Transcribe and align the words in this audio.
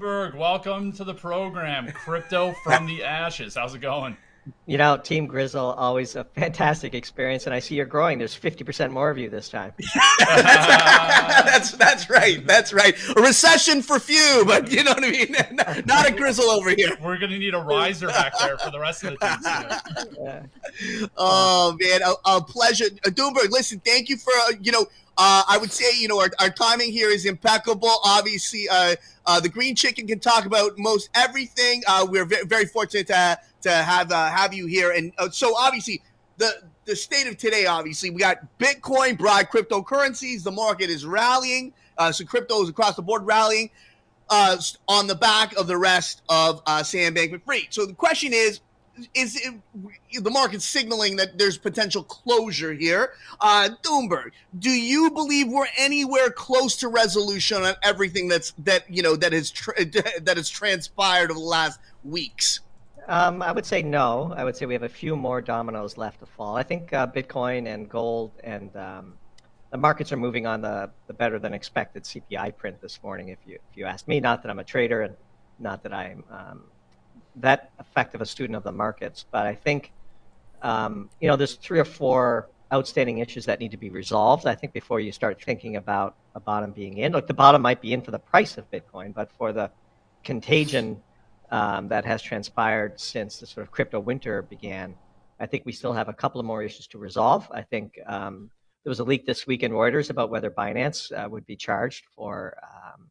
Doomberg, 0.00 0.34
welcome 0.34 0.92
to 0.92 1.04
the 1.04 1.12
program. 1.12 1.92
Crypto 1.92 2.54
from 2.64 2.86
the 2.86 3.04
ashes. 3.04 3.54
How's 3.54 3.74
it 3.74 3.80
going? 3.80 4.16
You 4.66 4.78
know, 4.78 4.96
Team 4.96 5.26
Grizzle, 5.26 5.72
always 5.72 6.16
a 6.16 6.24
fantastic 6.24 6.94
experience, 6.94 7.44
and 7.44 7.54
I 7.54 7.58
see 7.58 7.74
you're 7.74 7.84
growing. 7.84 8.16
There's 8.16 8.34
50% 8.34 8.90
more 8.90 9.10
of 9.10 9.18
you 9.18 9.28
this 9.28 9.50
time. 9.50 9.74
that's 10.18 11.72
that's 11.72 12.08
right. 12.08 12.44
That's 12.46 12.72
right. 12.72 12.96
A 13.14 13.20
recession 13.20 13.82
for 13.82 13.98
few, 13.98 14.44
but 14.46 14.72
you 14.72 14.82
know 14.82 14.92
what 14.92 15.04
I 15.04 15.10
mean. 15.10 15.36
Not 15.86 16.08
a 16.08 16.12
Grizzle 16.12 16.48
over 16.48 16.70
here. 16.70 16.96
We're 17.02 17.18
gonna 17.18 17.38
need 17.38 17.52
a 17.52 17.60
riser 17.60 18.08
back 18.08 18.32
there 18.38 18.56
for 18.56 18.70
the 18.70 18.80
rest 18.80 19.04
of 19.04 19.18
the 19.18 19.26
team. 19.26 20.14
Yeah. 20.18 21.08
Oh 21.18 21.76
man, 21.78 22.00
a, 22.02 22.36
a 22.36 22.42
pleasure, 22.42 22.86
uh, 23.06 23.10
Doomberg. 23.10 23.50
Listen, 23.50 23.80
thank 23.80 24.08
you 24.08 24.16
for 24.16 24.32
uh, 24.46 24.52
you 24.62 24.72
know. 24.72 24.86
Uh, 25.22 25.42
I 25.46 25.58
would 25.58 25.70
say, 25.70 25.84
you 26.00 26.08
know, 26.08 26.18
our, 26.18 26.30
our 26.40 26.48
timing 26.48 26.90
here 26.92 27.10
is 27.10 27.26
impeccable. 27.26 27.92
Obviously, 28.02 28.66
uh, 28.70 28.96
uh, 29.26 29.38
the 29.38 29.50
Green 29.50 29.76
Chicken 29.76 30.06
can 30.06 30.18
talk 30.18 30.46
about 30.46 30.78
most 30.78 31.10
everything. 31.14 31.82
Uh, 31.86 32.06
we're 32.08 32.24
very, 32.24 32.46
very 32.46 32.64
fortunate 32.64 33.06
to 33.08 33.38
to 33.60 33.70
have 33.70 34.10
uh, 34.10 34.30
have 34.30 34.54
you 34.54 34.64
here. 34.64 34.92
And 34.92 35.12
so 35.30 35.54
obviously 35.54 36.00
the 36.38 36.62
the 36.86 36.96
state 36.96 37.26
of 37.26 37.36
today, 37.36 37.66
obviously 37.66 38.08
we 38.08 38.20
got 38.20 38.38
Bitcoin, 38.58 39.18
broad 39.18 39.50
cryptocurrencies. 39.50 40.42
The 40.42 40.52
market 40.52 40.88
is 40.88 41.04
rallying. 41.04 41.74
So 42.12 42.24
crypto 42.24 42.62
is 42.62 42.70
across 42.70 42.96
the 42.96 43.02
board 43.02 43.26
rallying 43.26 43.68
on 44.30 45.06
the 45.06 45.16
back 45.16 45.54
of 45.56 45.66
the 45.66 45.76
rest 45.76 46.22
of 46.30 46.62
Sam 46.86 47.14
Bankman-Fried. 47.14 47.66
So 47.68 47.84
the 47.84 47.92
question 47.92 48.32
is. 48.32 48.60
Is 49.14 49.36
it, 49.36 50.22
the 50.22 50.30
market 50.30 50.62
signaling 50.62 51.16
that 51.16 51.38
there's 51.38 51.58
potential 51.58 52.02
closure 52.02 52.72
here? 52.72 53.12
Uh, 53.40 53.70
Doomberg, 53.82 54.32
do 54.58 54.70
you 54.70 55.10
believe 55.10 55.48
we're 55.48 55.66
anywhere 55.78 56.30
close 56.30 56.76
to 56.76 56.88
resolution 56.88 57.62
on 57.62 57.74
everything 57.82 58.28
that's 58.28 58.52
that 58.58 58.84
you 58.90 59.02
know 59.02 59.16
that 59.16 59.32
has 59.32 59.50
tra- 59.50 59.84
that 59.84 60.36
has 60.36 60.48
transpired 60.48 61.30
over 61.30 61.40
the 61.40 61.46
last 61.46 61.80
weeks? 62.04 62.60
Um, 63.08 63.42
I 63.42 63.50
would 63.50 63.66
say 63.66 63.82
no. 63.82 64.32
I 64.36 64.44
would 64.44 64.56
say 64.56 64.66
we 64.66 64.74
have 64.74 64.82
a 64.82 64.88
few 64.88 65.16
more 65.16 65.40
dominoes 65.40 65.96
left 65.96 66.20
to 66.20 66.26
fall. 66.26 66.56
I 66.56 66.62
think 66.62 66.92
uh, 66.92 67.06
Bitcoin 67.06 67.66
and 67.66 67.88
gold 67.88 68.30
and 68.44 68.74
um, 68.76 69.14
the 69.70 69.78
markets 69.78 70.12
are 70.12 70.16
moving 70.16 70.46
on 70.46 70.60
the, 70.60 70.90
the 71.06 71.12
better 71.12 71.38
than 71.38 71.54
expected 71.54 72.04
CPI 72.04 72.56
print 72.56 72.80
this 72.80 73.00
morning. 73.02 73.28
If 73.28 73.38
you 73.46 73.54
if 73.54 73.76
you 73.76 73.86
ask 73.86 74.06
me, 74.06 74.20
not 74.20 74.42
that 74.42 74.50
I'm 74.50 74.58
a 74.58 74.64
trader 74.64 75.02
and 75.02 75.16
not 75.58 75.82
that 75.82 75.92
I'm 75.92 76.24
um, 76.30 76.62
that 77.36 77.70
effective 77.78 78.20
a 78.20 78.26
student 78.26 78.56
of 78.56 78.62
the 78.62 78.72
markets, 78.72 79.24
but 79.30 79.46
I 79.46 79.54
think 79.54 79.92
um, 80.62 81.10
you 81.20 81.28
know 81.28 81.36
there's 81.36 81.54
three 81.54 81.78
or 81.78 81.84
four 81.84 82.48
outstanding 82.72 83.18
issues 83.18 83.46
that 83.46 83.58
need 83.58 83.70
to 83.72 83.76
be 83.76 83.90
resolved. 83.90 84.46
I 84.46 84.54
think 84.54 84.72
before 84.72 85.00
you 85.00 85.10
start 85.12 85.42
thinking 85.42 85.76
about 85.76 86.16
a 86.34 86.40
bottom 86.40 86.70
being 86.72 86.98
in, 86.98 87.12
look, 87.12 87.26
the 87.26 87.34
bottom 87.34 87.62
might 87.62 87.80
be 87.80 87.92
in 87.92 88.02
for 88.02 88.12
the 88.12 88.18
price 88.18 88.58
of 88.58 88.70
Bitcoin, 88.70 89.12
but 89.12 89.30
for 89.38 89.52
the 89.52 89.70
contagion 90.22 91.02
um, 91.50 91.88
that 91.88 92.04
has 92.04 92.22
transpired 92.22 93.00
since 93.00 93.40
the 93.40 93.46
sort 93.46 93.66
of 93.66 93.72
crypto 93.72 93.98
winter 93.98 94.42
began. 94.42 94.94
I 95.40 95.46
think 95.46 95.64
we 95.64 95.72
still 95.72 95.92
have 95.92 96.08
a 96.08 96.12
couple 96.12 96.38
of 96.38 96.46
more 96.46 96.62
issues 96.62 96.86
to 96.88 96.98
resolve. 96.98 97.48
I 97.50 97.62
think 97.62 97.98
um, 98.06 98.50
there 98.84 98.90
was 98.90 99.00
a 99.00 99.04
leak 99.04 99.26
this 99.26 99.46
week 99.46 99.62
in 99.62 99.72
Reuters 99.72 100.10
about 100.10 100.30
whether 100.30 100.50
Binance 100.50 101.12
uh, 101.12 101.28
would 101.28 101.46
be 101.46 101.56
charged 101.56 102.04
for 102.14 102.56
um, 102.62 103.06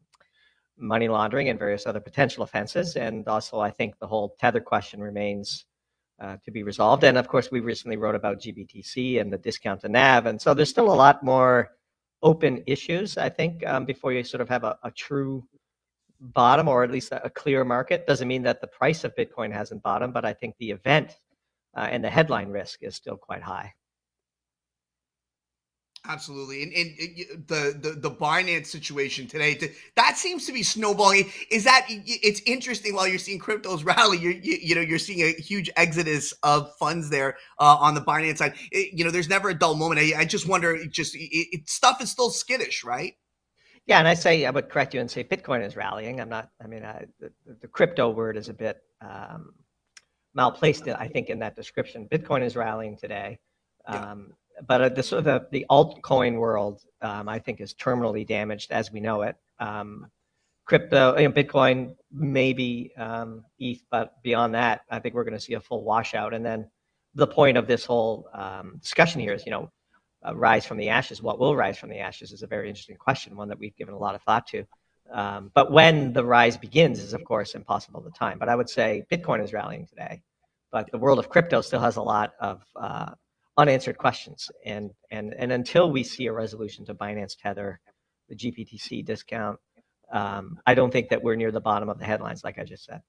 money 0.80 1.08
laundering 1.08 1.48
and 1.48 1.58
various 1.58 1.86
other 1.86 2.00
potential 2.00 2.42
offenses. 2.42 2.96
And 2.96 3.26
also, 3.28 3.60
I 3.60 3.70
think 3.70 3.98
the 3.98 4.06
whole 4.06 4.36
tether 4.40 4.60
question 4.60 5.00
remains 5.00 5.66
uh, 6.20 6.36
to 6.44 6.50
be 6.50 6.62
resolved. 6.62 7.04
And 7.04 7.16
of 7.16 7.28
course, 7.28 7.50
we 7.50 7.60
recently 7.60 7.96
wrote 7.96 8.14
about 8.14 8.40
GBTC 8.40 9.20
and 9.20 9.32
the 9.32 9.38
discount 9.38 9.80
to 9.82 9.88
NAV. 9.88 10.26
And 10.26 10.40
so 10.40 10.54
there's 10.54 10.70
still 10.70 10.92
a 10.92 10.94
lot 10.94 11.22
more 11.22 11.70
open 12.22 12.62
issues, 12.66 13.16
I 13.16 13.28
think, 13.28 13.66
um, 13.66 13.84
before 13.84 14.12
you 14.12 14.22
sort 14.22 14.40
of 14.40 14.48
have 14.48 14.64
a, 14.64 14.78
a 14.82 14.90
true 14.90 15.46
bottom 16.20 16.68
or 16.68 16.84
at 16.84 16.90
least 16.90 17.12
a, 17.12 17.30
clear 17.30 17.64
market. 17.64 18.06
Doesn't 18.06 18.28
mean 18.28 18.42
that 18.42 18.60
the 18.60 18.66
price 18.66 19.04
of 19.04 19.16
Bitcoin 19.16 19.52
hasn't 19.52 19.82
bottomed, 19.82 20.12
but 20.12 20.24
I 20.24 20.34
think 20.34 20.56
the 20.58 20.70
event 20.70 21.18
uh, 21.74 21.88
and 21.90 22.04
the 22.04 22.10
headline 22.10 22.48
risk 22.48 22.82
is 22.82 22.94
still 22.94 23.16
quite 23.16 23.42
high. 23.42 23.72
Absolutely, 26.08 26.62
and, 26.62 26.72
and, 26.72 27.46
the, 27.46 27.78
the 27.78 27.90
the 28.00 28.10
Binance 28.10 28.66
situation 28.66 29.26
today 29.26 29.70
that 29.96 30.16
seems 30.16 30.46
to 30.46 30.52
be 30.52 30.62
snowballing. 30.62 31.30
Is 31.50 31.62
that 31.64 31.84
it's 31.88 32.40
interesting 32.46 32.94
while 32.94 33.06
you're 33.06 33.18
seeing 33.18 33.38
cryptos 33.38 33.84
rally, 33.84 34.16
you're, 34.16 34.32
you 34.32 34.58
you 34.62 34.74
know 34.74 34.80
you're 34.80 34.98
seeing 34.98 35.20
a 35.20 35.32
huge 35.38 35.68
exodus 35.76 36.32
of 36.42 36.74
funds 36.78 37.10
there 37.10 37.36
uh, 37.58 37.76
on 37.78 37.94
the 37.94 38.00
Binance 38.00 38.38
side. 38.38 38.54
It, 38.72 38.98
you 38.98 39.04
know, 39.04 39.10
there's 39.10 39.28
never 39.28 39.50
a 39.50 39.54
dull 39.54 39.74
moment. 39.74 40.00
I, 40.00 40.20
I 40.20 40.24
just 40.24 40.48
wonder, 40.48 40.82
just 40.86 41.14
it, 41.18 41.68
stuff 41.68 42.00
is 42.00 42.10
still 42.10 42.30
skittish, 42.30 42.82
right? 42.82 43.12
Yeah, 43.86 43.98
and 43.98 44.08
I 44.08 44.14
say 44.14 44.46
I 44.46 44.50
would 44.50 44.70
correct 44.70 44.94
you 44.94 45.00
and 45.00 45.10
say 45.10 45.22
Bitcoin 45.22 45.62
is 45.62 45.76
rallying. 45.76 46.18
I'm 46.18 46.30
not. 46.30 46.48
I 46.64 46.66
mean, 46.66 46.82
I, 46.82 47.04
the, 47.18 47.30
the, 47.60 47.68
crypto 47.68 48.08
word 48.08 48.38
is 48.38 48.48
a 48.48 48.54
bit 48.54 48.78
um, 49.02 49.52
malplaced. 50.34 50.88
I 50.88 51.08
think 51.08 51.28
in 51.28 51.40
that 51.40 51.56
description, 51.56 52.08
Bitcoin 52.10 52.42
is 52.42 52.56
rallying 52.56 52.96
today. 52.96 53.38
Um, 53.86 54.32
but 54.66 54.80
uh, 54.80 54.88
the 54.88 55.02
sort 55.02 55.18
of 55.18 55.24
the, 55.24 55.46
the 55.50 55.66
altcoin 55.70 56.38
world, 56.38 56.82
um, 57.02 57.28
I 57.28 57.38
think, 57.38 57.60
is 57.60 57.74
terminally 57.74 58.26
damaged 58.26 58.72
as 58.72 58.92
we 58.92 59.00
know 59.00 59.22
it. 59.22 59.36
Um, 59.58 60.06
crypto, 60.64 61.16
you 61.18 61.28
know, 61.28 61.34
Bitcoin, 61.34 61.96
maybe 62.12 62.92
um, 62.96 63.44
ETH, 63.58 63.82
but 63.90 64.22
beyond 64.22 64.54
that, 64.54 64.82
I 64.90 64.98
think 64.98 65.14
we're 65.14 65.24
going 65.24 65.34
to 65.34 65.40
see 65.40 65.54
a 65.54 65.60
full 65.60 65.84
washout. 65.84 66.32
And 66.32 66.44
then 66.44 66.70
the 67.14 67.26
point 67.26 67.56
of 67.56 67.66
this 67.66 67.84
whole 67.84 68.28
um, 68.32 68.78
discussion 68.80 69.20
here 69.20 69.32
is, 69.32 69.44
you 69.44 69.50
know, 69.50 69.70
uh, 70.26 70.36
rise 70.36 70.66
from 70.66 70.76
the 70.76 70.88
ashes. 70.88 71.22
What 71.22 71.38
will 71.38 71.56
rise 71.56 71.78
from 71.78 71.90
the 71.90 71.98
ashes 71.98 72.32
is 72.32 72.42
a 72.42 72.46
very 72.46 72.68
interesting 72.68 72.96
question, 72.96 73.36
one 73.36 73.48
that 73.48 73.58
we've 73.58 73.76
given 73.76 73.94
a 73.94 73.98
lot 73.98 74.14
of 74.14 74.22
thought 74.22 74.46
to. 74.48 74.64
Um, 75.12 75.50
but 75.54 75.72
when 75.72 76.12
the 76.12 76.24
rise 76.24 76.56
begins 76.56 77.00
is, 77.00 77.14
of 77.14 77.24
course, 77.24 77.54
impossible 77.54 78.02
to 78.02 78.10
time. 78.10 78.38
But 78.38 78.48
I 78.48 78.54
would 78.54 78.70
say 78.70 79.04
Bitcoin 79.10 79.42
is 79.42 79.52
rallying 79.52 79.86
today, 79.86 80.22
but 80.70 80.90
the 80.92 80.98
world 80.98 81.18
of 81.18 81.28
crypto 81.28 81.62
still 81.62 81.80
has 81.80 81.96
a 81.96 82.02
lot 82.02 82.34
of 82.38 82.62
uh, 82.76 83.12
unanswered 83.60 83.98
questions. 83.98 84.50
And, 84.64 84.90
and, 85.10 85.34
and 85.34 85.52
until 85.52 85.90
we 85.90 86.02
see 86.02 86.26
a 86.26 86.32
resolution 86.32 86.84
to 86.86 86.94
Binance 86.94 87.36
Tether, 87.40 87.80
the 88.28 88.34
GBTC 88.34 89.04
discount, 89.04 89.58
um, 90.10 90.58
I 90.66 90.74
don't 90.74 90.90
think 90.90 91.10
that 91.10 91.22
we're 91.22 91.36
near 91.36 91.52
the 91.52 91.60
bottom 91.60 91.88
of 91.88 91.98
the 91.98 92.06
headlines, 92.06 92.42
like 92.42 92.58
I 92.58 92.64
just 92.64 92.86
said. 92.86 93.02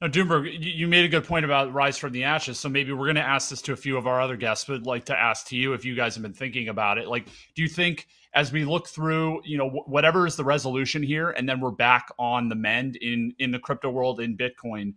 Now, 0.00 0.08
Doomberg, 0.08 0.56
you 0.60 0.88
made 0.88 1.04
a 1.04 1.08
good 1.08 1.24
point 1.24 1.44
about 1.44 1.72
rise 1.72 1.98
from 1.98 2.12
the 2.12 2.24
ashes. 2.24 2.58
So 2.58 2.68
maybe 2.68 2.92
we're 2.92 3.04
going 3.04 3.16
to 3.16 3.22
ask 3.22 3.50
this 3.50 3.62
to 3.62 3.72
a 3.72 3.76
few 3.76 3.96
of 3.96 4.06
our 4.06 4.20
other 4.20 4.36
guests, 4.36 4.64
but 4.64 4.82
like 4.84 5.04
to 5.06 5.18
ask 5.18 5.46
to 5.48 5.56
you 5.56 5.74
if 5.74 5.84
you 5.84 5.94
guys 5.94 6.14
have 6.14 6.22
been 6.22 6.32
thinking 6.32 6.68
about 6.68 6.98
it. 6.98 7.06
Like, 7.06 7.26
do 7.54 7.62
you 7.62 7.68
think 7.68 8.08
as 8.34 8.50
we 8.50 8.64
look 8.64 8.88
through, 8.88 9.42
you 9.44 9.56
know, 9.56 9.68
whatever 9.86 10.26
is 10.26 10.36
the 10.36 10.44
resolution 10.44 11.02
here, 11.02 11.30
and 11.30 11.48
then 11.48 11.60
we're 11.60 11.70
back 11.70 12.08
on 12.18 12.48
the 12.48 12.56
mend 12.56 12.96
in 12.96 13.34
in 13.38 13.52
the 13.52 13.58
crypto 13.58 13.90
world 13.90 14.20
in 14.20 14.36
Bitcoin, 14.36 14.94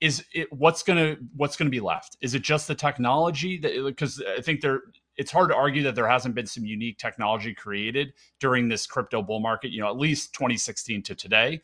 is 0.00 0.24
it 0.34 0.52
what's 0.52 0.82
gonna 0.82 1.16
what's 1.34 1.56
gonna 1.56 1.70
be 1.70 1.80
left? 1.80 2.16
Is 2.20 2.34
it 2.34 2.42
just 2.42 2.68
the 2.68 2.74
technology 2.74 3.58
that 3.58 3.72
because 3.84 4.22
I 4.36 4.40
think 4.40 4.60
there 4.60 4.82
it's 5.16 5.30
hard 5.30 5.48
to 5.50 5.56
argue 5.56 5.82
that 5.84 5.94
there 5.94 6.08
hasn't 6.08 6.34
been 6.34 6.46
some 6.46 6.66
unique 6.66 6.98
technology 6.98 7.54
created 7.54 8.12
during 8.38 8.68
this 8.68 8.86
crypto 8.86 9.22
bull 9.22 9.40
market, 9.40 9.70
you 9.70 9.80
know, 9.80 9.88
at 9.88 9.96
least 9.96 10.34
2016 10.34 11.02
to 11.04 11.14
today. 11.14 11.60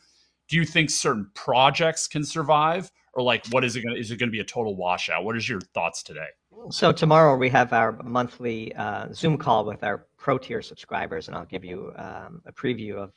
Do 0.48 0.56
you 0.56 0.64
think 0.64 0.90
certain 0.90 1.30
projects 1.34 2.08
can 2.08 2.24
survive? 2.24 2.90
Or 3.14 3.22
like 3.22 3.46
what 3.48 3.62
is 3.62 3.76
it 3.76 3.82
to 3.82 3.94
is 3.94 4.10
it 4.10 4.18
to 4.18 4.26
be 4.28 4.40
a 4.40 4.44
total 4.44 4.74
washout? 4.74 5.24
What 5.24 5.36
is 5.36 5.46
your 5.46 5.60
thoughts 5.74 6.02
today? 6.02 6.28
So 6.70 6.92
tomorrow 6.92 7.36
we 7.36 7.50
have 7.50 7.74
our 7.74 7.92
monthly 8.02 8.74
uh, 8.74 9.12
zoom 9.12 9.36
call 9.36 9.66
with 9.66 9.84
our 9.84 10.06
pro 10.16 10.38
tier 10.38 10.62
subscribers 10.62 11.28
and 11.28 11.36
i'll 11.36 11.44
give 11.44 11.64
you 11.64 11.92
um, 11.96 12.40
a 12.46 12.52
preview 12.52 12.94
of 12.94 13.12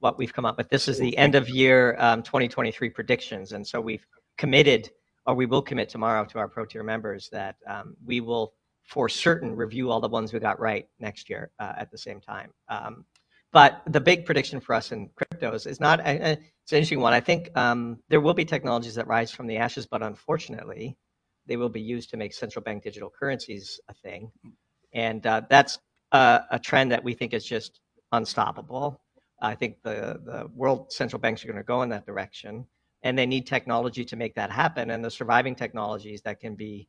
what 0.00 0.18
we've 0.18 0.32
come 0.32 0.44
up 0.44 0.58
with. 0.58 0.68
This 0.68 0.88
is 0.88 0.98
the 0.98 1.16
end 1.16 1.34
of 1.34 1.48
year 1.48 1.94
um, 1.98 2.22
2023 2.22 2.90
predictions 2.90 3.52
and 3.52 3.66
so 3.66 3.80
we've 3.80 4.04
committed 4.42 4.90
or 5.26 5.34
we 5.34 5.46
will 5.46 5.62
commit 5.70 5.88
tomorrow 5.88 6.24
to 6.24 6.38
our 6.38 6.48
pro 6.48 6.64
tier 6.64 6.82
members 6.82 7.28
that 7.30 7.56
um, 7.66 7.86
we 8.10 8.20
will 8.20 8.46
for 8.84 9.08
certain 9.08 9.54
review 9.54 9.90
all 9.90 10.00
the 10.00 10.08
ones 10.18 10.32
we 10.32 10.40
got 10.40 10.58
right 10.58 10.88
next 10.98 11.30
year 11.30 11.50
uh, 11.60 11.74
at 11.82 11.90
the 11.90 11.98
same 12.06 12.20
time 12.20 12.50
um, 12.68 13.04
but 13.52 13.82
the 13.86 14.00
big 14.00 14.24
prediction 14.24 14.60
for 14.60 14.74
us 14.74 14.92
in 14.92 15.10
cryptos 15.10 15.66
is 15.66 15.80
not, 15.80 16.00
uh, 16.00 16.04
it's 16.06 16.72
an 16.72 16.78
interesting 16.78 17.00
one. 17.00 17.12
I 17.12 17.20
think 17.20 17.50
um, 17.56 17.98
there 18.08 18.20
will 18.20 18.34
be 18.34 18.44
technologies 18.44 18.94
that 18.94 19.06
rise 19.08 19.30
from 19.30 19.46
the 19.46 19.56
ashes, 19.56 19.86
but 19.86 20.02
unfortunately, 20.02 20.96
they 21.46 21.56
will 21.56 21.68
be 21.68 21.80
used 21.80 22.10
to 22.10 22.16
make 22.16 22.32
central 22.32 22.62
bank 22.62 22.84
digital 22.84 23.10
currencies 23.10 23.80
a 23.88 23.94
thing. 23.94 24.30
And 24.92 25.26
uh, 25.26 25.42
that's 25.50 25.78
a, 26.12 26.42
a, 26.52 26.58
trend 26.58 26.92
that 26.92 27.02
we 27.02 27.12
think 27.12 27.34
is 27.34 27.44
just 27.44 27.80
unstoppable. 28.12 29.00
I 29.42 29.54
think 29.54 29.82
the, 29.82 30.20
the 30.24 30.48
world 30.54 30.92
central 30.92 31.18
banks 31.18 31.42
are 31.44 31.48
going 31.48 31.56
to 31.56 31.64
go 31.64 31.82
in 31.82 31.88
that 31.88 32.06
direction, 32.06 32.66
and 33.02 33.18
they 33.18 33.26
need 33.26 33.46
technology 33.46 34.04
to 34.04 34.16
make 34.16 34.34
that 34.34 34.50
happen. 34.50 34.90
And 34.90 35.04
the 35.04 35.10
surviving 35.10 35.54
technologies 35.54 36.22
that 36.22 36.40
can 36.40 36.54
be 36.54 36.88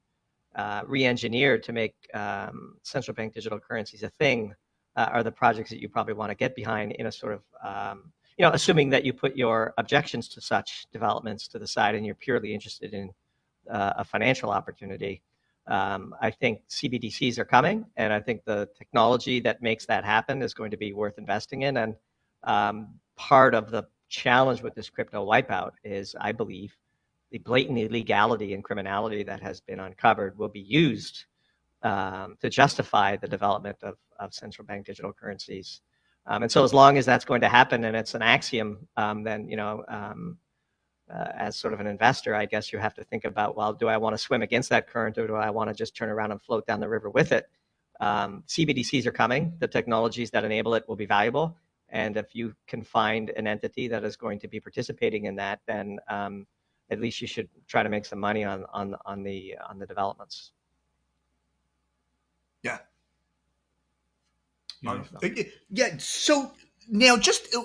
uh, 0.55 0.81
re 0.85 1.05
engineered 1.05 1.63
to 1.63 1.73
make 1.73 1.95
um, 2.13 2.75
central 2.83 3.15
bank 3.15 3.33
digital 3.33 3.59
currencies 3.59 4.03
a 4.03 4.09
thing 4.09 4.53
uh, 4.95 5.09
are 5.11 5.23
the 5.23 5.31
projects 5.31 5.69
that 5.69 5.79
you 5.79 5.87
probably 5.87 6.13
want 6.13 6.29
to 6.29 6.35
get 6.35 6.55
behind 6.55 6.91
in 6.93 7.05
a 7.05 7.11
sort 7.11 7.33
of 7.33 7.41
um, 7.63 8.11
you 8.37 8.45
know 8.45 8.51
assuming 8.51 8.89
that 8.89 9.05
you 9.05 9.13
put 9.13 9.35
your 9.35 9.73
objections 9.77 10.27
to 10.27 10.41
such 10.41 10.85
developments 10.91 11.47
to 11.47 11.59
the 11.59 11.67
side 11.67 11.95
and 11.95 12.05
you're 12.05 12.15
purely 12.15 12.53
interested 12.53 12.93
in 12.93 13.09
uh, 13.69 13.93
a 13.97 14.03
financial 14.03 14.49
opportunity 14.49 15.21
um, 15.67 16.13
i 16.21 16.29
think 16.29 16.59
cbdc's 16.69 17.37
are 17.39 17.45
coming 17.45 17.85
and 17.97 18.11
i 18.11 18.19
think 18.19 18.43
the 18.45 18.67
technology 18.77 19.39
that 19.39 19.61
makes 19.61 19.85
that 19.85 20.03
happen 20.03 20.41
is 20.41 20.53
going 20.53 20.71
to 20.71 20.77
be 20.77 20.91
worth 20.91 21.17
investing 21.17 21.61
in 21.61 21.77
and 21.77 21.95
um, 22.43 22.89
part 23.15 23.53
of 23.53 23.69
the 23.69 23.83
challenge 24.11 24.61
with 24.61 24.75
this 24.75 24.89
crypto 24.89 25.25
wipeout 25.25 25.71
is, 25.83 26.15
I 26.19 26.33
believe, 26.33 26.77
the 27.31 27.39
blatant 27.39 27.79
illegality 27.79 28.53
and 28.53 28.63
criminality 28.63 29.23
that 29.23 29.41
has 29.41 29.61
been 29.61 29.79
uncovered 29.79 30.37
will 30.37 30.49
be 30.49 30.59
used 30.59 31.25
um, 31.81 32.35
to 32.41 32.49
justify 32.49 33.15
the 33.15 33.27
development 33.27 33.77
of, 33.81 33.95
of 34.19 34.33
central 34.33 34.67
bank 34.67 34.85
digital 34.85 35.13
currencies. 35.13 35.81
Um, 36.27 36.43
and 36.43 36.51
so, 36.51 36.63
as 36.63 36.73
long 36.73 36.97
as 36.97 37.05
that's 37.05 37.25
going 37.25 37.41
to 37.41 37.49
happen 37.49 37.83
and 37.85 37.95
it's 37.95 38.13
an 38.13 38.21
axiom, 38.21 38.87
um, 38.97 39.23
then 39.23 39.47
you 39.49 39.57
know, 39.57 39.83
um, 39.87 40.37
uh, 41.11 41.29
as 41.35 41.55
sort 41.55 41.73
of 41.73 41.79
an 41.79 41.87
investor, 41.87 42.35
I 42.35 42.45
guess 42.45 42.71
you 42.71 42.79
have 42.79 42.93
to 42.95 43.03
think 43.03 43.25
about, 43.25 43.57
well, 43.57 43.73
do 43.73 43.87
I 43.87 43.97
want 43.97 44.13
to 44.13 44.17
swim 44.17 44.43
against 44.43 44.69
that 44.69 44.87
current, 44.87 45.17
or 45.17 45.25
do 45.25 45.35
I 45.35 45.49
want 45.49 45.69
to 45.69 45.73
just 45.73 45.95
turn 45.95 46.09
around 46.09 46.31
and 46.31 46.41
float 46.41 46.67
down 46.67 46.79
the 46.79 46.87
river 46.87 47.09
with 47.09 47.31
it? 47.31 47.47
Um, 47.99 48.43
CBDCs 48.47 49.05
are 49.05 49.11
coming. 49.11 49.53
The 49.59 49.67
technologies 49.67 50.31
that 50.31 50.43
enable 50.43 50.75
it 50.75 50.87
will 50.87 50.95
be 50.95 51.05
valuable, 51.05 51.57
and 51.91 52.17
if 52.17 52.33
you 52.33 52.55
can 52.67 52.83
find 52.83 53.29
an 53.31 53.47
entity 53.47 53.87
that 53.89 54.03
is 54.03 54.15
going 54.15 54.39
to 54.39 54.47
be 54.47 54.59
participating 54.59 55.25
in 55.25 55.35
that, 55.35 55.59
then 55.67 55.99
um, 56.09 56.47
at 56.89 56.99
least 56.99 57.21
you 57.21 57.27
should 57.27 57.49
try 57.67 57.83
to 57.83 57.89
make 57.89 58.05
some 58.05 58.19
money 58.19 58.43
on 58.43 58.65
on 58.73 58.95
on 59.05 59.23
the 59.23 59.55
on 59.69 59.77
the 59.79 59.85
developments. 59.85 60.51
Yeah. 62.63 62.79
Yeah. 65.69 65.97
So 65.97 66.51
now, 66.89 67.17
just 67.17 67.53
uh, 67.55 67.61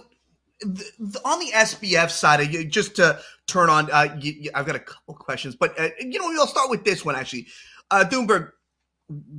on 1.25 1.39
the 1.41 1.51
SBF 1.55 2.11
side, 2.11 2.53
you, 2.53 2.65
just 2.65 2.97
to 2.97 3.21
turn 3.47 3.71
on, 3.71 3.91
uh, 3.91 4.09
I've 4.55 4.67
got 4.67 4.77
a 4.77 4.81
couple 4.81 5.15
questions, 5.15 5.55
but 5.57 5.79
uh, 5.79 5.89
you 6.01 6.19
know, 6.19 6.41
I'll 6.41 6.47
start 6.47 6.71
with 6.71 6.85
this 6.85 7.05
one 7.05 7.17
actually. 7.17 7.47
Uh, 7.91 8.05
Doomberg, 8.09 8.51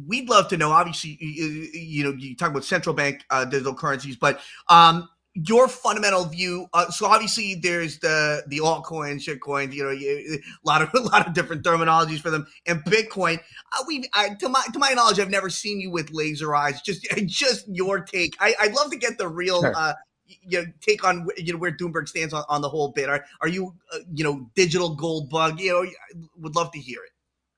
we'd 0.07 0.29
love 0.29 0.47
to 0.49 0.57
know. 0.57 0.71
Obviously, 0.71 1.17
you, 1.19 1.67
you 1.73 2.03
know, 2.03 2.11
you 2.11 2.35
talk 2.35 2.51
about 2.51 2.63
central 2.63 2.95
bank 2.95 3.23
uh, 3.29 3.45
digital 3.45 3.73
currencies, 3.73 4.15
but 4.15 4.39
um, 4.69 5.07
your 5.33 5.67
fundamental 5.67 6.25
view. 6.25 6.67
Uh, 6.73 6.89
so 6.89 7.05
obviously, 7.05 7.55
there's 7.55 7.99
the 7.99 8.43
the 8.47 8.59
altcoins, 8.59 9.21
shitcoins. 9.21 9.73
You 9.73 9.83
know, 9.83 9.91
you, 9.91 10.39
a 10.43 10.67
lot 10.67 10.81
of 10.81 10.89
a 10.93 10.99
lot 10.99 11.27
of 11.27 11.33
different 11.33 11.63
terminologies 11.63 12.19
for 12.19 12.29
them, 12.29 12.47
and 12.65 12.83
Bitcoin. 12.85 13.39
Uh, 13.73 13.83
we, 13.87 14.09
I, 14.13 14.35
to 14.35 14.49
my 14.49 14.63
to 14.73 14.79
my 14.79 14.91
knowledge, 14.91 15.19
I've 15.19 15.29
never 15.29 15.49
seen 15.49 15.79
you 15.79 15.91
with 15.91 16.11
laser 16.11 16.55
eyes. 16.55 16.81
Just 16.81 17.03
just 17.25 17.67
your 17.67 17.99
take. 17.99 18.35
I, 18.39 18.53
would 18.61 18.73
love 18.73 18.91
to 18.91 18.97
get 18.97 19.17
the 19.17 19.27
real. 19.27 19.61
Sure. 19.61 19.73
Uh, 19.75 19.93
you 20.41 20.61
know, 20.61 20.65
take 20.81 21.05
on 21.05 21.25
you 21.37 21.53
know 21.53 21.59
where 21.59 21.71
Doomberg 21.71 22.09
stands 22.09 22.33
on, 22.33 22.43
on 22.49 22.61
the 22.61 22.67
whole 22.67 22.89
bit. 22.89 23.09
Are 23.09 23.23
are 23.41 23.47
you 23.47 23.73
uh, 23.93 23.99
you 24.13 24.23
know 24.23 24.49
digital 24.55 24.95
gold 24.95 25.29
bug? 25.29 25.59
You 25.59 25.71
know, 25.71 26.21
would 26.37 26.55
love 26.55 26.71
to 26.73 26.79
hear 26.79 26.99
it. 26.99 27.11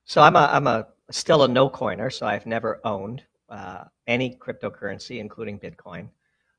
So 0.05 0.21
I'm 0.21 0.35
a 0.35 0.49
I'm 0.51 0.67
a 0.67 0.87
still 1.11 1.43
a 1.43 1.47
no 1.47 1.69
coiner. 1.69 2.09
So 2.09 2.25
I've 2.25 2.45
never 2.45 2.79
owned 2.83 3.23
uh, 3.49 3.85
any 4.07 4.35
cryptocurrency, 4.35 5.19
including 5.19 5.59
Bitcoin. 5.59 6.09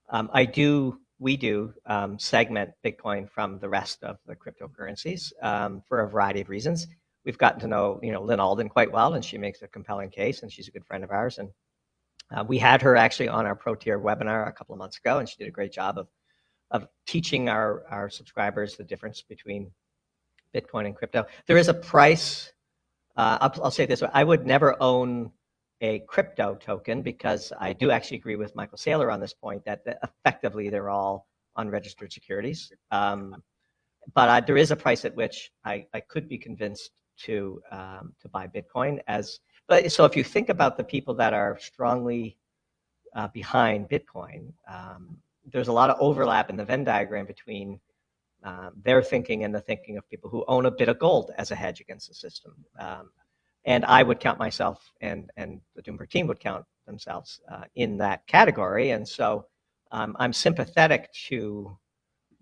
Um, 0.08 0.31
I 0.32 0.44
do 0.44 0.99
we 1.20 1.37
do 1.37 1.73
um, 1.87 2.19
segment 2.19 2.70
Bitcoin 2.85 3.31
from 3.31 3.58
the 3.58 3.69
rest 3.69 4.02
of 4.02 4.17
the 4.26 4.35
cryptocurrencies 4.35 5.32
um, 5.43 5.82
for 5.87 6.00
a 6.00 6.08
variety 6.08 6.41
of 6.41 6.49
reasons. 6.49 6.88
We've 7.25 7.37
gotten 7.37 7.61
to 7.61 7.67
know, 7.67 8.00
you 8.02 8.11
know, 8.11 8.23
Lyn 8.23 8.41
Alden 8.41 8.70
quite 8.70 8.91
well, 8.91 9.12
and 9.12 9.23
she 9.23 9.37
makes 9.37 9.61
a 9.61 9.69
compelling 9.69 10.08
case, 10.08 10.43
and 10.43 10.50
she's 10.50 10.67
a 10.67 10.70
good 10.70 10.87
friend 10.87 11.05
of 11.05 11.11
ours. 11.11 11.37
And 11.38 11.50
uh, 12.35 12.44
we 12.49 12.58
had 12.58 12.81
her 12.81 12.97
actually 12.97 13.29
on 13.29 13.44
our 13.44 13.55
Pro 13.55 13.75
Tier 13.75 14.00
webinar 14.00 14.49
a 14.49 14.52
couple 14.52 14.73
of 14.73 14.79
months 14.79 14.97
ago, 14.97 15.19
and 15.19 15.29
she 15.29 15.37
did 15.37 15.49
a 15.49 15.52
great 15.52 15.73
job 15.73 15.99
of 15.99 16.08
of 16.70 16.87
teaching 17.06 17.49
our 17.49 17.85
our 17.91 18.08
subscribers 18.08 18.76
the 18.76 18.85
difference 18.85 19.20
between 19.23 19.70
Bitcoin 20.55 20.87
and 20.87 20.97
crypto. 20.97 21.26
There 21.47 21.58
is 21.58 21.69
a 21.69 21.75
price. 21.75 22.52
Uh, 23.21 23.37
I'll, 23.43 23.65
I'll 23.65 23.71
say 23.71 23.85
this: 23.85 24.01
way. 24.01 24.09
I 24.15 24.25
would 24.25 24.47
never 24.47 24.71
own 24.81 25.31
a 25.83 25.99
crypto 26.01 26.55
token 26.55 27.03
because 27.03 27.53
I 27.59 27.75
do 27.75 27.91
actually 27.91 28.17
agree 28.17 28.37
with 28.37 28.57
Michael 28.57 28.79
Saylor 28.79 29.13
on 29.13 29.21
this 29.21 29.35
point 29.35 29.63
that, 29.67 29.83
effectively 30.09 30.71
they're 30.71 30.89
all 30.89 31.27
unregistered 31.57 32.13
securities. 32.13 32.73
Um, 32.91 33.43
but 34.15 34.29
I, 34.31 34.41
there 34.41 34.57
is 34.57 34.71
a 34.71 34.77
price 34.77 35.05
at 35.05 35.15
which 35.15 35.51
I, 35.67 35.87
I 35.93 36.01
could 36.01 36.31
be 36.31 36.39
convinced 36.39 36.93
to 37.25 37.61
um, 37.71 38.15
to 38.23 38.29
buy 38.31 38.47
Bitcoin 38.47 39.01
as. 39.07 39.41
But 39.69 39.93
so 39.93 40.07
if 40.07 40.17
you 40.17 40.25
think 40.25 40.49
about 40.49 40.79
the 40.79 40.85
people 40.85 41.15
that 41.17 41.35
are 41.35 41.59
strongly 41.61 42.39
uh, 43.15 43.29
behind 43.29 43.91
Bitcoin, 43.91 44.53
um, 44.67 45.19
there's 45.53 45.69
a 45.69 45.73
lot 45.81 45.91
of 45.91 45.97
overlap 46.01 46.49
in 46.49 46.57
the 46.57 46.65
Venn 46.65 46.85
diagram 46.85 47.27
between 47.27 47.81
uh, 48.43 48.71
their 48.83 49.03
thinking 49.03 49.45
and 49.45 49.55
the 49.55 49.61
thinking 49.61 49.99
of 49.99 50.09
people 50.09 50.31
who 50.31 50.45
own 50.49 50.67
a 50.67 50.71
bit 50.71 50.89
of 50.89 50.99
gold 50.99 51.31
as 51.37 51.51
a 51.51 51.55
hedge 51.55 51.81
against 51.81 52.09
the 52.09 52.15
system. 52.15 52.55
Um, 52.79 53.11
and 53.65 53.85
I 53.85 54.03
would 54.03 54.21
count 54.21 54.39
myself, 54.39 54.91
and 55.01 55.31
and 55.37 55.61
the 55.75 55.83
Doomberg 55.83 56.09
team 56.09 56.27
would 56.29 56.41
count 56.41 56.65
themselves 56.87 57.41
uh, 57.51 57.65
in 57.75 57.99
that 57.99 58.27
category. 58.27 58.91
And 58.91 59.07
so 59.07 59.47
um, 59.93 60.17
I'm 60.19 60.33
sympathetic 60.33 61.13
to 61.29 61.77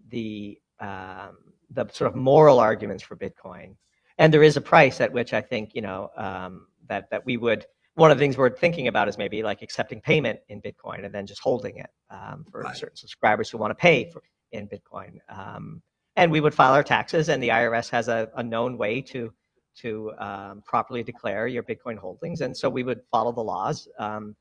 the 0.08 0.58
um, 0.80 1.38
the 1.70 1.88
sort 1.92 2.10
of 2.10 2.16
moral 2.16 2.60
arguments 2.60 3.02
for 3.02 3.16
Bitcoin, 3.16 3.74
and 4.18 4.32
there 4.32 4.42
is 4.42 4.56
a 4.56 4.60
price 4.60 5.00
at 5.00 5.12
which 5.12 5.34
I 5.34 5.40
think 5.40 5.74
you 5.74 5.82
know 5.82 6.10
um, 6.16 6.68
that 6.88 7.10
that 7.10 7.24
we 7.26 7.36
would. 7.36 7.66
One 7.94 8.12
of 8.12 8.16
the 8.16 8.22
things 8.22 8.38
we're 8.38 8.50
thinking 8.50 8.86
about 8.86 9.08
is 9.08 9.18
maybe 9.18 9.42
like 9.42 9.60
accepting 9.60 10.00
payment 10.00 10.38
in 10.48 10.62
Bitcoin 10.62 11.04
and 11.04 11.12
then 11.12 11.26
just 11.26 11.40
holding 11.40 11.78
it 11.78 11.90
um, 12.10 12.46
for 12.48 12.60
right. 12.60 12.76
certain 12.76 12.96
subscribers 12.96 13.50
who 13.50 13.58
want 13.58 13.72
to 13.72 13.74
pay 13.74 14.08
for 14.08 14.22
in 14.52 14.68
Bitcoin. 14.68 15.18
Um, 15.28 15.82
and 16.16 16.32
we 16.32 16.40
would 16.40 16.54
file 16.54 16.72
our 16.72 16.82
taxes, 16.82 17.28
and 17.28 17.42
the 17.42 17.48
IRS 17.48 17.90
has 17.90 18.08
a, 18.08 18.28
a 18.34 18.42
known 18.42 18.76
way 18.76 19.00
to 19.02 19.32
to 19.76 20.12
um, 20.18 20.62
properly 20.66 21.04
declare 21.04 21.46
your 21.46 21.62
Bitcoin 21.62 21.96
holdings. 21.96 22.40
And 22.40 22.56
so 22.56 22.68
we 22.68 22.82
would 22.82 23.00
follow 23.12 23.30
the 23.30 23.42
laws. 23.42 23.86
Um, 23.96 24.34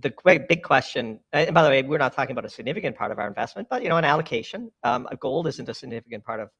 the 0.00 0.14
big 0.48 0.62
question, 0.62 1.18
and 1.32 1.52
by 1.52 1.64
the 1.64 1.68
way, 1.68 1.82
we're 1.82 1.98
not 1.98 2.12
talking 2.12 2.30
about 2.30 2.44
a 2.44 2.48
significant 2.48 2.94
part 2.94 3.10
of 3.10 3.18
our 3.18 3.26
investment, 3.26 3.66
but 3.68 3.82
you 3.82 3.88
know, 3.88 3.96
an 3.96 4.04
allocation. 4.04 4.70
Um, 4.84 5.08
gold 5.18 5.48
isn't 5.48 5.68
a 5.68 5.74
significant 5.74 6.24
part 6.24 6.38
of 6.38 6.50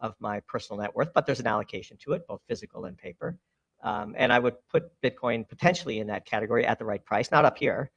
of 0.00 0.14
my 0.20 0.40
personal 0.48 0.80
net 0.80 0.94
worth, 0.94 1.12
but 1.12 1.26
there's 1.26 1.40
an 1.40 1.46
allocation 1.46 1.96
to 2.04 2.12
it, 2.12 2.26
both 2.26 2.40
physical 2.48 2.84
and 2.84 2.96
paper. 2.96 3.36
Um, 3.82 4.14
and 4.16 4.32
I 4.32 4.38
would 4.38 4.54
put 4.70 4.90
Bitcoin 5.02 5.48
potentially 5.48 6.00
in 6.00 6.06
that 6.08 6.24
category 6.24 6.66
at 6.66 6.78
the 6.78 6.84
right 6.84 7.04
price, 7.04 7.30
not 7.30 7.44
up 7.44 7.58
here. 7.58 7.90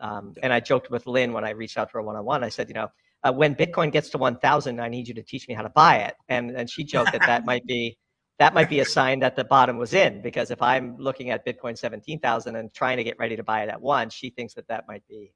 Um, 0.00 0.34
and 0.42 0.52
I 0.52 0.60
joked 0.60 0.90
with 0.90 1.06
Lyn 1.06 1.32
when 1.32 1.44
I 1.44 1.50
reached 1.50 1.76
out 1.76 1.88
to 1.88 1.94
her 1.94 2.02
one 2.02 2.16
on 2.16 2.24
one. 2.24 2.44
I 2.44 2.48
said, 2.48 2.68
you 2.68 2.74
know, 2.74 2.88
uh, 3.24 3.32
when 3.32 3.54
Bitcoin 3.54 3.90
gets 3.92 4.10
to 4.10 4.18
1,000, 4.18 4.80
I 4.80 4.88
need 4.88 5.08
you 5.08 5.14
to 5.14 5.22
teach 5.22 5.48
me 5.48 5.54
how 5.54 5.62
to 5.62 5.70
buy 5.70 5.98
it. 5.98 6.14
And 6.28 6.50
and 6.50 6.70
she 6.70 6.84
joked 6.84 7.12
that 7.12 7.22
that 7.26 7.44
might 7.44 7.66
be 7.66 7.96
that 8.38 8.54
might 8.54 8.68
be 8.68 8.80
a 8.80 8.84
sign 8.84 9.18
that 9.20 9.34
the 9.34 9.44
bottom 9.44 9.78
was 9.78 9.92
in 9.94 10.22
because 10.22 10.50
if 10.50 10.62
I'm 10.62 10.96
looking 10.96 11.30
at 11.30 11.44
Bitcoin 11.44 11.76
17,000 11.76 12.54
and 12.54 12.72
trying 12.72 12.96
to 12.96 13.04
get 13.04 13.18
ready 13.18 13.34
to 13.36 13.42
buy 13.42 13.64
it 13.64 13.68
at 13.68 13.80
once, 13.80 14.14
she 14.14 14.30
thinks 14.30 14.54
that 14.54 14.68
that 14.68 14.86
might 14.86 15.02
be, 15.08 15.32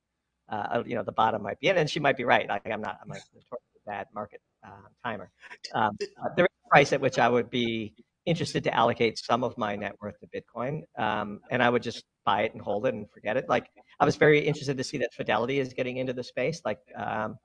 uh, 0.49 0.85
you 0.87 0.95
know, 0.95 1.03
the 1.03 1.13
bottom 1.13 1.43
might 1.43 1.59
be 1.59 1.69
in, 1.69 1.79
and 1.79 1.91
she 1.91 1.99
might 1.99 2.17
be 2.17 2.25
right. 2.25 2.49
Like 2.49 2.71
I'm 2.71 2.81
not, 2.81 2.99
I'm 3.03 3.09
like 3.09 3.23
a 3.35 3.57
bad 3.91 4.07
market 4.15 4.41
uh, 4.65 4.89
timer. 5.05 5.31
Um, 5.75 5.97
uh, 6.23 6.29
there 6.37 6.45
is 6.45 6.51
a 6.67 6.69
price 6.69 6.93
at 6.93 7.01
which 7.01 7.19
I 7.19 7.29
would 7.29 7.51
be 7.51 7.95
interested 8.25 8.63
to 8.63 8.73
allocate 8.73 9.19
some 9.19 9.43
of 9.43 9.59
my 9.59 9.75
net 9.75 9.95
worth 10.01 10.15
to 10.21 10.29
Bitcoin, 10.29 10.83
um, 10.97 11.41
and 11.51 11.61
I 11.61 11.69
would 11.69 11.83
just 11.83 12.05
buy 12.25 12.43
it 12.43 12.53
and 12.53 12.63
hold 12.63 12.87
it 12.87 12.95
and 12.95 13.11
forget 13.11 13.37
it. 13.37 13.49
Like 13.49 13.67
I 13.99 14.05
was 14.05 14.15
very 14.15 14.39
interested 14.47 14.77
to 14.77 14.85
see 14.85 14.99
that 14.99 15.13
Fidelity 15.13 15.59
is 15.59 15.73
getting 15.73 15.97
into 15.97 16.13
the 16.13 16.23
space, 16.23 16.63
like, 16.65 16.79
um, 16.97 17.37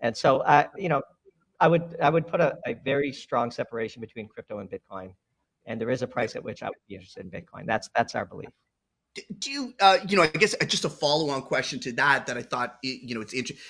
and 0.00 0.16
so 0.16 0.38
uh, 0.38 0.64
you 0.76 0.88
know, 0.88 1.02
I 1.60 1.68
would 1.68 1.96
I 2.00 2.10
would 2.10 2.26
put 2.26 2.40
a, 2.40 2.56
a 2.66 2.74
very 2.84 3.12
strong 3.12 3.50
separation 3.50 4.00
between 4.00 4.28
crypto 4.28 4.58
and 4.58 4.70
Bitcoin, 4.70 5.14
and 5.66 5.80
there 5.80 5.90
is 5.90 6.02
a 6.02 6.06
price 6.06 6.36
at 6.36 6.44
which 6.44 6.62
I 6.62 6.66
would 6.66 6.74
be 6.88 6.94
interested 6.94 7.24
in 7.24 7.30
Bitcoin. 7.30 7.66
That's 7.66 7.88
that's 7.94 8.14
our 8.14 8.24
belief 8.24 8.50
do 9.38 9.50
you 9.50 9.74
uh, 9.80 9.98
you 10.08 10.16
know 10.16 10.22
i 10.22 10.26
guess 10.26 10.54
uh, 10.60 10.64
just 10.64 10.84
a 10.84 10.88
follow-on 10.88 11.42
question 11.42 11.78
to 11.78 11.92
that 11.92 12.26
that 12.26 12.36
i 12.36 12.42
thought 12.42 12.78
you 12.82 13.14
know 13.14 13.20
it's 13.20 13.34
interesting 13.34 13.64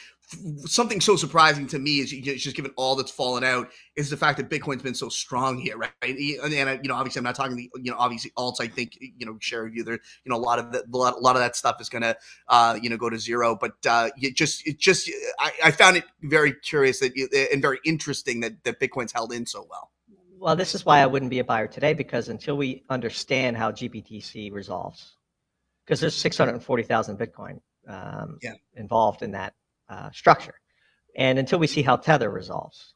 something 0.65 1.01
so 1.01 1.17
surprising 1.17 1.67
to 1.67 1.79
me 1.79 2.01
is 2.01 2.11
just 2.11 2.57
given 2.57 2.73
all 2.77 2.97
that's 2.97 3.11
fallen 3.11 3.45
out 3.45 3.71
is 3.97 4.09
the 4.11 4.17
fact 4.17 4.39
that 4.39 4.49
bitcoin's 4.49 4.83
been 4.83 4.95
so 4.95 5.09
strong 5.09 5.59
here 5.59 5.77
right? 5.77 5.91
And, 6.03 6.19
and 6.53 6.81
you 6.83 6.89
know 6.89 6.95
obviously 6.95 7.21
i'm 7.21 7.25
not 7.25 7.35
talking 7.35 7.57
the 7.57 7.71
you 7.77 7.91
know 7.91 7.97
obviously 7.99 8.33
alts 8.39 8.61
i 8.61 8.67
think 8.67 8.97
you 9.01 9.27
know 9.27 9.37
share 9.41 9.67
of 9.67 9.75
you 9.75 9.85
there 9.85 9.95
you 9.95 10.31
know 10.31 10.37
a 10.37 10.39
lot 10.39 10.59
of 10.59 10.73
that 10.73 10.85
a 10.93 10.97
lot, 10.97 11.15
a 11.15 11.21
lot 11.21 11.37
of 11.37 11.43
that 11.43 11.57
stuff 11.57 11.81
is 11.81 11.89
gonna 11.89 12.17
uh 12.49 12.79
you 12.81 12.89
know 12.89 12.97
go 12.97 13.11
to 13.11 13.19
zero. 13.19 13.57
But 13.61 13.75
uh 13.87 14.11
it 14.17 14.35
just 14.35 14.67
it 14.67 14.79
just 14.79 15.11
i, 15.39 15.53
I 15.65 15.71
found 15.71 15.97
it 15.97 16.05
very 16.23 16.53
curious 16.53 17.01
that 17.01 17.13
and 17.53 17.61
very 17.61 17.79
interesting 17.85 18.41
that 18.41 18.65
that 18.65 18.81
bitcoin's 18.81 19.13
held 19.13 19.33
in 19.33 19.47
so 19.47 19.67
well. 19.69 19.91
Well 20.39 20.57
this 20.57 20.75
is 20.75 20.85
why 20.85 21.01
i 21.01 21.07
wouldn't 21.07 21.31
be 21.31 21.39
a 21.39 21.45
buyer 21.45 21.67
today 21.67 21.95
because 21.95 22.29
until 22.29 22.57
we 22.57 22.85
understand 22.89 23.57
how 23.57 23.73
gbtc 23.73 24.53
resolves 24.53 25.17
because 25.85 26.01
there's 26.01 26.15
640,000 26.15 27.19
Bitcoin 27.19 27.61
um, 27.89 28.39
yeah. 28.43 28.55
involved 28.75 29.23
in 29.23 29.33
that 29.33 29.55
uh, 29.89 30.11
structure. 30.13 30.55
And 31.17 31.39
until 31.39 31.59
we 31.59 31.67
see 31.67 31.83
how 31.83 31.97
Tether 31.97 32.31
resolves, 32.31 32.95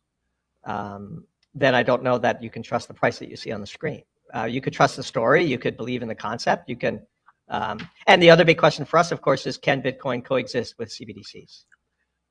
um, 0.64 1.24
then 1.54 1.74
I 1.74 1.82
don't 1.82 2.02
know 2.02 2.18
that 2.18 2.42
you 2.42 2.50
can 2.50 2.62
trust 2.62 2.88
the 2.88 2.94
price 2.94 3.18
that 3.18 3.28
you 3.28 3.36
see 3.36 3.52
on 3.52 3.60
the 3.60 3.66
screen. 3.66 4.02
Uh, 4.34 4.44
you 4.44 4.60
could 4.60 4.72
trust 4.72 4.96
the 4.96 5.02
story, 5.02 5.44
you 5.44 5.58
could 5.58 5.76
believe 5.76 6.02
in 6.02 6.08
the 6.08 6.14
concept, 6.14 6.68
you 6.68 6.76
can. 6.76 7.00
Um, 7.48 7.88
and 8.06 8.22
the 8.22 8.28
other 8.28 8.44
big 8.44 8.58
question 8.58 8.84
for 8.84 8.98
us, 8.98 9.10
of 9.10 9.22
course, 9.22 9.46
is 9.46 9.56
can 9.56 9.80
Bitcoin 9.80 10.22
coexist 10.22 10.74
with 10.78 10.90
CBDCs? 10.90 11.64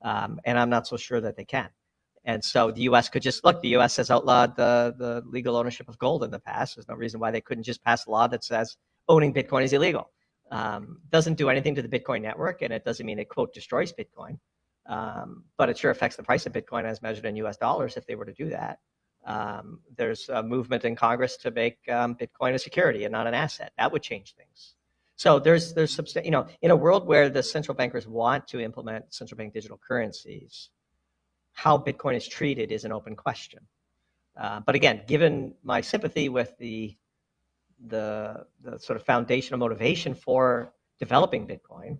Um, 0.02 0.38
and 0.44 0.56
I'm 0.56 0.70
not 0.70 0.86
so 0.86 0.96
sure 0.96 1.20
that 1.20 1.36
they 1.36 1.44
can. 1.44 1.68
And 2.24 2.44
so 2.44 2.70
the 2.70 2.82
U.S. 2.82 3.08
could 3.08 3.22
just 3.22 3.42
look. 3.42 3.60
The 3.60 3.70
U.S. 3.70 3.96
has 3.96 4.10
outlawed 4.10 4.54
the 4.54 4.94
the 4.96 5.22
legal 5.26 5.56
ownership 5.56 5.88
of 5.88 5.98
gold 5.98 6.22
in 6.22 6.30
the 6.30 6.38
past. 6.38 6.76
There's 6.76 6.88
no 6.88 6.94
reason 6.94 7.18
why 7.18 7.30
they 7.30 7.40
couldn't 7.40 7.64
just 7.64 7.82
pass 7.82 8.06
a 8.06 8.10
law 8.10 8.28
that 8.28 8.44
says 8.44 8.76
owning 9.08 9.32
Bitcoin 9.32 9.64
is 9.64 9.72
illegal 9.72 10.10
um, 10.50 10.98
doesn't 11.10 11.34
do 11.34 11.48
anything 11.48 11.74
to 11.74 11.82
the 11.82 11.88
Bitcoin 11.88 12.22
network, 12.22 12.62
and 12.62 12.72
it 12.72 12.84
doesn't 12.84 13.04
mean 13.04 13.18
it 13.18 13.28
quote 13.28 13.52
destroys 13.52 13.92
Bitcoin. 13.92 14.38
Um, 14.88 15.44
but 15.58 15.68
it 15.68 15.76
sure 15.76 15.90
affects 15.90 16.16
the 16.16 16.22
price 16.22 16.46
of 16.46 16.52
Bitcoin 16.52 16.84
as 16.84 17.02
measured 17.02 17.26
in 17.26 17.36
US 17.36 17.56
dollars 17.58 17.96
if 17.96 18.06
they 18.06 18.14
were 18.14 18.24
to 18.24 18.32
do 18.32 18.48
that. 18.48 18.78
Um, 19.26 19.80
there's 19.96 20.28
a 20.30 20.42
movement 20.42 20.84
in 20.84 20.96
Congress 20.96 21.36
to 21.38 21.50
make 21.50 21.78
um, 21.90 22.14
Bitcoin 22.14 22.54
a 22.54 22.58
security 22.58 23.04
and 23.04 23.12
not 23.12 23.26
an 23.26 23.34
asset. 23.34 23.72
That 23.76 23.92
would 23.92 24.02
change 24.02 24.34
things. 24.34 24.74
So 25.16 25.38
there's 25.38 25.74
there's 25.74 25.94
substan- 25.94 26.24
you 26.24 26.30
know 26.30 26.46
in 26.62 26.70
a 26.70 26.76
world 26.76 27.06
where 27.06 27.28
the 27.28 27.42
central 27.42 27.74
bankers 27.74 28.06
want 28.06 28.46
to 28.48 28.60
implement 28.60 29.12
central 29.12 29.36
bank 29.36 29.52
digital 29.52 29.76
currencies, 29.76 30.70
how 31.52 31.76
Bitcoin 31.76 32.16
is 32.16 32.26
treated 32.26 32.72
is 32.72 32.84
an 32.84 32.92
open 32.92 33.16
question. 33.16 33.60
Uh, 34.36 34.60
but 34.60 34.76
again, 34.76 35.02
given 35.06 35.54
my 35.62 35.80
sympathy 35.80 36.28
with 36.28 36.56
the 36.58 36.96
the 37.88 38.46
the 38.62 38.78
sort 38.78 38.96
of 38.96 39.04
foundational 39.04 39.58
motivation 39.58 40.14
for 40.14 40.72
developing 40.98 41.46
Bitcoin, 41.46 41.98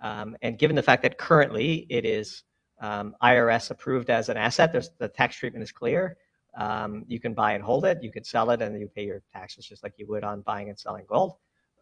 um, 0.00 0.36
and 0.42 0.58
given 0.58 0.76
the 0.76 0.82
fact 0.82 1.02
that 1.02 1.18
currently 1.18 1.86
it 1.88 2.04
is 2.04 2.44
um, 2.80 3.14
IRS 3.22 3.70
approved 3.70 4.10
as 4.10 4.28
an 4.28 4.36
asset, 4.36 4.72
there's, 4.72 4.90
the 4.98 5.08
tax 5.08 5.36
treatment 5.36 5.62
is 5.62 5.72
clear. 5.72 6.16
Um, 6.56 7.04
you 7.08 7.20
can 7.20 7.34
buy 7.34 7.52
and 7.52 7.62
hold 7.62 7.84
it, 7.84 8.02
you 8.02 8.10
could 8.10 8.26
sell 8.26 8.50
it, 8.50 8.62
and 8.62 8.78
you 8.80 8.88
pay 8.88 9.04
your 9.04 9.22
taxes 9.32 9.66
just 9.66 9.82
like 9.82 9.94
you 9.96 10.06
would 10.08 10.24
on 10.24 10.40
buying 10.42 10.68
and 10.68 10.78
selling 10.78 11.04
gold. 11.08 11.34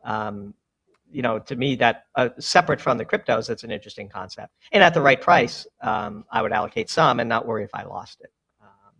Um, 0.04 0.54
you 1.10 1.22
know, 1.22 1.38
to 1.38 1.56
me, 1.56 1.76
that 1.76 2.06
uh, 2.16 2.30
separate 2.38 2.80
from 2.80 2.98
the 2.98 3.04
cryptos, 3.04 3.48
it's 3.48 3.64
an 3.64 3.70
interesting 3.70 4.08
concept. 4.08 4.52
And 4.72 4.82
at 4.82 4.92
the 4.92 5.00
right 5.00 5.20
price, 5.20 5.66
um, 5.80 6.24
I 6.30 6.42
would 6.42 6.52
allocate 6.52 6.90
some 6.90 7.20
and 7.20 7.28
not 7.28 7.46
worry 7.46 7.64
if 7.64 7.70
I 7.74 7.84
lost 7.84 8.20
it. 8.22 8.32
Um, 8.60 8.92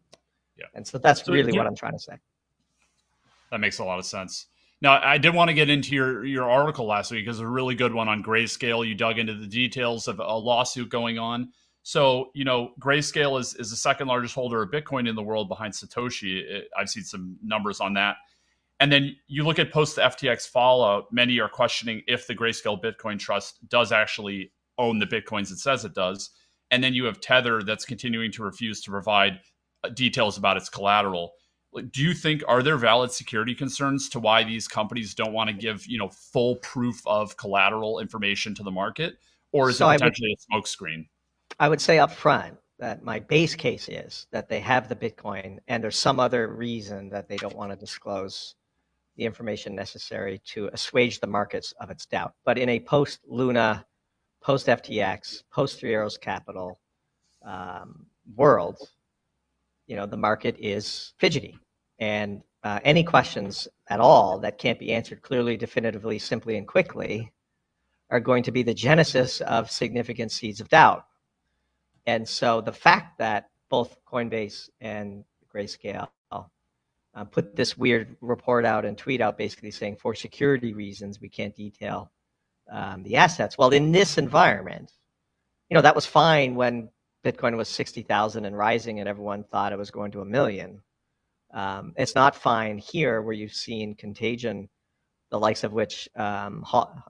yeah. 0.57 0.67
And 0.75 0.87
so 0.87 0.99
that's 0.99 1.29
really 1.29 1.53
yeah. 1.53 1.59
what 1.59 1.67
I'm 1.67 1.75
trying 1.75 1.93
to 1.93 1.99
say. 1.99 2.15
That 3.51 3.59
makes 3.59 3.79
a 3.79 3.85
lot 3.85 3.99
of 3.99 4.07
sense. 4.07 4.47
Now, 4.87 5.01
I 5.03 5.19
did 5.19 5.35
want 5.35 5.49
to 5.49 5.55
get 5.55 5.69
into 5.69 5.97
your 5.97 6.25
your 6.25 6.49
article 6.49 6.87
last 6.87 7.11
week 7.11 7.25
because 7.25 7.39
it's 7.39 7.43
a 7.43 7.49
really 7.49 7.75
good 7.75 7.93
one 7.93 8.09
on 8.09 8.23
grayscale. 8.23 8.87
You 8.87 8.95
dug 8.95 9.19
into 9.19 9.35
the 9.35 9.49
details 9.49 10.07
of 10.07 10.21
a 10.21 10.37
lawsuit 10.37 10.91
going 10.91 11.19
on. 11.19 11.49
So, 11.83 12.31
you 12.35 12.45
know, 12.45 12.71
Grayscale 12.81 13.41
is, 13.41 13.55
is 13.55 13.71
the 13.71 13.77
second 13.77 14.07
largest 14.07 14.37
holder 14.37 14.63
of 14.63 14.71
Bitcoin 14.71 15.09
in 15.09 15.17
the 15.17 15.25
world 15.25 15.49
behind 15.49 15.73
Satoshi. 15.73 16.41
It, 16.41 16.69
I've 16.79 16.89
seen 16.89 17.03
some 17.03 17.37
numbers 17.43 17.81
on 17.81 17.95
that. 17.95 18.19
And 18.79 18.93
then 18.93 19.17
you 19.27 19.43
look 19.43 19.59
at 19.59 19.73
post 19.73 19.97
the 19.97 20.03
FTX 20.03 20.49
fallout, 20.49 21.13
many 21.13 21.41
are 21.41 21.49
questioning 21.49 22.03
if 22.07 22.29
the 22.29 22.37
Grayscale 22.37 22.81
Bitcoin 22.81 23.19
Trust 23.19 23.69
does 23.69 23.91
actually 23.91 24.53
own 24.79 25.01
the 25.01 25.07
Bitcoins 25.07 25.51
it 25.51 25.59
says 25.59 25.85
it 25.85 25.95
does. 25.95 26.31
And 26.71 26.83
then 26.83 26.95
you 26.95 27.07
have 27.07 27.21
Tether 27.21 27.65
that's 27.65 27.85
continuing 27.85 28.31
to 28.33 28.45
refuse 28.45 28.83
to 28.83 28.93
provide 28.93 29.41
uh, 29.83 29.89
details 29.89 30.39
about 30.39 30.57
its 30.57 30.69
collateral. 30.69 31.33
Do 31.83 32.03
you 32.03 32.15
think 32.15 32.43
are 32.49 32.63
there 32.63 32.77
valid 32.77 33.13
security 33.13 33.55
concerns 33.55 34.09
to 34.11 34.21
why 34.21 34.45
these 34.45 34.69
companies 34.69 35.15
don't 35.15 35.33
want 35.33 35.49
to 35.49 35.55
give, 35.55 35.87
you 35.87 35.99
know, 35.99 36.09
full 36.09 36.57
proof 36.57 37.01
of 37.07 37.37
collateral 37.37 38.01
information 38.01 38.55
to 38.55 38.63
the 38.63 38.71
market? 38.71 39.19
Or 39.53 39.71
is 39.71 39.79
so 39.79 39.89
it 39.91 39.95
potentially 39.95 40.37
would, 40.53 40.59
a 40.59 40.63
smokescreen? 40.63 41.07
I 41.59 41.69
would 41.69 41.81
say 41.81 41.99
up 41.99 42.13
front 42.13 42.57
that 42.79 43.03
my 43.03 43.19
base 43.19 43.55
case 43.55 43.89
is 43.89 44.27
that 44.31 44.49
they 44.49 44.61
have 44.61 44.89
the 44.89 44.97
Bitcoin 44.97 45.59
and 45.69 45.83
there's 45.83 45.97
some 45.97 46.21
other 46.21 46.49
reason 46.49 47.09
that 47.11 47.29
they 47.29 47.37
don't 47.37 47.57
want 47.57 47.73
to 47.73 47.77
disclose 47.77 48.55
the 49.17 49.25
information 49.25 49.75
necessary 49.75 50.41
to 50.45 50.69
assuage 50.73 51.21
the 51.21 51.27
markets 51.27 51.73
of 51.81 51.91
its 51.91 52.05
doubt. 52.07 52.35
But 52.45 52.59
in 52.59 52.69
a 52.69 52.81
post 52.81 53.21
Luna, 53.27 53.85
post 54.43 54.67
FTX, 54.67 55.43
post 55.51 55.81
Three 55.81 55.95
Arrows 55.95 56.19
Capital 56.19 56.79
um, 57.45 58.07
world, 58.35 58.77
you 59.87 59.97
know, 59.97 60.07
the 60.07 60.17
market 60.17 60.57
is 60.59 61.15
fidgety. 61.19 61.59
And 61.99 62.43
uh, 62.63 62.81
any 62.85 63.05
questions 63.05 63.69
at 63.89 64.01
all 64.01 64.39
that 64.41 64.59
can't 64.59 64.79
be 64.79 64.93
answered 64.93 65.23
clearly, 65.23 65.57
definitively, 65.57 66.19
simply, 66.19 66.57
and 66.57 66.67
quickly 66.67 67.33
are 68.11 68.21
going 68.21 68.43
to 68.45 68.53
be 68.53 68.63
the 68.63 68.75
genesis 68.75 69.41
of 69.41 69.71
significant 69.71 70.31
seeds 70.33 70.61
of 70.61 70.69
doubt 70.69 71.05
and 72.07 72.27
so 72.27 72.61
the 72.61 72.73
fact 72.73 73.19
that 73.19 73.51
both 73.69 73.97
Coinbase 74.05 74.71
and 74.81 75.25
Grayscale 75.53 76.09
uh, 76.31 77.25
put 77.25 77.57
this 77.57 77.77
weird 77.77 78.17
report 78.21 78.65
out 78.65 78.85
and 78.85 78.97
tweet 78.97 79.21
out 79.21 79.39
basically 79.39 79.71
saying 79.71 79.97
for 79.97 80.15
security 80.15 80.73
reasons 80.73 81.21
we 81.21 81.29
can't 81.29 81.55
detail 81.55 82.11
um, 82.71 83.03
the 83.03 83.17
assets. 83.17 83.57
Well, 83.59 83.71
in 83.71 83.91
this 83.91 84.19
environment, 84.19 84.93
you 85.71 85.75
know 85.75 85.81
that 85.81 85.95
was 85.95 86.07
fine 86.07 86.55
when 86.55 86.91
Bitcoin 87.25 87.57
was 87.57 87.69
sixty 87.69 88.03
thousand 88.03 88.45
and 88.45 88.57
rising, 88.57 89.01
and 89.01 89.09
everyone 89.09 89.45
thought 89.45 89.73
it 89.73 89.79
was 89.79 89.91
going 89.91 90.13
to 90.13 90.21
a 90.21 90.25
million. 90.25 90.83
Um, 91.53 91.95
it's 91.97 92.15
not 92.15 92.37
fine 92.37 92.79
here 92.79 93.23
where 93.23 93.35
you've 93.35 93.53
seen 93.53 93.95
contagion, 93.95 94.69
the 95.31 95.39
likes 95.39 95.65
of 95.65 95.73
which 95.73 96.09
um, 96.17 96.65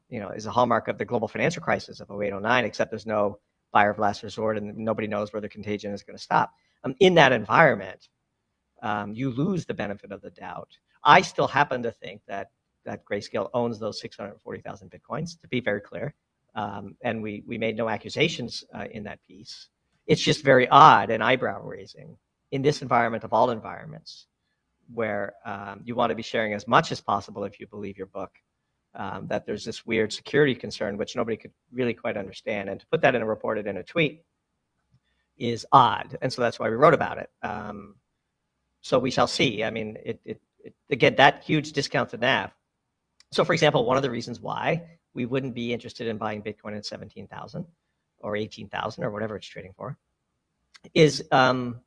you 0.08 0.20
know 0.20 0.30
is 0.30 0.46
a 0.46 0.50
hallmark 0.50 0.88
of 0.88 0.98
the 0.98 1.04
global 1.04 1.28
financial 1.28 1.62
crisis 1.62 2.00
of 2.00 2.10
0809, 2.10 2.64
except 2.64 2.90
there's 2.90 3.06
no 3.06 3.38
buyer 3.72 3.90
of 3.90 3.98
last 3.98 4.22
resort, 4.22 4.56
and 4.56 4.76
nobody 4.76 5.08
knows 5.08 5.32
where 5.32 5.42
the 5.42 5.48
contagion 5.48 5.92
is 5.92 6.02
going 6.02 6.16
to 6.16 6.22
stop. 6.22 6.52
Um, 6.84 6.94
in 7.00 7.14
that 7.14 7.32
environment, 7.32 8.08
um, 8.82 9.14
you 9.14 9.30
lose 9.30 9.66
the 9.66 9.74
benefit 9.74 10.12
of 10.12 10.22
the 10.22 10.30
doubt. 10.30 10.68
I 11.02 11.22
still 11.22 11.48
happen 11.48 11.82
to 11.82 11.90
think 11.90 12.22
that 12.28 12.50
that 12.84 13.04
Grayscale 13.04 13.50
owns 13.52 13.80
those 13.80 14.00
640,000 14.00 14.90
bitcoins. 14.90 15.40
To 15.40 15.48
be 15.48 15.60
very 15.60 15.80
clear, 15.80 16.14
um, 16.54 16.96
and 17.02 17.22
we 17.22 17.42
we 17.46 17.58
made 17.58 17.76
no 17.76 17.88
accusations 17.88 18.64
uh, 18.74 18.84
in 18.90 19.04
that 19.04 19.18
piece. 19.26 19.68
It's 20.06 20.22
just 20.22 20.44
very 20.44 20.68
odd 20.68 21.10
and 21.10 21.22
eyebrow 21.22 21.62
raising 21.62 22.16
in 22.50 22.62
this 22.62 22.82
environment 22.82 23.24
of 23.24 23.32
all 23.32 23.50
environments, 23.50 24.26
where 24.92 25.34
um, 25.44 25.80
you 25.84 25.94
want 25.94 26.10
to 26.10 26.14
be 26.14 26.22
sharing 26.22 26.52
as 26.52 26.68
much 26.68 26.92
as 26.92 27.00
possible 27.00 27.44
if 27.44 27.58
you 27.58 27.66
believe 27.66 27.98
your 27.98 28.06
book 28.06 28.30
um, 28.96 29.26
that 29.28 29.44
there's 29.46 29.64
this 29.64 29.84
weird 29.84 30.12
security 30.12 30.54
concern, 30.54 30.96
which 30.96 31.16
nobody 31.16 31.36
could 31.36 31.52
really 31.72 31.94
quite 31.94 32.16
understand. 32.16 32.68
And 32.68 32.80
to 32.80 32.86
put 32.86 33.02
that 33.02 33.14
in 33.14 33.22
a 33.22 33.26
report 33.26 33.58
it 33.58 33.66
in 33.66 33.76
a 33.76 33.82
tweet 33.82 34.22
is 35.36 35.66
odd. 35.70 36.16
And 36.22 36.32
so 36.32 36.40
that's 36.40 36.58
why 36.58 36.70
we 36.70 36.76
wrote 36.76 36.94
about 36.94 37.18
it. 37.18 37.30
Um, 37.42 37.96
so 38.80 38.98
we 38.98 39.10
shall 39.10 39.26
see. 39.26 39.62
I 39.62 39.70
mean, 39.70 39.98
it, 40.02 40.20
it, 40.24 40.40
it, 40.64 40.74
again, 40.90 41.16
that 41.16 41.42
huge 41.44 41.72
discount 41.72 42.10
to 42.10 42.16
NAV. 42.16 42.50
So, 43.32 43.44
for 43.44 43.52
example, 43.52 43.84
one 43.84 43.96
of 43.96 44.02
the 44.02 44.10
reasons 44.10 44.40
why 44.40 44.82
we 45.12 45.26
wouldn't 45.26 45.54
be 45.54 45.72
interested 45.72 46.06
in 46.06 46.16
buying 46.16 46.42
Bitcoin 46.42 46.76
at 46.76 46.86
17,000 46.86 47.66
or 48.20 48.36
18,000 48.36 49.04
or 49.04 49.10
whatever 49.10 49.36
it's 49.36 49.46
trading 49.46 49.74
for 49.76 49.98
is 50.94 51.24
um, 51.32 51.80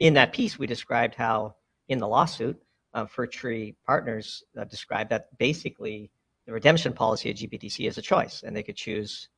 in 0.00 0.14
that 0.14 0.32
piece 0.32 0.58
we 0.58 0.66
described 0.66 1.14
how 1.14 1.54
in 1.88 1.98
the 1.98 2.08
lawsuit, 2.08 2.60
uh, 2.94 3.06
Fir 3.06 3.26
Tree 3.26 3.76
Partners 3.86 4.42
uh, 4.58 4.64
described 4.64 5.10
that 5.10 5.26
basically 5.38 6.10
the 6.46 6.52
redemption 6.52 6.92
policy 6.92 7.30
at 7.30 7.36
GBTC 7.36 7.86
is 7.86 7.98
a 7.98 8.02
choice, 8.02 8.42
and 8.42 8.56
they 8.56 8.62
could 8.62 8.76
choose 8.76 9.28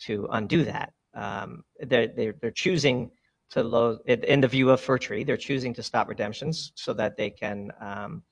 to 0.00 0.28
undo 0.32 0.64
that. 0.64 0.92
Um, 1.14 1.64
they're, 1.80 2.08
they're, 2.08 2.34
they're 2.40 2.50
choosing 2.50 3.10
to 3.50 3.98
in 4.06 4.40
the 4.40 4.48
view 4.48 4.70
of 4.70 4.80
Fir 4.80 4.98
Tree, 4.98 5.24
they're 5.24 5.38
choosing 5.38 5.72
to 5.74 5.82
stop 5.82 6.08
redemptions 6.08 6.72
so 6.74 6.92
that 6.92 7.16
they 7.16 7.30
can 7.30 7.70
um, 7.80 8.22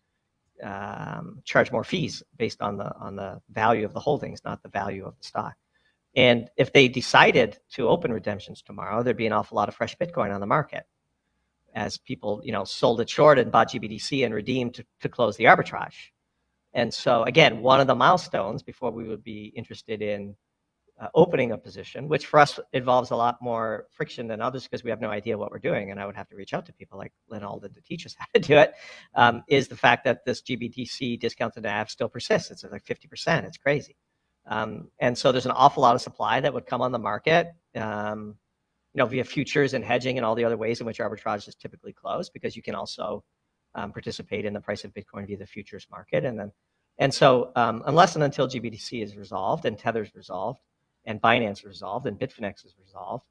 um, 0.63 1.41
charge 1.45 1.73
more 1.73 1.85
fees 1.85 2.23
based 2.37 2.61
on 2.61 2.77
the 2.77 2.95
on 2.99 3.17
the 3.17 3.41
value 3.51 3.87
of 3.87 3.95
the 3.95 4.01
holdings, 4.01 4.43
not 4.45 4.63
the 4.63 4.69
value 4.69 5.07
of 5.07 5.17
the 5.17 5.25
stock. 5.25 5.55
And 6.15 6.51
if 6.57 6.73
they 6.73 6.89
decided 6.89 7.59
to 7.73 7.89
open 7.89 8.13
redemptions 8.13 8.63
tomorrow, 8.63 9.03
there'd 9.03 9.17
be 9.17 9.27
an 9.27 9.33
awful 9.33 9.57
lot 9.57 9.69
of 9.69 9.75
fresh 9.75 9.97
Bitcoin 9.97 10.35
on 10.35 10.41
the 10.41 10.47
market, 10.47 10.85
as 11.77 11.99
people 11.99 12.41
you 12.43 12.51
know 12.51 12.65
sold 12.65 13.01
it 13.01 13.09
short 13.09 13.39
and 13.39 13.53
bought 13.53 13.71
GBTC 13.71 14.25
and 14.25 14.35
redeemed 14.35 14.75
to, 14.75 14.85
to 15.03 15.09
close 15.09 15.37
the 15.37 15.45
arbitrage. 15.45 16.11
And 16.75 16.93
so, 16.93 17.23
again, 17.23 17.63
one 17.63 17.81
of 17.81 17.87
the 17.87 17.95
milestones 17.95 18.63
before 18.63 18.91
we 18.91 19.05
would 19.05 19.23
be 19.23 19.53
interested 19.57 20.03
in 20.03 20.35
uh, 21.01 21.09
opening 21.15 21.53
a 21.53 21.59
position, 21.59 22.09
which 22.09 22.27
for 22.27 22.39
us 22.39 22.59
involves 22.73 23.11
a 23.11 23.17
lot 23.17 23.37
more 23.41 23.87
friction 23.91 24.27
than 24.27 24.41
others 24.41 24.65
because 24.65 24.83
we 24.83 24.91
have 24.91 25.01
no 25.01 25.11
idea 25.11 25.37
what 25.37 25.51
we're 25.51 25.59
doing, 25.59 25.91
and 25.91 26.01
I 26.01 26.07
would 26.07 26.17
have 26.17 26.29
to 26.29 26.37
reach 26.37 26.55
out 26.55 26.67
to 26.67 26.73
people 26.73 26.99
like 26.99 27.13
Lyn 27.29 27.45
Alden 27.45 27.75
to 27.75 27.81
teach 27.83 28.07
us 28.07 28.15
how 28.19 28.27
to 28.35 28.41
do 28.41 28.57
it. 28.57 28.75
Um, 29.15 29.43
is 29.49 29.69
the 29.69 29.77
fact 29.77 30.05
that 30.05 30.25
this 30.25 30.43
GBTC 30.43 31.21
discount 31.21 31.55
to 31.55 31.61
NAV 31.61 31.91
still 31.91 32.09
persists? 32.09 32.51
It's 32.51 32.65
like 32.65 32.85
50%. 32.85 33.45
It's 33.45 33.59
crazy. 33.59 33.97
Um, 34.47 34.89
and 34.99 35.17
so 35.19 35.33
there's 35.33 35.47
an 35.47 35.53
awful 35.53 35.83
lot 35.83 35.95
of 35.95 36.01
supply 36.01 36.41
that 36.41 36.55
would 36.55 36.67
come 36.67 36.81
on 36.81 36.93
the 36.93 36.99
market, 36.99 37.49
um, 37.75 38.37
you 38.97 39.03
know, 39.03 39.07
via 39.07 39.25
futures 39.25 39.75
and 39.75 39.85
hedging 39.85 40.17
and 40.17 40.25
all 40.25 40.35
the 40.35 40.45
other 40.45 40.57
ways 40.57 40.81
in 40.81 40.87
which 40.87 40.99
arbitrage 40.99 41.47
is 41.47 41.55
typically 41.55 41.93
closed, 41.93 42.33
because 42.33 42.57
you 42.57 42.63
can 42.63 42.75
also 42.75 43.23
um, 43.75 43.93
participate 43.93 44.47
in 44.47 44.55
the 44.55 44.61
price 44.61 44.85
of 44.85 44.95
Bitcoin 44.95 45.27
via 45.27 45.37
the 45.37 45.47
futures 45.47 45.87
market, 45.91 46.25
and 46.25 46.39
then 46.39 46.51
and 46.99 47.13
so, 47.13 47.53
um, 47.57 47.83
unless 47.87 48.15
and 48.15 48.25
until 48.25 48.49
GBTC 48.49 49.03
is 49.03 49.17
resolved 49.17 49.67
and 49.67 49.79
Tether's 49.79 50.15
resolved 50.15 50.61
and 51.05 51.21
Binance 51.21 51.59
is 51.59 51.65
resolved 51.65 52.07
and 52.07 52.19
Bitfinex 52.19 52.65
is 52.65 52.75
resolved, 52.81 53.25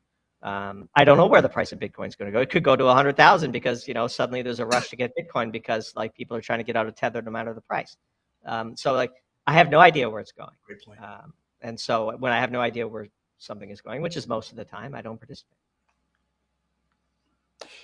um, 0.44 0.88
I 0.96 1.04
don't 1.04 1.18
know 1.18 1.26
where 1.26 1.42
the 1.42 1.50
price 1.50 1.72
of 1.72 1.80
Bitcoin 1.80 2.08
is 2.08 2.16
going 2.16 2.32
to 2.32 2.38
go. 2.38 2.42
It 2.42 2.52
could 2.52 2.64
go 2.64 2.76
to 2.76 2.86
100,000 2.86 3.52
because, 3.52 3.88
you 3.88 3.96
know, 3.96 4.06
suddenly 4.06 4.44
there's 4.44 4.60
a 4.60 4.66
rush 4.66 4.90
to 4.90 4.96
get 4.96 5.12
Bitcoin 5.20 5.52
because 5.52 5.94
like 5.96 6.14
people 6.14 6.38
are 6.38 6.42
trying 6.42 6.60
to 6.60 6.64
get 6.64 6.76
out 6.76 6.86
of 6.86 6.96
Tether 6.96 7.24
no 7.24 7.32
matter 7.32 7.56
the 7.56 7.62
price. 7.62 7.98
Um, 8.46 8.78
so 8.78 8.94
like, 8.94 9.12
I 9.48 9.54
have 9.54 9.72
no 9.72 9.80
idea 9.80 10.08
where 10.08 10.22
it's 10.22 10.32
going. 10.32 10.54
Great 10.64 10.84
point. 10.86 11.00
Um, 11.02 11.34
and 11.62 11.80
so 11.80 12.16
when 12.20 12.32
I 12.32 12.40
have 12.40 12.52
no 12.52 12.62
idea 12.62 12.88
where 12.88 13.08
something 13.38 13.70
is 13.70 13.82
going, 13.82 14.02
which 14.02 14.18
is 14.18 14.28
most 14.28 14.52
of 14.52 14.58
the 14.58 14.66
time, 14.66 14.96
I 14.96 15.02
don't 15.02 15.20
participate. 15.20 15.58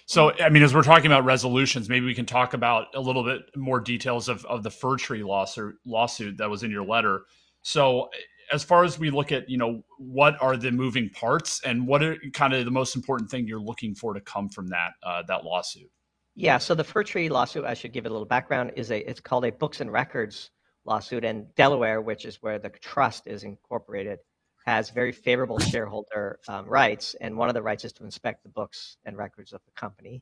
So, 0.05 0.33
I 0.39 0.49
mean, 0.49 0.63
as 0.63 0.73
we're 0.73 0.83
talking 0.83 1.05
about 1.05 1.23
resolutions, 1.23 1.87
maybe 1.87 2.05
we 2.05 2.15
can 2.15 2.25
talk 2.25 2.53
about 2.53 2.87
a 2.95 2.99
little 2.99 3.23
bit 3.23 3.41
more 3.55 3.79
details 3.79 4.27
of, 4.27 4.43
of 4.45 4.63
the 4.63 4.71
Fir 4.71 4.97
Tree 4.97 5.23
lawsuit, 5.23 5.75
lawsuit 5.85 6.37
that 6.37 6.49
was 6.49 6.63
in 6.63 6.71
your 6.71 6.85
letter. 6.85 7.21
So, 7.61 8.09
as 8.51 8.63
far 8.63 8.83
as 8.83 8.99
we 8.99 9.09
look 9.09 9.31
at, 9.31 9.49
you 9.49 9.57
know, 9.57 9.81
what 9.97 10.41
are 10.41 10.57
the 10.57 10.71
moving 10.71 11.09
parts 11.09 11.61
and 11.63 11.87
what 11.87 12.03
are 12.03 12.17
kind 12.33 12.53
of 12.53 12.65
the 12.65 12.71
most 12.71 12.95
important 12.95 13.29
thing 13.29 13.47
you're 13.47 13.61
looking 13.61 13.95
for 13.95 14.13
to 14.13 14.19
come 14.21 14.49
from 14.49 14.67
that 14.67 14.91
uh, 15.03 15.23
that 15.27 15.45
lawsuit? 15.45 15.89
Yeah, 16.35 16.57
so 16.57 16.75
the 16.75 16.83
Fir 16.83 17.03
Tree 17.03 17.29
lawsuit, 17.29 17.65
I 17.65 17.73
should 17.73 17.93
give 17.93 18.05
it 18.05 18.09
a 18.09 18.11
little 18.11 18.27
background, 18.27 18.73
is 18.75 18.91
a 18.91 19.09
it's 19.09 19.19
called 19.19 19.45
a 19.45 19.51
books 19.51 19.81
and 19.81 19.91
records 19.91 20.51
lawsuit, 20.85 21.23
and 21.23 21.53
Delaware, 21.55 22.01
which 22.01 22.25
is 22.25 22.41
where 22.41 22.59
the 22.59 22.69
trust 22.69 23.27
is 23.27 23.43
incorporated, 23.43 24.19
has 24.65 24.89
very 24.89 25.11
favorable 25.11 25.59
shareholder 25.59 26.39
um, 26.47 26.65
rights, 26.67 27.15
and 27.21 27.35
one 27.35 27.49
of 27.49 27.55
the 27.55 27.61
rights 27.61 27.83
is 27.83 27.93
to 27.93 28.03
inspect 28.03 28.43
the 28.43 28.49
books 28.49 28.97
and 29.05 29.17
records 29.17 29.53
of 29.53 29.61
the 29.65 29.71
company. 29.71 30.21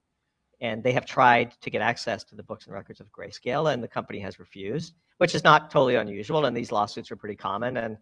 And 0.62 0.84
they 0.84 0.92
have 0.92 1.06
tried 1.06 1.54
to 1.62 1.70
get 1.70 1.82
access 1.82 2.24
to 2.26 2.36
the 2.36 2.44
books 2.44 2.66
and 2.66 2.74
records 2.74 3.00
of 3.00 3.08
Grayscale, 3.12 3.74
and 3.74 3.84
the 3.84 3.88
company 3.88 4.20
has 4.20 4.40
refused, 4.40 4.94
which 5.18 5.36
is 5.36 5.44
not 5.44 5.72
totally 5.72 5.96
unusual. 5.96 6.46
And 6.46 6.56
these 6.56 6.72
lawsuits 6.72 7.12
are 7.12 7.16
pretty 7.16 7.36
common. 7.36 7.78
And 7.78 7.98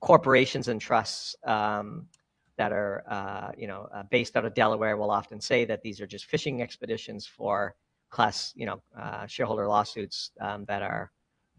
corporations 0.00 0.68
and 0.68 0.80
trusts 0.80 1.36
um, 1.44 2.06
that 2.56 2.72
are, 2.72 3.04
uh, 3.08 3.52
you 3.56 3.66
know, 3.66 3.88
uh, 3.94 4.02
based 4.10 4.36
out 4.36 4.44
of 4.44 4.54
Delaware 4.54 4.96
will 4.96 5.10
often 5.10 5.40
say 5.40 5.64
that 5.64 5.82
these 5.82 6.00
are 6.00 6.06
just 6.06 6.26
fishing 6.26 6.62
expeditions 6.62 7.26
for 7.26 7.76
class, 8.10 8.52
you 8.56 8.66
know, 8.66 8.82
uh, 8.98 9.26
shareholder 9.26 9.68
lawsuits 9.68 10.32
um, 10.40 10.64
that 10.66 10.82
are 10.82 11.10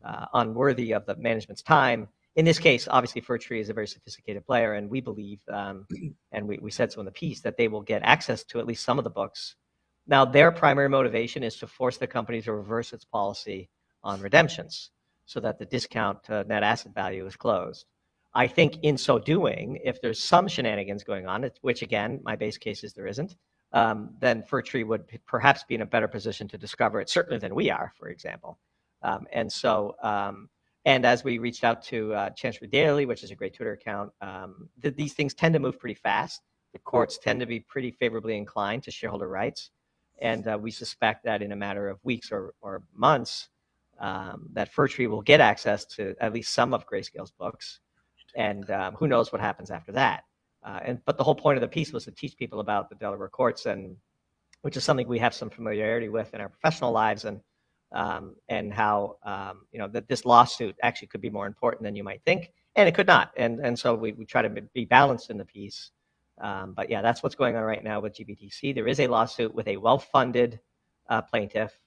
uh, 0.04 0.26
unworthy 0.34 0.94
of 0.94 1.06
the 1.06 1.16
management's 1.16 1.62
time 1.62 2.08
in 2.36 2.46
this 2.46 2.60
case, 2.60 2.88
obviously, 2.90 3.22
Fir 3.22 3.38
Tree 3.38 3.60
is 3.60 3.70
a 3.70 3.74
very 3.74 3.88
sophisticated 3.88 4.46
player, 4.46 4.74
and 4.74 4.90
we 4.90 5.02
believe, 5.02 5.40
um, 5.52 5.86
and 6.32 6.48
we, 6.48 6.58
we 6.62 6.72
said 6.72 6.92
so 6.92 7.00
in 7.00 7.06
the 7.06 7.12
piece, 7.12 7.42
that 7.42 7.58
they 7.58 7.68
will 7.68 7.82
get 7.82 8.02
access 8.04 8.44
to 8.46 8.60
at 8.60 8.66
least 8.66 8.84
some 8.84 8.98
of 8.98 9.04
the 9.04 9.10
books. 9.10 9.56
Now, 10.08 10.26
their 10.26 10.52
primary 10.52 10.90
motivation 10.90 11.44
is 11.44 11.58
to 11.58 11.68
force 11.68 11.98
the 11.98 12.08
company 12.08 12.42
to 12.42 12.54
reverse 12.54 12.92
its 12.92 13.06
policy 13.06 13.70
on 14.04 14.20
redemptions 14.20 14.90
so 15.26 15.40
that 15.40 15.60
the 15.60 15.66
discount 15.66 16.24
to 16.26 16.44
net 16.46 16.64
asset 16.64 16.94
value 16.94 17.26
is 17.26 17.36
closed. 17.36 17.86
I 18.34 18.48
think 18.48 18.78
in 18.82 18.98
so 18.98 19.20
doing, 19.20 19.80
if 19.84 20.02
there's 20.02 20.20
some 20.20 20.48
shenanigans 20.48 21.04
going 21.04 21.28
on, 21.28 21.50
which 21.62 21.84
again, 21.84 22.20
my 22.24 22.36
base 22.36 22.58
case 22.58 22.84
is 22.84 22.94
there 22.94 23.08
isn't, 23.08 23.36
um, 23.72 24.10
then 24.20 24.44
Fir 24.44 24.62
Tree 24.62 24.84
would 24.84 25.06
perhaps 25.26 25.64
be 25.64 25.76
in 25.76 25.82
a 25.82 25.86
better 25.86 26.08
position 26.08 26.48
to 26.50 26.58
discover 26.58 27.00
it, 27.00 27.10
certainly 27.10 27.40
than 27.40 27.56
we 27.56 27.70
are, 27.70 27.94
for 27.98 28.10
example. 28.10 28.60
Um, 29.02 29.28
and 29.32 29.52
so 29.52 29.96
um, 30.02 30.50
and 30.86 31.06
as 31.06 31.24
we 31.24 31.38
reached 31.38 31.64
out 31.64 31.82
to 31.84 32.14
uh, 32.14 32.30
Chancery 32.32 32.68
Daily, 32.68 33.06
which 33.06 33.24
is 33.24 33.32
a 33.32 33.36
great 33.36 33.54
Twitter 33.54 33.74
account, 33.74 34.12
um, 34.22 34.70
th- 34.82 34.96
these 34.96 35.14
things 35.14 35.34
tend 35.34 35.54
to 35.54 35.60
move 35.60 35.80
pretty 35.80 35.96
fast. 35.96 36.42
The 36.74 36.80
courts 36.80 37.18
tend 37.18 37.40
to 37.40 37.46
be 37.46 37.60
pretty 37.60 37.92
favorably 37.92 38.36
inclined 38.36 38.84
to 38.84 38.92
shareholder 38.92 39.28
rights. 39.28 39.72
And 40.22 40.48
uh, 40.48 40.58
we 40.62 40.72
suspect 40.72 41.24
that 41.26 41.42
in 41.42 41.52
a 41.52 41.56
matter 41.56 41.88
of 41.88 42.00
weeks 42.04 42.32
or, 42.32 42.54
or 42.62 42.84
months, 42.94 43.50
um, 44.00 44.50
that 44.54 44.74
Fir 44.74 44.88
Tree 44.88 45.08
will 45.08 45.22
get 45.22 45.40
access 45.40 45.86
to 45.86 46.16
at 46.20 46.34
least 46.34 46.54
some 46.54 46.74
of 46.74 46.86
Grayscale's 46.86 47.32
books. 47.32 47.80
And 48.36 48.70
um, 48.72 48.96
who 48.96 49.08
knows 49.08 49.32
what 49.32 49.42
happens 49.42 49.72
after 49.72 49.92
that. 49.94 50.24
Uh, 50.64 50.80
and 50.84 51.00
But 51.06 51.18
the 51.18 51.24
whole 51.24 51.36
point 51.36 51.58
of 51.58 51.62
the 51.62 51.68
piece 51.68 51.94
was 51.94 52.06
to 52.06 52.12
teach 52.12 52.38
people 52.38 52.60
about 52.60 52.90
the 52.90 52.96
Delaware 52.96 53.30
courts, 53.30 53.66
and 53.66 53.96
which 54.62 54.78
is 54.78 54.84
something 54.84 55.08
we 55.08 55.20
have 55.20 55.34
some 55.34 55.50
familiarity 55.50 56.10
with 56.10 56.34
in 56.34 56.42
our 56.42 56.50
professional 56.50 56.92
lives. 56.92 57.26
And 57.26 57.42
um, 57.94 58.36
and 58.50 58.74
how 58.74 59.18
um, 59.24 59.66
you 59.72 59.80
know 59.80 59.88
that 59.90 60.08
this 60.08 60.26
lawsuit 60.26 60.76
actually 60.84 61.08
could 61.08 61.22
be 61.22 61.30
more 61.30 61.48
important 61.48 61.84
than 61.84 61.96
you 61.96 62.04
might 62.04 62.22
think, 62.26 62.52
and 62.76 62.88
it 62.88 62.96
could 62.96 63.08
not. 63.08 63.32
And 63.38 63.60
and 63.60 63.78
so 63.78 63.96
we, 63.96 64.14
we 64.14 64.26
try 64.26 64.42
to 64.42 64.50
be 64.50 64.86
balanced 64.86 65.30
in 65.30 65.38
the 65.38 65.46
piece. 65.46 65.92
Um, 66.42 66.74
but 66.74 66.90
yeah, 66.90 67.02
that's 67.02 67.22
what's 67.22 67.36
going 67.36 67.56
on 67.56 67.64
right 67.64 67.84
now 67.84 68.00
with 68.00 68.16
GBTC. 68.16 68.74
There 68.74 68.88
is 68.88 69.00
a 69.00 69.08
lawsuit 69.08 69.54
with 69.54 69.68
a 69.68 69.78
well-funded 69.78 70.60
uh, 71.08 71.22
plaintiff 71.22 71.80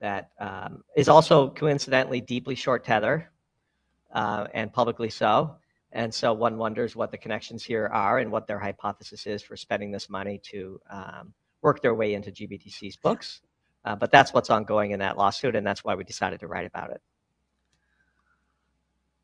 that 0.00 0.30
um, 0.40 0.84
is 0.96 1.08
also 1.08 1.50
coincidentally 1.50 2.20
deeply 2.20 2.54
short 2.54 2.84
tether 2.84 3.30
uh, 4.12 4.46
and 4.54 4.72
publicly 4.72 5.10
so. 5.10 5.56
And 5.92 6.12
so 6.12 6.32
one 6.32 6.58
wonders 6.58 6.94
what 6.94 7.10
the 7.10 7.18
connections 7.18 7.64
here 7.64 7.86
are 7.86 8.18
and 8.18 8.30
what 8.30 8.46
their 8.46 8.58
hypothesis 8.58 9.26
is 9.26 9.42
for 9.42 9.56
spending 9.56 9.90
this 9.90 10.08
money 10.08 10.38
to 10.44 10.80
um, 10.90 11.32
work 11.62 11.82
their 11.82 11.94
way 11.94 12.14
into 12.14 12.30
GBTC's 12.30 12.96
books. 12.96 13.40
Uh, 13.88 13.96
but 13.96 14.12
that's 14.12 14.34
what's 14.34 14.50
ongoing 14.50 14.90
in 14.90 14.98
that 14.98 15.16
lawsuit, 15.16 15.56
and 15.56 15.66
that's 15.66 15.82
why 15.82 15.94
we 15.94 16.04
decided 16.04 16.40
to 16.40 16.46
write 16.46 16.66
about 16.66 16.90
it. 16.90 17.00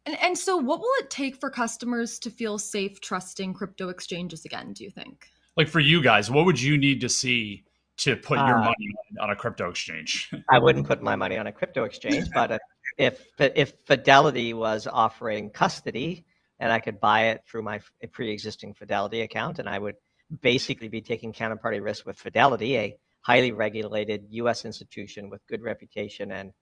And, 0.07 0.17
and 0.23 0.39
so, 0.39 0.57
what 0.57 0.81
will 0.81 0.93
it 1.01 1.11
take 1.11 1.37
for 1.37 1.51
customers 1.51 2.19
to 2.21 2.31
feel 2.31 2.57
safe 2.57 2.99
trusting 2.99 3.53
crypto 3.53 3.91
exchanges 3.91 4.47
again, 4.47 4.73
do 4.73 4.83
you 4.83 4.91
think? 4.91 5.29
Like 5.55 5.69
for 5.69 5.81
you 5.81 6.03
guys, 6.03 6.31
what 6.31 6.47
would 6.47 6.59
you 6.59 6.79
need 6.79 7.03
to 7.03 7.11
see 7.11 7.65
to 7.99 8.17
put 8.17 8.39
your 8.39 8.57
uh, 8.57 8.65
money 8.65 8.95
on 9.21 9.29
a 9.29 9.37
crypto 9.37 9.69
exchange? 9.69 10.33
I 10.51 10.59
wouldn't 10.59 10.87
put 10.87 11.03
my 11.03 11.15
money 11.15 11.37
on 11.37 11.47
a 11.47 11.53
crypto 11.53 11.85
exchange, 11.85 12.29
but 12.33 12.59
if 12.97 13.23
if 13.39 13.75
Fidelity 13.85 14.55
was 14.55 14.87
offering 14.91 15.51
custody 15.51 16.25
and 16.59 16.73
I 16.73 16.81
could 16.81 17.01
buy 17.01 17.27
it 17.27 17.43
through 17.47 17.65
my 17.65 17.81
pre-existing 18.13 18.73
Fidelity 18.73 19.21
account, 19.21 19.59
and 19.59 19.69
I 19.69 19.79
would 19.79 19.97
basically 20.41 20.89
be 20.89 21.03
taking 21.03 21.35
counterparty 21.35 21.85
risk 21.85 22.07
with 22.07 22.17
Fidelity, 22.17 22.79
a 22.79 22.97
highly 23.25 23.53
regulated 23.53 24.27
U.S. 24.31 24.65
institution 24.65 25.31
with 25.31 25.47
good 25.47 25.63
reputation 25.63 26.33
and 26.33 26.53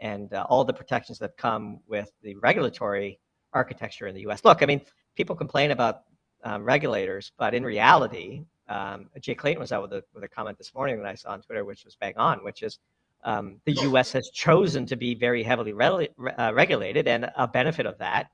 and 0.00 0.32
uh, 0.32 0.46
all 0.48 0.64
the 0.64 0.72
protections 0.72 1.18
that 1.18 1.36
come 1.36 1.80
with 1.88 2.12
the 2.22 2.36
regulatory 2.36 3.18
architecture 3.52 4.06
in 4.06 4.14
the 4.14 4.20
U.S. 4.22 4.44
Look, 4.44 4.62
I 4.62 4.66
mean, 4.66 4.80
people 5.16 5.34
complain 5.34 5.72
about 5.72 6.02
um, 6.44 6.62
regulators, 6.62 7.32
but 7.36 7.52
in 7.52 7.64
reality, 7.64 8.44
um, 8.68 9.08
Jay 9.20 9.34
Clayton 9.34 9.58
was 9.60 9.72
out 9.72 9.82
with 9.82 9.92
a, 9.92 10.04
with 10.14 10.22
a 10.22 10.28
comment 10.28 10.56
this 10.56 10.72
morning 10.72 10.98
that 10.98 11.06
I 11.06 11.14
saw 11.14 11.30
on 11.30 11.42
Twitter, 11.42 11.64
which 11.64 11.84
was 11.84 11.96
bang 11.96 12.14
on, 12.16 12.44
which 12.44 12.62
is 12.62 12.78
um, 13.24 13.60
the 13.64 13.72
U.S. 13.72 14.12
has 14.12 14.30
chosen 14.30 14.86
to 14.86 14.94
be 14.94 15.14
very 15.14 15.42
heavily 15.42 15.72
re- 15.72 16.08
uh, 16.38 16.52
regulated, 16.54 17.08
and 17.08 17.30
a 17.36 17.48
benefit 17.48 17.86
of 17.86 17.98
that 17.98 18.30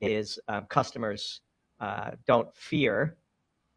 is 0.00 0.38
um, 0.48 0.66
customers 0.66 1.40
uh, 1.80 2.10
don't 2.26 2.54
fear 2.54 3.16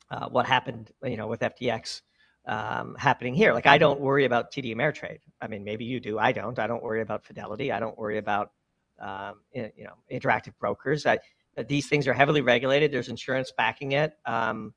uh, 0.10 0.28
what 0.28 0.46
happened, 0.46 0.92
you 1.04 1.16
know, 1.16 1.28
with 1.28 1.40
FTX 1.40 2.02
um, 2.46 2.96
happening 2.96 3.34
here. 3.34 3.54
Like 3.54 3.68
I 3.68 3.78
don't 3.78 4.00
worry 4.00 4.26
about 4.26 4.52
TD 4.52 4.76
Ameritrade. 4.76 5.20
I 5.42 5.48
mean, 5.48 5.64
maybe 5.64 5.86
you 5.86 6.00
do. 6.00 6.20
I 6.20 6.32
don't. 6.32 6.58
I 6.60 6.68
don't 6.68 6.84
worry 6.84 7.02
about 7.02 7.26
Fidelity. 7.26 7.72
I 7.72 7.80
don't 7.80 7.98
worry 7.98 8.18
about 8.18 8.52
um, 9.00 9.42
you 9.54 9.84
know 9.84 9.96
interactive 10.12 10.54
brokers. 10.60 11.06
I, 11.06 11.20
these 11.68 11.88
things 11.88 12.08
are 12.08 12.14
heavily 12.14 12.42
regulated. 12.42 12.92
There's 12.92 13.10
insurance 13.10 13.52
backing 13.56 13.92
it, 13.94 14.18
um, 14.26 14.74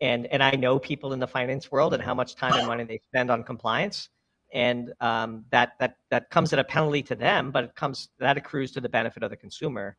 and 0.00 0.26
and 0.26 0.42
I 0.42 0.52
know 0.52 0.78
people 0.78 1.12
in 1.12 1.18
the 1.18 1.26
finance 1.26 1.70
world 1.70 1.94
and 1.94 2.02
how 2.02 2.14
much 2.14 2.34
time 2.34 2.54
and 2.54 2.66
money 2.66 2.84
they 2.84 3.00
spend 3.08 3.30
on 3.30 3.44
compliance, 3.44 4.08
and 4.52 4.92
um, 5.00 5.44
that 5.50 5.72
that 5.78 5.96
that 6.10 6.30
comes 6.30 6.52
at 6.52 6.58
a 6.58 6.64
penalty 6.64 7.02
to 7.04 7.14
them, 7.14 7.50
but 7.50 7.64
it 7.64 7.74
comes 7.74 8.08
that 8.18 8.36
accrues 8.36 8.72
to 8.72 8.80
the 8.80 8.88
benefit 8.88 9.22
of 9.22 9.30
the 9.30 9.36
consumer, 9.36 9.96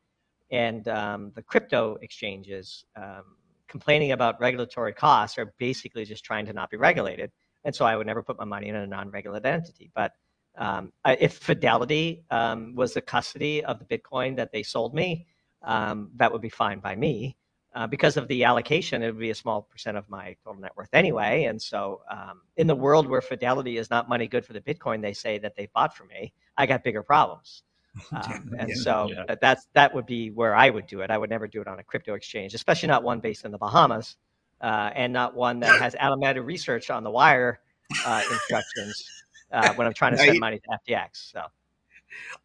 and 0.52 0.88
um, 0.88 1.32
the 1.36 1.42
crypto 1.42 1.98
exchanges 2.02 2.86
um, 2.96 3.24
complaining 3.68 4.12
about 4.12 4.40
regulatory 4.40 4.94
costs 4.94 5.38
are 5.38 5.54
basically 5.58 6.06
just 6.06 6.24
trying 6.24 6.46
to 6.46 6.54
not 6.54 6.70
be 6.70 6.78
regulated. 6.78 7.32
And 7.64 7.76
so 7.76 7.86
I 7.86 7.96
would 7.96 8.08
never 8.08 8.24
put 8.24 8.38
my 8.38 8.46
money 8.46 8.70
in 8.70 8.76
a 8.76 8.88
non-regulated 8.88 9.46
entity. 9.46 9.92
But 9.94 10.14
um, 10.58 10.94
if 11.06 11.34
Fidelity 11.34 12.24
um, 12.30 12.76
was 12.76 12.94
the 12.94 13.02
custody 13.02 13.64
of 13.64 13.80
the 13.80 13.86
Bitcoin 13.86 14.38
that 14.38 14.52
they 14.52 14.64
sold 14.64 14.94
me, 14.94 15.26
um, 15.64 16.12
that 16.16 16.32
would 16.32 16.42
be 16.42 16.50
fine 16.50 16.80
by 16.80 16.96
me. 16.96 17.38
Uh, 17.74 17.86
because 17.86 18.16
of 18.16 18.30
the 18.30 18.46
allocation, 18.46 19.04
it 19.04 19.08
would 19.08 19.20
be 19.20 19.32
a 19.32 19.36
small 19.36 19.64
percent 19.64 19.98
of 19.98 20.08
my 20.08 20.38
total 20.46 20.62
net 20.62 20.72
worth 20.78 20.94
anyway. 20.94 21.44
And 21.44 21.62
so, 21.62 22.02
um, 22.10 22.42
in 22.56 22.68
the 22.68 22.76
world 22.76 23.06
where 23.06 23.20
Fidelity 23.20 23.78
is 23.78 23.90
not 23.90 24.08
money 24.08 24.28
good 24.28 24.46
for 24.46 24.54
the 24.54 24.62
Bitcoin 24.62 25.02
they 25.02 25.12
say 25.12 25.40
that 25.40 25.58
they 25.58 25.68
bought 25.74 25.94
for 25.94 26.06
me, 26.06 26.32
I 26.56 26.68
got 26.68 26.86
bigger 26.86 27.04
problems. 27.04 27.64
Um, 28.12 28.54
and 28.60 28.70
yeah, 28.70 28.76
so 28.76 29.10
yeah. 29.10 29.36
that's 29.40 29.68
that 29.74 29.94
would 29.94 30.06
be 30.06 30.30
where 30.30 30.54
I 30.54 30.70
would 30.70 30.86
do 30.86 31.02
it. 31.02 31.10
I 31.10 31.18
would 31.18 31.30
never 31.30 31.48
do 31.48 31.62
it 31.62 31.68
on 31.68 31.80
a 31.80 31.84
crypto 31.84 32.14
exchange, 32.14 32.54
especially 32.54 32.88
not 32.88 33.04
one 33.04 33.20
based 33.20 33.46
in 33.46 33.52
the 33.52 33.58
Bahamas, 33.58 34.18
uh, 34.62 34.92
and 34.94 35.14
not 35.14 35.36
one 35.36 35.60
that 35.62 35.80
has 35.80 35.96
automated 36.02 36.44
research 36.44 36.90
on 36.90 37.04
the 37.04 37.10
wire 37.10 37.60
uh, 38.06 38.22
instructions 38.30 39.24
uh, 39.52 39.74
when 39.76 39.88
I'm 39.88 39.94
trying 39.94 40.12
to 40.12 40.18
send 40.18 40.40
money 40.40 40.60
to 40.60 40.80
FTX. 40.88 41.32
So, 41.32 41.42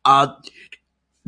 uh, 0.04 0.34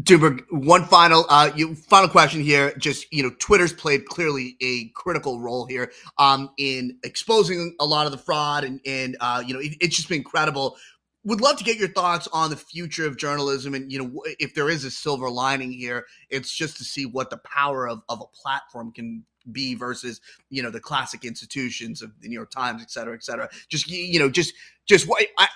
Doomberg, 0.01 0.43
one 0.51 0.85
final 0.85 1.27
uh, 1.29 1.51
you, 1.55 1.75
final 1.75 2.09
question 2.09 2.41
here. 2.41 2.73
Just 2.79 3.13
you 3.13 3.23
know, 3.23 3.31
Twitter's 3.39 3.73
played 3.73 4.07
clearly 4.07 4.57
a 4.61 4.89
critical 4.95 5.41
role 5.41 5.67
here 5.67 5.93
um, 6.19 6.51
in 6.59 6.99
exposing 7.05 7.75
a 7.79 7.85
lot 7.85 8.07
of 8.07 8.13
the 8.13 8.19
fraud, 8.19 8.65
and 8.65 8.81
and 8.87 9.17
uh, 9.21 9.43
you 9.47 9.53
know, 9.53 9.61
it, 9.61 9.77
it's 9.81 9.97
just 9.97 10.09
been 10.09 10.19
incredible 10.19 10.77
would 11.25 11.41
love 11.41 11.57
to 11.57 11.65
get 11.65 11.77
your 11.77 11.89
thoughts 11.89 12.29
on 12.33 12.51
the 12.51 12.57
future 12.57 13.07
of 13.07 13.17
journalism 13.17 13.75
and 13.75 13.93
you 13.93 13.99
know 13.99 14.23
if 14.39 14.55
there 14.55 14.69
is 14.69 14.85
a 14.85 14.91
silver 14.91 15.31
lining 15.31 15.73
here 15.73 16.07
it's 16.31 16.53
just 16.53 16.77
to 16.77 16.85
see 16.85 17.07
what 17.07 17.31
the 17.31 17.39
power 17.39 17.89
of, 17.89 18.03
of 18.09 18.21
a 18.21 18.37
platform 18.37 18.93
can 18.93 19.25
be 19.51 19.75
versus 19.75 20.21
you 20.51 20.63
know 20.63 20.71
the 20.71 20.81
classic 20.81 21.25
institutions 21.25 22.03
of 22.03 22.13
the 22.21 22.29
new 22.29 22.35
york 22.35 22.51
times 22.51 22.83
et 22.83 22.91
cetera 22.91 23.15
et 23.15 23.25
cetera. 23.25 23.49
Just 23.69 23.91
you 23.91 24.19
know 24.19 24.31
just 24.31 24.55
just 24.87 25.09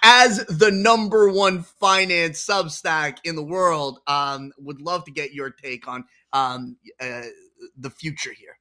as 0.03 0.45
the 0.47 0.71
number 0.71 1.29
one 1.29 1.63
finance 1.63 2.45
substack 2.45 3.19
in 3.25 3.37
the 3.37 3.43
world 3.43 4.01
um 4.07 4.53
would 4.59 4.81
love 4.81 5.05
to 5.05 5.11
get 5.11 5.33
your 5.33 5.51
take 5.51 5.87
on 5.87 6.05
um 6.33 6.77
uh, 7.01 7.23
the 7.77 7.91
future 7.91 8.33
here. 8.33 8.59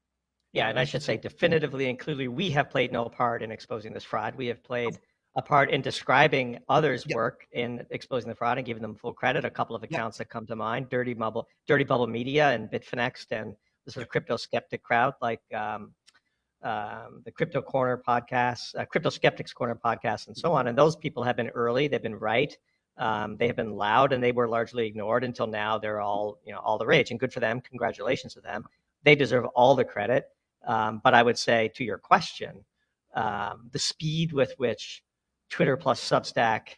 Yeah 0.54 0.70
and 0.70 0.80
i 0.80 0.84
should 0.84 1.04
say 1.04 1.18
definitively 1.18 1.90
and 1.90 2.00
clearly 2.00 2.28
we 2.28 2.52
have 2.52 2.70
played 2.70 2.92
no 2.92 3.06
part 3.06 3.42
in 3.42 3.52
exposing 3.52 3.94
this 3.94 4.04
fraud. 4.04 4.36
We 4.36 4.48
have 4.48 4.64
played 4.64 5.00
a 5.36 5.42
part 5.42 5.70
in 5.70 5.82
describing 5.82 6.60
others' 6.70 7.06
yep. 7.08 7.16
work 7.16 7.48
in 7.52 7.86
exposing 7.90 8.30
the 8.30 8.36
fraud 8.36 8.58
and 8.58 8.66
giving 8.66 8.82
them 8.82 8.96
full 8.96 9.14
credit. 9.14 9.44
A 9.44 9.50
couple 9.50 9.76
of 9.76 9.84
accounts 9.84 10.18
yep. 10.18 10.28
that 10.28 10.32
come 10.32 10.46
to 10.48 10.56
mind: 10.56 10.90
Dirty 10.90 11.14
Bubble, 11.14 11.48
Dirty 11.68 11.84
Bubble 11.84 12.08
Media, 12.08 12.52
and 12.52 12.70
Bitfinex, 12.70 13.26
and 13.32 13.56
the 13.86 13.92
sort 13.92 14.04
of 14.04 14.10
crypto 14.10 14.38
skeptic 14.38 14.82
crowd, 14.82 15.14
like 15.22 15.42
um, 15.54 15.92
um, 16.64 17.22
the 17.26 17.32
Crypto 17.32 17.62
Corner 17.62 18.02
podcast, 18.08 18.76
uh, 18.78 18.86
Crypto 18.86 19.10
Skeptics 19.10 19.54
Corner 19.54 19.78
podcast, 19.84 20.28
and 20.28 20.38
so 20.38 20.54
on. 20.54 20.68
And 20.68 20.78
those 20.78 20.96
people 20.96 21.24
have 21.24 21.36
been 21.36 21.50
early; 21.50 21.88
they've 21.88 22.02
been 22.02 22.16
right. 22.16 22.58
Um, 22.98 23.36
they 23.36 23.48
have 23.48 23.58
been 23.58 23.76
loud, 23.76 24.14
and 24.14 24.24
they 24.24 24.32
were 24.32 24.48
largely 24.48 24.88
ignored 24.88 25.26
until 25.26 25.48
now. 25.48 25.78
They're 25.78 26.02
all 26.02 26.40
you 26.46 26.54
know 26.54 26.60
all 26.60 26.78
the 26.78 26.88
rage, 26.88 27.12
and 27.12 27.20
good 27.20 27.34
for 27.34 27.42
them. 27.42 27.60
Congratulations 27.60 28.34
to 28.36 28.42
them. 28.42 28.64
They 29.04 29.16
deserve 29.16 29.46
all 29.48 29.76
the 29.76 29.86
credit. 29.86 30.30
Um, 30.66 31.02
but 31.04 31.14
I 31.14 31.22
would 31.22 31.38
say 31.38 31.70
to 31.76 31.84
your 31.84 32.00
question, 32.00 32.66
um, 33.14 33.70
the 33.72 33.80
speed 33.80 34.34
with 34.34 34.54
which 34.58 35.04
Twitter 35.50 35.78
plus 35.78 36.02
Substack 36.02 36.78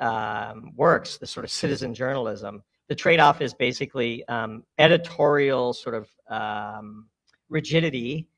um, 0.00 0.72
works, 0.76 1.18
the 1.18 1.26
sort 1.26 1.44
of 1.44 1.50
citizen 1.50 1.94
journalism, 1.94 2.62
the 2.88 2.94
trade-off 2.94 3.40
is 3.40 3.54
basically 3.54 4.26
um, 4.28 4.64
editorial 4.78 5.72
sort 5.72 5.94
of 5.94 6.08
um, 6.28 7.08
rigidity 7.48 8.28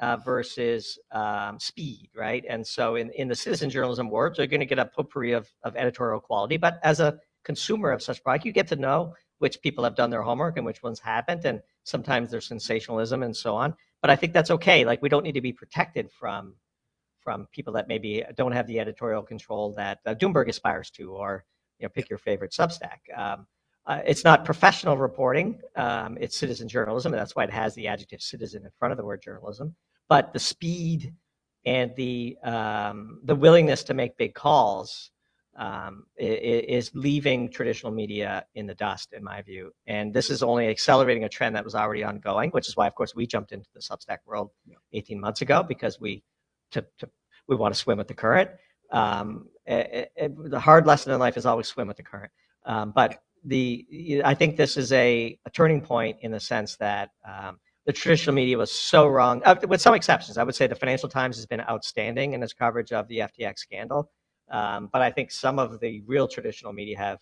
uh, 0.00 0.16
versus 0.18 0.98
um, 1.10 1.58
speed, 1.58 2.08
right? 2.14 2.44
And 2.48 2.64
so 2.64 2.94
in, 2.94 3.10
in 3.10 3.26
the 3.26 3.34
citizen 3.34 3.70
journalism 3.70 4.08
world, 4.08 4.38
you're 4.38 4.46
going 4.46 4.60
to 4.60 4.66
get 4.66 4.78
a 4.78 4.84
potpourri 4.84 5.32
of, 5.32 5.48
of 5.64 5.74
editorial 5.74 6.20
quality. 6.20 6.56
But 6.56 6.78
as 6.84 7.00
a 7.00 7.18
consumer 7.42 7.90
of 7.90 8.02
such 8.02 8.22
product, 8.22 8.44
you 8.44 8.52
get 8.52 8.68
to 8.68 8.76
know 8.76 9.14
which 9.38 9.60
people 9.60 9.82
have 9.82 9.96
done 9.96 10.10
their 10.10 10.22
homework 10.22 10.56
and 10.56 10.66
which 10.66 10.82
ones 10.82 11.00
haven't. 11.00 11.44
And 11.44 11.60
sometimes 11.82 12.30
there's 12.30 12.46
sensationalism 12.46 13.22
and 13.22 13.36
so 13.36 13.56
on. 13.56 13.74
But 14.00 14.10
I 14.10 14.16
think 14.16 14.32
that's 14.32 14.50
okay. 14.52 14.84
Like 14.84 15.02
we 15.02 15.08
don't 15.08 15.24
need 15.24 15.32
to 15.32 15.40
be 15.40 15.52
protected 15.52 16.10
from 16.12 16.54
from 17.28 17.46
people 17.52 17.74
that 17.74 17.88
maybe 17.88 18.24
don't 18.36 18.52
have 18.52 18.66
the 18.66 18.80
editorial 18.80 19.22
control 19.22 19.74
that 19.76 19.98
uh, 20.06 20.14
Doomberg 20.14 20.48
aspires 20.48 20.90
to, 20.92 21.12
or 21.12 21.44
you 21.78 21.84
know, 21.84 21.90
pick 21.90 22.08
your 22.08 22.18
favorite 22.18 22.52
Substack. 22.52 23.00
Um, 23.14 23.46
uh, 23.86 24.00
it's 24.06 24.24
not 24.24 24.46
professional 24.46 24.96
reporting; 24.96 25.60
um, 25.76 26.16
it's 26.18 26.38
citizen 26.38 26.68
journalism, 26.68 27.12
and 27.12 27.20
that's 27.20 27.36
why 27.36 27.44
it 27.44 27.50
has 27.50 27.74
the 27.74 27.86
adjective 27.86 28.22
"citizen" 28.22 28.64
in 28.64 28.70
front 28.78 28.92
of 28.92 28.98
the 28.98 29.04
word 29.04 29.20
journalism. 29.20 29.76
But 30.08 30.32
the 30.32 30.38
speed 30.38 31.12
and 31.66 31.94
the 31.96 32.38
um, 32.42 33.20
the 33.24 33.34
willingness 33.34 33.84
to 33.84 33.92
make 33.92 34.16
big 34.16 34.32
calls 34.32 35.10
um, 35.58 36.06
is 36.16 36.90
leaving 36.94 37.50
traditional 37.50 37.92
media 37.92 38.46
in 38.54 38.66
the 38.66 38.74
dust, 38.74 39.12
in 39.12 39.22
my 39.22 39.42
view. 39.42 39.70
And 39.86 40.14
this 40.14 40.30
is 40.30 40.42
only 40.42 40.68
accelerating 40.68 41.24
a 41.24 41.28
trend 41.28 41.56
that 41.56 41.64
was 41.64 41.74
already 41.74 42.04
ongoing, 42.04 42.48
which 42.52 42.68
is 42.68 42.74
why, 42.74 42.86
of 42.86 42.94
course, 42.94 43.14
we 43.14 43.26
jumped 43.26 43.52
into 43.52 43.68
the 43.74 43.80
Substack 43.80 44.18
world 44.24 44.48
18 44.94 45.20
months 45.20 45.42
ago 45.42 45.62
because 45.62 46.00
we 46.00 46.22
to, 46.72 46.84
to 46.98 47.08
we 47.48 47.56
want 47.56 47.74
to 47.74 47.80
swim 47.80 47.98
with 47.98 48.08
the 48.08 48.14
current. 48.14 48.50
Um, 48.92 49.48
it, 49.66 50.12
it, 50.16 50.50
the 50.50 50.60
hard 50.60 50.86
lesson 50.86 51.12
in 51.12 51.18
life 51.18 51.36
is 51.36 51.46
always 51.46 51.66
swim 51.66 51.88
with 51.88 51.96
the 51.96 52.02
current. 52.02 52.32
Um, 52.64 52.92
but 52.94 53.22
the 53.44 54.22
I 54.24 54.34
think 54.34 54.56
this 54.56 54.76
is 54.76 54.92
a, 54.92 55.38
a, 55.46 55.50
turning 55.50 55.80
point 55.80 56.18
in 56.22 56.32
the 56.32 56.40
sense 56.40 56.76
that 56.76 57.10
um, 57.26 57.58
the 57.86 57.92
traditional 57.92 58.34
media 58.34 58.58
was 58.58 58.72
so 58.72 59.06
wrong, 59.06 59.42
uh, 59.44 59.54
with 59.66 59.80
some 59.80 59.94
exceptions. 59.94 60.36
I 60.36 60.42
would 60.42 60.54
say 60.54 60.66
the 60.66 60.74
Financial 60.74 61.08
Times 61.08 61.36
has 61.36 61.46
been 61.46 61.60
outstanding 61.60 62.32
in 62.32 62.42
its 62.42 62.52
coverage 62.52 62.92
of 62.92 63.08
the 63.08 63.18
FTX 63.18 63.58
scandal. 63.58 64.10
Um, 64.50 64.88
but 64.92 65.02
I 65.02 65.10
think 65.10 65.30
some 65.30 65.58
of 65.58 65.78
the 65.80 66.02
real 66.06 66.26
traditional 66.26 66.72
media 66.72 66.98
have 66.98 67.18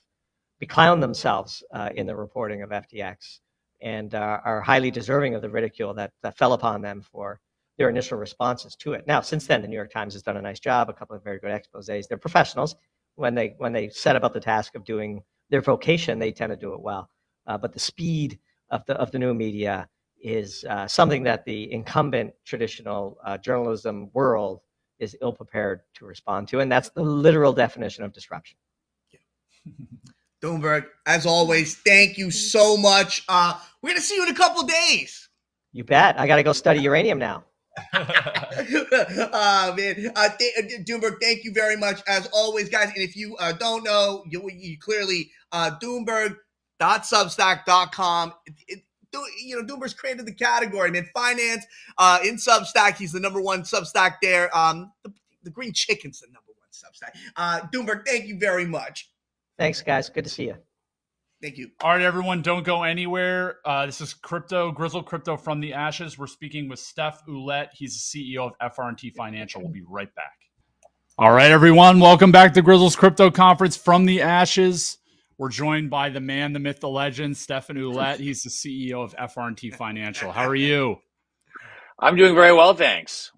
beclowned 0.63 1.01
themselves 1.01 1.63
uh, 1.73 1.91
in 1.95 2.07
the 2.07 2.17
reporting 2.17 2.63
of 2.63 2.71
FTX 2.71 3.41
and 3.83 4.15
uh, 4.15 4.41
are 4.45 4.61
highly 4.61 4.91
deserving 4.91 5.35
of 5.35 5.43
the 5.43 5.51
ridicule 5.51 5.95
that, 5.95 6.13
that 6.23 6.39
fell 6.39 6.53
upon 6.53 6.81
them 6.81 7.03
for 7.03 7.41
their 7.79 7.89
initial 7.89 8.19
responses 8.19 8.75
to 8.77 8.95
it. 8.95 9.07
Now, 9.07 9.21
since 9.21 9.47
then, 9.47 9.63
the 9.63 9.69
New 9.69 9.77
York 9.77 9.93
Times 9.93 10.15
has 10.15 10.23
done 10.23 10.37
a 10.37 10.43
nice 10.43 10.61
job, 10.61 10.89
a 10.89 10.93
couple 10.93 11.17
of 11.17 11.23
very 11.23 11.39
good 11.39 11.51
exposés. 11.51 12.09
They're 12.09 12.19
professionals. 12.19 12.77
When 13.17 13.35
they 13.35 13.55
when 13.59 13.73
they 13.73 13.89
set 13.89 14.17
about 14.17 14.33
the 14.33 14.41
task 14.41 14.75
of 14.75 14.85
doing 14.85 15.23
their 15.51 15.61
vocation, 15.61 16.19
they 16.19 16.33
tend 16.33 16.51
to 16.51 16.57
do 16.57 16.75
it 16.75 16.81
well. 16.81 17.11
Uh, 17.47 17.57
but 17.57 17.73
the 17.73 17.79
speed 17.79 18.39
of 18.71 18.85
the 18.87 18.95
of 18.95 19.11
the 19.11 19.19
new 19.19 19.35
media 19.35 19.89
is 20.23 20.65
uh, 20.69 20.87
something 20.87 21.23
that 21.23 21.45
the 21.45 21.73
incumbent 21.73 22.35
traditional 22.45 23.19
uh, 23.25 23.39
journalism 23.39 24.11
world 24.13 24.61
is 24.99 25.17
ill 25.21 25.33
prepared 25.33 25.81
to 25.95 26.07
respond 26.07 26.49
to, 26.49 26.61
and 26.61 26.73
that's 26.73 26.91
the 26.91 27.03
literal 27.03 27.53
definition 27.53 28.05
of 28.05 28.13
disruption. 28.13 28.59
Yeah. 29.11 29.73
Doomberg, 30.43 30.87
as 31.07 31.25
always, 31.25 31.77
thank 31.77 32.19
you 32.19 32.31
so 32.31 32.77
much. 32.77 33.25
Uh, 33.29 33.59
we're 33.83 33.91
gonna 33.91 34.01
see 34.01 34.17
you 34.17 34.25
in 34.25 34.31
a 34.31 34.35
couple 34.35 34.63
days. 34.65 35.29
You 35.73 35.85
bet. 35.85 36.19
I 36.19 36.27
got 36.27 36.37
to 36.37 36.43
go 36.43 36.53
study 36.53 36.81
uranium 36.81 37.19
now. 37.19 37.45
Uh, 37.93 39.75
man, 39.77 40.13
uh, 40.15 40.29
th- 40.39 40.55
uh, 40.59 40.63
Doomberg, 40.85 41.17
thank 41.21 41.43
you 41.45 41.53
very 41.53 41.77
much 41.77 42.01
as 42.07 42.29
always, 42.33 42.69
guys. 42.69 42.89
And 42.89 42.99
if 42.99 43.17
you 43.17 43.35
uh, 43.37 43.51
don't 43.53 43.83
know, 43.85 44.23
you, 44.29 44.49
you 44.53 44.79
clearly 44.79 45.31
uh, 45.53 45.73
Doomberg.substack.com. 45.83 48.35
It, 48.47 48.55
it, 48.69 48.83
you 49.43 49.57
know, 49.57 49.65
Doomberg's 49.67 49.95
created 49.95 50.27
the 50.27 50.35
category, 50.35 50.91
man. 50.91 51.09
Finance 51.15 51.65
uh, 51.99 52.19
in 52.25 52.37
Substack. 52.37 52.97
He's 52.97 53.13
the 53.13 53.21
number 53.21 53.41
one 53.41 53.63
Substack 53.63 54.17
there. 54.21 54.55
Um, 54.57 54.93
the, 55.05 55.13
the 55.43 55.51
Green 55.51 55.73
Chicken's 55.73 56.21
the 56.21 56.27
number 56.29 56.53
one 56.59 56.69
Substack. 56.73 57.13
Uh, 57.37 57.61
Doomberg, 57.73 58.07
thank 58.07 58.27
you 58.27 58.39
very 58.39 58.67
much. 58.67 59.11
Thanks, 59.59 59.81
guys. 59.81 60.11
Good 60.11 60.25
to 60.25 60.31
see 60.31 60.45
you. 60.45 60.57
Thank 61.43 61.59
you. 61.59 61.69
All 61.83 61.91
right, 61.91 62.01
everyone, 62.01 62.41
don't 62.41 62.65
go 62.65 62.83
anywhere. 62.83 63.59
Uh, 63.65 63.85
this 63.85 64.01
is 64.01 64.15
Crypto, 64.15 64.73
Grizzle 64.73 65.03
Crypto 65.03 65.37
from 65.37 65.61
the 65.61 65.75
Ashes. 65.75 66.17
We're 66.17 66.27
speaking 66.29 66.67
with 66.67 66.79
Steph 66.79 67.27
Ouellette. 67.27 67.69
He's 67.75 68.11
the 68.11 68.37
CEO 68.37 68.51
of 68.59 68.73
FRNT 68.73 69.15
Financial. 69.15 69.61
We'll 69.61 69.71
be 69.71 69.83
right 69.87 70.13
back. 70.15 70.33
All 71.19 71.33
right, 71.33 71.51
everyone, 71.51 72.01
welcome 72.01 72.33
back 72.33 72.55
to 72.55 72.63
Grizzle's 72.63 72.97
Crypto 72.97 73.31
Conference 73.31 73.77
from 73.77 74.07
the 74.07 74.23
Ashes. 74.23 74.97
We're 75.37 75.51
joined 75.51 75.91
by 75.91 76.09
the 76.09 76.21
man, 76.21 76.55
the 76.55 76.59
myth, 76.59 76.81
the 76.81 76.89
legend, 76.89 77.37
Stefan 77.37 77.77
Ouellette. 77.77 78.17
He's 78.19 78.43
the 78.43 78.49
CEO 78.49 79.05
of 79.05 79.15
FRNT 79.17 79.75
Financial. 79.75 80.33
How 80.33 80.47
are 80.47 80.55
you? 80.55 80.97
I'm 81.99 82.17
doing 82.17 82.35
very 82.35 82.55
well, 82.55 82.73
thanks. 82.73 83.31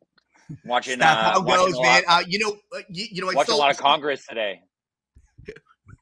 Watching, 0.65 0.97
Steph, 0.97 1.19
uh, 1.19 1.33
how 1.33 1.41
goes, 1.41 1.81
man? 1.81 2.03
Uh, 2.07 2.23
you 2.29 2.39
know, 2.39 2.57
uh, 2.77 2.83
you, 2.89 3.07
you 3.11 3.23
know, 3.23 3.31
I 3.31 3.35
watching 3.35 3.55
a 3.55 3.59
lot 3.59 3.73
of 3.73 3.77
Congress 3.77 4.25
today. 4.25 4.61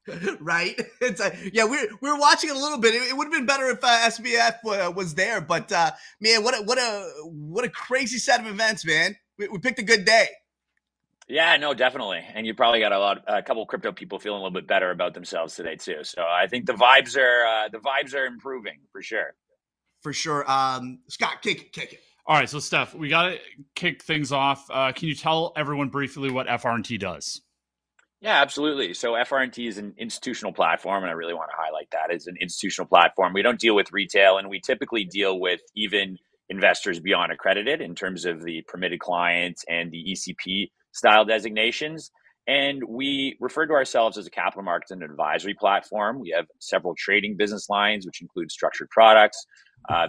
right? 0.41 0.81
It's 1.01 1.21
a, 1.21 1.33
yeah, 1.53 1.65
we're 1.65 1.89
we're 2.01 2.19
watching 2.19 2.51
it 2.51 2.57
a 2.57 2.59
little 2.59 2.79
bit. 2.79 2.95
It, 2.95 3.03
it 3.03 3.17
would 3.17 3.25
have 3.25 3.33
been 3.33 3.47
better 3.47 3.69
if 3.71 3.83
uh, 3.83 3.87
SBF 3.87 4.57
uh, 4.65 4.93
was 4.93 5.15
there, 5.15 5.41
but 5.41 5.71
uh, 5.73 5.93
man, 6.21 6.43
what 6.45 6.55
a 6.59 6.63
what 6.63 6.79
a 6.79 7.11
what 7.25 7.65
a 7.65 7.69
crazy 7.69 8.19
set 8.19 8.41
of 8.41 8.47
events, 8.47 8.85
man. 8.85 9.17
We, 9.39 9.49
we 9.49 9.59
picked 9.59 9.79
a 9.79 9.85
good 9.85 10.05
day. 10.05 10.29
Yeah, 11.29 11.57
no, 11.57 11.75
definitely. 11.75 12.25
And 12.35 12.47
you 12.47 12.55
probably 12.55 12.79
got 12.79 12.93
a 12.93 12.99
lot, 12.99 13.25
a 13.27 13.43
couple 13.43 13.67
crypto 13.67 13.91
people 13.91 14.21
feeling 14.21 14.39
a 14.39 14.43
little 14.45 14.55
bit 14.55 14.69
better 14.69 14.93
about 14.93 15.13
themselves 15.15 15.57
today 15.57 15.75
too. 15.75 16.05
So 16.05 16.23
I 16.23 16.47
think 16.47 16.67
the 16.67 16.75
vibes 16.75 17.17
are 17.17 17.47
uh, 17.47 17.69
the 17.69 17.79
vibes 17.79 18.15
are 18.15 18.27
improving 18.27 18.79
for 18.93 19.03
sure. 19.03 19.35
For 20.03 20.13
sure. 20.13 20.49
Um, 20.51 21.01
Scott, 21.09 21.43
kick 21.43 21.63
it, 21.63 21.73
kick 21.73 21.95
it. 21.95 22.01
All 22.29 22.37
right, 22.37 22.49
so 22.49 22.59
Steph, 22.59 22.95
we 22.95 23.09
got 23.09 23.31
to 23.31 23.39
kick 23.77 24.03
things 24.03 24.33
off. 24.33 24.67
Uh, 24.69 24.91
can 24.91 25.07
you 25.09 25.15
tell 25.15 25.53
everyone 25.57 25.89
briefly 25.89 26.29
what 26.29 26.49
FRNT 26.49 26.99
does? 26.99 27.41
Yeah, 28.21 28.41
absolutely. 28.41 28.95
So 28.95 29.13
FRNT 29.13 29.69
is 29.69 29.79
an 29.79 29.95
institutional 29.99 30.53
platform, 30.53 31.03
and 31.03 31.11
I 31.11 31.15
really 31.15 31.35
want 31.35 31.51
to 31.51 31.57
highlight 31.57 31.89
that. 31.93 32.11
It's 32.11 32.27
an 32.27 32.37
institutional 32.41 32.89
platform. 32.89 33.33
We 33.35 33.43
don't 33.43 33.61
deal 33.61 33.75
with 33.75 33.93
retail, 33.93 34.39
and 34.39 34.49
we 34.49 34.61
typically 34.61 35.05
deal 35.05 35.39
with 35.39 35.61
even 35.77 36.17
investors 36.49 36.99
beyond 36.99 37.33
accredited 37.33 37.81
in 37.81 37.95
terms 37.95 38.25
of 38.25 38.43
the 38.43 38.63
permitted 38.69 39.01
clients 39.01 39.65
and 39.69 39.91
the 39.91 40.03
ECP 40.13 40.71
style 40.93 41.25
designations. 41.25 42.11
And 42.47 42.83
we 42.89 43.37
refer 43.41 43.67
to 43.67 43.75
ourselves 43.75 44.17
as 44.17 44.27
a 44.27 44.31
capital 44.31 44.63
markets 44.63 44.93
and 44.93 45.03
advisory 45.03 45.55
platform. 45.55 46.21
We 46.21 46.33
have 46.35 46.47
several 46.61 46.95
trading 46.97 47.37
business 47.37 47.69
lines, 47.69 48.07
which 48.07 48.23
include 48.23 48.51
structured 48.51 48.89
products. 48.91 49.45
Uh, 49.89 50.09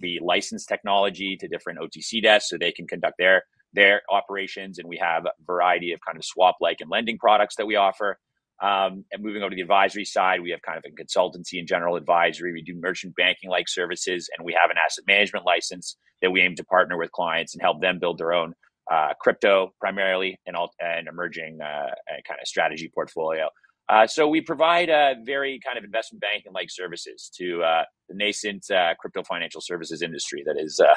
we 0.00 0.20
license 0.24 0.64
technology 0.64 1.36
to 1.38 1.48
different 1.48 1.80
OTC 1.80 2.22
desks 2.22 2.48
so 2.48 2.56
they 2.56 2.72
can 2.72 2.86
conduct 2.86 3.16
their 3.18 3.42
their 3.72 4.02
operations, 4.10 4.78
and 4.78 4.88
we 4.88 4.98
have 4.98 5.26
a 5.26 5.32
variety 5.46 5.92
of 5.92 6.00
kind 6.06 6.18
of 6.18 6.24
swap 6.24 6.56
like 6.60 6.78
and 6.80 6.90
lending 6.90 7.18
products 7.18 7.56
that 7.56 7.66
we 7.66 7.76
offer. 7.76 8.18
Um, 8.62 9.04
and 9.10 9.24
moving 9.24 9.42
over 9.42 9.50
to 9.50 9.56
the 9.56 9.62
advisory 9.62 10.04
side, 10.04 10.40
we 10.40 10.50
have 10.50 10.62
kind 10.62 10.78
of 10.78 10.84
a 10.86 11.02
consultancy 11.02 11.58
and 11.58 11.66
general 11.66 11.96
advisory. 11.96 12.52
We 12.52 12.62
do 12.62 12.78
merchant 12.80 13.16
banking 13.16 13.50
like 13.50 13.68
services, 13.68 14.28
and 14.36 14.44
we 14.44 14.52
have 14.60 14.70
an 14.70 14.76
asset 14.84 15.04
management 15.06 15.44
license 15.44 15.96
that 16.20 16.30
we 16.30 16.40
aim 16.42 16.54
to 16.56 16.64
partner 16.64 16.96
with 16.96 17.10
clients 17.10 17.54
and 17.54 17.62
help 17.62 17.80
them 17.80 17.98
build 17.98 18.18
their 18.18 18.32
own 18.32 18.54
uh, 18.90 19.14
crypto 19.20 19.72
primarily 19.80 20.38
and, 20.46 20.56
all, 20.56 20.70
and 20.80 21.08
emerging 21.08 21.58
uh, 21.60 21.90
kind 22.26 22.38
of 22.40 22.46
strategy 22.46 22.90
portfolio. 22.94 23.48
Uh, 23.88 24.06
so 24.06 24.28
we 24.28 24.40
provide 24.40 24.88
a 24.88 25.16
very 25.24 25.60
kind 25.66 25.76
of 25.76 25.84
investment 25.84 26.20
banking 26.20 26.52
like 26.52 26.70
services 26.70 27.30
to 27.36 27.62
uh, 27.62 27.84
the 28.08 28.14
nascent 28.14 28.70
uh, 28.70 28.94
crypto 28.98 29.22
financial 29.22 29.60
services 29.60 30.02
industry 30.02 30.42
that 30.46 30.56
is 30.58 30.80
uh, 30.80 30.94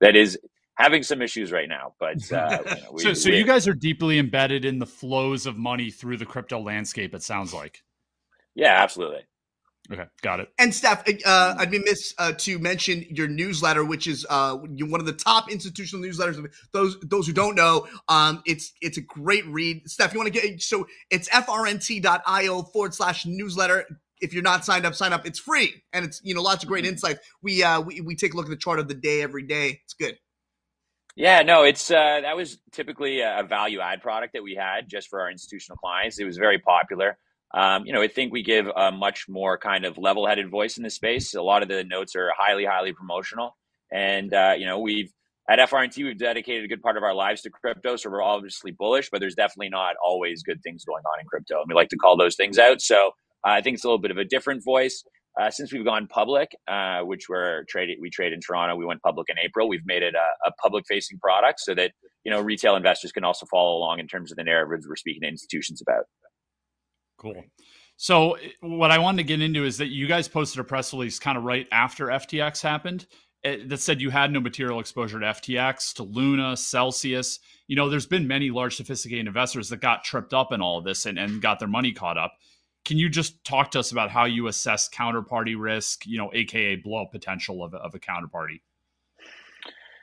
that 0.00 0.14
is 0.14 0.38
having 0.78 1.02
some 1.02 1.20
issues 1.20 1.52
right 1.52 1.68
now. 1.68 1.94
But 1.98 2.32
uh, 2.32 2.58
you 2.76 2.82
know, 2.82 2.92
we, 2.92 3.02
so, 3.02 3.12
so 3.12 3.28
you 3.28 3.44
guys 3.44 3.68
are 3.68 3.74
deeply 3.74 4.18
embedded 4.18 4.64
in 4.64 4.78
the 4.78 4.86
flows 4.86 5.44
of 5.44 5.58
money 5.58 5.90
through 5.90 6.16
the 6.16 6.26
crypto 6.26 6.60
landscape. 6.60 7.14
It 7.14 7.22
sounds 7.22 7.52
like. 7.52 7.82
Yeah, 8.54 8.82
absolutely. 8.82 9.26
Okay, 9.90 10.04
got 10.20 10.38
it. 10.38 10.50
And 10.58 10.74
Steph, 10.74 11.04
uh, 11.24 11.54
I'd 11.58 11.70
be 11.70 11.78
miss 11.78 12.12
uh, 12.18 12.32
to 12.38 12.58
mention 12.58 13.06
your 13.08 13.26
newsletter, 13.26 13.84
which 13.86 14.06
is 14.06 14.26
uh, 14.28 14.54
one 14.56 15.00
of 15.00 15.06
the 15.06 15.14
top 15.14 15.50
institutional 15.50 16.06
newsletters. 16.06 16.44
Those 16.72 16.98
those 17.00 17.26
who 17.26 17.32
don't 17.32 17.54
know, 17.54 17.86
um, 18.08 18.42
it's 18.44 18.72
it's 18.82 18.98
a 18.98 19.00
great 19.00 19.46
read. 19.46 19.88
Steph, 19.88 20.12
you 20.12 20.20
want 20.20 20.32
to 20.32 20.40
get 20.40 20.60
so 20.60 20.86
it's 21.10 21.28
frnt.io 21.30 22.62
forward 22.64 22.94
slash 22.94 23.24
newsletter. 23.24 23.86
if 24.20 24.34
you're 24.34 24.42
not 24.42 24.64
signed 24.64 24.84
up, 24.84 24.94
sign 24.94 25.14
up. 25.14 25.24
It's 25.26 25.38
free, 25.38 25.82
and 25.94 26.04
it's 26.04 26.20
you 26.22 26.34
know 26.34 26.42
lots 26.42 26.62
of 26.62 26.68
great 26.68 26.84
Mm-hmm. 26.84 26.92
insights. 26.92 27.20
We 27.42 27.62
uh 27.62 27.80
we, 27.80 28.02
we 28.02 28.14
take 28.14 28.34
a 28.34 28.36
look 28.36 28.46
at 28.46 28.50
the 28.50 28.56
chart 28.56 28.78
of 28.80 28.88
the 28.88 28.94
day 28.94 29.22
every 29.22 29.44
day. 29.44 29.80
It's 29.84 29.94
good. 29.94 30.18
Yeah, 31.18 31.42
no, 31.42 31.64
it's 31.64 31.90
uh, 31.90 32.20
that 32.22 32.36
was 32.36 32.58
typically 32.70 33.22
a 33.22 33.42
value 33.42 33.80
add 33.80 34.02
product 34.02 34.34
that 34.34 34.44
we 34.44 34.54
had 34.54 34.88
just 34.88 35.08
for 35.08 35.20
our 35.20 35.28
institutional 35.28 35.76
clients. 35.76 36.20
It 36.20 36.24
was 36.24 36.36
very 36.38 36.60
popular. 36.60 37.18
Um, 37.52 37.84
you 37.86 37.92
know, 37.92 38.00
I 38.00 38.06
think 38.06 38.32
we 38.32 38.44
give 38.44 38.68
a 38.68 38.92
much 38.92 39.28
more 39.28 39.58
kind 39.58 39.84
of 39.84 39.98
level-headed 39.98 40.48
voice 40.48 40.76
in 40.76 40.84
the 40.84 40.90
space. 40.90 41.34
A 41.34 41.42
lot 41.42 41.64
of 41.64 41.68
the 41.68 41.82
notes 41.82 42.14
are 42.14 42.30
highly, 42.38 42.64
highly 42.64 42.92
promotional, 42.92 43.56
and 43.92 44.32
uh, 44.32 44.54
you 44.56 44.64
know, 44.64 44.78
we've 44.78 45.12
at 45.50 45.58
FRNT 45.58 46.04
we've 46.04 46.18
dedicated 46.18 46.64
a 46.64 46.68
good 46.68 46.82
part 46.82 46.96
of 46.96 47.02
our 47.02 47.14
lives 47.14 47.42
to 47.42 47.50
crypto, 47.50 47.96
so 47.96 48.10
we're 48.10 48.22
obviously 48.22 48.70
bullish. 48.70 49.10
But 49.10 49.18
there's 49.18 49.34
definitely 49.34 49.70
not 49.70 49.96
always 50.06 50.44
good 50.44 50.62
things 50.62 50.84
going 50.84 51.02
on 51.04 51.18
in 51.20 51.26
crypto, 51.26 51.58
and 51.62 51.68
we 51.68 51.74
like 51.74 51.88
to 51.88 51.96
call 51.96 52.16
those 52.16 52.36
things 52.36 52.60
out. 52.60 52.80
So 52.80 53.08
uh, 53.44 53.50
I 53.50 53.60
think 53.60 53.74
it's 53.74 53.82
a 53.84 53.88
little 53.88 53.98
bit 53.98 54.12
of 54.12 54.18
a 54.18 54.24
different 54.24 54.62
voice. 54.64 55.02
Uh, 55.38 55.50
since 55.50 55.72
we've 55.72 55.84
gone 55.84 56.08
public, 56.08 56.50
uh, 56.66 57.00
which 57.00 57.28
we're 57.28 57.62
traded, 57.68 57.98
we 58.00 58.10
trade 58.10 58.32
in 58.32 58.40
Toronto. 58.40 58.74
We 58.74 58.84
went 58.84 59.00
public 59.02 59.28
in 59.30 59.36
April. 59.38 59.68
We've 59.68 59.86
made 59.86 60.02
it 60.02 60.14
a, 60.14 60.48
a 60.48 60.52
public-facing 60.60 61.18
product 61.20 61.60
so 61.60 61.74
that 61.76 61.92
you 62.24 62.32
know 62.32 62.40
retail 62.40 62.74
investors 62.74 63.12
can 63.12 63.22
also 63.22 63.46
follow 63.46 63.76
along 63.76 64.00
in 64.00 64.08
terms 64.08 64.32
of 64.32 64.36
the 64.36 64.44
narratives 64.44 64.86
we're 64.88 64.96
speaking 64.96 65.22
to 65.22 65.28
institutions 65.28 65.80
about. 65.80 66.06
Cool. 67.18 67.44
So 67.96 68.36
what 68.60 68.90
I 68.90 68.98
wanted 68.98 69.18
to 69.18 69.24
get 69.24 69.40
into 69.40 69.64
is 69.64 69.76
that 69.78 69.88
you 69.88 70.06
guys 70.06 70.28
posted 70.28 70.60
a 70.60 70.64
press 70.64 70.92
release 70.92 71.18
kind 71.18 71.36
of 71.36 71.44
right 71.44 71.66
after 71.72 72.06
FTX 72.06 72.62
happened 72.62 73.06
eh, 73.42 73.58
that 73.66 73.78
said 73.78 74.00
you 74.00 74.10
had 74.10 74.32
no 74.32 74.40
material 74.40 74.78
exposure 74.78 75.18
to 75.18 75.26
FTX, 75.26 75.94
to 75.94 76.04
Luna, 76.04 76.56
Celsius. 76.56 77.40
You 77.66 77.74
know, 77.74 77.88
there's 77.88 78.06
been 78.06 78.28
many 78.28 78.50
large 78.50 78.76
sophisticated 78.76 79.26
investors 79.26 79.68
that 79.70 79.80
got 79.80 80.04
tripped 80.04 80.32
up 80.32 80.52
in 80.52 80.62
all 80.62 80.78
of 80.78 80.84
this 80.84 81.06
and, 81.06 81.18
and 81.18 81.42
got 81.42 81.58
their 81.58 81.66
money 81.66 81.92
caught 81.92 82.16
up. 82.16 82.34
Can 82.88 82.96
you 82.96 83.10
just 83.10 83.44
talk 83.44 83.72
to 83.72 83.80
us 83.80 83.92
about 83.92 84.10
how 84.10 84.24
you 84.24 84.46
assess 84.46 84.88
counterparty 84.88 85.54
risk, 85.58 86.06
you 86.06 86.16
know, 86.16 86.30
aka 86.32 86.76
blow 86.76 87.04
potential 87.04 87.62
of, 87.62 87.74
of 87.74 87.94
a 87.94 87.98
counterparty? 87.98 88.62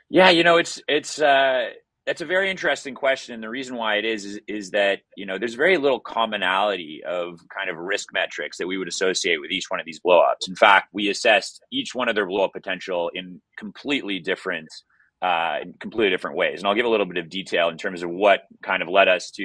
Yeah, 0.08 0.30
you 0.30 0.44
know, 0.44 0.56
it's 0.56 0.80
it's 0.86 1.20
uh 1.20 1.70
that's 2.06 2.20
a 2.20 2.24
very 2.24 2.48
interesting 2.48 2.94
question, 2.94 3.34
and 3.34 3.42
the 3.42 3.48
reason 3.48 3.74
why 3.74 3.96
it 3.96 4.04
is, 4.04 4.24
is 4.24 4.40
is 4.46 4.70
that 4.70 5.00
you 5.16 5.26
know 5.26 5.36
there's 5.36 5.54
very 5.54 5.78
little 5.78 5.98
commonality 5.98 7.02
of 7.04 7.40
kind 7.52 7.68
of 7.68 7.76
risk 7.76 8.12
metrics 8.12 8.56
that 8.58 8.68
we 8.68 8.78
would 8.78 8.86
associate 8.86 9.40
with 9.40 9.50
each 9.50 9.64
one 9.68 9.80
of 9.80 9.86
these 9.86 9.98
blowups. 9.98 10.46
In 10.46 10.54
fact, 10.54 10.90
we 10.92 11.08
assessed 11.08 11.60
each 11.72 11.92
one 11.92 12.08
of 12.08 12.14
their 12.14 12.28
blowup 12.28 12.52
potential 12.52 13.10
in 13.12 13.42
completely 13.58 14.20
different, 14.20 14.68
uh, 15.22 15.56
in 15.60 15.74
completely 15.80 16.10
different 16.10 16.36
ways, 16.36 16.60
and 16.60 16.68
I'll 16.68 16.76
give 16.76 16.86
a 16.86 16.88
little 16.88 17.06
bit 17.06 17.16
of 17.16 17.28
detail 17.30 17.68
in 17.68 17.78
terms 17.78 18.04
of 18.04 18.10
what 18.10 18.42
kind 18.62 18.80
of 18.80 18.88
led 18.88 19.08
us 19.08 19.32
to 19.32 19.42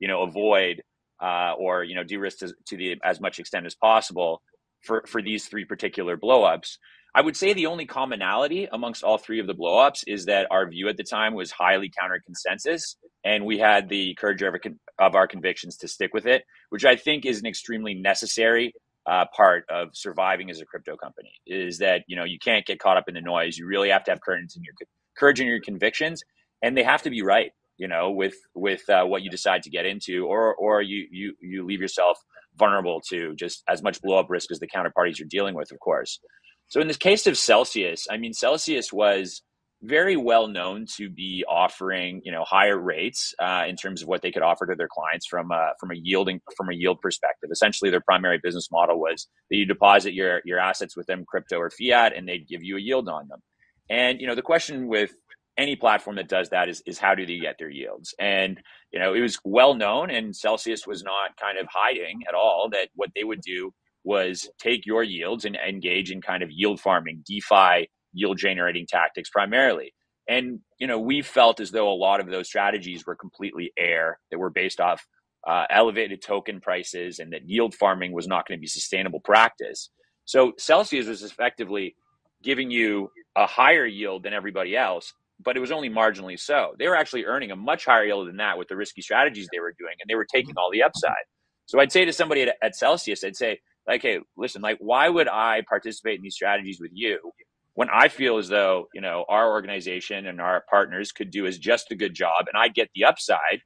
you 0.00 0.08
know 0.08 0.22
avoid 0.22 0.82
uh, 1.20 1.54
or 1.58 1.84
you 1.84 1.94
know 1.94 2.04
de-risk 2.04 2.38
to, 2.38 2.54
to 2.66 2.76
the 2.76 2.96
as 3.04 3.20
much 3.20 3.38
extent 3.38 3.66
as 3.66 3.74
possible 3.74 4.42
for 4.82 5.04
for 5.06 5.22
these 5.22 5.46
three 5.46 5.64
particular 5.64 6.16
blowups. 6.16 6.78
I 7.14 7.22
would 7.22 7.36
say 7.36 7.52
the 7.52 7.66
only 7.66 7.86
commonality 7.86 8.68
amongst 8.70 9.02
all 9.02 9.18
three 9.18 9.40
of 9.40 9.48
the 9.48 9.54
blowups 9.54 10.04
is 10.06 10.26
that 10.26 10.46
our 10.50 10.68
view 10.68 10.88
at 10.88 10.96
the 10.96 11.02
time 11.02 11.34
was 11.34 11.50
highly 11.50 11.90
counter 11.98 12.20
consensus, 12.24 12.96
and 13.24 13.44
we 13.44 13.58
had 13.58 13.88
the 13.88 14.14
courage 14.14 14.42
of 14.42 14.54
our, 14.54 14.60
of 15.06 15.14
our 15.16 15.26
convictions 15.26 15.76
to 15.78 15.88
stick 15.88 16.14
with 16.14 16.26
it, 16.26 16.44
which 16.68 16.84
I 16.84 16.94
think 16.94 17.26
is 17.26 17.40
an 17.40 17.46
extremely 17.46 17.94
necessary 17.94 18.72
uh, 19.06 19.24
part 19.36 19.64
of 19.68 19.88
surviving 19.92 20.50
as 20.50 20.60
a 20.60 20.64
crypto 20.64 20.96
company. 20.96 21.32
Is 21.46 21.78
that 21.78 22.02
you 22.06 22.16
know 22.16 22.24
you 22.24 22.38
can't 22.38 22.64
get 22.64 22.78
caught 22.78 22.96
up 22.96 23.08
in 23.08 23.14
the 23.14 23.20
noise. 23.20 23.58
You 23.58 23.66
really 23.66 23.90
have 23.90 24.04
to 24.04 24.12
have 24.12 24.20
courage 24.20 24.54
in 24.56 24.62
your 24.62 24.74
courage 25.18 25.40
in 25.40 25.48
your 25.48 25.60
convictions, 25.60 26.22
and 26.62 26.76
they 26.76 26.84
have 26.84 27.02
to 27.02 27.10
be 27.10 27.22
right. 27.22 27.50
You 27.80 27.88
know, 27.88 28.10
with 28.10 28.36
with 28.54 28.88
uh, 28.90 29.04
what 29.04 29.22
you 29.22 29.30
decide 29.30 29.62
to 29.64 29.70
get 29.70 29.86
into, 29.86 30.26
or 30.26 30.54
or 30.54 30.82
you 30.82 31.06
you 31.10 31.34
you 31.40 31.66
leave 31.66 31.80
yourself 31.80 32.18
vulnerable 32.58 33.00
to 33.10 33.34
just 33.36 33.62
as 33.68 33.82
much 33.82 34.02
blow 34.02 34.18
up 34.20 34.28
risk 34.28 34.52
as 34.52 34.60
the 34.60 34.68
counterparties 34.68 35.18
you're 35.18 35.28
dealing 35.30 35.54
with, 35.56 35.72
of 35.72 35.80
course. 35.80 36.20
So 36.68 36.80
in 36.80 36.88
this 36.88 36.98
case 36.98 37.26
of 37.26 37.38
Celsius, 37.38 38.06
I 38.10 38.18
mean, 38.18 38.34
Celsius 38.34 38.92
was 38.92 39.42
very 39.82 40.16
well 40.16 40.46
known 40.46 40.84
to 40.98 41.08
be 41.08 41.44
offering, 41.48 42.20
you 42.24 42.32
know, 42.32 42.44
higher 42.44 42.78
rates 42.78 43.34
uh, 43.42 43.64
in 43.66 43.76
terms 43.76 44.02
of 44.02 44.08
what 44.08 44.22
they 44.22 44.30
could 44.30 44.42
offer 44.42 44.66
to 44.66 44.74
their 44.76 44.88
clients 44.92 45.26
from 45.26 45.50
a, 45.50 45.72
from 45.80 45.90
a 45.90 45.94
yielding 45.96 46.40
from 46.56 46.68
a 46.70 46.74
yield 46.74 47.00
perspective. 47.00 47.50
Essentially, 47.50 47.90
their 47.90 48.02
primary 48.02 48.38
business 48.42 48.68
model 48.70 49.00
was 49.00 49.26
that 49.50 49.56
you 49.56 49.66
deposit 49.66 50.12
your 50.12 50.42
your 50.44 50.58
assets 50.60 50.96
with 50.96 51.06
them, 51.06 51.24
crypto 51.26 51.58
or 51.58 51.70
fiat, 51.70 52.16
and 52.16 52.28
they'd 52.28 52.46
give 52.46 52.62
you 52.62 52.76
a 52.76 52.80
yield 52.80 53.08
on 53.08 53.28
them. 53.28 53.40
And 53.88 54.20
you 54.20 54.26
know, 54.26 54.34
the 54.34 54.42
question 54.42 54.86
with 54.86 55.12
any 55.60 55.76
platform 55.76 56.16
that 56.16 56.28
does 56.28 56.50
that 56.50 56.68
is 56.70 56.82
is 56.86 56.98
how 56.98 57.14
do 57.16 57.26
they 57.26 57.38
get 57.38 57.56
their 57.58 57.70
yields? 57.70 58.14
And 58.20 58.60
you 58.92 59.00
know, 59.00 59.14
it 59.14 59.20
was 59.20 59.38
well 59.44 59.74
known, 59.74 60.10
and 60.10 60.36
Celsius 60.36 60.86
was 60.86 61.04
not 61.04 61.36
kind 61.40 61.58
of 61.58 61.68
hiding 61.70 62.22
at 62.28 62.34
all 62.34 62.70
that 62.72 62.90
what 62.96 63.10
they 63.16 63.24
would 63.24 63.42
do 63.42 63.72
was 64.04 64.50
take 64.60 64.86
your 64.86 65.04
yields 65.04 65.44
and 65.46 65.56
engage 65.56 66.10
in 66.12 66.22
kind 66.22 66.42
of 66.42 66.50
yield 66.52 66.80
farming, 66.80 67.24
DeFi 67.28 67.88
yield 68.14 68.38
generating 68.38 68.86
tactics 68.88 69.30
primarily. 69.30 69.94
And 70.28 70.60
you 70.78 70.88
know, 70.88 71.00
we 71.00 71.22
felt 71.22 71.60
as 71.60 71.72
though 71.72 71.90
a 71.92 71.94
lot 71.94 72.20
of 72.20 72.28
those 72.28 72.48
strategies 72.48 73.06
were 73.06 73.16
completely 73.16 73.72
air 73.78 74.18
that 74.32 74.38
were 74.40 74.50
based 74.50 74.80
off 74.80 75.06
uh, 75.48 75.66
elevated 75.70 76.22
token 76.22 76.60
prices, 76.60 77.20
and 77.20 77.32
that 77.34 77.48
yield 77.48 77.74
farming 77.74 78.12
was 78.12 78.28
not 78.28 78.48
going 78.48 78.58
to 78.58 78.62
be 78.62 78.68
sustainable 78.68 79.20
practice. 79.20 79.90
So 80.26 80.54
Celsius 80.58 81.08
was 81.08 81.22
effectively 81.22 81.96
giving 82.42 82.70
you 82.70 83.10
a 83.36 83.46
higher 83.46 83.86
yield 83.86 84.24
than 84.24 84.34
everybody 84.34 84.76
else, 84.76 85.12
but 85.44 85.56
it 85.56 85.60
was 85.60 85.72
only 85.72 85.90
marginally 85.90 86.38
so. 86.38 86.74
They 86.78 86.88
were 86.88 86.96
actually 86.96 87.24
earning 87.24 87.50
a 87.50 87.56
much 87.56 87.84
higher 87.84 88.04
yield 88.04 88.28
than 88.28 88.36
that 88.38 88.58
with 88.58 88.68
the 88.68 88.76
risky 88.76 89.02
strategies 89.02 89.48
they 89.52 89.60
were 89.60 89.74
doing, 89.78 89.94
and 90.00 90.08
they 90.08 90.14
were 90.14 90.24
mm-hmm. 90.24 90.36
taking 90.36 90.54
all 90.56 90.70
the 90.72 90.82
upside. 90.82 91.24
So 91.66 91.78
I'd 91.78 91.92
say 91.92 92.04
to 92.04 92.12
somebody 92.12 92.42
at, 92.42 92.56
at 92.62 92.76
Celsius, 92.76 93.22
I'd 93.24 93.36
say, 93.36 93.60
like, 93.86 94.02
hey, 94.02 94.20
listen, 94.36 94.62
like, 94.62 94.78
why 94.80 95.08
would 95.08 95.28
I 95.28 95.62
participate 95.68 96.16
in 96.16 96.22
these 96.22 96.34
strategies 96.34 96.80
with 96.80 96.90
you 96.92 97.32
when 97.74 97.88
I 97.90 98.08
feel 98.08 98.38
as 98.38 98.48
though, 98.48 98.88
you 98.92 99.00
know, 99.00 99.24
our 99.28 99.50
organization 99.50 100.26
and 100.26 100.40
our 100.40 100.64
partners 100.68 101.12
could 101.12 101.30
do 101.30 101.46
as 101.46 101.58
just 101.58 101.90
a 101.90 101.96
good 101.96 102.14
job 102.14 102.46
and 102.46 102.60
I 102.60 102.68
get 102.68 102.90
the 102.94 103.04
upside 103.04 103.62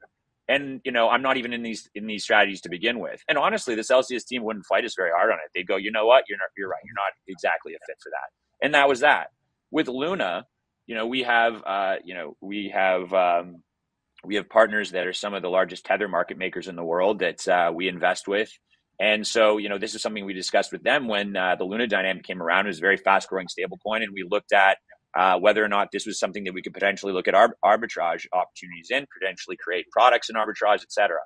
and 0.47 0.83
you 0.85 0.93
know 0.93 1.09
i'm 1.09 1.23
not 1.23 1.39
even 1.39 1.55
in 1.55 1.63
these 1.63 1.89
in 1.95 2.07
these 2.07 2.23
strategies 2.23 2.61
to 2.61 2.69
begin 2.69 2.99
with? 3.01 3.23
And 3.29 3.39
honestly 3.39 3.75
the 3.75 3.83
celsius 3.83 4.25
team 4.25 4.45
wouldn't 4.45 4.67
fight 4.67 4.85
us 4.85 4.95
very 4.97 5.11
hard 5.11 5.33
on 5.33 5.39
it. 5.39 5.51
They'd 5.55 5.67
go 5.67 5.77
you 5.77 5.91
know 5.91 6.07
what? 6.07 6.25
You're 6.29 6.39
not 6.39 6.51
you're 6.57 6.69
right. 6.69 6.83
You're 6.85 6.95
not 6.95 7.13
exactly 7.27 7.73
a 7.73 7.79
fit 7.87 7.97
for 8.03 8.11
that. 8.11 8.65
And 8.65 8.75
that 8.75 8.89
was 8.89 9.01
that. 9.01 9.29
With 9.71 9.89
luna 9.89 10.45
you 10.87 10.95
know 10.95 11.07
we 11.07 11.23
have 11.23 11.63
uh 11.65 11.97
you 12.05 12.15
know 12.15 12.37
we 12.41 12.71
have 12.75 13.13
um 13.13 13.63
we 14.25 14.37
have 14.37 14.49
partners 14.49 14.93
that 14.93 15.07
are 15.07 15.13
some 15.13 15.35
of 15.35 15.43
the 15.43 15.51
largest 15.51 15.85
tether 15.85 16.09
market 16.09 16.39
makers 16.39 16.69
in 16.69 16.77
the 16.77 16.85
world 16.85 17.19
that 17.19 17.47
uh, 17.47 17.71
we 17.75 17.89
invest 17.89 18.27
with 18.27 18.51
and 19.01 19.27
so, 19.27 19.59
you 19.59 19.69
know, 19.69 19.79
this 19.79 19.95
is 19.95 20.03
something 20.03 20.25
we 20.25 20.35
discussed 20.35 20.71
with 20.71 20.83
them 20.85 21.09
when 21.09 21.37
uh, 21.37 21.57
the 21.57 21.65
Luna 21.65 21.87
dynamic 21.87 22.23
came 22.23 22.41
around. 22.41 22.67
It 22.67 22.69
was 22.69 22.79
a 22.79 22.83
very 22.83 22.97
fast 22.97 23.29
growing 23.29 23.49
stablecoin. 23.49 24.03
And 24.03 24.13
we 24.15 24.25
looked 24.29 24.53
at 24.53 24.79
uh, 25.17 25.39
whether 25.39 25.65
or 25.65 25.69
not 25.69 25.89
this 25.93 26.07
was 26.07 26.19
something 26.19 26.45
that 26.45 26.55
we 26.55 26.63
could 26.63 26.75
potentially 26.75 27.13
look 27.13 27.27
at 27.27 27.35
arb- 27.35 27.55
arbitrage 27.65 28.27
opportunities 28.33 28.91
in, 28.91 29.07
potentially 29.21 29.57
create 29.57 29.87
products 29.91 30.29
in 30.31 30.37
arbitrage, 30.37 30.83
et 30.83 30.93
cetera. 30.93 31.19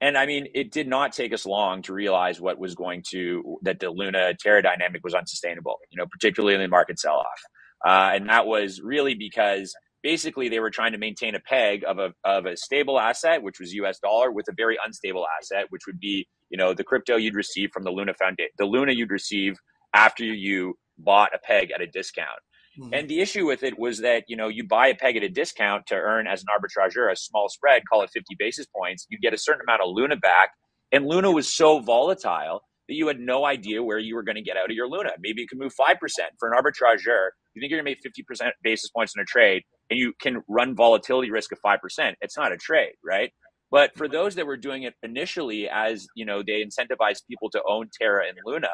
And 0.00 0.16
I 0.16 0.26
mean, 0.26 0.48
it 0.54 0.70
did 0.70 0.86
not 0.86 1.12
take 1.12 1.32
us 1.32 1.46
long 1.46 1.82
to 1.82 1.92
realize 1.92 2.40
what 2.40 2.58
was 2.58 2.74
going 2.74 3.02
to, 3.10 3.58
that 3.62 3.80
the 3.80 3.90
Luna 3.90 4.34
Terra 4.34 4.62
dynamic 4.62 5.02
was 5.02 5.14
unsustainable, 5.14 5.78
you 5.90 5.96
know, 5.96 6.06
particularly 6.06 6.54
in 6.54 6.60
the 6.60 6.68
market 6.68 6.98
sell 6.98 7.16
off. 7.16 7.40
Uh, 7.86 8.10
and 8.14 8.28
that 8.28 8.46
was 8.46 8.80
really 8.82 9.14
because 9.14 9.72
basically 10.02 10.48
they 10.48 10.58
were 10.58 10.70
trying 10.70 10.92
to 10.92 10.98
maintain 10.98 11.34
a 11.34 11.40
peg 11.40 11.84
of 11.86 11.98
a, 11.98 12.12
of 12.24 12.46
a 12.46 12.56
stable 12.56 12.98
asset, 12.98 13.42
which 13.42 13.60
was 13.60 13.72
US 13.74 13.98
dollar, 14.00 14.32
with 14.32 14.46
a 14.48 14.52
very 14.56 14.76
unstable 14.84 15.24
asset, 15.38 15.66
which 15.70 15.82
would 15.86 16.00
be, 16.00 16.26
you 16.50 16.58
know, 16.58 16.74
the 16.74 16.84
crypto 16.84 17.16
you'd 17.16 17.36
receive 17.36 17.70
from 17.72 17.84
the 17.84 17.90
Luna 17.90 18.14
Foundation, 18.14 18.50
the 18.58 18.64
Luna 18.64 18.92
you'd 18.92 19.10
receive 19.10 19.56
after 19.94 20.24
you 20.24 20.74
bought 20.98 21.30
a 21.34 21.38
peg 21.38 21.70
at 21.70 21.80
a 21.80 21.86
discount. 21.86 22.40
Mm-hmm. 22.78 22.92
And 22.92 23.08
the 23.08 23.20
issue 23.20 23.46
with 23.46 23.62
it 23.62 23.78
was 23.78 24.00
that, 24.00 24.24
you 24.28 24.36
know, 24.36 24.48
you 24.48 24.66
buy 24.66 24.88
a 24.88 24.94
peg 24.94 25.16
at 25.16 25.22
a 25.22 25.28
discount 25.28 25.86
to 25.86 25.94
earn 25.94 26.26
as 26.26 26.42
an 26.42 26.46
arbitrageur 26.54 27.10
a 27.10 27.16
small 27.16 27.48
spread, 27.48 27.82
call 27.88 28.02
it 28.02 28.10
50 28.12 28.36
basis 28.38 28.66
points, 28.66 29.06
you 29.08 29.18
get 29.18 29.32
a 29.32 29.38
certain 29.38 29.62
amount 29.66 29.82
of 29.82 29.88
Luna 29.90 30.16
back. 30.16 30.50
And 30.92 31.06
Luna 31.06 31.30
was 31.30 31.48
so 31.48 31.80
volatile 31.80 32.62
that 32.88 32.94
you 32.94 33.06
had 33.08 33.18
no 33.18 33.44
idea 33.44 33.82
where 33.82 33.98
you 33.98 34.14
were 34.14 34.22
going 34.22 34.36
to 34.36 34.42
get 34.42 34.56
out 34.56 34.70
of 34.70 34.76
your 34.76 34.88
Luna. 34.88 35.10
Maybe 35.20 35.42
it 35.42 35.48
could 35.48 35.58
move 35.58 35.72
5% 35.74 35.96
for 36.38 36.52
an 36.52 36.58
arbitrageur. 36.58 37.28
You 37.56 37.60
think 37.62 37.70
you're 37.70 37.82
going 37.82 37.96
to 37.96 38.02
make 38.04 38.48
50% 38.48 38.50
basis 38.62 38.90
points 38.90 39.14
in 39.16 39.22
a 39.22 39.24
trade 39.24 39.62
and 39.90 39.98
you 39.98 40.12
can 40.20 40.42
run 40.46 40.76
volatility 40.76 41.30
risk 41.30 41.52
of 41.52 41.58
5%. 41.64 41.78
It's 42.20 42.36
not 42.36 42.52
a 42.52 42.56
trade, 42.58 42.94
right? 43.04 43.32
But 43.70 43.96
for 43.96 44.08
those 44.08 44.34
that 44.34 44.46
were 44.46 44.58
doing 44.58 44.82
it 44.82 44.94
initially 45.02 45.68
as, 45.68 46.06
you 46.14 46.26
know, 46.26 46.42
they 46.46 46.62
incentivized 46.62 47.26
people 47.28 47.50
to 47.50 47.62
own 47.66 47.88
Terra 47.98 48.26
and 48.28 48.36
Luna, 48.44 48.68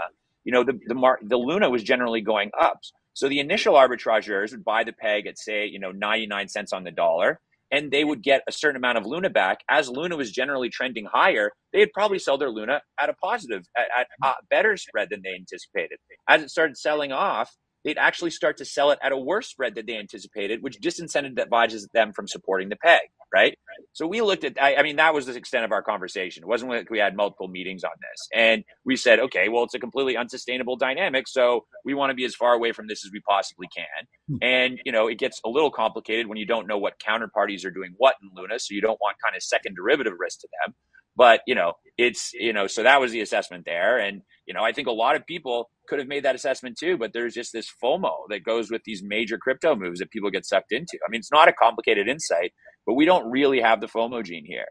you 0.44 0.52
know, 0.52 0.64
the, 0.64 0.72
the, 0.86 1.16
the 1.22 1.36
Luna 1.36 1.70
was 1.70 1.84
generally 1.84 2.20
going 2.20 2.50
up. 2.60 2.80
So 3.14 3.28
the 3.28 3.38
initial 3.38 3.74
arbitrageurs 3.74 4.50
would 4.50 4.64
buy 4.64 4.84
the 4.84 4.92
peg 4.92 5.26
at 5.26 5.38
say, 5.38 5.66
you 5.66 5.78
know, 5.78 5.92
99 5.92 6.48
cents 6.48 6.72
on 6.72 6.82
the 6.82 6.90
dollar 6.90 7.38
and 7.72 7.90
they 7.90 8.04
would 8.04 8.22
get 8.22 8.42
a 8.46 8.52
certain 8.52 8.76
amount 8.76 8.98
of 8.98 9.06
Luna 9.06 9.30
back. 9.30 9.60
As 9.68 9.88
Luna 9.88 10.16
was 10.16 10.30
generally 10.30 10.68
trending 10.68 11.06
higher, 11.06 11.52
they'd 11.72 11.92
probably 11.92 12.18
sell 12.18 12.36
their 12.36 12.50
Luna 12.50 12.82
at 13.00 13.08
a 13.08 13.14
positive, 13.14 13.64
at, 13.76 13.86
at 13.98 14.06
a 14.22 14.34
better 14.50 14.76
spread 14.76 15.08
than 15.10 15.22
they 15.24 15.34
anticipated. 15.34 15.98
As 16.28 16.42
it 16.42 16.50
started 16.50 16.76
selling 16.76 17.12
off, 17.12 17.50
they'd 17.84 17.98
actually 17.98 18.30
start 18.30 18.56
to 18.58 18.64
sell 18.64 18.90
it 18.90 18.98
at 19.02 19.12
a 19.12 19.16
worse 19.16 19.48
spread 19.48 19.74
than 19.74 19.86
they 19.86 19.96
anticipated, 19.96 20.62
which 20.62 20.80
disincentivizes 20.80 21.90
them 21.92 22.12
from 22.12 22.28
supporting 22.28 22.68
the 22.68 22.76
peg. 22.76 23.00
right? 23.32 23.58
So 23.92 24.06
we 24.06 24.20
looked 24.20 24.44
at, 24.44 24.60
I, 24.60 24.76
I, 24.76 24.82
mean, 24.82 24.96
that 24.96 25.14
was 25.14 25.26
the 25.26 25.34
extent 25.34 25.64
of 25.64 25.72
our 25.72 25.82
conversation. 25.82 26.42
It 26.42 26.46
wasn't 26.46 26.70
like 26.70 26.90
we 26.90 26.98
had 26.98 27.16
multiple 27.16 27.48
meetings 27.48 27.82
on 27.84 27.90
this. 28.00 28.28
And 28.34 28.64
we 28.84 28.96
said, 28.96 29.20
okay, 29.20 29.48
well, 29.48 29.64
it's 29.64 29.74
a 29.74 29.78
completely 29.78 30.16
unsustainable 30.16 30.76
dynamic. 30.76 31.26
So 31.28 31.64
we 31.84 31.94
want 31.94 32.10
to 32.10 32.14
be 32.14 32.24
as 32.24 32.34
far 32.34 32.52
away 32.52 32.72
from 32.72 32.88
this 32.88 33.04
as 33.04 33.10
we 33.12 33.20
possibly 33.20 33.68
can. 33.74 34.06
Hmm. 34.28 34.36
And, 34.42 34.80
you 34.84 34.92
know, 34.92 35.08
it 35.08 35.18
gets 35.18 35.40
a 35.44 35.48
little 35.48 35.70
complicated 35.70 36.26
when 36.26 36.38
you 36.38 36.46
don't 36.46 36.66
know 36.66 36.78
what 36.78 36.98
counterparties 36.98 37.64
are 37.64 37.70
doing 37.70 37.94
what 37.96 38.16
in 38.22 38.30
Luna. 38.34 38.58
So 38.58 38.74
you 38.74 38.80
don't 38.80 39.00
want 39.00 39.16
kind 39.24 39.36
of 39.36 39.42
second 39.42 39.76
derivative 39.76 40.14
risk 40.18 40.40
to 40.40 40.48
them. 40.64 40.74
But, 41.16 41.40
you 41.46 41.54
know, 41.54 41.74
it's, 42.02 42.32
you 42.34 42.52
know, 42.52 42.66
so 42.66 42.82
that 42.82 43.00
was 43.00 43.12
the 43.12 43.20
assessment 43.20 43.64
there. 43.64 43.98
And, 43.98 44.22
you 44.46 44.54
know, 44.54 44.62
I 44.62 44.72
think 44.72 44.88
a 44.88 44.92
lot 44.92 45.16
of 45.16 45.26
people 45.26 45.70
could 45.88 45.98
have 45.98 46.08
made 46.08 46.24
that 46.24 46.34
assessment 46.34 46.76
too, 46.78 46.96
but 46.96 47.12
there's 47.12 47.34
just 47.34 47.52
this 47.52 47.70
FOMO 47.82 48.12
that 48.30 48.44
goes 48.44 48.70
with 48.70 48.82
these 48.84 49.02
major 49.02 49.38
crypto 49.38 49.74
moves 49.74 50.00
that 50.00 50.10
people 50.10 50.30
get 50.30 50.44
sucked 50.46 50.72
into. 50.72 50.98
I 51.06 51.10
mean, 51.10 51.20
it's 51.20 51.32
not 51.32 51.48
a 51.48 51.52
complicated 51.52 52.08
insight, 52.08 52.52
but 52.86 52.94
we 52.94 53.04
don't 53.04 53.30
really 53.30 53.60
have 53.60 53.80
the 53.80 53.86
FOMO 53.86 54.24
gene 54.24 54.44
here. 54.44 54.66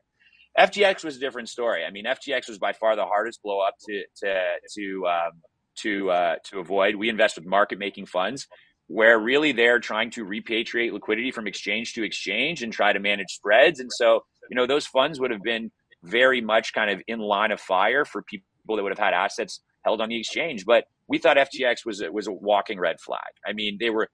FTX 0.60 1.04
was 1.04 1.15
a 1.15 1.20
different 1.20 1.48
story. 1.48 1.86
I 1.86 1.91
mean, 1.91 2.06
FTX 2.06 2.50
was 2.50 2.60
by 2.60 2.74
far 2.74 2.96
the 2.96 3.06
hardest 3.06 3.41
blow 3.41 3.62
up 3.62 3.76
to 3.88 4.04
to 4.17 4.44
to 4.76 5.08
um, 5.08 5.32
to 5.78 6.12
uh, 6.12 6.36
to 6.50 6.60
avoid. 6.60 6.96
We 6.96 7.08
invest 7.08 7.38
with 7.38 7.46
market 7.46 7.80
making 7.80 8.08
funds 8.08 8.48
where 8.88 9.17
really 9.17 9.54
they're 9.54 9.80
trying 9.80 10.10
to 10.12 10.26
repatriate 10.26 10.91
liquidity 10.91 11.32
from 11.32 11.48
exchange 11.48 11.94
to 11.94 12.04
exchange 12.04 12.62
and 12.62 12.74
try 12.74 12.91
to 12.91 13.00
manage 13.00 13.30
spreads. 13.30 13.80
And 13.80 13.89
so, 13.89 14.26
you 14.50 14.56
know, 14.56 14.67
those 14.67 14.86
funds 14.86 15.17
would 15.17 15.32
have 15.32 15.41
been 15.41 15.72
very 16.03 16.41
much 16.41 16.73
kind 16.73 16.89
of 16.89 17.01
in 17.07 17.19
line 17.19 17.51
of 17.51 17.59
fire 17.59 18.05
for 18.05 18.21
people 18.21 18.75
that 18.75 18.83
would 18.83 18.91
have 18.91 18.99
had 18.99 19.13
assets 19.13 19.61
held 19.83 20.01
on 20.01 20.09
the 20.09 20.19
exchange. 20.19 20.65
But 20.65 20.85
we 21.07 21.17
thought 21.17 21.37
FTX 21.37 21.85
was 21.85 22.01
a, 22.01 22.11
was 22.11 22.27
a 22.27 22.31
walking 22.31 22.79
red 22.79 22.99
flag. 22.99 23.19
I 23.45 23.53
mean, 23.53 23.77
they 23.79 23.89
were 23.89 24.09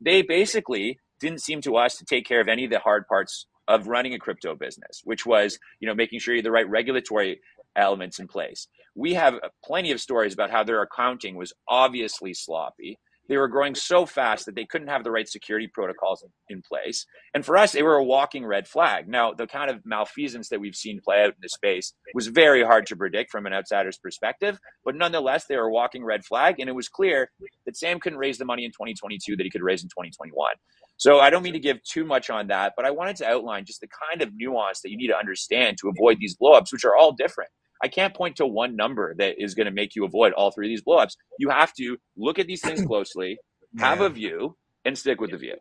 they 0.00 0.22
basically 0.22 0.98
didn't 1.20 1.40
seem 1.40 1.60
to 1.62 1.76
us 1.76 1.96
to 1.98 2.04
take 2.04 2.26
care 2.26 2.40
of 2.40 2.48
any 2.48 2.64
of 2.64 2.70
the 2.70 2.78
hard 2.78 3.06
parts 3.06 3.46
of 3.66 3.86
running 3.88 4.12
a 4.12 4.18
crypto 4.18 4.54
business, 4.54 5.00
which 5.04 5.24
was 5.24 5.58
you 5.80 5.88
know 5.88 5.94
making 5.94 6.18
sure 6.18 6.34
you 6.34 6.38
have 6.38 6.44
the 6.44 6.50
right 6.50 6.68
regulatory 6.68 7.40
elements 7.76 8.18
in 8.18 8.28
place. 8.28 8.68
We 8.94 9.14
have 9.14 9.40
plenty 9.64 9.90
of 9.90 10.00
stories 10.00 10.34
about 10.34 10.50
how 10.50 10.62
their 10.62 10.82
accounting 10.82 11.34
was 11.34 11.52
obviously 11.66 12.34
sloppy 12.34 12.98
they 13.28 13.36
were 13.36 13.48
growing 13.48 13.74
so 13.74 14.06
fast 14.06 14.46
that 14.46 14.54
they 14.54 14.64
couldn't 14.64 14.88
have 14.88 15.04
the 15.04 15.10
right 15.10 15.28
security 15.28 15.66
protocols 15.66 16.24
in, 16.48 16.62
place. 16.62 17.04
And 17.34 17.44
for 17.44 17.56
us, 17.56 17.72
they 17.72 17.82
were 17.82 17.96
a 17.96 18.04
walking 18.04 18.46
red 18.46 18.66
flag. 18.66 19.08
Now, 19.08 19.32
the 19.32 19.46
kind 19.46 19.70
of 19.70 19.84
malfeasance 19.84 20.48
that 20.48 20.60
we've 20.60 20.74
seen 20.74 21.00
play 21.04 21.22
out 21.22 21.30
in 21.30 21.34
the 21.42 21.48
space 21.48 21.92
was 22.14 22.28
very 22.28 22.62
hard 22.62 22.86
to 22.86 22.96
predict 22.96 23.30
from 23.30 23.46
an 23.46 23.52
outsider's 23.52 23.98
perspective, 23.98 24.58
but 24.84 24.94
nonetheless, 24.94 25.46
they 25.46 25.56
were 25.56 25.66
a 25.66 25.72
walking 25.72 26.04
red 26.04 26.24
flag. 26.24 26.60
And 26.60 26.68
it 26.68 26.74
was 26.74 26.88
clear 26.88 27.30
that 27.66 27.76
Sam 27.76 28.00
couldn't 28.00 28.18
raise 28.18 28.38
the 28.38 28.44
money 28.44 28.64
in 28.64 28.70
2022 28.70 29.36
that 29.36 29.44
he 29.44 29.50
could 29.50 29.62
raise 29.62 29.82
in 29.82 29.88
2021. 29.88 30.52
So 30.96 31.18
I 31.18 31.30
don't 31.30 31.42
mean 31.42 31.54
to 31.54 31.58
give 31.58 31.82
too 31.82 32.04
much 32.04 32.30
on 32.30 32.46
that, 32.48 32.74
but 32.76 32.84
I 32.84 32.90
wanted 32.90 33.16
to 33.16 33.28
outline 33.28 33.64
just 33.64 33.80
the 33.80 33.88
kind 33.88 34.22
of 34.22 34.30
nuance 34.34 34.80
that 34.82 34.90
you 34.90 34.96
need 34.96 35.08
to 35.08 35.16
understand 35.16 35.76
to 35.78 35.88
avoid 35.88 36.18
these 36.18 36.36
blowups, 36.36 36.72
which 36.72 36.84
are 36.84 36.96
all 36.96 37.12
different. 37.12 37.50
I 37.84 37.88
can't 37.88 38.14
point 38.14 38.36
to 38.36 38.46
one 38.46 38.76
number 38.76 39.14
that 39.16 39.34
is 39.38 39.54
going 39.54 39.66
to 39.66 39.70
make 39.70 39.94
you 39.94 40.06
avoid 40.06 40.32
all 40.32 40.50
three 40.50 40.68
of 40.68 40.70
these 40.70 40.82
blowups. 40.82 41.16
You 41.38 41.50
have 41.50 41.74
to 41.74 41.98
look 42.16 42.38
at 42.38 42.46
these 42.46 42.62
things 42.62 42.80
closely, 42.86 43.36
have 43.78 44.00
yeah. 44.00 44.06
a 44.06 44.08
view, 44.08 44.56
and 44.86 44.96
stick 44.96 45.20
with 45.20 45.32
the 45.32 45.36
view. 45.36 45.56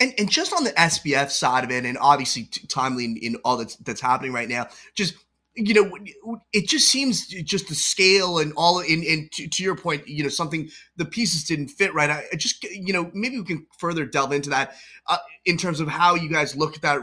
And, 0.00 0.14
and 0.18 0.30
just 0.30 0.54
on 0.54 0.64
the 0.64 0.70
SBF 0.70 1.30
side 1.30 1.62
of 1.62 1.70
it, 1.70 1.84
and 1.84 1.98
obviously 2.00 2.48
timely 2.68 3.04
in, 3.04 3.18
in 3.18 3.36
all 3.44 3.58
that's 3.58 3.76
that's 3.76 4.00
happening 4.00 4.32
right 4.32 4.48
now, 4.48 4.68
just 4.94 5.14
you 5.56 5.74
know, 5.74 6.38
it 6.52 6.68
just 6.68 6.90
seems 6.90 7.26
just 7.26 7.68
the 7.68 7.74
scale 7.74 8.38
and 8.38 8.52
all 8.56 8.80
in, 8.80 9.02
in 9.02 9.28
to, 9.32 9.48
to, 9.48 9.62
your 9.62 9.74
point, 9.74 10.06
you 10.06 10.22
know, 10.22 10.28
something 10.28 10.70
the 10.96 11.04
pieces 11.04 11.44
didn't 11.44 11.68
fit 11.68 11.92
right. 11.92 12.10
I, 12.10 12.36
just, 12.36 12.62
you 12.64 12.92
know, 12.92 13.10
maybe 13.14 13.38
we 13.38 13.44
can 13.44 13.66
further 13.78 14.06
delve 14.06 14.32
into 14.32 14.50
that 14.50 14.74
uh, 15.08 15.18
in 15.44 15.56
terms 15.56 15.80
of 15.80 15.88
how 15.88 16.14
you 16.14 16.30
guys 16.30 16.54
look 16.54 16.76
at 16.76 16.82
that, 16.82 17.00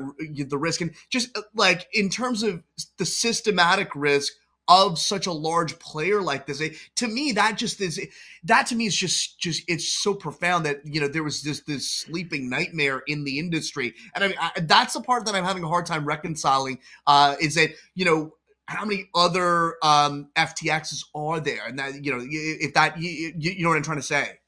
the 0.49 0.57
risk 0.57 0.81
and 0.81 0.95
just 1.09 1.37
uh, 1.37 1.41
like 1.55 1.87
in 1.93 2.09
terms 2.09 2.41
of 2.41 2.63
the 2.97 3.05
systematic 3.05 3.95
risk 3.95 4.33
of 4.67 4.99
such 4.99 5.27
a 5.27 5.31
large 5.31 5.79
player 5.79 6.21
like 6.21 6.45
this. 6.45 6.59
It, 6.59 6.75
to 6.97 7.07
me, 7.07 7.31
that 7.33 7.57
just 7.57 7.79
is 7.79 7.99
that 8.43 8.67
to 8.67 8.75
me 8.75 8.85
is 8.85 8.95
just 8.95 9.39
just 9.39 9.63
it's 9.67 9.87
so 9.87 10.13
profound 10.13 10.65
that 10.65 10.81
you 10.83 10.99
know 10.99 11.07
there 11.07 11.23
was 11.23 11.41
this 11.41 11.61
this 11.61 11.89
sleeping 11.89 12.49
nightmare 12.49 13.03
in 13.07 13.23
the 13.23 13.39
industry, 13.39 13.93
and 14.13 14.23
I 14.23 14.27
mean 14.27 14.37
I, 14.39 14.51
that's 14.61 14.93
the 14.93 15.01
part 15.01 15.25
that 15.25 15.35
I'm 15.35 15.45
having 15.45 15.63
a 15.63 15.67
hard 15.67 15.85
time 15.85 16.05
reconciling. 16.05 16.79
Uh, 17.05 17.35
is 17.39 17.55
that 17.55 17.71
you 17.95 18.05
know 18.05 18.33
how 18.67 18.85
many 18.85 19.09
other 19.15 19.75
um, 19.81 20.29
FTXs 20.35 21.05
are 21.15 21.39
there? 21.39 21.65
And 21.65 21.79
that 21.79 22.03
you 22.03 22.11
know, 22.11 22.23
if 22.23 22.73
that 22.73 22.99
you, 22.99 23.33
you 23.37 23.63
know 23.63 23.69
what 23.69 23.77
I'm 23.77 23.83
trying 23.83 23.97
to 23.97 24.03
say. 24.03 24.39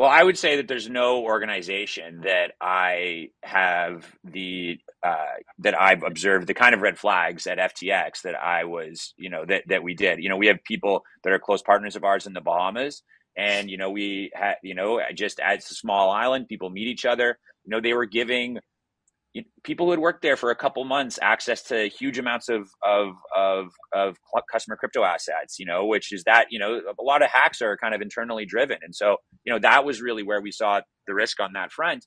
Well, 0.00 0.08
I 0.08 0.22
would 0.22 0.38
say 0.38 0.56
that 0.56 0.66
there's 0.66 0.88
no 0.88 1.22
organization 1.24 2.22
that 2.22 2.52
I 2.58 3.28
have 3.42 4.06
the 4.24 4.78
uh, 5.02 5.26
that 5.58 5.78
I've 5.78 6.02
observed 6.02 6.46
the 6.46 6.54
kind 6.54 6.74
of 6.74 6.80
red 6.80 6.98
flags 6.98 7.46
at 7.46 7.58
FTX 7.58 8.22
that 8.22 8.34
I 8.34 8.64
was, 8.64 9.12
you 9.18 9.28
know, 9.28 9.44
that 9.44 9.64
that 9.68 9.82
we 9.82 9.94
did. 9.94 10.22
You 10.22 10.30
know, 10.30 10.38
we 10.38 10.46
have 10.46 10.64
people 10.64 11.04
that 11.22 11.34
are 11.34 11.38
close 11.38 11.60
partners 11.60 11.96
of 11.96 12.04
ours 12.04 12.26
in 12.26 12.32
the 12.32 12.40
Bahamas, 12.40 13.02
and 13.36 13.70
you 13.70 13.76
know, 13.76 13.90
we 13.90 14.30
had, 14.34 14.54
you 14.62 14.74
know, 14.74 15.02
just 15.14 15.38
as 15.38 15.70
a 15.70 15.74
small 15.74 16.10
island, 16.10 16.48
people 16.48 16.70
meet 16.70 16.88
each 16.88 17.04
other. 17.04 17.38
You 17.64 17.70
know, 17.70 17.80
they 17.82 17.92
were 17.92 18.06
giving 18.06 18.58
people 19.62 19.86
who 19.86 19.90
had 19.92 20.00
worked 20.00 20.22
there 20.22 20.36
for 20.36 20.50
a 20.50 20.56
couple 20.56 20.84
months 20.84 21.18
access 21.22 21.62
to 21.62 21.88
huge 21.88 22.18
amounts 22.18 22.48
of, 22.48 22.68
of 22.84 23.14
of 23.36 23.68
of 23.94 24.16
customer 24.50 24.76
crypto 24.76 25.04
assets 25.04 25.58
you 25.58 25.66
know 25.66 25.86
which 25.86 26.12
is 26.12 26.24
that 26.24 26.46
you 26.50 26.58
know 26.58 26.80
a 26.98 27.02
lot 27.02 27.22
of 27.22 27.30
hacks 27.30 27.62
are 27.62 27.76
kind 27.76 27.94
of 27.94 28.00
internally 28.00 28.44
driven. 28.44 28.78
And 28.82 28.94
so 28.94 29.16
you 29.44 29.52
know 29.52 29.58
that 29.60 29.84
was 29.84 30.00
really 30.00 30.22
where 30.22 30.40
we 30.40 30.50
saw 30.50 30.80
the 31.06 31.14
risk 31.14 31.40
on 31.40 31.52
that 31.54 31.72
front. 31.72 32.06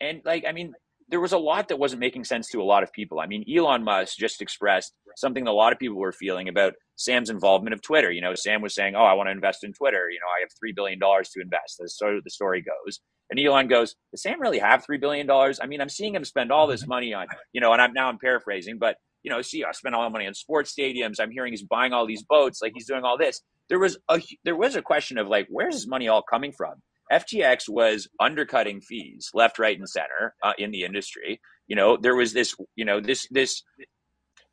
And 0.00 0.20
like 0.24 0.44
i 0.48 0.52
mean 0.52 0.72
there 1.08 1.20
was 1.20 1.32
a 1.32 1.38
lot 1.38 1.68
that 1.68 1.78
wasn't 1.78 2.00
making 2.00 2.24
sense 2.24 2.48
to 2.48 2.62
a 2.62 2.64
lot 2.64 2.82
of 2.82 2.92
people. 2.92 3.20
I 3.20 3.26
mean 3.26 3.44
elon 3.48 3.84
musk 3.84 4.16
just 4.16 4.42
expressed 4.42 4.92
something 5.16 5.44
that 5.44 5.50
a 5.50 5.52
lot 5.52 5.72
of 5.72 5.78
people 5.78 5.98
were 5.98 6.12
feeling 6.12 6.48
about 6.48 6.74
sam's 6.96 7.30
involvement 7.30 7.74
of 7.74 7.82
twitter. 7.82 8.10
You 8.10 8.20
know 8.20 8.34
sam 8.34 8.62
was 8.62 8.74
saying 8.74 8.94
oh 8.96 9.04
i 9.04 9.12
want 9.12 9.28
to 9.28 9.32
invest 9.32 9.62
in 9.62 9.72
twitter. 9.72 10.10
You 10.10 10.18
know 10.18 10.26
i 10.36 10.40
have 10.40 10.50
$3 10.50 10.74
billion 10.74 10.98
to 10.98 11.40
invest. 11.40 11.76
That's 11.78 11.96
so 11.96 12.20
the 12.24 12.30
story 12.30 12.62
goes 12.62 12.98
and 13.34 13.44
Elon 13.44 13.66
goes, 13.66 13.96
Does 14.12 14.22
Sam 14.22 14.40
really 14.40 14.60
have 14.60 14.86
$3 14.86 15.00
billion? 15.00 15.28
I 15.28 15.66
mean, 15.66 15.80
I'm 15.80 15.88
seeing 15.88 16.14
him 16.14 16.24
spend 16.24 16.52
all 16.52 16.68
this 16.68 16.82
mm-hmm. 16.82 16.90
money 16.90 17.14
on, 17.14 17.26
you 17.52 17.60
know, 17.60 17.72
and 17.72 17.82
I'm 17.82 17.92
now 17.92 18.08
I'm 18.08 18.18
paraphrasing, 18.18 18.78
but, 18.78 18.96
you 19.24 19.30
know, 19.30 19.42
see, 19.42 19.64
I 19.64 19.72
spent 19.72 19.94
all 19.94 20.04
the 20.04 20.10
money 20.10 20.28
on 20.28 20.34
sports 20.34 20.72
stadiums. 20.72 21.18
I'm 21.18 21.32
hearing 21.32 21.52
he's 21.52 21.64
buying 21.64 21.92
all 21.92 22.06
these 22.06 22.22
boats, 22.22 22.62
like 22.62 22.72
he's 22.76 22.86
doing 22.86 23.02
all 23.02 23.18
this. 23.18 23.40
There 23.68 23.80
was 23.80 23.96
a 24.08 24.22
there 24.44 24.54
was 24.54 24.76
a 24.76 24.82
question 24.82 25.18
of 25.18 25.26
like, 25.26 25.48
where's 25.50 25.74
this 25.74 25.86
money 25.88 26.06
all 26.06 26.22
coming 26.22 26.52
from? 26.52 26.74
FTX 27.10 27.68
was 27.68 28.06
undercutting 28.20 28.80
fees 28.80 29.30
left, 29.34 29.58
right, 29.58 29.76
and 29.76 29.88
center 29.88 30.34
uh, 30.42 30.52
in 30.58 30.70
the 30.70 30.84
industry. 30.84 31.40
You 31.66 31.74
know, 31.74 31.96
there 31.96 32.14
was 32.14 32.34
this, 32.34 32.54
you 32.76 32.84
know, 32.84 33.00
this 33.00 33.26
this 33.30 33.62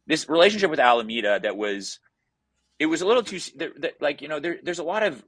this 0.07 0.27
relationship 0.27 0.71
with 0.71 0.79
Alameda 0.79 1.39
that 1.43 1.55
was 1.55 1.99
it 2.81 2.87
was 2.87 3.01
a 3.01 3.05
little 3.05 3.21
too 3.21 3.39
like 3.99 4.23
you 4.23 4.27
know 4.27 4.39
there, 4.39 4.57
there's 4.63 4.79
a 4.79 4.83
lot 4.83 5.03
of 5.03 5.23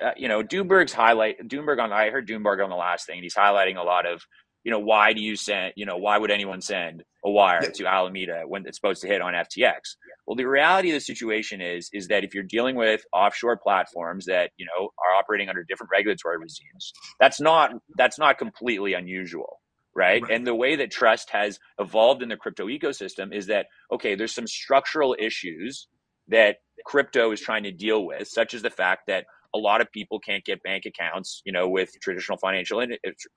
uh, 0.00 0.12
you 0.16 0.28
know 0.28 0.44
Doomberg's 0.44 0.92
highlight 0.92 1.36
Doomberg 1.48 1.82
on 1.82 1.92
I 1.92 2.10
heard 2.10 2.28
Doomberg 2.28 2.62
on 2.62 2.70
the 2.70 2.76
last 2.76 3.06
thing 3.06 3.16
and 3.16 3.24
he's 3.24 3.34
highlighting 3.34 3.76
a 3.76 3.82
lot 3.82 4.06
of 4.06 4.22
you 4.62 4.70
know 4.70 4.78
why 4.78 5.12
do 5.12 5.20
you 5.20 5.34
send 5.34 5.72
you 5.74 5.86
know 5.86 5.96
why 5.96 6.16
would 6.16 6.30
anyone 6.30 6.60
send 6.60 7.02
a 7.24 7.30
wire 7.30 7.68
to 7.68 7.86
Alameda 7.86 8.44
when 8.46 8.64
it's 8.64 8.78
supposed 8.78 9.02
to 9.02 9.08
hit 9.08 9.20
on 9.20 9.34
FTX 9.34 9.96
well 10.24 10.36
the 10.36 10.44
reality 10.44 10.90
of 10.90 10.94
the 10.94 11.00
situation 11.00 11.60
is 11.60 11.90
is 11.92 12.06
that 12.08 12.22
if 12.22 12.32
you're 12.32 12.44
dealing 12.44 12.76
with 12.76 13.02
offshore 13.12 13.56
platforms 13.56 14.26
that 14.26 14.52
you 14.56 14.64
know 14.64 14.90
are 15.04 15.16
operating 15.18 15.48
under 15.48 15.64
different 15.64 15.90
regulatory 15.90 16.38
regimes 16.38 16.92
that's 17.18 17.40
not 17.40 17.72
that's 17.98 18.20
not 18.20 18.38
completely 18.38 18.94
unusual 18.94 19.60
Right? 19.96 20.22
right? 20.22 20.32
And 20.32 20.44
the 20.44 20.56
way 20.56 20.74
that 20.74 20.90
trust 20.90 21.30
has 21.30 21.60
evolved 21.78 22.20
in 22.20 22.28
the 22.28 22.36
crypto 22.36 22.66
ecosystem 22.66 23.32
is 23.32 23.46
that, 23.46 23.66
okay, 23.92 24.16
there's 24.16 24.34
some 24.34 24.48
structural 24.48 25.14
issues 25.16 25.86
that 26.28 26.56
crypto 26.84 27.32
is 27.32 27.40
trying 27.40 27.64
to 27.64 27.72
deal 27.72 28.04
with, 28.04 28.28
such 28.28 28.54
as 28.54 28.62
the 28.62 28.70
fact 28.70 29.02
that 29.08 29.26
a 29.54 29.58
lot 29.58 29.80
of 29.80 29.90
people 29.92 30.18
can't 30.18 30.44
get 30.44 30.62
bank 30.62 30.84
accounts, 30.84 31.40
you 31.44 31.52
know, 31.52 31.68
with 31.68 31.90
traditional 32.00 32.36
financial 32.38 32.80
uh, 32.80 32.86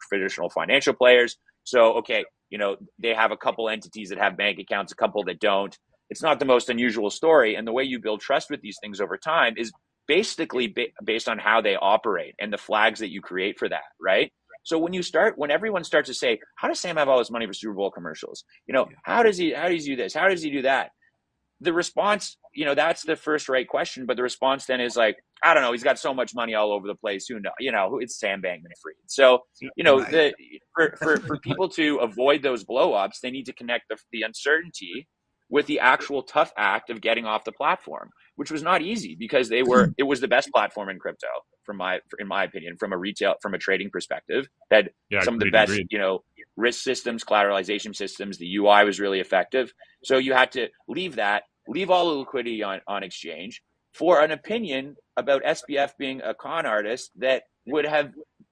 traditional 0.09 0.49
financial 0.49 0.93
players. 0.93 1.37
So, 1.63 1.93
okay, 1.97 2.25
you 2.49 2.57
know, 2.57 2.77
they 2.97 3.13
have 3.13 3.31
a 3.31 3.37
couple 3.37 3.69
entities 3.69 4.09
that 4.09 4.17
have 4.17 4.37
bank 4.37 4.59
accounts, 4.59 4.91
a 4.91 4.95
couple 4.95 5.23
that 5.25 5.39
don't. 5.39 5.77
It's 6.09 6.21
not 6.23 6.39
the 6.39 6.45
most 6.45 6.69
unusual 6.69 7.09
story, 7.09 7.55
and 7.55 7.67
the 7.67 7.73
way 7.73 7.83
you 7.83 7.99
build 7.99 8.21
trust 8.21 8.49
with 8.49 8.61
these 8.61 8.77
things 8.81 9.01
over 9.01 9.17
time 9.17 9.55
is 9.57 9.71
basically 10.07 10.67
ba- 10.67 10.93
based 11.03 11.27
on 11.27 11.37
how 11.37 11.61
they 11.61 11.75
operate 11.75 12.33
and 12.39 12.51
the 12.51 12.57
flags 12.57 12.99
that 13.01 13.11
you 13.11 13.21
create 13.21 13.59
for 13.59 13.67
that, 13.69 13.83
right? 14.01 14.31
So 14.63 14.79
when 14.79 14.93
you 14.93 15.03
start, 15.03 15.37
when 15.37 15.51
everyone 15.51 15.83
starts 15.83 16.07
to 16.07 16.13
say, 16.13 16.39
"How 16.55 16.67
does 16.67 16.79
Sam 16.79 16.97
have 16.97 17.09
all 17.09 17.19
this 17.19 17.31
money 17.31 17.45
for 17.45 17.53
Super 17.53 17.73
Bowl 17.73 17.91
commercials?" 17.91 18.43
You 18.67 18.73
know, 18.73 18.87
how 19.03 19.23
does 19.23 19.37
he? 19.37 19.53
How 19.53 19.69
does 19.69 19.85
he 19.85 19.91
do 19.91 20.01
this? 20.01 20.13
How 20.13 20.27
does 20.27 20.41
he 20.41 20.49
do 20.49 20.63
that? 20.63 20.91
The 21.59 21.73
response, 21.73 22.37
you 22.53 22.65
know, 22.65 22.75
that's 22.75 23.03
the 23.03 23.15
first 23.15 23.49
right 23.49 23.67
question. 23.67 24.05
But 24.05 24.17
the 24.17 24.23
response 24.23 24.65
then 24.65 24.79
is 24.79 24.95
like, 24.95 25.17
I 25.43 25.53
don't 25.53 25.63
know, 25.63 25.71
he's 25.71 25.83
got 25.83 25.99
so 25.99 26.13
much 26.13 26.35
money 26.35 26.55
all 26.55 26.71
over 26.71 26.87
the 26.87 26.95
place. 26.95 27.27
Who 27.27 27.39
know? 27.39 27.51
You 27.59 27.71
know, 27.71 27.99
it's 27.99 28.19
Sam 28.19 28.41
Bankman 28.41 28.71
Fried. 28.81 28.95
So, 29.07 29.43
you 29.59 29.83
know, 29.83 30.01
the 30.01 30.33
for, 30.75 30.95
for, 30.97 31.17
for 31.17 31.39
people 31.39 31.69
to 31.69 31.97
avoid 31.97 32.43
those 32.43 32.63
blowups, 32.63 33.19
they 33.21 33.31
need 33.31 33.45
to 33.45 33.53
connect 33.53 33.89
the, 33.89 33.97
the 34.11 34.21
uncertainty 34.21 35.07
with 35.49 35.65
the 35.65 35.79
actual 35.79 36.23
tough 36.23 36.51
act 36.57 36.89
of 36.89 37.01
getting 37.01 37.25
off 37.25 37.43
the 37.43 37.51
platform, 37.51 38.09
which 38.35 38.51
was 38.51 38.61
not 38.61 38.81
easy 38.81 39.15
because 39.17 39.49
they 39.49 39.63
were 39.63 39.93
it 39.97 40.03
was 40.03 40.19
the 40.19 40.27
best 40.27 40.49
platform 40.51 40.89
in 40.89 40.99
crypto 40.99 41.27
from 41.67 41.77
my 41.77 41.99
in 42.17 42.27
my 42.27 42.43
opinion 42.43 42.77
from 42.77 42.93
a 42.93 42.97
retail 42.97 43.35
from 43.41 43.53
a 43.53 43.59
trading 43.59 43.91
perspective 43.91 44.47
had 44.71 44.89
yeah, 45.11 45.21
some 45.21 45.35
of 45.35 45.41
the 45.41 45.51
best 45.51 45.71
agreed. 45.71 45.87
you 45.91 45.99
know 45.99 46.23
risk 46.57 46.83
systems, 46.83 47.23
collateralization 47.23 47.95
systems. 47.95 48.37
The 48.37 48.57
UI 48.57 48.83
was 48.83 48.99
really 48.99 49.19
effective. 49.19 49.73
So 50.03 50.17
you 50.17 50.33
had 50.33 50.51
to 50.53 50.67
leave 50.87 51.15
that, 51.15 51.43
leave 51.67 51.89
all 51.89 52.09
the 52.09 52.19
liquidity 52.19 52.63
on, 52.63 52.81
on 52.87 53.03
exchange 53.03 53.61
for 53.93 54.21
an 54.21 54.31
opinion 54.31 54.97
about 55.15 55.43
SBF 55.43 55.91
being 55.97 56.21
a 56.21 56.33
con 56.33 56.65
artist 56.65 57.11
that 57.17 57.43
would 57.65 57.85
have 57.85 58.11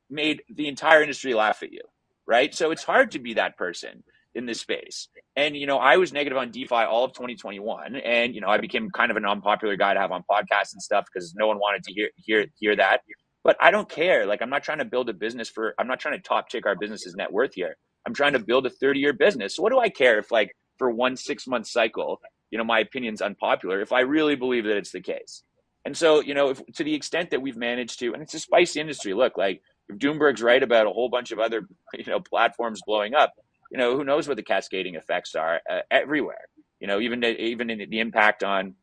made 0.09 0.43
the 0.49 0.67
entire 0.67 1.01
industry 1.01 1.33
laugh 1.33 1.63
at 1.63 1.73
you. 1.73 1.81
Right. 2.27 2.55
So 2.55 2.71
it's 2.71 2.83
hard 2.83 3.11
to 3.11 3.19
be 3.19 3.33
that 3.33 3.57
person 3.57 4.03
in 4.35 4.45
this 4.45 4.59
space. 4.59 5.07
And, 5.35 5.55
you 5.55 5.65
know, 5.65 5.77
I 5.77 5.97
was 5.97 6.13
negative 6.13 6.37
on 6.37 6.51
DeFi 6.51 6.75
all 6.75 7.05
of 7.05 7.13
2021. 7.13 7.95
And, 7.95 8.35
you 8.35 8.41
know, 8.41 8.47
I 8.47 8.57
became 8.57 8.89
kind 8.91 9.09
of 9.11 9.17
an 9.17 9.25
unpopular 9.25 9.75
guy 9.75 9.93
to 9.93 9.99
have 9.99 10.11
on 10.11 10.23
podcasts 10.29 10.73
and 10.73 10.81
stuff 10.81 11.05
because 11.11 11.33
no 11.35 11.47
one 11.47 11.57
wanted 11.57 11.83
to 11.85 11.93
hear, 11.93 12.09
hear, 12.17 12.45
hear 12.59 12.75
that. 12.75 13.01
But 13.43 13.57
I 13.59 13.71
don't 13.71 13.89
care. 13.89 14.25
Like, 14.25 14.41
I'm 14.41 14.49
not 14.49 14.63
trying 14.63 14.79
to 14.79 14.85
build 14.85 15.09
a 15.09 15.13
business 15.13 15.49
for, 15.49 15.73
I'm 15.79 15.87
not 15.87 15.99
trying 15.99 16.15
to 16.15 16.21
top 16.21 16.49
tick 16.49 16.65
our 16.65 16.75
business's 16.75 17.15
net 17.15 17.31
worth 17.31 17.53
here. 17.53 17.77
I'm 18.05 18.13
trying 18.13 18.33
to 18.33 18.39
build 18.39 18.65
a 18.65 18.69
30 18.69 18.99
year 18.99 19.13
business. 19.13 19.55
So 19.55 19.63
what 19.63 19.71
do 19.71 19.79
I 19.79 19.89
care 19.89 20.19
if 20.19 20.31
like 20.31 20.51
for 20.77 20.91
one 20.91 21.15
six 21.15 21.47
month 21.47 21.67
cycle, 21.67 22.19
you 22.51 22.57
know, 22.57 22.63
my 22.63 22.79
opinion's 22.79 23.21
unpopular 23.21 23.81
if 23.81 23.91
I 23.91 24.01
really 24.01 24.35
believe 24.35 24.65
that 24.65 24.77
it's 24.77 24.91
the 24.91 25.01
case. 25.01 25.43
And 25.85 25.95
so, 25.95 26.19
you 26.19 26.33
know, 26.33 26.49
if 26.49 26.65
to 26.75 26.83
the 26.83 26.95
extent 26.95 27.29
that 27.29 27.41
we've 27.41 27.57
managed 27.57 27.99
to, 27.99 28.13
and 28.13 28.21
it's 28.21 28.33
a 28.33 28.39
spicy 28.39 28.79
industry, 28.79 29.13
look, 29.13 29.37
like 29.37 29.61
if 29.87 29.97
Doomberg's 29.97 30.41
right 30.41 30.61
about 30.61 30.87
a 30.87 30.91
whole 30.91 31.09
bunch 31.09 31.31
of 31.31 31.39
other, 31.39 31.67
you 31.93 32.05
know, 32.07 32.19
platforms 32.19 32.81
blowing 32.85 33.13
up, 33.13 33.33
you 33.75 33.81
know, 33.81 33.97
who 33.97 34.03
knows 34.03 34.27
what 34.27 34.37
the 34.37 34.43
cascading 34.43 34.95
effects 34.95 35.35
are 35.35 35.61
uh, 35.69 35.81
everywhere, 35.91 36.47
you 36.79 36.87
know, 36.87 36.99
even, 36.99 37.23
even 37.23 37.69
in 37.69 37.89
the 37.89 37.99
impact 37.99 38.43
on 38.43 38.75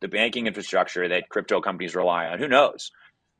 the 0.00 0.08
banking 0.08 0.46
infrastructure 0.46 1.08
that 1.08 1.28
crypto 1.30 1.60
companies 1.60 1.94
rely 1.94 2.26
on, 2.26 2.38
who 2.38 2.48
knows? 2.48 2.90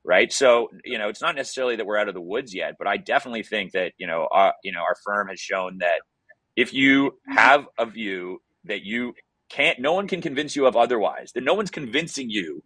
right? 0.04 0.32
So 0.32 0.68
you 0.84 0.98
know, 0.98 1.08
it's 1.08 1.22
not 1.22 1.34
necessarily 1.34 1.76
that 1.76 1.86
we're 1.86 1.96
out 1.96 2.08
of 2.08 2.14
the 2.14 2.20
woods 2.20 2.54
yet, 2.54 2.74
but 2.78 2.86
I 2.86 2.98
definitely 2.98 3.42
think 3.42 3.72
that 3.72 3.92
you 3.98 4.06
know, 4.06 4.28
our, 4.30 4.54
you 4.62 4.72
know, 4.72 4.80
our 4.80 4.96
firm 5.04 5.28
has 5.28 5.40
shown 5.40 5.78
that 5.78 6.02
if 6.56 6.72
you 6.72 7.18
have 7.26 7.66
a 7.78 7.86
view 7.86 8.42
that 8.64 8.84
you 8.84 9.14
can't, 9.48 9.78
no 9.80 9.94
one 9.94 10.06
can 10.06 10.20
convince 10.20 10.54
you 10.54 10.66
of 10.66 10.76
otherwise, 10.76 11.32
that 11.32 11.42
no 11.44 11.54
one's 11.54 11.70
convincing 11.70 12.30
you 12.30 12.62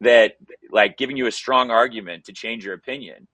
that 0.00 0.34
like 0.70 0.96
giving 0.96 1.16
you 1.16 1.26
a 1.26 1.32
strong 1.32 1.70
argument 1.70 2.24
to 2.24 2.32
change 2.32 2.64
your 2.64 2.74
opinion. 2.74 3.28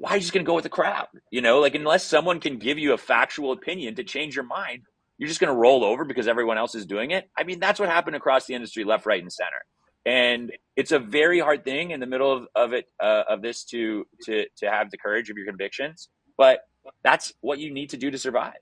Why 0.00 0.10
are 0.10 0.16
you 0.16 0.20
just 0.20 0.32
going 0.32 0.44
to 0.44 0.48
go 0.48 0.54
with 0.54 0.64
the 0.64 0.70
crowd? 0.70 1.08
You 1.30 1.42
know, 1.42 1.60
like 1.60 1.74
unless 1.74 2.04
someone 2.04 2.40
can 2.40 2.58
give 2.58 2.78
you 2.78 2.92
a 2.92 2.98
factual 2.98 3.52
opinion 3.52 3.94
to 3.96 4.04
change 4.04 4.34
your 4.34 4.44
mind, 4.44 4.82
you're 5.18 5.28
just 5.28 5.40
going 5.40 5.52
to 5.52 5.58
roll 5.58 5.84
over 5.84 6.04
because 6.04 6.26
everyone 6.26 6.58
else 6.58 6.74
is 6.74 6.86
doing 6.86 7.10
it. 7.10 7.28
I 7.36 7.44
mean, 7.44 7.60
that's 7.60 7.78
what 7.78 7.88
happened 7.88 8.16
across 8.16 8.46
the 8.46 8.54
industry, 8.54 8.84
left, 8.84 9.06
right, 9.06 9.22
and 9.22 9.32
center 9.32 9.62
and 10.04 10.52
it's 10.76 10.92
a 10.92 10.98
very 10.98 11.38
hard 11.38 11.64
thing 11.64 11.90
in 11.90 12.00
the 12.00 12.06
middle 12.06 12.32
of, 12.32 12.46
of 12.54 12.72
it 12.72 12.86
uh, 13.00 13.22
of 13.28 13.42
this 13.42 13.64
to 13.64 14.04
to 14.22 14.46
to 14.56 14.70
have 14.70 14.90
the 14.90 14.98
courage 14.98 15.30
of 15.30 15.36
your 15.36 15.46
convictions 15.46 16.08
but 16.36 16.60
that's 17.04 17.32
what 17.40 17.58
you 17.58 17.72
need 17.72 17.90
to 17.90 17.96
do 17.96 18.10
to 18.10 18.18
survive 18.18 18.54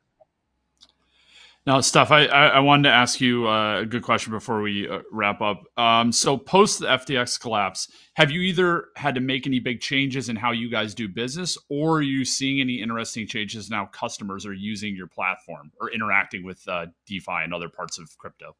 now 1.66 1.80
Steph 1.80 2.10
i 2.10 2.24
i 2.26 2.58
wanted 2.60 2.84
to 2.84 2.94
ask 2.94 3.20
you 3.20 3.48
uh, 3.48 3.80
a 3.80 3.86
good 3.86 4.02
question 4.02 4.32
before 4.32 4.62
we 4.62 4.88
uh, 4.88 5.00
wrap 5.10 5.40
up. 5.40 5.62
Um, 5.76 6.12
so 6.12 6.36
post 6.36 6.80
the 6.80 6.86
ftx 6.86 7.38
collapse 7.40 7.90
have 8.14 8.30
you 8.30 8.40
either 8.40 8.86
had 8.96 9.14
to 9.14 9.20
make 9.20 9.46
any 9.46 9.58
big 9.58 9.80
changes 9.80 10.28
in 10.28 10.36
how 10.36 10.52
you 10.52 10.70
guys 10.70 10.94
do 10.94 11.08
business 11.08 11.56
or 11.68 11.98
are 11.98 12.02
you 12.02 12.24
seeing 12.24 12.60
any 12.60 12.80
interesting 12.80 13.26
changes 13.26 13.70
now 13.70 13.86
customers 13.86 14.46
are 14.46 14.54
using 14.54 14.94
your 14.94 15.06
platform 15.06 15.70
or 15.80 15.90
interacting 15.90 16.44
with 16.44 16.66
uh, 16.68 16.86
defi 17.06 17.42
and 17.42 17.54
other 17.54 17.68
parts 17.68 17.98
of 17.98 18.16
crypto 18.18 18.54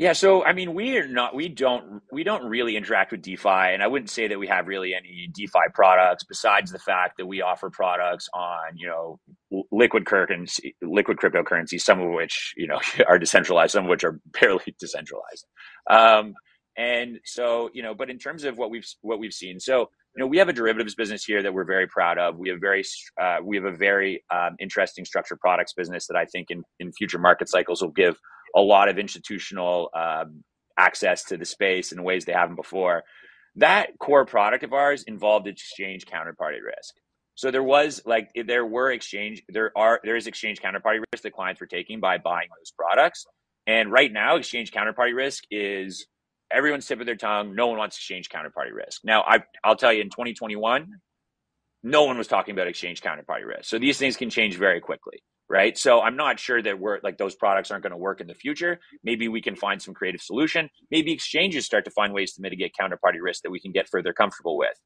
yeah, 0.00 0.14
so 0.14 0.42
I 0.42 0.54
mean, 0.54 0.72
we 0.72 0.96
are 0.96 1.06
not, 1.06 1.34
we 1.34 1.48
don't, 1.48 2.00
we 2.10 2.24
don't 2.24 2.48
really 2.48 2.74
interact 2.74 3.12
with 3.12 3.20
DeFi, 3.20 3.74
and 3.74 3.82
I 3.82 3.86
wouldn't 3.86 4.08
say 4.08 4.28
that 4.28 4.38
we 4.38 4.46
have 4.46 4.66
really 4.66 4.94
any 4.94 5.28
DeFi 5.30 5.58
products 5.74 6.24
besides 6.24 6.72
the 6.72 6.78
fact 6.78 7.18
that 7.18 7.26
we 7.26 7.42
offer 7.42 7.68
products 7.68 8.26
on, 8.32 8.78
you 8.78 8.86
know, 8.86 9.20
liquid 9.70 10.06
currency, 10.06 10.74
liquid 10.80 11.18
cryptocurrency, 11.18 11.78
some 11.78 12.00
of 12.00 12.14
which 12.14 12.54
you 12.56 12.66
know 12.66 12.80
are 13.08 13.18
decentralized, 13.18 13.72
some 13.72 13.84
of 13.84 13.90
which 13.90 14.02
are 14.02 14.18
barely 14.40 14.74
decentralized. 14.78 15.44
Um, 15.90 16.32
and 16.78 17.18
so, 17.26 17.68
you 17.74 17.82
know, 17.82 17.94
but 17.94 18.08
in 18.08 18.18
terms 18.18 18.44
of 18.44 18.56
what 18.56 18.70
we've 18.70 18.86
what 19.02 19.18
we've 19.18 19.34
seen, 19.34 19.60
so 19.60 19.90
you 20.16 20.20
know, 20.24 20.26
we 20.26 20.38
have 20.38 20.48
a 20.48 20.54
derivatives 20.54 20.94
business 20.94 21.24
here 21.24 21.42
that 21.42 21.52
we're 21.52 21.64
very 21.64 21.86
proud 21.86 22.16
of. 22.16 22.38
We 22.38 22.48
have 22.48 22.58
very 22.58 22.84
uh, 23.20 23.36
we 23.44 23.56
have 23.56 23.66
a 23.66 23.76
very 23.76 24.24
um, 24.34 24.56
interesting 24.60 25.04
structured 25.04 25.40
products 25.40 25.74
business 25.74 26.06
that 26.06 26.16
I 26.16 26.24
think 26.24 26.46
in 26.48 26.62
in 26.78 26.90
future 26.92 27.18
market 27.18 27.50
cycles 27.50 27.82
will 27.82 27.90
give 27.90 28.16
a 28.54 28.60
lot 28.60 28.88
of 28.88 28.98
institutional 28.98 29.90
um, 29.94 30.44
access 30.78 31.24
to 31.24 31.36
the 31.36 31.44
space 31.44 31.92
in 31.92 32.02
ways 32.02 32.24
they 32.24 32.32
haven't 32.32 32.56
before. 32.56 33.04
That 33.56 33.98
core 33.98 34.24
product 34.24 34.64
of 34.64 34.72
ours 34.72 35.04
involved 35.04 35.46
exchange 35.46 36.06
counterparty 36.06 36.62
risk. 36.64 36.94
So 37.34 37.50
there 37.50 37.62
was 37.62 38.02
like 38.04 38.30
there 38.34 38.66
were 38.66 38.92
exchange 38.92 39.42
there 39.48 39.72
are 39.76 40.00
there 40.04 40.16
is 40.16 40.26
exchange 40.26 40.60
counterparty 40.60 41.02
risk 41.12 41.22
that 41.22 41.32
clients 41.32 41.60
were 41.60 41.66
taking 41.66 42.00
by 42.00 42.18
buying 42.18 42.48
those 42.58 42.70
products. 42.70 43.26
And 43.66 43.90
right 43.90 44.12
now, 44.12 44.36
exchange 44.36 44.72
counterparty 44.72 45.14
risk 45.14 45.44
is 45.50 46.06
everyone's 46.50 46.86
tip 46.86 47.00
of 47.00 47.06
their 47.06 47.16
tongue. 47.16 47.54
No 47.54 47.68
one 47.68 47.78
wants 47.78 47.96
exchange 47.96 48.28
counterparty 48.28 48.72
risk. 48.72 49.02
Now, 49.04 49.22
I, 49.22 49.40
I'll 49.62 49.76
tell 49.76 49.92
you, 49.92 50.00
in 50.00 50.10
2021, 50.10 50.88
no 51.82 52.04
one 52.04 52.18
was 52.18 52.26
talking 52.26 52.52
about 52.52 52.66
exchange 52.66 53.00
counterparty 53.00 53.46
risk. 53.46 53.64
So 53.64 53.78
these 53.78 53.98
things 53.98 54.16
can 54.16 54.30
change 54.30 54.56
very 54.56 54.80
quickly 54.80 55.22
right? 55.50 55.76
So 55.76 56.00
I'm 56.00 56.16
not 56.16 56.38
sure 56.38 56.62
that 56.62 56.78
we're 56.78 57.00
like 57.02 57.18
those 57.18 57.34
products 57.34 57.70
aren't 57.70 57.82
going 57.82 57.90
to 57.90 57.98
work 57.98 58.20
in 58.20 58.28
the 58.28 58.34
future. 58.34 58.78
Maybe 59.02 59.26
we 59.26 59.42
can 59.42 59.56
find 59.56 59.82
some 59.82 59.92
creative 59.92 60.22
solution. 60.22 60.70
Maybe 60.90 61.12
exchanges 61.12 61.66
start 61.66 61.84
to 61.86 61.90
find 61.90 62.14
ways 62.14 62.32
to 62.34 62.40
mitigate 62.40 62.72
counterparty 62.80 63.20
risk 63.20 63.42
that 63.42 63.50
we 63.50 63.60
can 63.60 63.72
get 63.72 63.88
further 63.88 64.12
comfortable 64.12 64.56
with. 64.56 64.78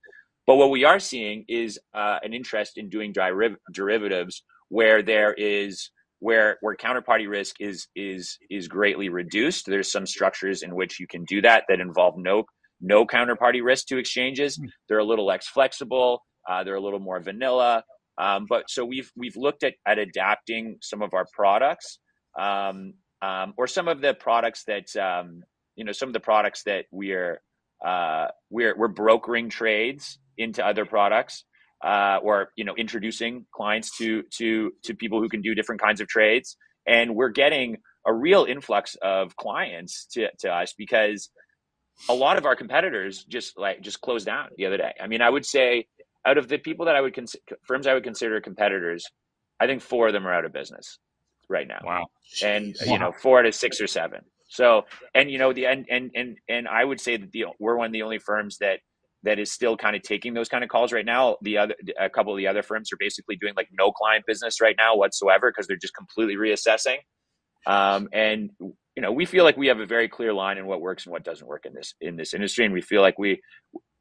But 0.46 0.56
what 0.56 0.70
we 0.70 0.84
are 0.84 0.98
seeing 0.98 1.44
is 1.48 1.78
uh, 1.94 2.18
an 2.22 2.32
interest 2.32 2.78
in 2.78 2.88
doing 2.88 3.12
deriv- 3.12 3.56
derivatives 3.72 4.42
where 4.68 5.02
there 5.02 5.34
is 5.34 5.90
where 6.20 6.56
where 6.62 6.74
counterparty 6.74 7.28
risk 7.28 7.56
is 7.60 7.86
is 7.94 8.38
is 8.50 8.66
greatly 8.66 9.10
reduced. 9.10 9.66
There's 9.66 9.92
some 9.92 10.06
structures 10.06 10.62
in 10.62 10.74
which 10.74 10.98
you 10.98 11.06
can 11.06 11.24
do 11.24 11.42
that 11.42 11.64
that 11.68 11.80
involve 11.80 12.14
no 12.16 12.44
no 12.80 13.06
counterparty 13.06 13.62
risk 13.62 13.86
to 13.88 13.98
exchanges. 13.98 14.56
Hmm. 14.56 14.66
They're 14.88 14.98
a 14.98 15.04
little 15.04 15.26
less 15.26 15.46
flexible. 15.46 16.22
Uh, 16.48 16.64
they're 16.64 16.74
a 16.74 16.80
little 16.80 17.00
more 17.00 17.20
vanilla. 17.20 17.84
Um, 18.18 18.46
but 18.48 18.70
so 18.70 18.84
we've 18.84 19.10
we've 19.16 19.36
looked 19.36 19.64
at 19.64 19.74
at 19.86 19.98
adapting 19.98 20.78
some 20.82 21.02
of 21.02 21.14
our 21.14 21.26
products, 21.32 21.98
um, 22.38 22.94
um, 23.22 23.54
or 23.56 23.66
some 23.66 23.88
of 23.88 24.00
the 24.00 24.14
products 24.14 24.64
that 24.64 24.94
um, 24.96 25.42
you 25.74 25.84
know 25.84 25.92
some 25.92 26.08
of 26.08 26.12
the 26.12 26.20
products 26.20 26.62
that 26.64 26.84
we're 26.92 27.40
uh, 27.84 28.28
we're 28.50 28.76
we're 28.76 28.88
brokering 28.88 29.48
trades 29.50 30.18
into 30.38 30.64
other 30.64 30.84
products, 30.84 31.44
uh, 31.84 32.18
or 32.22 32.50
you 32.56 32.64
know 32.64 32.74
introducing 32.76 33.46
clients 33.52 33.96
to 33.98 34.22
to 34.38 34.72
to 34.84 34.94
people 34.94 35.20
who 35.20 35.28
can 35.28 35.42
do 35.42 35.54
different 35.54 35.80
kinds 35.80 36.00
of 36.00 36.06
trades, 36.06 36.56
and 36.86 37.16
we're 37.16 37.30
getting 37.30 37.78
a 38.06 38.14
real 38.14 38.44
influx 38.44 38.96
of 39.02 39.34
clients 39.36 40.06
to 40.12 40.28
to 40.38 40.48
us 40.52 40.72
because 40.76 41.30
a 42.08 42.14
lot 42.14 42.36
of 42.36 42.44
our 42.44 42.56
competitors 42.56 43.24
just 43.24 43.58
like 43.58 43.80
just 43.80 44.00
closed 44.00 44.26
down 44.26 44.48
the 44.56 44.66
other 44.66 44.76
day. 44.76 44.92
I 45.00 45.06
mean, 45.06 45.20
I 45.20 45.30
would 45.30 45.46
say 45.46 45.86
out 46.26 46.38
of 46.38 46.48
the 46.48 46.58
people 46.58 46.86
that 46.86 46.96
I 46.96 47.00
would 47.00 47.14
consider 47.14 47.42
firms 47.62 47.86
I 47.86 47.94
would 47.94 48.04
consider 48.04 48.40
competitors, 48.40 49.04
I 49.60 49.66
think 49.66 49.82
four 49.82 50.08
of 50.08 50.12
them 50.12 50.26
are 50.26 50.32
out 50.32 50.44
of 50.44 50.52
business 50.52 50.98
right 51.48 51.66
now. 51.66 51.80
Wow. 51.84 52.06
And 52.42 52.74
wow. 52.86 52.92
you 52.92 52.98
know, 52.98 53.12
four 53.12 53.40
out 53.40 53.46
of 53.46 53.54
six 53.54 53.80
or 53.80 53.86
seven. 53.86 54.20
So, 54.48 54.84
and 55.14 55.30
you 55.30 55.38
know, 55.38 55.52
the 55.52 55.66
and 55.66 55.86
and 55.90 56.10
and 56.14 56.38
and 56.48 56.68
I 56.68 56.84
would 56.84 57.00
say 57.00 57.16
that 57.16 57.32
the 57.32 57.46
we're 57.58 57.76
one 57.76 57.86
of 57.86 57.92
the 57.92 58.02
only 58.02 58.18
firms 58.18 58.58
that 58.58 58.80
that 59.24 59.38
is 59.38 59.50
still 59.50 59.76
kind 59.76 59.96
of 59.96 60.02
taking 60.02 60.34
those 60.34 60.48
kind 60.48 60.62
of 60.62 60.70
calls 60.70 60.92
right 60.92 61.04
now. 61.04 61.36
The 61.42 61.58
other 61.58 61.74
a 61.98 62.10
couple 62.10 62.32
of 62.32 62.38
the 62.38 62.46
other 62.46 62.62
firms 62.62 62.92
are 62.92 62.98
basically 62.98 63.36
doing 63.36 63.54
like 63.56 63.68
no 63.72 63.90
client 63.90 64.24
business 64.26 64.60
right 64.60 64.76
now 64.78 64.96
whatsoever 64.96 65.50
because 65.50 65.66
they're 65.66 65.76
just 65.76 65.94
completely 65.94 66.36
reassessing. 66.36 66.98
Um, 67.66 68.08
and 68.12 68.50
you 68.60 69.02
know, 69.02 69.10
we 69.10 69.24
feel 69.24 69.44
like 69.44 69.56
we 69.56 69.66
have 69.68 69.80
a 69.80 69.86
very 69.86 70.08
clear 70.08 70.32
line 70.32 70.56
in 70.58 70.66
what 70.66 70.80
works 70.80 71.04
and 71.04 71.12
what 71.12 71.24
doesn't 71.24 71.46
work 71.46 71.66
in 71.66 71.74
this 71.74 71.94
in 72.00 72.16
this 72.16 72.34
industry, 72.34 72.64
and 72.64 72.74
we 72.74 72.80
feel 72.80 73.00
like 73.00 73.18
we 73.18 73.40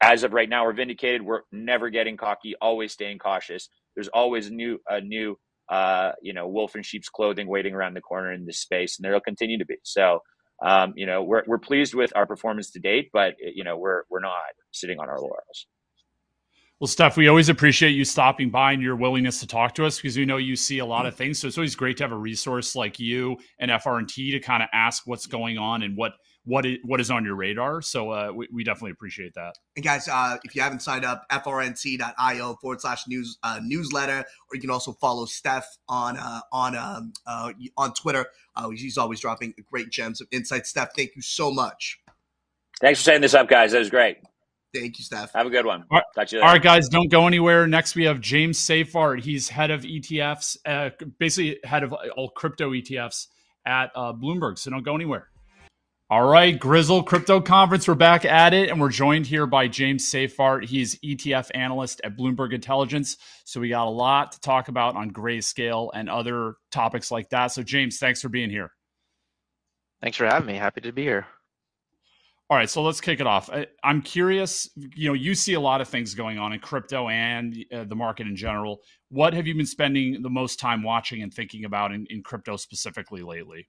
as 0.04 0.24
of 0.24 0.34
right 0.34 0.50
now, 0.50 0.66
we're 0.66 0.74
vindicated. 0.74 1.22
We're 1.22 1.42
never 1.52 1.90
getting 1.90 2.18
cocky, 2.18 2.56
always 2.62 2.92
staying 2.92 3.20
cautious. 3.20 3.70
There's 3.96 4.10
always 4.10 4.52
new, 4.52 4.80
a 4.88 5.00
new, 5.00 5.38
uh, 5.70 6.12
you 6.22 6.34
know, 6.34 6.48
wolf 6.48 6.76
in 6.76 6.84
sheep's 6.84 7.08
clothing 7.08 7.48
waiting 7.48 7.74
around 7.74 7.94
the 7.94 8.02
corner 8.02 8.34
in 8.34 8.46
this 8.46 8.60
space, 8.60 8.98
and 8.98 9.06
there'll 9.06 9.22
continue 9.22 9.58
to 9.60 9.66
be. 9.66 9.78
So, 9.84 10.20
um, 10.64 10.94
you 10.96 11.06
know, 11.06 11.24
we're 11.24 11.44
we're 11.48 11.58
pleased 11.58 11.94
with 11.94 12.12
our 12.16 12.26
performance 12.26 12.72
to 12.72 12.80
date, 12.80 13.10
but 13.14 13.36
you 13.40 13.64
know, 13.64 13.78
we're 13.78 14.04
we're 14.10 14.20
not 14.20 14.34
sitting 14.72 15.00
on 15.00 15.08
our 15.10 15.20
laurels. 15.20 15.68
Well, 16.80 16.88
Steph, 16.88 17.16
we 17.16 17.28
always 17.28 17.50
appreciate 17.50 17.92
you 17.92 18.04
stopping 18.04 18.50
by 18.50 18.74
and 18.74 18.82
your 18.82 18.96
willingness 18.96 19.40
to 19.40 19.48
talk 19.48 19.74
to 19.76 19.86
us 19.86 19.98
because 19.98 20.18
we 20.18 20.26
know 20.26 20.38
you 20.38 20.56
see 20.56 20.80
a 20.80 20.86
lot 20.86 21.06
of 21.06 21.16
things. 21.16 21.40
So 21.40 21.48
it's 21.48 21.58
always 21.58 21.76
great 21.76 21.98
to 21.98 22.04
have 22.04 22.12
a 22.12 22.18
resource 22.18 22.76
like 22.76 23.00
you 23.00 23.38
and 23.60 23.72
FRNT 23.72 24.32
to 24.32 24.40
kind 24.40 24.62
of 24.62 24.70
ask 24.74 25.04
what's 25.06 25.26
going 25.26 25.58
on 25.58 25.84
and 25.84 25.96
what 25.96 26.14
what 26.46 26.66
is, 26.66 26.78
what 26.84 27.00
is 27.00 27.10
on 27.10 27.24
your 27.24 27.36
radar. 27.36 27.82
So 27.82 28.12
uh, 28.12 28.32
we, 28.36 28.48
we 28.52 28.64
definitely 28.64 28.92
appreciate 28.92 29.34
that. 29.36 29.54
And 29.76 29.86
guys, 29.86 30.08
uh, 30.08 30.38
if 30.44 30.56
you 30.56 30.62
haven't 30.62 30.82
signed 30.82 31.06
up, 31.06 31.26
frnt.io 31.32 32.56
forward 32.56 32.82
slash 32.82 33.08
news 33.08 33.38
uh, 33.44 33.60
newsletter, 33.64 34.20
or 34.20 34.56
you 34.56 34.60
can 34.62 34.70
also 34.70 34.94
follow 34.94 35.26
Steph 35.26 35.78
on 35.88 36.18
uh, 36.18 36.42
on 36.52 36.76
um, 36.76 37.14
uh, 37.26 37.54
on 37.78 37.94
Twitter. 37.94 38.28
Uh, 38.56 38.70
he's 38.70 38.98
always 38.98 39.20
dropping 39.20 39.54
great 39.72 39.90
gems 39.90 40.22
of 40.22 40.28
insight. 40.32 40.68
Steph, 40.68 40.90
thank 40.96 41.16
you 41.16 41.22
so 41.22 41.52
much. 41.52 42.00
Thanks 42.82 43.00
for 43.00 43.06
setting 43.06 43.22
this 43.22 43.34
up, 43.34 43.48
guys. 43.48 43.72
That 43.72 43.80
was 43.80 43.90
great. 43.90 44.18
Thank 44.74 44.98
you, 44.98 45.04
Steph. 45.04 45.34
Have 45.34 45.46
a 45.46 45.52
good 45.52 45.66
one. 45.66 45.82
All 45.92 45.98
right. 45.98 46.04
Talk 46.16 46.28
to 46.28 46.36
you 46.36 46.42
All 46.42 46.48
later. 46.48 46.56
right, 46.56 46.64
guys, 46.64 46.90
don't 46.90 47.10
go 47.10 47.28
anywhere. 47.28 47.68
Next, 47.68 47.96
we 47.96 48.06
have 48.06 48.20
James 48.20 48.58
Seyffart. 48.58 49.22
He's 49.22 49.48
head 49.48 49.70
of 49.70 49.82
ETFs, 49.82 50.58
uh, 50.66 50.90
basically 51.20 51.60
head 51.64 51.84
of 51.84 51.94
all 51.94 52.30
crypto 52.30 52.72
ETFs 52.72 53.28
at 53.66 53.92
uh, 53.96 54.14
Bloomberg. 54.14 54.58
So 54.58 54.72
don't 54.72 54.84
go 54.84 54.96
anywhere. 54.96 55.30
All 56.10 56.28
right, 56.28 56.60
Grizzle 56.60 57.02
Crypto 57.02 57.40
Conference. 57.40 57.88
We're 57.88 57.96
back 57.96 58.26
at 58.26 58.54
it, 58.54 58.70
and 58.70 58.80
we're 58.80 58.90
joined 58.90 59.26
here 59.26 59.48
by 59.48 59.68
James 59.68 60.06
Seyffart. 60.06 60.66
He's 60.66 60.96
ETF 61.00 61.50
analyst 61.56 62.02
at 62.04 62.18
Bloomberg 62.18 62.54
Intelligence. 62.54 63.18
So 63.46 63.60
we 63.60 63.70
got 63.70 63.88
a 63.88 63.90
lot 63.90 64.34
to 64.34 64.40
talk 64.40 64.68
about 64.68 64.96
on 64.96 65.12
grayscale 65.12 65.90
and 65.94 66.10
other 66.10 66.56
topics 66.72 67.10
like 67.10 67.30
that. 67.30 67.48
So, 67.48 67.64
James, 67.64 67.98
thanks 67.98 68.22
for 68.22 68.30
being 68.30 68.50
here. 68.50 68.72
Thanks 70.02 70.18
for 70.18 70.26
having 70.26 70.48
me. 70.48 70.56
Happy 70.56 70.82
to 70.82 70.92
be 70.92 71.04
here. 71.04 71.26
All 72.54 72.60
right, 72.60 72.70
so 72.70 72.84
let's 72.84 73.02
kick 73.02 73.20
it 73.20 73.26
off. 73.26 73.50
I, 73.50 73.66
am 73.84 74.04
curious. 74.04 74.70
You 74.76 75.08
know, 75.08 75.14
you 75.16 75.34
see 75.34 75.56
a 75.56 75.60
lot 75.60 75.82
of 75.82 75.88
things 75.88 76.14
going 76.14 76.38
on 76.38 76.54
in 76.54 76.60
crypto 76.60 77.10
and 77.10 77.58
uh, 77.74 77.86
the 77.86 77.96
market 77.96 78.28
in 78.28 78.36
general. 78.36 78.82
What 79.10 79.34
have 79.34 79.48
you 79.48 79.56
been 79.56 79.66
spending 79.66 80.22
the 80.22 80.30
most 80.30 80.60
time 80.60 80.84
watching 80.84 81.24
and 81.24 81.34
thinking 81.34 81.66
about 81.66 81.92
in, 81.92 82.06
in 82.12 82.22
crypto 82.22 82.56
specifically 82.58 83.24
lately? 83.24 83.68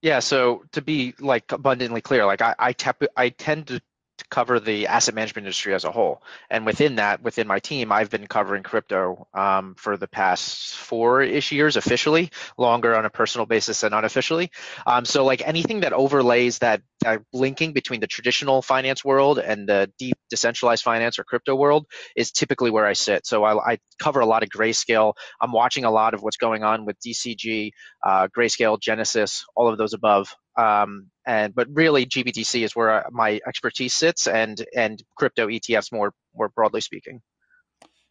Yeah, 0.00 0.20
so 0.20 0.62
to 0.70 0.80
be 0.80 1.12
like 1.18 1.50
abundantly 1.50 2.00
clear, 2.00 2.24
like 2.24 2.40
I 2.40 2.54
I, 2.56 2.74
I 3.16 3.30
tend 3.30 3.66
to 3.66 3.82
to 4.18 4.24
cover 4.30 4.60
the 4.60 4.86
asset 4.86 5.14
management 5.14 5.46
industry 5.46 5.74
as 5.74 5.84
a 5.84 5.92
whole. 5.92 6.22
And 6.50 6.64
within 6.64 6.96
that, 6.96 7.22
within 7.22 7.46
my 7.46 7.58
team, 7.58 7.92
I've 7.92 8.10
been 8.10 8.26
covering 8.26 8.62
crypto 8.62 9.26
um, 9.34 9.74
for 9.76 9.96
the 9.96 10.08
past 10.08 10.74
four-ish 10.76 11.52
years 11.52 11.76
officially, 11.76 12.30
longer 12.56 12.96
on 12.96 13.04
a 13.04 13.10
personal 13.10 13.46
basis 13.46 13.80
than 13.80 13.92
unofficially. 13.92 14.50
Um, 14.86 15.04
so 15.04 15.24
like 15.24 15.46
anything 15.46 15.80
that 15.80 15.92
overlays 15.92 16.58
that, 16.58 16.82
that 17.02 17.22
linking 17.32 17.72
between 17.72 18.00
the 18.00 18.06
traditional 18.06 18.62
finance 18.62 19.04
world 19.04 19.38
and 19.38 19.68
the 19.68 19.90
deep 19.98 20.16
decentralized 20.30 20.82
finance 20.82 21.18
or 21.18 21.24
crypto 21.24 21.54
world 21.54 21.86
is 22.16 22.32
typically 22.32 22.70
where 22.70 22.86
I 22.86 22.94
sit. 22.94 23.26
So 23.26 23.44
I, 23.44 23.72
I 23.72 23.78
cover 24.00 24.20
a 24.20 24.26
lot 24.26 24.42
of 24.42 24.48
grayscale. 24.48 25.12
I'm 25.40 25.52
watching 25.52 25.84
a 25.84 25.90
lot 25.90 26.14
of 26.14 26.22
what's 26.22 26.36
going 26.36 26.64
on 26.64 26.86
with 26.86 26.96
DCG, 27.00 27.70
uh, 28.04 28.28
grayscale, 28.36 28.80
Genesis, 28.80 29.44
all 29.54 29.68
of 29.68 29.78
those 29.78 29.92
above. 29.92 30.34
Um, 30.56 31.10
and 31.26 31.54
but 31.54 31.68
really 31.72 32.06
GBTC 32.06 32.62
is 32.62 32.74
where 32.74 33.04
my 33.10 33.40
expertise 33.46 33.94
sits, 33.94 34.26
and 34.26 34.64
and 34.74 35.02
crypto 35.16 35.48
ETFs 35.48 35.92
more 35.92 36.12
more 36.34 36.48
broadly 36.48 36.80
speaking. 36.80 37.20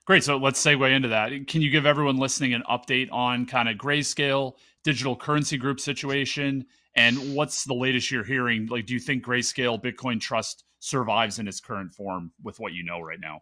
Great. 0.06 0.24
So 0.24 0.38
let's 0.38 0.64
segue 0.64 0.96
into 0.96 1.08
that. 1.10 1.32
Can 1.48 1.62
you 1.64 1.72
give 1.72 1.88
everyone 1.88 2.18
listening 2.18 2.54
an 2.54 2.64
update 2.70 3.12
on 3.12 3.48
kind 3.48 3.68
of 3.68 3.78
grayscale 3.78 4.54
digital 4.84 5.16
currency 5.16 5.58
group 5.58 5.80
situation 5.80 6.66
and 6.96 7.36
what's 7.36 7.66
the 7.66 7.74
latest 7.74 8.10
you're 8.10 8.24
hearing? 8.24 8.68
Like, 8.68 8.86
do 8.86 8.94
you 8.94 9.00
think 9.00 9.26
grayscale 9.26 9.82
Bitcoin 9.82 10.20
Trust 10.20 10.64
survives 10.80 11.40
in 11.40 11.48
its 11.48 11.60
current 11.60 11.94
form 11.94 12.32
with 12.44 12.60
what 12.60 12.74
you 12.74 12.84
know 12.84 13.02
right 13.02 13.20
now? 13.20 13.42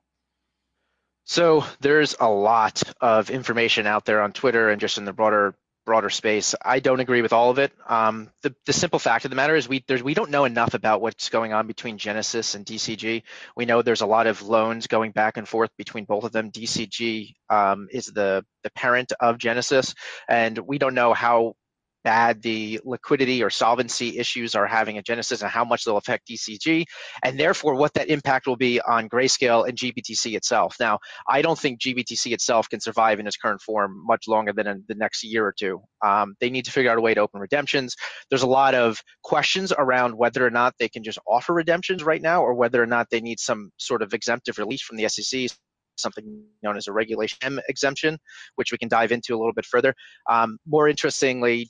So 1.26 1.64
there's 1.80 2.16
a 2.20 2.30
lot 2.30 2.82
of 3.00 3.30
information 3.30 3.86
out 3.86 4.06
there 4.06 4.22
on 4.22 4.34
Twitter 4.34 4.70
and 4.70 4.82
just 4.82 4.98
in 4.98 5.06
the 5.06 5.14
broader 5.14 5.56
broader 5.86 6.10
space. 6.10 6.56
I 6.64 6.80
don't 6.80 7.00
agree 7.00 7.22
with 7.22 7.34
all 7.34 7.50
of 7.50 7.60
it. 7.60 7.72
Um, 7.88 8.30
the, 8.42 8.56
the 8.66 8.74
simple 8.74 9.00
fact 9.00 9.26
of 9.26 9.30
the 9.30 9.36
matter 9.36 9.56
is 9.56 9.68
we 9.68 9.84
we 10.04 10.14
don't 10.14 10.32
know 10.32 10.46
enough 10.46 10.74
about 10.74 11.02
what's 11.02 11.30
going 11.30 11.54
on 11.54 11.68
between 11.68 11.98
Genesis 11.98 12.56
and 12.56 12.66
DCG. 12.66 13.24
We 13.56 13.66
know 13.66 13.82
there's 13.82 14.02
a 14.02 14.06
lot 14.08 14.28
of 14.28 14.42
loans 14.42 14.88
going 14.88 15.12
back 15.12 15.38
and 15.38 15.48
forth 15.48 15.72
between 15.78 16.06
both 16.06 16.24
of 16.24 16.32
them. 16.32 16.52
DCG 16.52 17.36
um, 17.50 17.88
is 17.92 18.08
the 18.08 18.46
the 18.64 18.72
parent 18.72 19.14
of 19.20 19.38
Genesis, 19.38 19.94
and 20.28 20.58
we 20.58 20.78
don't 20.78 20.96
know 20.96 21.14
how 21.14 21.56
bad 22.04 22.42
the 22.42 22.80
liquidity 22.84 23.44
or 23.44 23.50
solvency 23.50 24.18
issues 24.18 24.56
are 24.56 24.68
having 24.68 24.98
at 24.98 25.06
Genesis 25.06 25.42
and 25.42 25.50
how 25.50 25.64
much 25.64 25.84
they'll 25.84 25.98
affect 25.98 26.28
DCG, 26.28 26.86
and 27.24 27.40
therefore 27.40 27.76
what 27.76 27.94
that 27.94 28.10
impact 28.10 28.48
will 28.48 28.56
be 28.56 28.82
on 28.82 29.10
Grayscale 29.10 29.68
and 29.68 29.78
GBTC 29.78 30.36
itself. 30.36 30.76
Now, 30.80 31.00
I 31.28 31.42
don't 31.42 31.58
think 31.58 31.80
GBTC 31.80 32.34
itself 32.34 32.70
can 32.70 32.80
survive 32.80 33.20
in 33.20 33.28
its 33.28 33.38
current 33.38 33.62
form 33.62 34.04
much 34.06 34.28
longer 34.28 34.54
than 34.54 34.84
the 34.88 34.96
next 34.96 35.24
year 35.24 35.46
or 35.46 35.54
two. 35.58 35.82
Um, 36.06 36.36
they 36.40 36.50
need 36.50 36.66
to 36.66 36.72
figure 36.72 36.92
out 36.92 36.98
a 36.98 37.02
way 37.02 37.14
to 37.14 37.22
open 37.22 37.40
redemptions. 37.40 37.96
There's 38.30 38.44
a 38.44 38.48
lot 38.48 38.76
of 38.76 39.02
questions 39.24 39.72
around 39.72 40.18
whether 40.18 40.46
or 40.46 40.52
not 40.52 40.74
they 40.80 40.90
can 40.90 41.04
just 41.04 41.20
offer 41.28 41.54
redemptions 41.54 42.04
right 42.04 42.22
now 42.22 42.44
or 42.44 42.54
whether 42.54 42.82
or 42.82 42.88
not 42.88 43.08
they 43.10 43.22
need 43.22 43.40
some 43.40 43.72
sort 43.78 44.02
of 44.02 44.14
exemptive 44.14 44.58
release 44.58 44.82
from 44.82 44.98
the 44.98 45.08
SEC 45.08 45.50
something 45.96 46.44
known 46.64 46.78
as 46.78 46.88
a 46.88 46.92
regulation 46.92 47.38
M 47.42 47.60
exemption, 47.70 48.18
which 48.56 48.72
we 48.72 48.78
can 48.78 48.90
dive 48.90 49.12
into 49.12 49.36
a 49.36 49.38
little 49.38 49.54
bit 49.54 49.66
further. 49.66 49.94
Um, 50.30 50.58
more 50.66 50.88
interestingly, 50.88 51.70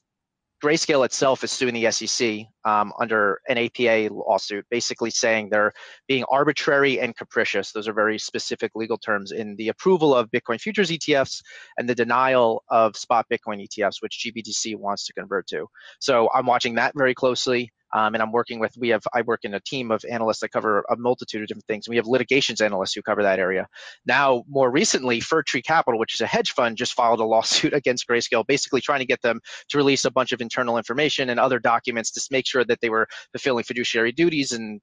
Grayscale 0.64 1.04
itself 1.04 1.44
is 1.44 1.52
suing 1.52 1.74
the 1.74 1.92
SEC 1.92 2.48
um, 2.66 2.94
under 3.00 3.40
an 3.48 3.58
APA 3.58 4.14
lawsuit, 4.14 4.66
basically 4.70 5.10
saying 5.10 5.50
they're 5.50 5.74
being 6.08 6.24
arbitrary 6.32 7.00
and 7.00 7.16
capricious. 7.16 7.72
Those 7.72 7.88
are 7.88 7.94
very 7.94 8.20
specific 8.20 8.72
legal 8.76 8.98
terms 8.98 9.32
in 9.32 9.56
the 9.56 9.70
approval 9.70 10.16
of 10.16 10.30
Bitcoin 10.32 10.60
futures 10.60 10.90
ETFs 10.90 11.44
and 11.78 11.88
the 11.88 11.96
denial 11.96 12.64
of 12.70 12.96
spot 12.96 13.26
Bitcoin 13.32 13.66
ETFs, 13.66 14.02
which 14.02 14.26
GBTC 14.26 14.76
wants 14.76 15.06
to 15.08 15.14
convert 15.14 15.48
to. 15.48 15.68
So 16.00 16.30
I'm 16.34 16.46
watching 16.46 16.76
that 16.76 16.94
very 16.96 17.14
closely. 17.14 17.72
Um, 17.94 18.16
and 18.16 18.24
I'm 18.24 18.32
working 18.32 18.60
with, 18.60 18.76
we 18.76 18.90
have, 18.90 19.04
I 19.14 19.22
work 19.22 19.42
in 19.44 19.54
a 19.54 19.60
team 19.60 19.92
of 19.92 20.04
analysts 20.10 20.40
that 20.40 20.50
cover 20.50 20.84
a 20.90 20.96
multitude 20.96 21.44
of 21.44 21.48
different 21.48 21.68
things. 21.68 21.88
We 21.88 21.98
have 21.98 22.08
litigations 22.08 22.60
analysts 22.60 22.94
who 22.96 23.04
cover 23.04 23.22
that 23.22 23.38
area. 23.38 23.68
Now, 24.06 24.44
more 24.50 24.72
recently, 24.72 25.20
Fir 25.20 25.44
Tree 25.44 25.62
Capital, 25.62 26.00
which 26.00 26.16
is 26.16 26.22
a 26.22 26.26
hedge 26.26 26.54
fund, 26.54 26.76
just 26.76 26.94
filed 26.94 27.20
a 27.20 27.24
lawsuit 27.24 27.74
against 27.74 28.08
Grayscale, 28.08 28.48
basically 28.48 28.82
trying 28.82 29.02
to 29.02 29.06
get 29.06 29.22
them 29.22 29.40
to 29.70 29.78
release 29.78 30.06
a 30.06 30.12
bunch 30.12 30.32
of 30.32 30.42
internal 30.42 30.78
information 30.78 31.30
and 31.30 31.40
other 31.40 31.60
documents 31.60 32.10
to 32.12 32.28
make 32.32 32.48
sure 32.54 32.66
that 32.66 32.80
they 32.82 32.90
were 32.90 33.08
fulfilling 33.34 33.64
fiduciary 33.64 34.12
duties 34.12 34.52
and 34.52 34.80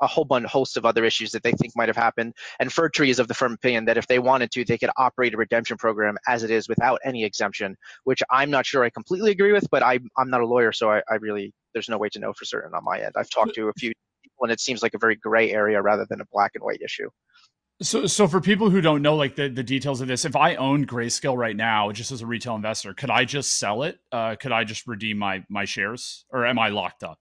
a 0.00 0.06
whole 0.06 0.24
bunch 0.24 0.46
host 0.46 0.76
of 0.76 0.84
other 0.84 1.04
issues 1.04 1.30
that 1.30 1.42
they 1.44 1.52
think 1.52 1.72
might 1.76 1.88
have 1.88 1.96
happened. 1.96 2.34
And 2.58 2.72
Fir 2.72 2.88
Tree 2.88 3.10
is 3.10 3.20
of 3.20 3.28
the 3.28 3.34
firm 3.34 3.52
opinion 3.52 3.84
that 3.84 3.96
if 3.96 4.06
they 4.08 4.18
wanted 4.18 4.50
to, 4.52 4.64
they 4.64 4.78
could 4.78 4.90
operate 4.96 5.34
a 5.34 5.36
redemption 5.36 5.76
program 5.76 6.16
as 6.26 6.42
it 6.42 6.50
is 6.50 6.68
without 6.68 6.98
any 7.04 7.24
exemption, 7.24 7.76
which 8.04 8.22
I'm 8.30 8.50
not 8.50 8.66
sure 8.66 8.82
I 8.82 8.90
completely 8.90 9.30
agree 9.30 9.52
with, 9.52 9.68
but 9.70 9.82
I, 9.82 10.00
I'm 10.18 10.30
not 10.30 10.40
a 10.40 10.46
lawyer, 10.46 10.72
so 10.72 10.90
I, 10.90 11.02
I 11.08 11.14
really 11.20 11.52
there's 11.72 11.88
no 11.88 11.98
way 11.98 12.08
to 12.10 12.18
know 12.18 12.32
for 12.32 12.44
certain 12.44 12.74
on 12.74 12.84
my 12.84 12.98
end. 13.00 13.12
I've 13.16 13.30
talked 13.30 13.54
to 13.54 13.68
a 13.68 13.72
few 13.78 13.92
people, 14.22 14.44
and 14.44 14.52
it 14.52 14.60
seems 14.60 14.82
like 14.82 14.94
a 14.94 14.98
very 14.98 15.16
gray 15.16 15.52
area 15.52 15.80
rather 15.80 16.06
than 16.10 16.20
a 16.20 16.26
black 16.32 16.52
and 16.54 16.64
white 16.64 16.80
issue. 16.84 17.08
So, 17.82 18.06
so 18.06 18.28
for 18.28 18.40
people 18.40 18.70
who 18.70 18.80
don't 18.80 19.02
know 19.02 19.16
like 19.16 19.34
the, 19.34 19.48
the 19.48 19.64
details 19.64 20.00
of 20.00 20.06
this, 20.06 20.24
if 20.24 20.36
I 20.36 20.54
owned 20.54 20.86
Grayscale 20.86 21.36
right 21.36 21.56
now, 21.56 21.90
just 21.90 22.12
as 22.12 22.22
a 22.22 22.26
retail 22.26 22.54
investor, 22.54 22.94
could 22.94 23.10
I 23.10 23.24
just 23.24 23.58
sell 23.58 23.82
it? 23.82 23.98
Uh, 24.12 24.36
could 24.36 24.52
I 24.52 24.62
just 24.62 24.86
redeem 24.86 25.18
my 25.18 25.44
my 25.48 25.64
shares, 25.64 26.24
or 26.30 26.46
am 26.46 26.60
I 26.60 26.68
locked 26.68 27.02
up? 27.02 27.18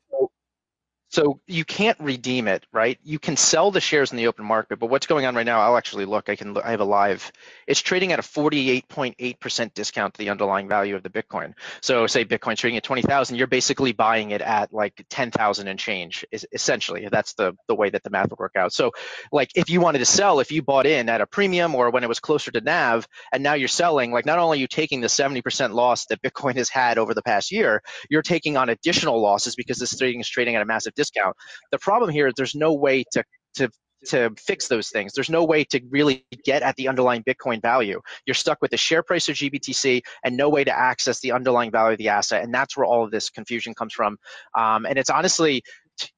So 1.12 1.42
you 1.46 1.66
can't 1.66 2.00
redeem 2.00 2.48
it, 2.48 2.66
right? 2.72 2.98
You 3.04 3.20
can 3.20 3.36
sell 3.36 3.70
the 3.70 3.82
shares 3.82 4.12
in 4.12 4.18
the 4.18 4.28
open 4.28 4.46
market, 4.46 4.80
but 4.80 4.88
what's 4.88 5.08
going 5.08 5.26
on 5.26 5.36
right 5.36 5.46
now? 5.46 5.60
I'll 5.60 5.76
actually 5.76 6.06
look. 6.06 6.30
I 6.30 6.38
can. 6.38 6.58
I 6.58 6.72
have 6.72 6.80
a 6.80 6.86
live. 6.86 7.30
It's 7.68 7.82
trading 7.82 8.14
at 8.14 8.20
a 8.20 8.22
48.8% 8.22 9.74
discount 9.74 10.14
to 10.14 10.18
the 10.20 10.30
underlying 10.30 10.70
value 10.70 10.96
of 10.96 11.04
the 11.04 11.10
Bitcoin. 11.10 11.54
So 11.82 12.08
say 12.08 12.24
Bitcoin 12.24 12.56
trading 12.56 12.78
at 12.78 12.84
20,000, 12.84 13.36
you're 13.36 13.48
basically 13.48 13.92
buying 13.92 14.32
it 14.32 14.42
at 14.42 14.74
like 14.74 15.06
10,000 15.10 15.68
and 15.68 15.78
change. 15.78 16.26
Is 16.32 16.48
essentially 16.54 17.10
that's 17.12 17.34
the 17.34 17.58
the 17.68 17.76
way 17.76 17.90
that 17.90 18.04
the 18.04 18.10
math 18.10 18.30
would 18.30 18.40
work 18.40 18.56
out. 18.56 18.72
So 18.72 18.92
like 19.34 19.52
if 19.56 19.70
you 19.70 19.82
wanted 19.82 20.00
to 20.00 20.06
sell, 20.06 20.40
if 20.40 20.50
you 20.50 20.62
bought 20.62 20.86
in 20.86 21.10
at 21.10 21.20
a 21.20 21.28
premium 21.28 21.76
or 21.76 21.90
when 21.90 22.06
it 22.06 22.08
was 22.08 22.22
closer 22.22 22.52
to 22.52 22.62
NAV, 22.62 23.06
and 23.34 23.44
now 23.44 23.56
you're 23.56 23.68
selling, 23.68 24.14
like 24.14 24.26
not 24.26 24.40
only 24.40 24.60
are 24.60 24.62
you 24.62 24.68
taking 24.68 25.02
the 25.02 25.08
70% 25.08 25.74
loss 25.74 26.06
that 26.06 26.22
Bitcoin 26.22 26.56
has 26.56 26.70
had 26.70 26.98
over 26.98 27.14
the 27.14 27.22
past 27.22 27.52
year, 27.52 27.82
you're 28.10 28.22
taking 28.22 28.56
on 28.56 28.70
additional 28.70 29.22
losses 29.22 29.58
because 29.58 29.78
this 29.78 29.98
trading 29.98 30.22
is 30.22 30.30
trading 30.30 30.56
at 30.56 30.62
a 30.62 30.66
massive 30.66 30.94
discount. 31.02 31.36
The 31.72 31.80
problem 31.80 32.10
here 32.10 32.28
is 32.28 32.34
there's 32.36 32.56
no 32.56 32.74
way 32.74 33.04
to 33.14 33.24
to 33.56 33.70
to 34.06 34.32
fix 34.38 34.68
those 34.68 34.90
things. 34.90 35.14
There's 35.14 35.30
no 35.30 35.44
way 35.44 35.64
to 35.66 35.80
really 35.90 36.26
get 36.44 36.64
at 36.64 36.76
the 36.76 36.88
underlying 36.88 37.24
Bitcoin 37.24 37.62
value. 37.62 38.02
You're 38.26 38.34
stuck 38.34 38.58
with 38.62 38.72
the 38.72 38.78
share 38.78 39.04
price 39.04 39.30
of 39.30 39.36
GBTC 39.36 40.02
and 40.24 40.36
no 40.36 40.50
way 40.50 40.64
to 40.64 40.76
access 40.76 41.20
the 41.20 41.32
underlying 41.34 41.72
value 41.72 41.94
of 41.94 41.98
the 42.00 42.10
asset. 42.10 42.44
And 42.44 42.54
that's 42.54 42.76
where 42.76 42.86
all 42.86 43.04
of 43.04 43.12
this 43.12 43.30
confusion 43.30 43.76
comes 43.76 43.94
from. 43.94 44.18
Um, 44.58 44.86
and 44.86 44.98
it's 44.98 45.12
honestly 45.12 45.62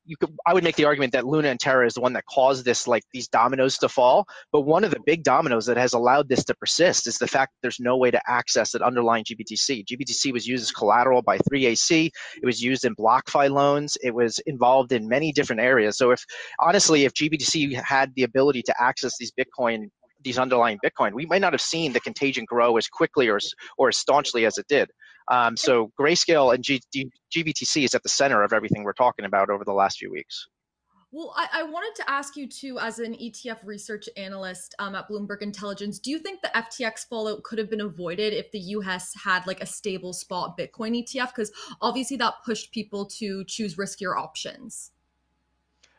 you 0.06 0.16
could 0.18 0.36
I 0.46 0.54
would 0.54 0.64
make 0.64 0.76
the 0.76 0.86
argument 0.86 1.14
that 1.14 1.26
Luna 1.26 1.50
and 1.50 1.60
Terra 1.60 1.86
is 1.86 1.94
the 1.94 2.02
one 2.02 2.14
that 2.14 2.26
caused 2.26 2.66
this 2.66 2.88
like 2.88 3.04
these 3.14 3.28
dominoes 3.28 3.78
to 3.80 3.90
fall. 3.90 4.26
But 4.52 4.62
one 4.62 4.84
of 4.84 4.92
the 4.92 5.00
big 5.06 5.24
dominoes 5.24 5.66
that 5.66 5.78
has 5.78 5.94
allowed 5.94 6.30
this 6.30 6.44
to 6.46 6.56
persist 6.56 7.08
is 7.08 7.18
the 7.18 7.28
fact 7.28 7.54
that 7.54 7.60
there's 7.62 7.80
no 7.80 7.98
way 7.98 8.12
to 8.12 8.22
access 8.28 8.72
that 8.72 8.82
underlying 8.82 9.24
GBTC. 9.24 9.86
GBTC 9.86 10.34
was 10.34 10.48
used 10.48 10.64
as 10.64 10.72
collateral 10.72 11.22
by 11.22 11.38
3AC. 11.38 12.10
It 12.42 12.46
was 12.46 12.62
used 12.62 12.86
in 12.86 12.96
BlockFi 12.96 13.50
loans. 13.50 13.98
It 14.02 14.14
was 14.14 14.40
involved 14.46 14.92
in 14.92 15.08
many 15.08 15.32
different 15.32 15.62
areas. 15.62 15.98
So 15.98 16.12
if 16.12 16.24
honestly, 16.60 17.06
if 17.06 17.14
GBTC 17.14 17.74
had 17.82 18.14
the 18.16 18.24
ability 18.24 18.64
to 18.64 18.82
access 18.82 19.18
these 19.18 19.32
Bitcoin 19.32 19.90
these 20.24 20.38
underlying 20.38 20.80
Bitcoin, 20.84 21.14
we 21.14 21.26
might 21.26 21.42
not 21.42 21.54
have 21.54 21.62
seen 21.62 21.92
the 21.92 22.00
contagion 22.00 22.46
grow 22.46 22.78
as 22.78 22.88
quickly 22.88 23.30
or 23.30 23.40
or 23.78 23.90
as 23.90 23.98
staunchly 23.98 24.46
as 24.46 24.58
it 24.58 24.66
did. 24.68 24.90
Um, 25.30 25.57
so 25.57 25.91
Grayscale 25.99 26.53
and 26.53 26.63
G- 26.63 26.82
G- 26.93 27.11
GBTC 27.36 27.86
is 27.86 27.95
at 27.95 28.03
the 28.03 28.09
center 28.09 28.43
of 28.43 28.53
everything 28.53 28.84
we're 28.84 28.93
talking 28.93 29.26
about 29.26 29.49
over 29.49 29.63
the 29.63 29.74
last 29.74 29.97
few 29.97 30.11
weeks. 30.11 30.47
Well, 31.15 31.32
I, 31.38 31.59
I, 31.59 31.63
wanted 31.63 31.93
to 32.01 32.09
ask 32.09 32.36
you 32.36 32.47
too, 32.47 32.80
as 32.80 32.97
an 32.97 33.13
ETF 33.13 33.59
research 33.65 34.09
analyst 34.17 34.74
um, 34.80 34.95
at 34.95 35.07
Bloomberg 35.07 35.43
Intelligence, 35.43 35.99
do 35.99 36.09
you 36.09 36.17
think 36.17 36.41
the 36.41 36.49
FTX 36.55 37.07
fallout 37.07 37.43
could 37.43 37.59
have 37.59 37.69
been 37.69 37.82
avoided 37.82 38.34
if 38.34 38.51
the 38.51 38.59
US 38.59 39.13
had 39.24 39.45
like 39.45 39.61
a 39.61 39.65
stable 39.67 40.11
spot 40.11 40.57
Bitcoin 40.57 41.03
ETF? 41.03 41.28
Because 41.28 41.51
obviously 41.82 42.17
that 42.17 42.34
pushed 42.43 42.71
people 42.71 43.05
to 43.19 43.43
choose 43.45 43.76
riskier 43.76 44.17
options. 44.17 44.89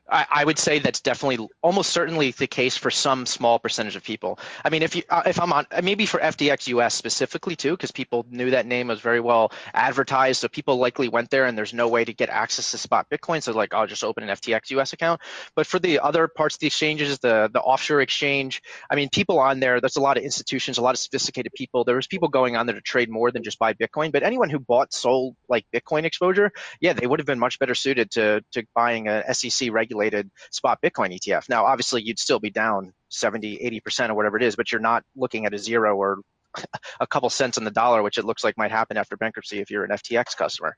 I, 0.09 0.26
I, 0.30 0.44
would 0.44 0.59
say 0.59 0.78
that's 0.80 1.00
definitely 1.00 1.48
almost 1.62 1.90
certainly 1.90 2.30
the 2.32 2.46
case 2.46 2.76
for 2.76 2.90
some 2.90 3.24
small 3.24 3.59
percentage 3.59 3.96
of 3.96 4.05
people. 4.05 4.38
I 4.62 4.68
mean, 4.68 4.82
if 4.82 4.94
you 4.94 5.02
uh, 5.09 5.22
if 5.24 5.40
I'm 5.40 5.52
on 5.52 5.66
maybe 5.82 6.05
for 6.05 6.20
FTX 6.20 6.66
US 6.68 6.94
specifically 6.94 7.57
too, 7.57 7.70
because 7.70 7.90
people 7.90 8.26
knew 8.30 8.50
that 8.50 8.66
name 8.66 8.88
was 8.88 9.00
very 9.00 9.20
well 9.20 9.50
advertised, 9.72 10.42
so 10.42 10.48
people 10.48 10.76
likely 10.76 11.09
went 11.09 11.30
there 11.30 11.46
and 11.46 11.57
there's 11.57 11.72
no 11.72 11.88
way 11.88 12.05
to 12.05 12.12
get 12.12 12.28
access 12.28 12.70
to 12.72 12.78
spot 12.78 13.07
Bitcoin, 13.11 13.42
so 13.42 13.52
like 13.52 13.72
I'll 13.72 13.86
just 13.86 14.05
open 14.05 14.28
an 14.28 14.36
FTX 14.36 14.70
US 14.72 14.92
account. 14.92 15.22
But 15.57 15.66
for 15.66 15.78
the 15.78 16.00
other 16.00 16.28
parts 16.28 16.57
of 16.57 16.61
the 16.61 16.66
exchanges, 16.66 17.18
the 17.20 17.48
the 17.52 17.61
offshore 17.61 18.02
exchange, 18.02 18.61
I 18.90 18.96
mean, 18.96 19.09
people 19.09 19.38
on 19.38 19.59
there, 19.61 19.80
there's 19.80 19.96
a 19.96 20.02
lot 20.02 20.18
of 20.18 20.22
institutions, 20.22 20.76
a 20.76 20.82
lot 20.82 20.94
of 20.94 20.98
sophisticated 20.98 21.52
people. 21.55 21.84
There 21.84 21.96
was 21.96 22.07
people 22.07 22.28
going 22.28 22.57
on 22.57 22.66
there 22.66 22.74
to 22.74 22.82
trade 22.82 23.09
more 23.09 23.30
than 23.30 23.42
just 23.42 23.59
buy 23.59 23.72
Bitcoin. 23.72 24.12
But 24.12 24.22
anyone 24.22 24.50
who 24.50 24.59
bought 24.59 24.92
sold 24.92 25.34
like 25.48 25.64
Bitcoin 25.74 26.05
exposure, 26.05 26.52
yeah, 26.80 26.92
they 26.92 27.07
would 27.07 27.20
have 27.20 27.26
been 27.26 27.38
much 27.38 27.59
better 27.59 27.74
suited 27.74 28.11
to 28.12 28.44
to 28.52 28.64
buying 28.74 29.09
a 29.09 29.32
SEC 29.32 29.72
regulated 29.72 29.93
regulated 29.95 30.30
spot 30.51 30.78
Bitcoin 30.82 31.16
ETF. 31.16 31.49
Now, 31.49 31.64
obviously, 31.64 32.03
you'd 32.03 32.18
still 32.18 32.40
be 32.40 32.51
down 32.51 32.92
70, 33.11 33.59
80% 33.86 34.11
or 34.11 34.14
whatever 34.14 34.36
it 34.36 34.42
is, 34.42 34.57
but 34.57 34.72
you're 34.72 34.80
not 34.80 35.05
looking 35.16 35.47
at 35.47 35.55
a 35.55 35.59
zero 35.59 35.97
or 35.97 36.18
a 37.01 37.07
couple 37.07 37.30
cents 37.30 37.59
on 37.59 37.64
the 37.64 37.70
dollar, 37.70 38.03
which 38.03 38.18
it 38.18 38.24
looks 38.24 38.45
like 38.45 38.57
might 38.57 38.70
happen 38.70 38.97
after 38.97 39.16
bankruptcy 39.16 39.61
if 39.61 39.70
you're 39.70 39.84
an 39.84 39.90
FTX 39.90 40.36
customer. 40.36 40.76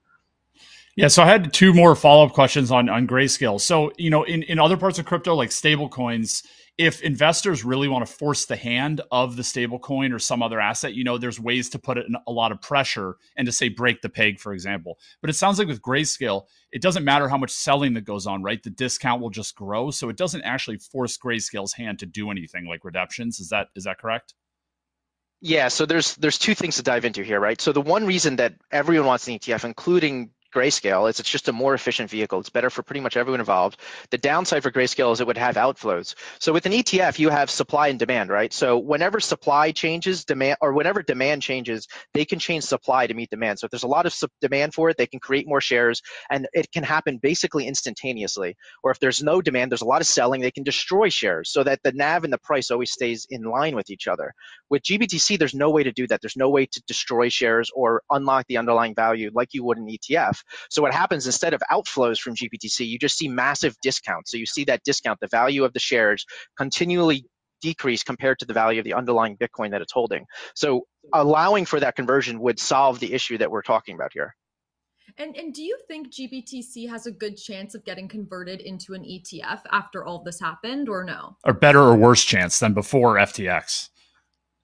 Yeah, 0.97 1.09
so 1.09 1.23
I 1.23 1.27
had 1.27 1.53
two 1.53 1.75
more 1.75 1.95
follow 1.95 2.25
up 2.25 2.33
questions 2.33 2.71
on 2.71 2.89
on 2.89 3.07
Grayscale. 3.07 3.61
So 3.61 3.93
you 3.99 4.09
know, 4.09 4.23
in 4.23 4.43
in 4.45 4.59
other 4.59 4.79
parts 4.79 4.99
of 4.99 5.05
crypto 5.05 5.35
like 5.35 5.51
stablecoins, 5.51 6.43
if 6.79 7.01
investors 7.01 7.65
really 7.65 7.89
want 7.89 8.07
to 8.07 8.13
force 8.13 8.45
the 8.45 8.57
hand 8.57 9.01
of 9.11 9.37
the 9.37 9.43
stablecoin 9.43 10.13
or 10.13 10.19
some 10.19 10.43
other 10.43 10.61
asset, 10.61 10.93
you 10.93 11.05
know, 11.05 11.17
there's 11.17 11.41
ways 11.41 11.71
to 11.71 11.79
put 11.79 11.97
it 11.97 12.07
in 12.07 12.17
a 12.27 12.33
lot 12.33 12.53
of 12.53 12.61
pressure 12.61 13.17
and 13.37 13.47
to 13.47 13.53
say 13.53 13.71
break 13.71 14.03
the 14.03 14.11
peg, 14.11 14.39
for 14.39 14.53
example. 14.53 14.99
But 15.23 15.31
it 15.31 15.35
sounds 15.35 15.59
like 15.59 15.69
with 15.69 15.81
Grayscale, 15.81 16.45
it 16.73 16.83
doesn't 16.83 17.05
matter 17.05 17.29
how 17.29 17.39
much 17.39 17.51
selling 17.51 17.95
that 17.95 18.05
goes 18.05 18.27
on, 18.27 18.43
right? 18.43 18.63
The 18.63 18.71
discount 18.71 19.23
will 19.23 19.31
just 19.31 19.57
grow, 19.57 19.91
so 19.91 20.11
it 20.11 20.19
doesn't 20.19 20.43
actually 20.43 20.79
force 20.79 21.17
Grayscale's 21.17 21.73
hand 21.73 21.99
to 22.01 22.07
do 22.07 22.31
anything 22.31 22.67
like 22.67 22.85
redemptions. 22.85 23.41
Is 23.41 23.49
that 23.49 23.69
is 23.75 23.85
that 23.85 23.99
correct? 23.99 24.35
Yeah, 25.41 25.69
so 25.69 25.87
there's 25.87 26.15
there's 26.17 26.39
two 26.39 26.55
things 26.55 26.77
to 26.77 26.83
dive 26.83 27.05
into 27.05 27.23
here, 27.23 27.41
right? 27.41 27.61
So 27.61 27.73
the 27.73 27.81
one 27.81 28.07
reason 28.07 28.37
that 28.37 28.55
everyone 28.71 29.07
wants 29.07 29.29
an 29.29 29.39
ETF, 29.39 29.65
including 29.65 30.31
Grayscale 30.57 31.11
is 31.11 31.21
it's 31.21 31.29
just 31.31 31.49
a 31.49 31.53
more 31.53 31.75
efficient 31.75 32.09
vehicle. 32.09 32.41
It's 32.41 32.49
better 32.49 32.71
for 32.71 32.83
pretty 32.83 33.01
much 33.01 33.19
everyone 33.19 33.41
involved. 33.41 33.79
The 34.11 34.17
downside 34.17 34.63
for 34.63 34.71
Grayscale 34.71 35.13
is 35.13 35.21
it 35.21 35.27
would 35.27 35.37
have 35.37 35.57
outflows. 35.57 36.15
So 36.39 36.51
with 36.55 36.65
an 36.65 36.73
ETF, 36.73 37.19
you 37.19 37.29
have 37.29 37.51
supply 37.51 37.89
and 37.89 37.99
demand, 37.99 38.31
right? 38.31 38.51
So 38.53 38.79
whenever 38.79 39.21
supply 39.21 39.73
changes, 39.73 40.25
demand 40.25 40.57
or 40.63 40.73
whenever 40.73 41.03
demand 41.03 41.43
changes, 41.43 41.87
they 42.15 42.25
can 42.25 42.39
change 42.39 42.65
supply 42.65 43.07
to 43.07 43.13
meet 43.13 43.29
demand. 43.29 43.59
So 43.59 43.67
if 43.67 43.71
there's 43.71 43.83
a 43.83 43.89
lot 43.89 44.07
of 44.07 44.15
demand 44.41 44.73
for 44.73 44.89
it, 44.89 44.97
they 44.97 45.07
can 45.07 45.21
create 45.21 45.47
more 45.47 45.61
shares, 45.61 46.01
and 46.31 46.49
it 46.55 46.73
can 46.73 46.85
happen 46.85 47.19
basically 47.19 47.67
instantaneously. 47.67 48.57
Or 48.83 48.91
if 48.91 48.99
there's 48.99 49.23
no 49.23 49.43
demand, 49.43 49.71
there's 49.71 49.83
a 49.83 49.87
lot 49.87 50.01
of 50.01 50.07
selling, 50.07 50.41
they 50.41 50.51
can 50.51 50.65
destroy 50.65 51.11
shares 51.11 51.53
so 51.53 51.65
that 51.65 51.81
the 51.83 51.93
NAV 51.93 52.25
and 52.25 52.33
the 52.33 52.39
price 52.39 52.71
always 52.71 52.93
stays 52.93 53.27
in 53.29 53.43
line 53.43 53.77
with 53.77 53.91
each 53.91 54.09
other. 54.09 54.33
With 54.69 54.83
GBTC, 54.83 55.39
there's 55.39 55.55
no 55.55 55.71
way 55.71 55.83
to 55.83 55.93
do 55.93 56.07
that. 56.09 56.21
There's 56.21 56.37
no 56.37 56.51
way 56.51 56.67
to 56.67 56.83
destroy 56.87 57.29
shares 57.29 57.71
or 57.75 58.03
unlock 58.11 58.47
the 58.49 58.57
underlying 58.57 58.95
value 58.95 59.31
like 59.35 59.51
you 59.53 59.65
would 59.65 59.79
an 59.79 59.87
ETF. 59.87 60.39
So 60.71 60.83
what 60.83 60.93
happens 60.93 61.27
instead 61.27 61.55
of 61.55 61.63
outflows 61.71 62.19
from 62.19 62.35
GBTC, 62.35 62.87
you 62.87 62.99
just 62.99 63.17
see 63.17 63.29
massive 63.29 63.77
discounts. 63.83 64.33
So 64.33 64.39
you 64.39 64.47
see 64.47 64.65
that 64.65 64.83
discount, 64.85 65.21
the 65.21 65.29
value 65.29 65.65
of 65.65 65.73
the 65.73 65.81
shares 65.81 66.25
continually 66.57 67.27
decrease 67.61 68.03
compared 68.03 68.39
to 68.39 68.45
the 68.45 68.53
value 68.53 68.81
of 68.81 68.85
the 68.85 68.95
underlying 68.95 69.37
Bitcoin 69.37 69.71
that 69.71 69.83
it's 69.83 69.93
holding. 69.93 70.27
So 70.55 70.87
allowing 71.13 71.65
for 71.65 71.81
that 71.81 71.97
conversion 71.97 72.41
would 72.41 72.59
solve 72.59 73.01
the 73.01 73.13
issue 73.13 73.39
that 73.39 73.51
we're 73.51 73.63
talking 73.63 73.95
about 73.95 74.11
here. 74.13 74.35
And 75.19 75.37
and 75.37 75.55
do 75.55 75.63
you 75.63 75.79
think 75.89 76.13
GBTC 76.13 76.89
has 76.91 77.07
a 77.07 77.13
good 77.13 77.37
chance 77.37 77.75
of 77.75 77.85
getting 77.85 78.09
converted 78.09 78.61
into 78.61 78.93
an 78.95 79.03
ETF 79.03 79.61
after 79.71 80.05
all 80.05 80.23
this 80.23 80.41
happened, 80.41 80.89
or 80.89 81.05
no? 81.05 81.37
Or 81.45 81.53
better 81.53 81.81
or 81.81 81.97
worse 81.97 82.25
chance 82.25 82.59
than 82.59 82.75
before 82.75 83.15
FTX? 83.15 83.91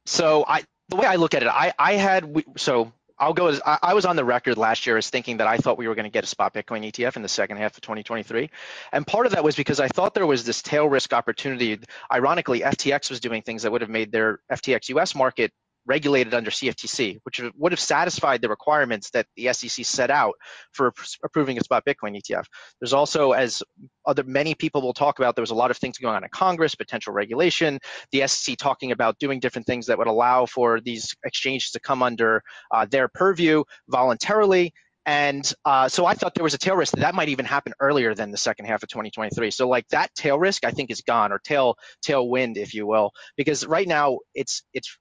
So 0.06 0.44
I 0.46 0.64
the 0.88 0.96
way 0.96 1.06
I 1.06 1.16
look 1.16 1.34
at 1.34 1.42
it, 1.42 1.48
I 1.48 1.72
I 1.78 1.94
had 1.94 2.44
so 2.56 2.92
I'll 3.18 3.34
go 3.34 3.46
as 3.46 3.60
I, 3.64 3.78
I, 3.82 3.94
was 3.94 4.04
on 4.04 4.16
the 4.16 4.24
record 4.24 4.56
last 4.56 4.84
year 4.84 4.96
as 4.96 5.08
thinking 5.08 5.36
that 5.36 5.46
I 5.46 5.56
thought 5.56 5.78
we 5.78 5.86
were 5.86 5.94
going 5.94 6.04
to 6.04 6.10
get 6.10 6.24
a 6.24 6.26
spot 6.26 6.54
Bitcoin 6.54 6.84
ETF 6.84 7.14
in 7.14 7.22
the 7.22 7.28
second 7.28 7.58
half 7.58 7.76
of 7.76 7.80
2023. 7.80 8.50
And 8.92 9.06
part 9.06 9.26
of 9.26 9.32
that 9.32 9.44
was 9.44 9.54
because 9.54 9.78
I 9.78 9.86
thought 9.86 10.12
there 10.12 10.26
was 10.26 10.44
this 10.44 10.60
tail 10.60 10.88
risk 10.88 11.12
opportunity. 11.12 11.78
Ironically, 12.12 12.60
FTX 12.60 13.10
was 13.10 13.20
doing 13.20 13.42
things 13.42 13.62
that 13.62 13.70
would 13.70 13.80
have 13.80 13.90
made 13.90 14.10
their 14.10 14.40
FTX 14.50 14.88
US 14.88 15.14
market 15.14 15.52
regulated 15.86 16.34
under 16.34 16.50
CFTC, 16.50 17.18
which 17.24 17.40
would 17.56 17.72
have 17.72 17.80
satisfied 17.80 18.40
the 18.40 18.48
requirements 18.48 19.10
that 19.10 19.26
the 19.36 19.52
SEC 19.52 19.84
set 19.84 20.10
out 20.10 20.34
for 20.72 20.92
approving 21.24 21.58
a 21.58 21.64
spot 21.64 21.84
Bitcoin 21.84 22.20
ETF. 22.20 22.44
There's 22.80 22.92
also, 22.92 23.32
as 23.32 23.62
other 24.06 24.22
many 24.24 24.54
people 24.54 24.82
will 24.82 24.92
talk 24.92 25.18
about, 25.18 25.34
there 25.34 25.42
was 25.42 25.50
a 25.50 25.56
lot 25.56 25.70
of 25.70 25.76
things 25.76 25.98
going 25.98 26.14
on 26.14 26.24
in 26.24 26.30
Congress, 26.32 26.74
potential 26.74 27.12
regulation, 27.12 27.78
the 28.12 28.26
SEC 28.26 28.56
talking 28.58 28.92
about 28.92 29.18
doing 29.18 29.40
different 29.40 29.66
things 29.66 29.86
that 29.86 29.98
would 29.98 30.06
allow 30.06 30.46
for 30.46 30.80
these 30.80 31.14
exchanges 31.24 31.70
to 31.72 31.80
come 31.80 32.02
under 32.02 32.42
uh, 32.70 32.86
their 32.86 33.08
purview 33.08 33.64
voluntarily. 33.88 34.72
And 35.04 35.52
uh, 35.64 35.88
so 35.88 36.06
I 36.06 36.14
thought 36.14 36.34
there 36.34 36.44
was 36.44 36.54
a 36.54 36.58
tail 36.58 36.76
risk 36.76 36.92
that, 36.94 37.00
that 37.00 37.14
might 37.14 37.28
even 37.28 37.44
happen 37.44 37.72
earlier 37.80 38.14
than 38.14 38.30
the 38.30 38.36
second 38.36 38.66
half 38.66 38.84
of 38.84 38.88
2023. 38.88 39.50
So 39.50 39.68
like 39.68 39.88
that 39.88 40.14
tail 40.14 40.38
risk, 40.38 40.64
I 40.64 40.70
think 40.70 40.90
is 40.90 41.00
gone, 41.00 41.32
or 41.32 41.40
tail 41.40 41.74
tailwind, 42.06 42.56
if 42.56 42.72
you 42.72 42.86
will, 42.86 43.10
because 43.36 43.66
right 43.66 43.88
now 43.88 44.18
it's 44.34 44.62
it's 44.72 44.96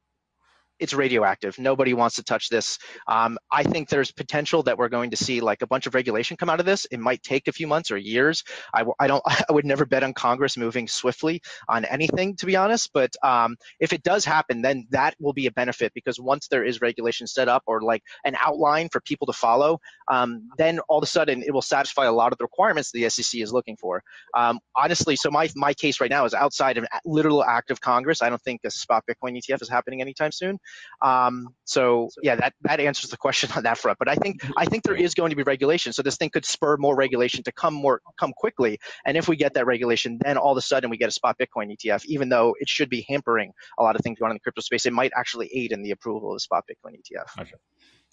it's 0.82 0.93
radioactive. 0.93 1.57
Nobody 1.59 1.93
wants 1.93 2.15
to 2.15 2.23
touch 2.23 2.49
this. 2.49 2.79
Um, 3.07 3.38
I 3.51 3.63
think 3.63 3.88
there's 3.88 4.11
potential 4.11 4.63
that 4.63 4.77
we're 4.77 4.89
going 4.89 5.11
to 5.11 5.17
see 5.17 5.39
like 5.39 5.61
a 5.61 5.67
bunch 5.67 5.86
of 5.86 5.93
regulation 5.93 6.36
come 6.36 6.49
out 6.49 6.59
of 6.59 6.65
this. 6.65 6.86
It 6.91 6.99
might 6.99 7.21
take 7.21 7.47
a 7.47 7.51
few 7.51 7.67
months 7.67 7.91
or 7.91 7.97
years. 7.97 8.43
I, 8.73 8.84
I 8.99 9.07
don't. 9.07 9.23
I 9.49 9.51
would 9.53 9.65
never 9.65 9.86
bet 9.86 10.03
on 10.03 10.13
Congress 10.13 10.57
moving 10.57 10.88
swiftly 10.88 11.41
on 11.69 11.86
anything, 11.86 12.36
to 12.38 12.45
be 12.45 12.55
honest. 12.55 12.89
But 12.93 13.15
um, 13.23 13.55
if 13.79 13.93
it 13.93 14.03
does 14.03 14.25
happen, 14.25 14.61
then 14.61 14.88
that 14.89 15.15
will 15.19 15.34
be 15.34 15.45
a 15.45 15.51
benefit 15.51 15.93
because 15.93 16.19
once 16.19 16.47
there 16.47 16.63
is 16.63 16.82
regulation 16.82 17.27
set 17.27 17.47
up 17.47 17.63
or 17.67 17.82
like 17.82 18.03
an 18.25 18.36
outline 18.39 18.89
for 18.91 19.01
people 19.01 19.27
to 19.27 19.34
follow, 19.34 19.79
um, 20.11 20.49
then 20.57 20.79
all 20.89 20.97
of 20.97 21.03
a 21.03 21.07
sudden 21.07 21.43
it 21.43 21.53
will 21.53 21.61
satisfy 21.61 22.05
a 22.05 22.11
lot 22.11 22.32
of 22.32 22.39
the 22.39 22.43
requirements 22.43 22.91
the 22.91 23.07
SEC 23.09 23.39
is 23.39 23.53
looking 23.53 23.77
for. 23.77 24.01
Um, 24.36 24.59
honestly, 24.75 25.15
so 25.15 25.29
my 25.29 25.49
my 25.55 25.73
case 25.73 26.01
right 26.01 26.09
now 26.09 26.25
is 26.25 26.34
outside 26.34 26.77
of 26.77 26.86
literal 27.05 27.43
act 27.43 27.69
of 27.69 27.79
Congress. 27.82 28.21
I 28.23 28.29
don't 28.29 28.41
think 28.41 28.61
a 28.65 28.71
spot 28.71 29.03
Bitcoin 29.07 29.38
ETF 29.38 29.61
is 29.61 29.69
happening 29.69 30.01
anytime 30.01 30.32
soon. 30.32 30.57
Um, 31.01 31.55
so 31.65 32.09
yeah, 32.22 32.36
that 32.36 32.53
that 32.61 32.80
answers 32.80 33.09
the 33.09 33.17
question 33.17 33.49
on 33.55 33.63
that 33.63 33.78
front. 33.78 33.97
But 33.99 34.07
I 34.07 34.15
think 34.15 34.41
I 34.57 34.65
think 34.65 34.84
there 34.84 34.95
is 34.95 35.13
going 35.13 35.30
to 35.32 35.36
be 35.36 35.43
regulation, 35.43 35.93
so 35.93 36.01
this 36.01 36.17
thing 36.17 36.30
could 36.30 36.45
spur 36.45 36.78
more 36.78 36.95
regulation 36.95 37.43
to 37.43 37.51
come 37.51 37.74
more 37.74 38.01
come 38.19 38.34
quickly. 38.36 38.80
And 39.05 39.17
if 39.17 39.28
we 39.28 39.36
get 39.36 39.53
that 39.55 39.65
regulation, 39.65 40.19
then 40.24 40.38
all 40.38 40.51
of 40.51 40.57
a 40.57 40.61
sudden 40.61 40.89
we 40.89 40.97
get 40.97 41.09
a 41.09 41.11
spot 41.11 41.38
Bitcoin 41.39 41.76
ETF, 41.76 42.05
even 42.05 42.30
though 42.30 42.55
it 42.59 42.69
should 42.69 42.89
be 42.89 43.05
hampering 43.07 43.51
a 43.78 43.84
lot 43.84 43.95
of 43.95 44.01
things 44.01 44.19
going 44.19 44.30
on 44.30 44.32
in 44.32 44.36
the 44.36 44.41
crypto 44.41 44.61
space. 44.61 44.86
It 44.86 44.93
might 44.93 45.11
actually 45.15 45.49
aid 45.53 45.72
in 45.72 45.82
the 45.82 45.91
approval 45.91 46.32
of 46.32 46.36
the 46.36 46.39
spot 46.41 46.65
Bitcoin 46.69 46.95
ETF. 46.95 47.41
Okay. 47.41 47.53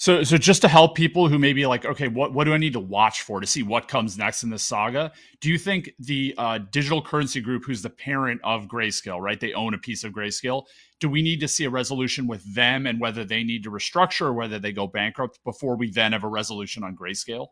So, 0.00 0.22
so 0.22 0.38
just 0.38 0.62
to 0.62 0.68
help 0.68 0.94
people 0.94 1.28
who 1.28 1.40
may 1.40 1.52
be 1.52 1.66
like, 1.66 1.84
okay, 1.84 2.06
what, 2.06 2.32
what 2.32 2.44
do 2.44 2.54
I 2.54 2.56
need 2.56 2.72
to 2.74 2.80
watch 2.80 3.22
for 3.22 3.40
to 3.40 3.46
see 3.48 3.64
what 3.64 3.88
comes 3.88 4.16
next 4.16 4.44
in 4.44 4.50
this 4.50 4.62
saga? 4.62 5.10
Do 5.40 5.50
you 5.50 5.58
think 5.58 5.90
the 5.98 6.36
uh, 6.38 6.58
digital 6.70 7.02
currency 7.02 7.40
group, 7.40 7.64
who's 7.64 7.82
the 7.82 7.90
parent 7.90 8.40
of 8.44 8.68
Grayscale, 8.68 9.20
right? 9.20 9.40
They 9.40 9.54
own 9.54 9.74
a 9.74 9.78
piece 9.78 10.04
of 10.04 10.12
Grayscale. 10.12 10.66
Do 11.00 11.10
we 11.10 11.20
need 11.20 11.40
to 11.40 11.48
see 11.48 11.64
a 11.64 11.70
resolution 11.70 12.28
with 12.28 12.54
them 12.54 12.86
and 12.86 13.00
whether 13.00 13.24
they 13.24 13.42
need 13.42 13.64
to 13.64 13.72
restructure 13.72 14.26
or 14.26 14.34
whether 14.34 14.60
they 14.60 14.70
go 14.70 14.86
bankrupt 14.86 15.40
before 15.44 15.76
we 15.76 15.90
then 15.90 16.12
have 16.12 16.22
a 16.22 16.28
resolution 16.28 16.84
on 16.84 16.96
Grayscale? 16.96 17.48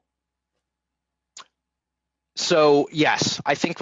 So 2.37 2.87
yes, 2.93 3.41
I 3.47 3.55
think 3.55 3.79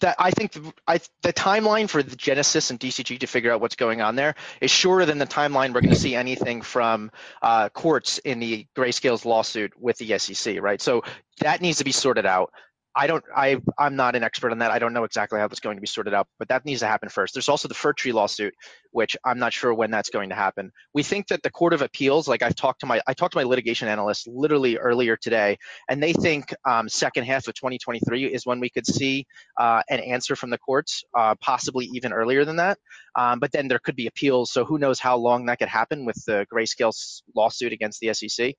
that 0.00 0.16
I 0.18 0.30
think 0.30 0.52
the, 0.52 0.72
I, 0.86 0.98
the 1.20 1.32
timeline 1.32 1.90
for 1.90 2.02
the 2.02 2.16
Genesis 2.16 2.70
and 2.70 2.80
DCG 2.80 3.20
to 3.20 3.26
figure 3.26 3.52
out 3.52 3.60
what's 3.60 3.76
going 3.76 4.00
on 4.00 4.16
there 4.16 4.34
is 4.62 4.70
shorter 4.70 5.04
than 5.04 5.18
the 5.18 5.26
timeline 5.26 5.74
we're 5.74 5.82
going 5.82 5.90
to 5.90 5.96
see 5.96 6.14
anything 6.14 6.62
from 6.62 7.10
uh, 7.42 7.68
courts 7.68 8.16
in 8.18 8.38
the 8.40 8.66
Grayscale's 8.74 9.26
lawsuit 9.26 9.78
with 9.78 9.98
the 9.98 10.18
SEC, 10.18 10.60
right? 10.62 10.80
So 10.80 11.04
that 11.40 11.60
needs 11.60 11.78
to 11.78 11.84
be 11.84 11.92
sorted 11.92 12.24
out. 12.24 12.50
I 12.96 13.06
don't. 13.06 13.24
I 13.34 13.60
I'm 13.78 13.96
not 13.96 14.16
an 14.16 14.24
expert 14.24 14.50
on 14.50 14.58
that. 14.58 14.70
I 14.70 14.78
don't 14.78 14.92
know 14.92 15.04
exactly 15.04 15.38
how 15.38 15.46
that's 15.46 15.60
going 15.60 15.76
to 15.76 15.80
be 15.80 15.86
sorted 15.86 16.14
out, 16.14 16.26
but 16.38 16.48
that 16.48 16.64
needs 16.64 16.80
to 16.80 16.86
happen 16.86 17.08
first. 17.08 17.34
There's 17.34 17.48
also 17.48 17.68
the 17.68 17.74
Fir 17.74 17.92
Tree 17.92 18.12
lawsuit, 18.12 18.54
which 18.90 19.16
I'm 19.24 19.38
not 19.38 19.52
sure 19.52 19.72
when 19.72 19.90
that's 19.90 20.10
going 20.10 20.30
to 20.30 20.34
happen. 20.34 20.72
We 20.94 21.02
think 21.02 21.28
that 21.28 21.42
the 21.42 21.50
Court 21.50 21.72
of 21.72 21.82
Appeals, 21.82 22.26
like 22.26 22.42
I've 22.42 22.56
talked 22.56 22.80
to 22.80 22.86
my 22.86 23.00
I 23.06 23.14
talked 23.14 23.32
to 23.32 23.38
my 23.38 23.44
litigation 23.44 23.88
analyst 23.88 24.26
literally 24.26 24.78
earlier 24.78 25.16
today, 25.16 25.58
and 25.88 26.02
they 26.02 26.12
think 26.12 26.54
um, 26.68 26.88
second 26.88 27.24
half 27.24 27.46
of 27.46 27.54
2023 27.54 28.26
is 28.26 28.46
when 28.46 28.58
we 28.58 28.70
could 28.70 28.86
see 28.86 29.26
uh, 29.58 29.82
an 29.88 30.00
answer 30.00 30.34
from 30.34 30.50
the 30.50 30.58
courts, 30.58 31.04
uh, 31.16 31.34
possibly 31.40 31.86
even 31.92 32.12
earlier 32.12 32.44
than 32.44 32.56
that. 32.56 32.78
Um, 33.16 33.38
but 33.38 33.52
then 33.52 33.68
there 33.68 33.80
could 33.80 33.96
be 33.96 34.06
appeals, 34.06 34.52
so 34.52 34.64
who 34.64 34.78
knows 34.78 34.98
how 34.98 35.16
long 35.16 35.46
that 35.46 35.58
could 35.58 35.68
happen 35.68 36.04
with 36.04 36.22
the 36.24 36.46
Grayscale 36.52 36.92
lawsuit 37.34 37.72
against 37.72 38.00
the 38.00 38.14
SEC. 38.14 38.54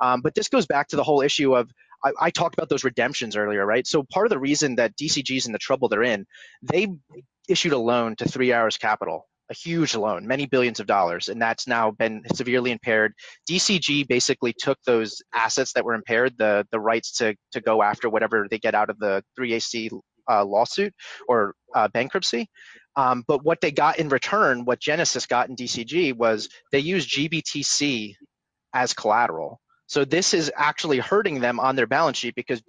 Um, 0.00 0.20
but 0.20 0.34
this 0.34 0.48
goes 0.48 0.66
back 0.66 0.88
to 0.88 0.96
the 0.96 1.04
whole 1.04 1.20
issue 1.20 1.54
of 1.54 1.70
I, 2.04 2.12
I, 2.20 2.30
talked 2.30 2.54
about 2.54 2.68
those 2.68 2.84
redemptions 2.84 3.36
earlier, 3.36 3.64
right? 3.64 3.86
So 3.86 4.02
part 4.02 4.26
of 4.26 4.30
the 4.30 4.38
reason 4.38 4.76
that 4.76 4.96
DCG's 4.96 5.46
in 5.46 5.52
the 5.52 5.58
trouble 5.58 5.88
they're 5.88 6.02
in, 6.02 6.26
they 6.62 6.88
issued 7.48 7.72
a 7.72 7.78
loan 7.78 8.16
to 8.16 8.28
Three 8.28 8.52
Arrows 8.52 8.76
Capital, 8.76 9.26
a 9.50 9.54
huge 9.54 9.94
loan, 9.94 10.26
many 10.26 10.46
billions 10.46 10.80
of 10.80 10.86
dollars, 10.86 11.28
and 11.28 11.40
that's 11.40 11.66
now 11.66 11.90
been 11.90 12.22
severely 12.34 12.70
impaired. 12.72 13.12
DCG 13.48 14.06
basically 14.08 14.54
took 14.58 14.78
those 14.84 15.22
assets 15.34 15.72
that 15.74 15.84
were 15.84 15.94
impaired, 15.94 16.36
the 16.38 16.66
the 16.70 16.80
rights 16.80 17.12
to 17.18 17.34
to 17.52 17.60
go 17.60 17.82
after 17.82 18.08
whatever 18.08 18.46
they 18.50 18.58
get 18.58 18.74
out 18.74 18.90
of 18.90 18.98
the 18.98 19.22
3AC 19.38 19.90
uh, 20.30 20.44
lawsuit 20.44 20.94
or 21.28 21.54
uh, 21.74 21.88
bankruptcy. 21.88 22.48
Um, 22.96 23.24
but 23.26 23.44
what 23.44 23.60
they 23.60 23.72
got 23.72 23.98
in 23.98 24.08
return, 24.08 24.64
what 24.64 24.80
Genesis 24.80 25.26
got 25.26 25.48
in 25.48 25.56
DCG 25.56 26.16
was 26.16 26.48
they 26.70 26.78
used 26.78 27.10
GBTC 27.10 28.14
as 28.72 28.94
collateral. 28.94 29.60
So 29.86 30.04
this 30.04 30.34
is 30.34 30.50
actually 30.56 30.98
hurting 30.98 31.40
them 31.40 31.60
on 31.60 31.76
their 31.76 31.86
balance 31.86 32.18
sheet 32.18 32.34
because 32.34 32.62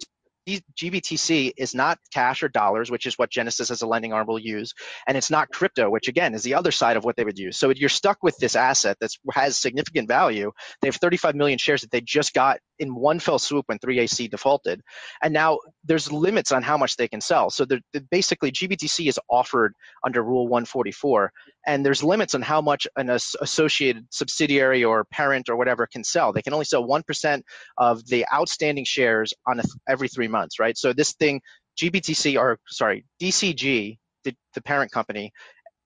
GBTC 0.48 1.52
is 1.56 1.74
not 1.74 1.98
cash 2.12 2.42
or 2.42 2.48
dollars, 2.48 2.90
which 2.90 3.06
is 3.06 3.18
what 3.18 3.30
Genesis 3.30 3.70
as 3.70 3.82
a 3.82 3.86
lending 3.86 4.12
arm 4.12 4.28
will 4.28 4.38
use, 4.38 4.74
and 5.06 5.16
it's 5.16 5.30
not 5.30 5.50
crypto, 5.50 5.90
which 5.90 6.08
again 6.08 6.34
is 6.34 6.42
the 6.44 6.54
other 6.54 6.70
side 6.70 6.96
of 6.96 7.04
what 7.04 7.16
they 7.16 7.24
would 7.24 7.38
use. 7.38 7.56
So 7.56 7.70
you're 7.70 7.88
stuck 7.88 8.22
with 8.22 8.36
this 8.36 8.54
asset 8.54 8.96
that 9.00 9.10
has 9.32 9.56
significant 9.56 10.06
value. 10.06 10.52
They 10.80 10.88
have 10.88 10.96
35 10.96 11.34
million 11.34 11.58
shares 11.58 11.80
that 11.80 11.90
they 11.90 12.00
just 12.00 12.32
got 12.32 12.60
in 12.78 12.94
one 12.94 13.18
fell 13.18 13.38
swoop 13.38 13.64
when 13.66 13.78
3AC 13.78 14.30
defaulted, 14.30 14.82
and 15.22 15.32
now 15.32 15.58
there's 15.84 16.10
limits 16.10 16.52
on 16.52 16.62
how 16.62 16.76
much 16.76 16.96
they 16.96 17.08
can 17.08 17.20
sell. 17.20 17.50
So 17.50 17.64
they're, 17.64 17.80
they're 17.92 18.02
basically 18.10 18.52
GBTC 18.52 19.08
is 19.08 19.18
offered 19.28 19.74
under 20.04 20.22
Rule 20.22 20.48
144, 20.48 21.32
and 21.66 21.84
there's 21.84 22.02
limits 22.02 22.34
on 22.34 22.42
how 22.42 22.60
much 22.60 22.86
an 22.96 23.10
associated 23.10 24.06
subsidiary 24.10 24.84
or 24.84 25.04
parent 25.04 25.48
or 25.48 25.56
whatever 25.56 25.86
can 25.86 26.04
sell. 26.04 26.32
They 26.32 26.42
can 26.42 26.52
only 26.52 26.64
sell 26.64 26.84
one 26.84 27.02
percent 27.02 27.44
of 27.76 28.06
the 28.06 28.26
outstanding 28.32 28.84
shares 28.84 29.32
on 29.46 29.60
a, 29.60 29.64
every 29.88 30.08
three 30.08 30.28
months, 30.28 30.58
right? 30.58 30.76
So 30.76 30.92
this 30.92 31.12
thing, 31.14 31.40
GBTC 31.78 32.38
or 32.38 32.58
sorry, 32.68 33.04
DCG, 33.20 33.98
the, 34.24 34.34
the 34.54 34.62
parent 34.62 34.90
company, 34.92 35.32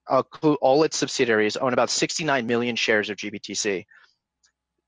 uh, 0.08 0.22
all 0.60 0.82
its 0.82 0.96
subsidiaries 0.96 1.56
own 1.56 1.72
about 1.72 1.90
69 1.90 2.46
million 2.46 2.76
shares 2.76 3.10
of 3.10 3.16
GBTC. 3.16 3.84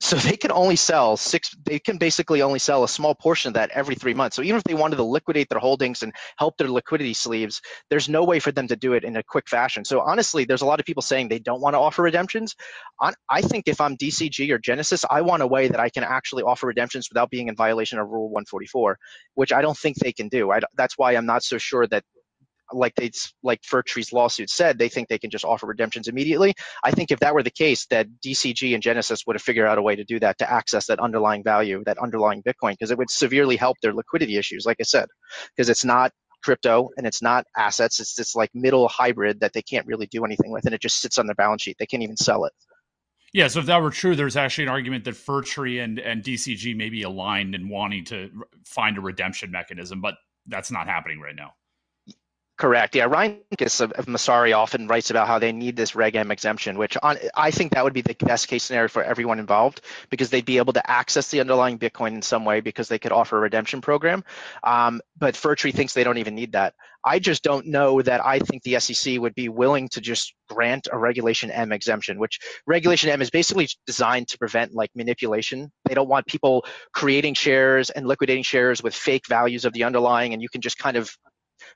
So 0.02 0.16
they 0.16 0.36
can 0.36 0.50
only 0.50 0.74
sell 0.74 1.16
six, 1.16 1.54
they 1.64 1.78
can 1.78 1.96
basically 1.96 2.42
only 2.42 2.58
sell 2.58 2.82
a 2.82 2.88
small 2.88 3.14
portion 3.14 3.50
of 3.50 3.54
that 3.54 3.70
every 3.70 3.94
three 3.94 4.14
months. 4.14 4.34
So 4.34 4.42
even 4.42 4.56
if 4.56 4.64
they 4.64 4.74
wanted 4.74 4.96
to 4.96 5.04
liquidate 5.04 5.48
their 5.48 5.60
holdings 5.60 6.02
and 6.02 6.12
help 6.36 6.56
their 6.56 6.68
liquidity 6.68 7.14
sleeves, 7.14 7.62
there's 7.88 8.08
no 8.08 8.24
way 8.24 8.40
for 8.40 8.50
them 8.50 8.66
to 8.66 8.74
do 8.74 8.94
it 8.94 9.04
in 9.04 9.16
a 9.16 9.22
quick 9.22 9.48
fashion. 9.48 9.84
So 9.84 10.00
honestly, 10.00 10.44
there's 10.44 10.62
a 10.62 10.66
lot 10.66 10.80
of 10.80 10.86
people 10.86 11.02
saying 11.02 11.28
they 11.28 11.38
don't 11.38 11.60
want 11.60 11.74
to 11.74 11.78
offer 11.78 12.02
redemptions. 12.02 12.56
I 13.30 13.42
think 13.42 13.68
if 13.68 13.80
I'm 13.80 13.96
DCG 13.96 14.50
or 14.50 14.58
Genesis, 14.58 15.04
I 15.08 15.20
want 15.20 15.44
a 15.44 15.46
way 15.46 15.68
that 15.68 15.78
I 15.78 15.88
can 15.88 16.02
actually 16.02 16.42
offer 16.42 16.66
redemptions 16.66 17.08
without 17.08 17.30
being 17.30 17.46
in 17.46 17.54
violation 17.54 18.00
of 18.00 18.08
Rule 18.08 18.28
144, 18.28 18.98
which 19.34 19.52
I 19.52 19.62
don't 19.62 19.78
think 19.78 19.98
they 19.98 20.12
can 20.12 20.26
do. 20.28 20.50
I, 20.50 20.58
that's 20.76 20.98
why 20.98 21.12
I'm 21.12 21.26
not 21.26 21.44
so 21.44 21.58
sure 21.58 21.86
that 21.86 22.02
like 22.72 22.94
they 22.94 23.10
like 23.42 23.60
Tree's 23.62 24.12
lawsuit 24.12 24.50
said, 24.50 24.78
they 24.78 24.88
think 24.88 25.08
they 25.08 25.18
can 25.18 25.30
just 25.30 25.44
offer 25.44 25.66
redemptions 25.66 26.08
immediately. 26.08 26.54
I 26.84 26.90
think 26.90 27.10
if 27.10 27.20
that 27.20 27.34
were 27.34 27.42
the 27.42 27.50
case, 27.50 27.86
that 27.86 28.06
DCG 28.24 28.74
and 28.74 28.82
Genesis 28.82 29.26
would 29.26 29.36
have 29.36 29.42
figured 29.42 29.66
out 29.66 29.78
a 29.78 29.82
way 29.82 29.96
to 29.96 30.04
do 30.04 30.20
that 30.20 30.38
to 30.38 30.50
access 30.50 30.86
that 30.86 31.00
underlying 31.00 31.42
value, 31.42 31.82
that 31.86 31.98
underlying 31.98 32.42
Bitcoin, 32.42 32.72
because 32.72 32.90
it 32.90 32.98
would 32.98 33.10
severely 33.10 33.56
help 33.56 33.76
their 33.82 33.92
liquidity 33.92 34.36
issues, 34.36 34.64
like 34.66 34.78
I 34.80 34.84
said, 34.84 35.08
because 35.56 35.68
it's 35.68 35.84
not 35.84 36.12
crypto 36.42 36.90
and 36.96 37.06
it's 37.06 37.22
not 37.22 37.46
assets. 37.56 38.00
It's 38.00 38.14
this 38.14 38.34
like 38.34 38.50
middle 38.54 38.88
hybrid 38.88 39.40
that 39.40 39.52
they 39.52 39.62
can't 39.62 39.86
really 39.86 40.06
do 40.06 40.24
anything 40.24 40.50
with, 40.50 40.64
and 40.64 40.74
it 40.74 40.80
just 40.80 41.00
sits 41.00 41.18
on 41.18 41.26
their 41.26 41.34
balance 41.34 41.62
sheet. 41.62 41.76
They 41.78 41.86
can't 41.86 42.02
even 42.02 42.16
sell 42.16 42.44
it. 42.44 42.52
Yeah, 43.32 43.48
so 43.48 43.60
if 43.60 43.66
that 43.66 43.80
were 43.80 43.90
true, 43.90 44.14
there's 44.14 44.36
actually 44.36 44.64
an 44.64 44.70
argument 44.70 45.04
that 45.04 45.44
Tree 45.46 45.78
and, 45.78 45.98
and 45.98 46.22
DCG 46.22 46.76
may 46.76 46.90
be 46.90 47.02
aligned 47.02 47.54
in 47.54 47.68
wanting 47.70 48.04
to 48.06 48.30
find 48.66 48.98
a 48.98 49.00
redemption 49.00 49.50
mechanism, 49.50 50.02
but 50.02 50.16
that's 50.46 50.70
not 50.70 50.86
happening 50.86 51.18
right 51.18 51.34
now. 51.34 51.54
Correct. 52.62 52.94
Yeah, 52.94 53.06
Ryan 53.06 53.40
Pincus 53.50 53.80
of, 53.80 53.90
of 53.90 54.06
Messari 54.06 54.56
often 54.56 54.86
writes 54.86 55.10
about 55.10 55.26
how 55.26 55.40
they 55.40 55.50
need 55.50 55.74
this 55.74 55.96
Reg 55.96 56.14
M 56.14 56.30
exemption, 56.30 56.78
which 56.78 56.96
on, 57.02 57.18
I 57.34 57.50
think 57.50 57.72
that 57.72 57.82
would 57.82 57.92
be 57.92 58.02
the 58.02 58.14
best 58.20 58.46
case 58.46 58.62
scenario 58.62 58.86
for 58.86 59.02
everyone 59.02 59.40
involved 59.40 59.80
because 60.10 60.30
they'd 60.30 60.44
be 60.44 60.58
able 60.58 60.72
to 60.74 60.90
access 60.90 61.28
the 61.32 61.40
underlying 61.40 61.76
Bitcoin 61.76 62.14
in 62.14 62.22
some 62.22 62.44
way 62.44 62.60
because 62.60 62.86
they 62.86 63.00
could 63.00 63.10
offer 63.10 63.36
a 63.36 63.40
redemption 63.40 63.80
program. 63.80 64.22
Um, 64.62 65.00
but 65.18 65.34
Tree 65.34 65.72
thinks 65.72 65.92
they 65.92 66.04
don't 66.04 66.18
even 66.18 66.36
need 66.36 66.52
that. 66.52 66.74
I 67.04 67.18
just 67.18 67.42
don't 67.42 67.66
know 67.66 68.00
that 68.00 68.24
I 68.24 68.38
think 68.38 68.62
the 68.62 68.78
SEC 68.78 69.18
would 69.18 69.34
be 69.34 69.48
willing 69.48 69.88
to 69.88 70.00
just 70.00 70.32
grant 70.48 70.86
a 70.92 70.96
Regulation 70.96 71.50
M 71.50 71.72
exemption, 71.72 72.20
which 72.20 72.38
Regulation 72.64 73.10
M 73.10 73.20
is 73.20 73.30
basically 73.30 73.68
designed 73.88 74.28
to 74.28 74.38
prevent 74.38 74.72
like 74.72 74.90
manipulation. 74.94 75.72
They 75.88 75.94
don't 75.94 76.08
want 76.08 76.26
people 76.26 76.64
creating 76.94 77.34
shares 77.34 77.90
and 77.90 78.06
liquidating 78.06 78.44
shares 78.44 78.84
with 78.84 78.94
fake 78.94 79.26
values 79.26 79.64
of 79.64 79.72
the 79.72 79.82
underlying, 79.82 80.32
and 80.32 80.40
you 80.40 80.48
can 80.48 80.60
just 80.60 80.78
kind 80.78 80.96
of 80.96 81.12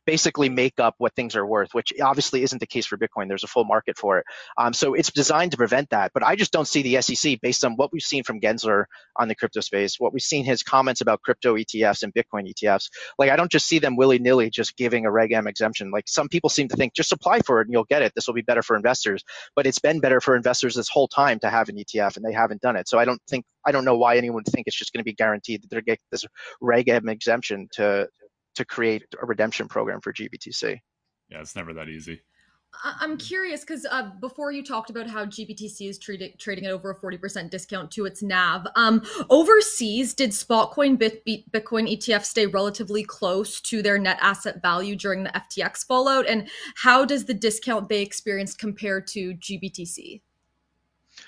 basically 0.06 0.48
make 0.48 0.78
up 0.78 0.94
what 0.98 1.14
things 1.14 1.36
are 1.36 1.46
worth, 1.46 1.74
which 1.74 1.92
obviously 2.02 2.42
isn't 2.42 2.58
the 2.58 2.66
case 2.66 2.86
for 2.86 2.96
Bitcoin. 2.96 3.28
There's 3.28 3.44
a 3.44 3.48
full 3.48 3.64
market 3.64 3.98
for 3.98 4.18
it. 4.18 4.26
Um, 4.56 4.72
so 4.72 4.94
it's 4.94 5.10
designed 5.10 5.50
to 5.50 5.56
prevent 5.56 5.90
that. 5.90 6.12
But 6.14 6.22
I 6.22 6.36
just 6.36 6.52
don't 6.52 6.68
see 6.68 6.82
the 6.82 7.02
SEC, 7.02 7.40
based 7.40 7.64
on 7.64 7.74
what 7.74 7.92
we've 7.92 8.02
seen 8.02 8.22
from 8.22 8.40
Gensler 8.40 8.84
on 9.16 9.28
the 9.28 9.34
crypto 9.34 9.60
space, 9.60 9.98
what 9.98 10.12
we've 10.12 10.22
seen 10.22 10.44
his 10.44 10.62
comments 10.62 11.00
about 11.00 11.22
crypto 11.22 11.56
ETFs 11.56 12.02
and 12.02 12.14
Bitcoin 12.14 12.50
ETFs. 12.50 12.88
Like, 13.18 13.30
I 13.30 13.36
don't 13.36 13.50
just 13.50 13.66
see 13.66 13.78
them 13.78 13.96
willy 13.96 14.18
nilly 14.18 14.50
just 14.50 14.76
giving 14.76 15.04
a 15.06 15.10
Reg 15.10 15.32
M 15.32 15.46
exemption. 15.46 15.90
Like, 15.90 16.08
some 16.08 16.28
people 16.28 16.50
seem 16.50 16.68
to 16.68 16.76
think 16.76 16.94
just 16.94 17.12
apply 17.12 17.40
for 17.40 17.60
it 17.60 17.66
and 17.66 17.72
you'll 17.72 17.84
get 17.84 18.02
it. 18.02 18.12
This 18.14 18.26
will 18.26 18.34
be 18.34 18.42
better 18.42 18.62
for 18.62 18.76
investors. 18.76 19.24
But 19.54 19.66
it's 19.66 19.80
been 19.80 20.00
better 20.00 20.20
for 20.20 20.36
investors 20.36 20.74
this 20.74 20.88
whole 20.88 21.08
time 21.08 21.40
to 21.40 21.50
have 21.50 21.68
an 21.68 21.76
ETF 21.76 22.16
and 22.16 22.24
they 22.24 22.32
haven't 22.32 22.62
done 22.62 22.76
it. 22.76 22.88
So 22.88 22.98
I 22.98 23.04
don't 23.04 23.20
think, 23.28 23.44
I 23.66 23.72
don't 23.72 23.84
know 23.84 23.96
why 23.96 24.16
anyone 24.16 24.36
would 24.36 24.46
think 24.46 24.66
it's 24.66 24.78
just 24.78 24.92
going 24.92 25.00
to 25.00 25.04
be 25.04 25.14
guaranteed 25.14 25.62
that 25.62 25.70
they're 25.70 25.80
getting 25.80 26.04
this 26.12 26.24
Reg 26.60 26.88
M 26.88 27.08
exemption 27.08 27.68
to 27.72 28.08
to 28.56 28.64
create 28.64 29.04
a 29.20 29.26
redemption 29.26 29.68
program 29.68 30.00
for 30.00 30.12
GBTC. 30.12 30.78
Yeah, 31.28 31.40
it's 31.40 31.56
never 31.56 31.72
that 31.74 31.88
easy. 31.88 32.20
I'm 32.84 33.16
curious 33.16 33.60
because 33.60 33.86
uh, 33.90 34.10
before 34.20 34.52
you 34.52 34.62
talked 34.62 34.90
about 34.90 35.08
how 35.08 35.24
GBTC 35.24 35.88
is 35.88 35.98
trading 35.98 36.32
trading 36.38 36.66
at 36.66 36.72
over 36.72 36.90
a 36.90 37.00
40% 37.00 37.50
discount 37.50 37.90
to 37.92 38.04
its 38.04 38.22
NAV. 38.22 38.66
Um, 38.76 39.02
overseas, 39.30 40.14
did 40.14 40.30
Spotcoin 40.30 40.98
Bit- 40.98 41.24
Bitcoin 41.24 41.90
ETF 41.90 42.24
stay 42.24 42.46
relatively 42.46 43.02
close 43.02 43.60
to 43.62 43.82
their 43.82 43.98
net 43.98 44.18
asset 44.20 44.60
value 44.60 44.94
during 44.94 45.24
the 45.24 45.30
FTX 45.30 45.86
fallout? 45.86 46.28
And 46.28 46.48
how 46.76 47.04
does 47.04 47.24
the 47.24 47.34
discount 47.34 47.88
they 47.88 48.02
experienced 48.02 48.58
compare 48.58 49.00
to 49.00 49.34
GBTC? 49.34 50.20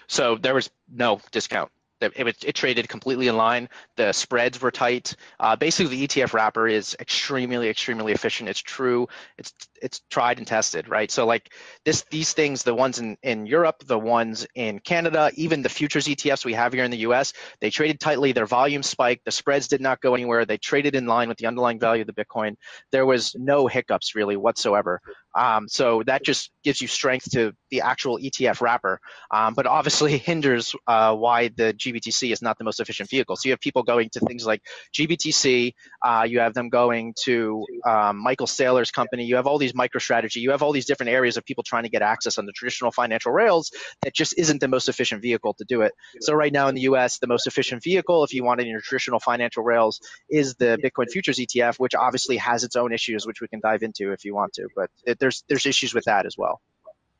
So 0.06 0.36
there 0.36 0.54
was 0.54 0.70
no 0.92 1.20
discount 1.30 1.70
it, 2.00 2.12
it, 2.16 2.44
it, 2.44 2.54
traded 2.54 2.88
completely 2.88 3.28
in 3.28 3.36
line. 3.36 3.68
The 3.96 4.12
spreads 4.12 4.60
were 4.60 4.70
tight. 4.70 5.14
Uh, 5.40 5.56
basically, 5.56 5.96
the 5.96 6.08
ETF 6.08 6.32
wrapper 6.32 6.68
is 6.68 6.96
extremely, 7.00 7.68
extremely 7.68 8.12
efficient. 8.12 8.48
It's 8.48 8.60
true. 8.60 9.08
It's 9.36 9.52
it's 9.80 10.00
tried 10.10 10.38
and 10.38 10.46
tested, 10.46 10.88
right? 10.88 11.10
So 11.10 11.26
like 11.26 11.52
this, 11.84 12.04
these 12.10 12.32
things, 12.32 12.62
the 12.62 12.74
ones 12.74 12.98
in 12.98 13.16
in 13.22 13.46
Europe, 13.46 13.84
the 13.86 13.98
ones 13.98 14.46
in 14.54 14.78
Canada, 14.80 15.30
even 15.34 15.62
the 15.62 15.68
futures 15.68 16.06
ETFs 16.06 16.44
we 16.44 16.54
have 16.54 16.72
here 16.72 16.84
in 16.84 16.90
the 16.90 16.98
U.S., 16.98 17.32
they 17.60 17.70
traded 17.70 18.00
tightly. 18.00 18.32
Their 18.32 18.46
volume 18.46 18.82
spiked. 18.82 19.24
The 19.24 19.30
spreads 19.30 19.68
did 19.68 19.80
not 19.80 20.00
go 20.00 20.14
anywhere. 20.14 20.44
They 20.44 20.58
traded 20.58 20.94
in 20.94 21.06
line 21.06 21.28
with 21.28 21.38
the 21.38 21.46
underlying 21.46 21.78
value 21.78 22.02
of 22.02 22.06
the 22.06 22.24
Bitcoin. 22.24 22.56
There 22.92 23.06
was 23.06 23.34
no 23.36 23.66
hiccups 23.66 24.14
really 24.14 24.36
whatsoever. 24.36 25.00
Um, 25.38 25.68
so 25.68 26.02
that 26.06 26.24
just 26.24 26.50
gives 26.64 26.82
you 26.82 26.88
strength 26.88 27.30
to 27.30 27.52
the 27.70 27.82
actual 27.82 28.18
ETF 28.18 28.60
wrapper, 28.60 28.98
um, 29.30 29.54
but 29.54 29.66
obviously 29.66 30.18
hinders 30.30 30.74
uh, 30.88 31.14
why 31.14 31.48
the 31.48 31.72
GBTC 31.74 32.32
is 32.32 32.42
not 32.42 32.58
the 32.58 32.64
most 32.64 32.80
efficient 32.80 33.08
vehicle. 33.08 33.36
So 33.36 33.48
you 33.48 33.52
have 33.52 33.60
people 33.60 33.84
going 33.84 34.10
to 34.14 34.20
things 34.20 34.44
like 34.44 34.62
GBTC, 34.94 35.72
uh, 36.04 36.26
you 36.28 36.40
have 36.40 36.54
them 36.54 36.70
going 36.70 37.14
to 37.24 37.64
um, 37.86 38.18
Michael 38.18 38.48
Saylor's 38.48 38.90
company, 38.90 39.24
you 39.24 39.36
have 39.36 39.46
all 39.46 39.58
these 39.58 39.74
MicroStrategy, 39.74 40.36
you 40.36 40.50
have 40.50 40.62
all 40.62 40.72
these 40.72 40.86
different 40.86 41.10
areas 41.10 41.36
of 41.36 41.44
people 41.44 41.62
trying 41.62 41.84
to 41.84 41.88
get 41.88 42.02
access 42.02 42.36
on 42.38 42.46
the 42.46 42.52
traditional 42.52 42.90
financial 42.90 43.30
rails 43.30 43.70
that 44.02 44.14
just 44.14 44.36
isn't 44.36 44.60
the 44.60 44.68
most 44.68 44.88
efficient 44.88 45.22
vehicle 45.22 45.54
to 45.54 45.64
do 45.68 45.82
it. 45.82 45.92
So 46.20 46.34
right 46.34 46.52
now 46.52 46.66
in 46.66 46.74
the 46.74 46.82
US, 46.82 47.18
the 47.18 47.28
most 47.28 47.46
efficient 47.46 47.84
vehicle, 47.84 48.24
if 48.24 48.34
you 48.34 48.42
want 48.42 48.60
it 48.60 48.64
in 48.64 48.70
your 48.70 48.80
traditional 48.80 49.20
financial 49.20 49.62
rails, 49.62 50.00
is 50.28 50.56
the 50.56 50.78
Bitcoin 50.82 51.08
futures 51.08 51.38
ETF, 51.38 51.78
which 51.78 51.94
obviously 51.94 52.36
has 52.38 52.64
its 52.64 52.74
own 52.74 52.92
issues, 52.92 53.24
which 53.24 53.40
we 53.40 53.46
can 53.46 53.60
dive 53.60 53.84
into 53.84 54.10
if 54.12 54.24
you 54.24 54.34
want 54.34 54.52
to, 54.54 54.66
but 54.74 54.90
it, 55.06 55.27
there's 55.28 55.44
there's 55.48 55.66
issues 55.66 55.94
with 55.94 56.04
that 56.04 56.26
as 56.26 56.36
well. 56.38 56.60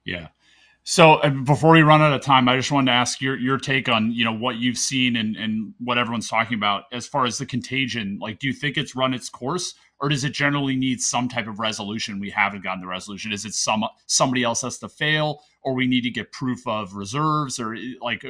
Yeah. 0.04 0.28
So 0.84 1.20
before 1.44 1.72
we 1.72 1.82
run 1.82 2.00
out 2.00 2.14
of 2.14 2.22
time, 2.22 2.48
I 2.48 2.56
just 2.56 2.72
wanted 2.72 2.92
to 2.92 2.96
ask 2.96 3.20
your 3.20 3.36
your 3.36 3.58
take 3.58 3.90
on 3.90 4.10
you 4.10 4.24
know 4.24 4.32
what 4.32 4.56
you've 4.56 4.78
seen 4.78 5.16
and 5.16 5.36
and 5.36 5.74
what 5.78 5.98
everyone's 5.98 6.28
talking 6.28 6.56
about 6.56 6.84
as 6.92 7.06
far 7.06 7.26
as 7.26 7.36
the 7.36 7.44
contagion. 7.44 8.18
Like, 8.20 8.38
do 8.38 8.46
you 8.46 8.54
think 8.54 8.78
it's 8.78 8.96
run 8.96 9.12
its 9.12 9.28
course, 9.28 9.74
or 10.00 10.08
does 10.08 10.24
it 10.24 10.32
generally 10.32 10.76
need 10.76 11.02
some 11.02 11.28
type 11.28 11.46
of 11.46 11.58
resolution? 11.58 12.20
We 12.20 12.30
haven't 12.30 12.64
gotten 12.64 12.80
the 12.80 12.86
resolution. 12.86 13.32
Is 13.32 13.44
it 13.44 13.52
some 13.52 13.84
somebody 14.06 14.44
else 14.44 14.62
has 14.62 14.78
to 14.78 14.88
fail, 14.88 15.42
or 15.62 15.74
we 15.74 15.86
need 15.86 16.04
to 16.04 16.10
get 16.10 16.32
proof 16.32 16.66
of 16.66 16.94
reserves, 16.94 17.60
or 17.60 17.76
like 18.00 18.24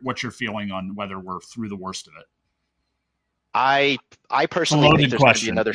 what's 0.00 0.22
your 0.22 0.30
feeling 0.30 0.70
on 0.70 0.94
whether 0.94 1.18
we're 1.18 1.40
through 1.40 1.68
the 1.68 1.76
worst 1.76 2.06
of 2.06 2.12
it? 2.20 2.26
I 3.54 3.98
I 4.30 4.46
personally 4.46 4.88
think 4.96 5.10
there's 5.10 5.20
going 5.20 5.34
to 5.34 5.44
be 5.44 5.50
another. 5.50 5.74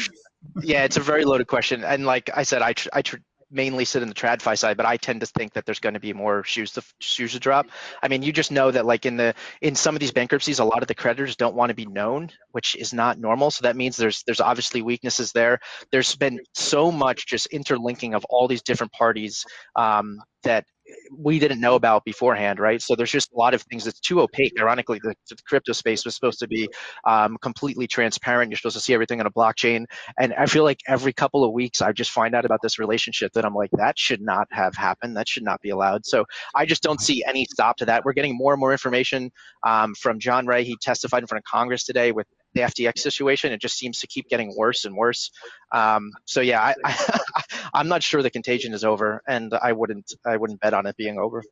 yeah, 0.61 0.83
it's 0.83 0.97
a 0.97 1.01
very 1.01 1.25
loaded 1.25 1.47
question, 1.47 1.83
and 1.83 2.05
like 2.05 2.29
I 2.33 2.43
said, 2.43 2.61
I 2.61 2.73
tr- 2.73 2.89
I 2.93 3.01
tr- 3.01 3.17
mainly 3.51 3.85
sit 3.85 4.01
in 4.01 4.09
the 4.09 4.15
tradfi 4.15 4.57
side, 4.57 4.77
but 4.77 4.85
I 4.85 4.97
tend 4.97 5.21
to 5.21 5.25
think 5.25 5.53
that 5.53 5.65
there's 5.65 5.79
going 5.79 5.93
to 5.93 5.99
be 5.99 6.13
more 6.13 6.43
shoes 6.43 6.71
to 6.73 6.83
shoes 6.99 7.33
to 7.33 7.39
drop. 7.39 7.67
I 8.01 8.07
mean, 8.07 8.23
you 8.23 8.31
just 8.31 8.51
know 8.51 8.71
that 8.71 8.85
like 8.85 9.05
in 9.05 9.17
the 9.17 9.33
in 9.61 9.75
some 9.75 9.95
of 9.95 9.99
these 9.99 10.11
bankruptcies, 10.11 10.59
a 10.59 10.63
lot 10.63 10.81
of 10.81 10.87
the 10.87 10.95
creditors 10.95 11.35
don't 11.35 11.55
want 11.55 11.69
to 11.69 11.75
be 11.75 11.85
known, 11.85 12.29
which 12.51 12.75
is 12.75 12.93
not 12.93 13.19
normal. 13.19 13.51
So 13.51 13.63
that 13.63 13.75
means 13.75 13.97
there's 13.97 14.23
there's 14.23 14.41
obviously 14.41 14.81
weaknesses 14.81 15.31
there. 15.31 15.59
There's 15.91 16.15
been 16.15 16.39
so 16.53 16.91
much 16.91 17.27
just 17.27 17.47
interlinking 17.47 18.13
of 18.13 18.25
all 18.29 18.47
these 18.47 18.63
different 18.63 18.93
parties 18.93 19.43
um, 19.75 20.19
that 20.43 20.65
we 21.11 21.39
didn't 21.39 21.59
know 21.59 21.75
about 21.75 22.05
beforehand, 22.05 22.59
right? 22.59 22.81
So 22.81 22.95
there's 22.95 23.11
just 23.11 23.31
a 23.33 23.37
lot 23.37 23.53
of 23.53 23.61
things 23.63 23.85
that's 23.85 23.99
too 23.99 24.21
opaque. 24.21 24.53
Ironically, 24.59 24.99
the, 25.03 25.15
the 25.29 25.35
crypto 25.47 25.73
space 25.73 26.05
was 26.05 26.15
supposed 26.15 26.39
to 26.39 26.47
be 26.47 26.69
um, 27.05 27.37
completely 27.41 27.87
transparent. 27.87 28.51
You're 28.51 28.57
supposed 28.57 28.75
to 28.75 28.81
see 28.81 28.93
everything 28.93 29.19
on 29.19 29.25
a 29.25 29.31
blockchain, 29.31 29.85
and 30.19 30.33
I 30.33 30.45
feel 30.45 30.63
like 30.63 30.79
every 30.87 31.13
couple 31.13 31.43
of 31.43 31.51
weeks 31.51 31.81
I 31.81 31.91
just 31.91 32.11
find 32.11 32.35
out 32.35 32.45
about 32.45 32.59
this 32.61 32.79
relationship 32.79 33.33
that 33.33 33.45
I'm 33.45 33.55
like, 33.55 33.71
that 33.73 33.97
should 33.97 34.21
not 34.21 34.47
have 34.51 34.75
happened. 34.75 35.17
That 35.17 35.27
should 35.27 35.43
not 35.43 35.61
be 35.61 35.69
allowed. 35.69 36.05
So 36.05 36.25
I 36.55 36.65
just 36.65 36.83
don't 36.83 37.01
see 37.01 37.23
any 37.27 37.45
stop 37.45 37.77
to 37.77 37.85
that. 37.85 38.05
We're 38.05 38.13
getting 38.13 38.37
more 38.37 38.53
and 38.53 38.59
more 38.59 38.71
information 38.71 39.31
um, 39.63 39.95
from 39.95 40.19
John 40.19 40.45
Ray. 40.45 40.63
He 40.63 40.77
testified 40.81 41.23
in 41.23 41.27
front 41.27 41.43
of 41.45 41.51
Congress 41.51 41.83
today 41.83 42.11
with 42.11 42.27
the 42.53 42.61
FTX 42.61 42.99
situation. 42.99 43.51
It 43.51 43.61
just 43.61 43.77
seems 43.77 43.99
to 43.99 44.07
keep 44.07 44.27
getting 44.29 44.55
worse 44.57 44.85
and 44.85 44.95
worse. 44.95 45.31
Um, 45.71 46.11
so 46.25 46.41
yeah, 46.41 46.61
I, 46.61 46.75
I, 46.85 47.43
I'm 47.73 47.87
not 47.87 48.03
sure 48.03 48.21
the 48.21 48.29
contagion 48.29 48.73
is 48.73 48.83
over, 48.83 49.21
and 49.27 49.53
I 49.53 49.71
wouldn't 49.71 50.13
I 50.25 50.37
wouldn't 50.37 50.59
bet 50.59 50.73
on 50.73 50.85
it 50.85 50.95
being 50.97 51.19
over. 51.19 51.43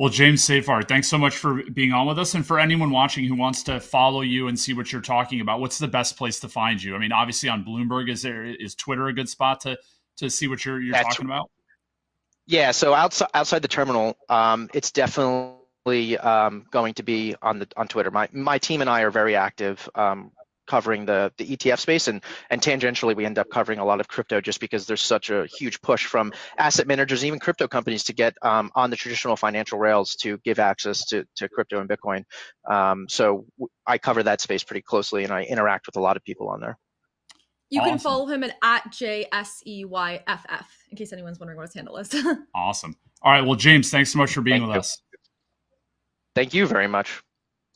Well, 0.00 0.08
James 0.08 0.42
Seyffart, 0.42 0.88
thanks 0.88 1.08
so 1.08 1.18
much 1.18 1.36
for 1.36 1.62
being 1.74 1.92
on 1.92 2.06
with 2.06 2.18
us. 2.18 2.32
And 2.32 2.46
for 2.46 2.58
anyone 2.58 2.90
watching 2.90 3.26
who 3.26 3.34
wants 3.34 3.62
to 3.64 3.78
follow 3.80 4.22
you 4.22 4.48
and 4.48 4.58
see 4.58 4.72
what 4.72 4.90
you're 4.90 5.02
talking 5.02 5.42
about, 5.42 5.60
what's 5.60 5.76
the 5.76 5.88
best 5.88 6.16
place 6.16 6.40
to 6.40 6.48
find 6.48 6.82
you? 6.82 6.94
I 6.94 6.98
mean, 6.98 7.12
obviously 7.12 7.50
on 7.50 7.66
Bloomberg, 7.66 8.10
is 8.10 8.22
there 8.22 8.44
is 8.44 8.74
Twitter 8.74 9.08
a 9.08 9.12
good 9.12 9.28
spot 9.28 9.60
to 9.60 9.76
to 10.16 10.30
see 10.30 10.48
what 10.48 10.64
you're 10.64 10.80
you're 10.80 10.92
That's, 10.92 11.16
talking 11.16 11.26
about? 11.26 11.50
Yeah, 12.46 12.70
so 12.70 12.94
outside 12.94 13.28
outside 13.34 13.60
the 13.60 13.68
terminal, 13.68 14.16
um, 14.30 14.70
it's 14.72 14.90
definitely 14.90 16.16
um, 16.16 16.64
going 16.70 16.94
to 16.94 17.02
be 17.02 17.34
on 17.42 17.58
the 17.58 17.68
on 17.76 17.86
Twitter. 17.86 18.10
My 18.10 18.26
my 18.32 18.56
team 18.56 18.80
and 18.80 18.88
I 18.88 19.02
are 19.02 19.10
very 19.10 19.36
active 19.36 19.86
um, 19.94 20.32
covering 20.70 21.04
the 21.04 21.32
the 21.36 21.56
ETF 21.56 21.80
space, 21.80 22.06
and 22.06 22.22
and 22.48 22.62
tangentially 22.62 23.16
we 23.16 23.26
end 23.26 23.38
up 23.38 23.50
covering 23.50 23.80
a 23.80 23.84
lot 23.84 24.00
of 24.00 24.06
crypto 24.06 24.40
just 24.40 24.60
because 24.60 24.86
there's 24.86 25.02
such 25.02 25.28
a 25.28 25.46
huge 25.46 25.82
push 25.82 26.06
from 26.06 26.32
asset 26.58 26.86
managers, 26.86 27.24
even 27.24 27.40
crypto 27.40 27.66
companies, 27.66 28.04
to 28.04 28.12
get 28.12 28.34
um, 28.42 28.70
on 28.76 28.90
the 28.90 28.96
traditional 28.96 29.36
financial 29.36 29.78
rails 29.78 30.14
to 30.16 30.38
give 30.38 30.60
access 30.60 31.04
to 31.06 31.26
to 31.36 31.48
crypto 31.48 31.80
and 31.80 31.90
Bitcoin. 31.90 32.24
Um, 32.70 33.06
so 33.08 33.46
I 33.84 33.98
cover 33.98 34.22
that 34.22 34.40
space 34.40 34.62
pretty 34.62 34.82
closely, 34.82 35.24
and 35.24 35.32
I 35.32 35.42
interact 35.42 35.86
with 35.86 35.96
a 35.96 36.00
lot 36.00 36.16
of 36.16 36.22
people 36.22 36.48
on 36.48 36.60
there. 36.60 36.78
You 37.70 37.80
awesome. 37.80 37.90
can 37.90 37.98
follow 37.98 38.26
him 38.26 38.44
at, 38.44 38.56
at 38.62 38.92
JSEYFF 38.92 40.64
in 40.90 40.96
case 40.96 41.12
anyone's 41.12 41.38
wondering 41.38 41.56
what 41.56 41.66
his 41.66 41.74
handle 41.74 41.96
is. 41.98 42.14
awesome. 42.54 42.96
All 43.22 43.32
right. 43.32 43.42
Well, 43.44 43.54
James, 43.56 43.90
thanks 43.90 44.12
so 44.12 44.18
much 44.18 44.32
for 44.32 44.40
being 44.40 44.60
Thank 44.60 44.68
with 44.68 44.74
you. 44.74 44.80
us. 44.80 45.02
Thank 46.34 46.54
you 46.54 46.66
very 46.66 46.88
much. 46.88 47.22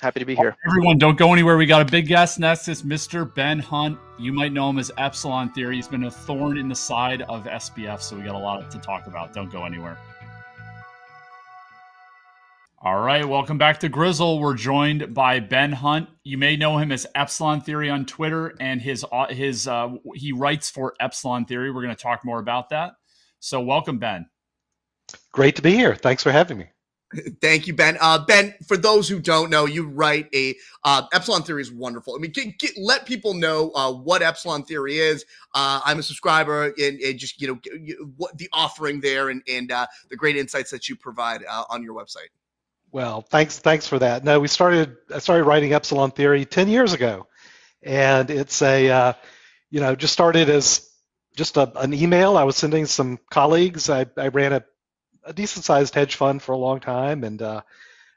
Happy 0.04 0.20
to 0.20 0.26
be 0.26 0.36
here. 0.36 0.54
Everyone, 0.66 0.98
don't 0.98 1.16
go 1.16 1.32
anywhere. 1.32 1.56
We 1.56 1.64
got 1.64 1.80
a 1.80 1.90
big 1.90 2.06
guest 2.06 2.38
next. 2.38 2.68
It's 2.68 2.82
Mr. 2.82 3.34
Ben 3.34 3.58
Hunt. 3.58 3.98
You 4.18 4.34
might 4.34 4.52
know 4.52 4.68
him 4.68 4.78
as 4.78 4.92
Epsilon 4.98 5.50
Theory. 5.52 5.76
He's 5.76 5.88
been 5.88 6.04
a 6.04 6.10
thorn 6.10 6.58
in 6.58 6.68
the 6.68 6.74
side 6.74 7.22
of 7.22 7.44
SBF, 7.44 8.02
so 8.02 8.14
we 8.14 8.22
got 8.22 8.34
a 8.34 8.38
lot 8.38 8.70
to 8.70 8.78
talk 8.78 9.06
about. 9.06 9.32
Don't 9.32 9.50
go 9.50 9.64
anywhere. 9.64 9.96
All 12.82 13.00
right, 13.00 13.26
welcome 13.26 13.56
back 13.56 13.80
to 13.80 13.88
Grizzle. 13.88 14.40
We're 14.40 14.56
joined 14.56 15.14
by 15.14 15.40
Ben 15.40 15.72
Hunt. 15.72 16.10
You 16.22 16.36
may 16.36 16.54
know 16.54 16.76
him 16.76 16.92
as 16.92 17.06
Epsilon 17.14 17.62
Theory 17.62 17.88
on 17.88 18.04
Twitter, 18.04 18.54
and 18.60 18.82
his 18.82 19.06
uh, 19.10 19.28
his 19.28 19.66
uh, 19.66 19.88
he 20.16 20.32
writes 20.32 20.68
for 20.68 20.92
Epsilon 21.00 21.46
Theory. 21.46 21.70
We're 21.70 21.82
going 21.82 21.96
to 21.96 22.02
talk 22.02 22.26
more 22.26 22.40
about 22.40 22.68
that. 22.68 22.92
So, 23.40 23.62
welcome, 23.62 23.98
Ben. 23.98 24.26
Great 25.32 25.56
to 25.56 25.62
be 25.62 25.72
here. 25.72 25.94
Thanks 25.94 26.22
for 26.22 26.30
having 26.30 26.58
me. 26.58 26.73
Thank 27.40 27.66
you, 27.66 27.74
Ben. 27.74 27.96
Uh, 28.00 28.24
ben, 28.24 28.54
for 28.66 28.76
those 28.76 29.08
who 29.08 29.20
don't 29.20 29.50
know, 29.50 29.66
you 29.66 29.86
write 29.86 30.28
a 30.34 30.54
uh, 30.84 31.02
Epsilon 31.12 31.42
Theory 31.42 31.62
is 31.62 31.72
wonderful. 31.72 32.14
I 32.14 32.18
mean, 32.18 32.32
get, 32.32 32.58
get, 32.58 32.72
let 32.76 33.06
people 33.06 33.34
know 33.34 33.70
uh, 33.74 33.92
what 33.92 34.22
Epsilon 34.22 34.64
Theory 34.64 34.98
is. 34.98 35.24
Uh, 35.54 35.80
I'm 35.84 35.98
a 35.98 36.02
subscriber, 36.02 36.74
and, 36.78 37.00
and, 37.00 37.18
just 37.18 37.40
you 37.40 37.48
know 37.48 38.04
what 38.16 38.36
the 38.38 38.48
offering 38.52 39.00
there, 39.00 39.28
and 39.28 39.42
and 39.48 39.70
uh, 39.70 39.86
the 40.10 40.16
great 40.16 40.36
insights 40.36 40.70
that 40.70 40.88
you 40.88 40.96
provide 40.96 41.42
uh, 41.48 41.64
on 41.68 41.82
your 41.82 41.94
website. 41.94 42.30
Well, 42.92 43.22
thanks 43.22 43.58
thanks 43.58 43.86
for 43.86 43.98
that. 43.98 44.24
No, 44.24 44.40
we 44.40 44.48
started 44.48 44.96
I 45.14 45.18
started 45.18 45.44
writing 45.44 45.72
Epsilon 45.72 46.10
Theory 46.10 46.44
ten 46.44 46.68
years 46.68 46.92
ago, 46.92 47.26
and 47.82 48.30
it's 48.30 48.62
a 48.62 49.16
you 49.70 49.80
know 49.80 49.94
just 49.94 50.12
started 50.12 50.48
as 50.48 50.90
just 51.36 51.56
a, 51.56 51.70
an 51.78 51.92
email 51.92 52.36
I 52.36 52.44
was 52.44 52.56
sending 52.56 52.86
some 52.86 53.18
colleagues. 53.30 53.90
I, 53.90 54.06
I 54.16 54.28
ran 54.28 54.52
a 54.52 54.64
a 55.26 55.32
decent 55.32 55.64
sized 55.64 55.94
hedge 55.94 56.16
fund 56.16 56.42
for 56.42 56.52
a 56.52 56.58
long 56.58 56.80
time, 56.80 57.24
and 57.24 57.40
uh, 57.40 57.62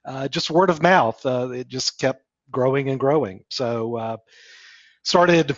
uh, 0.05 0.27
just 0.27 0.51
word 0.51 0.69
of 0.69 0.81
mouth, 0.81 1.23
uh, 1.25 1.49
it 1.51 1.67
just 1.67 1.99
kept 1.99 2.23
growing 2.49 2.89
and 2.89 2.99
growing. 2.99 3.43
So 3.49 3.95
uh, 3.97 4.17
started 5.03 5.55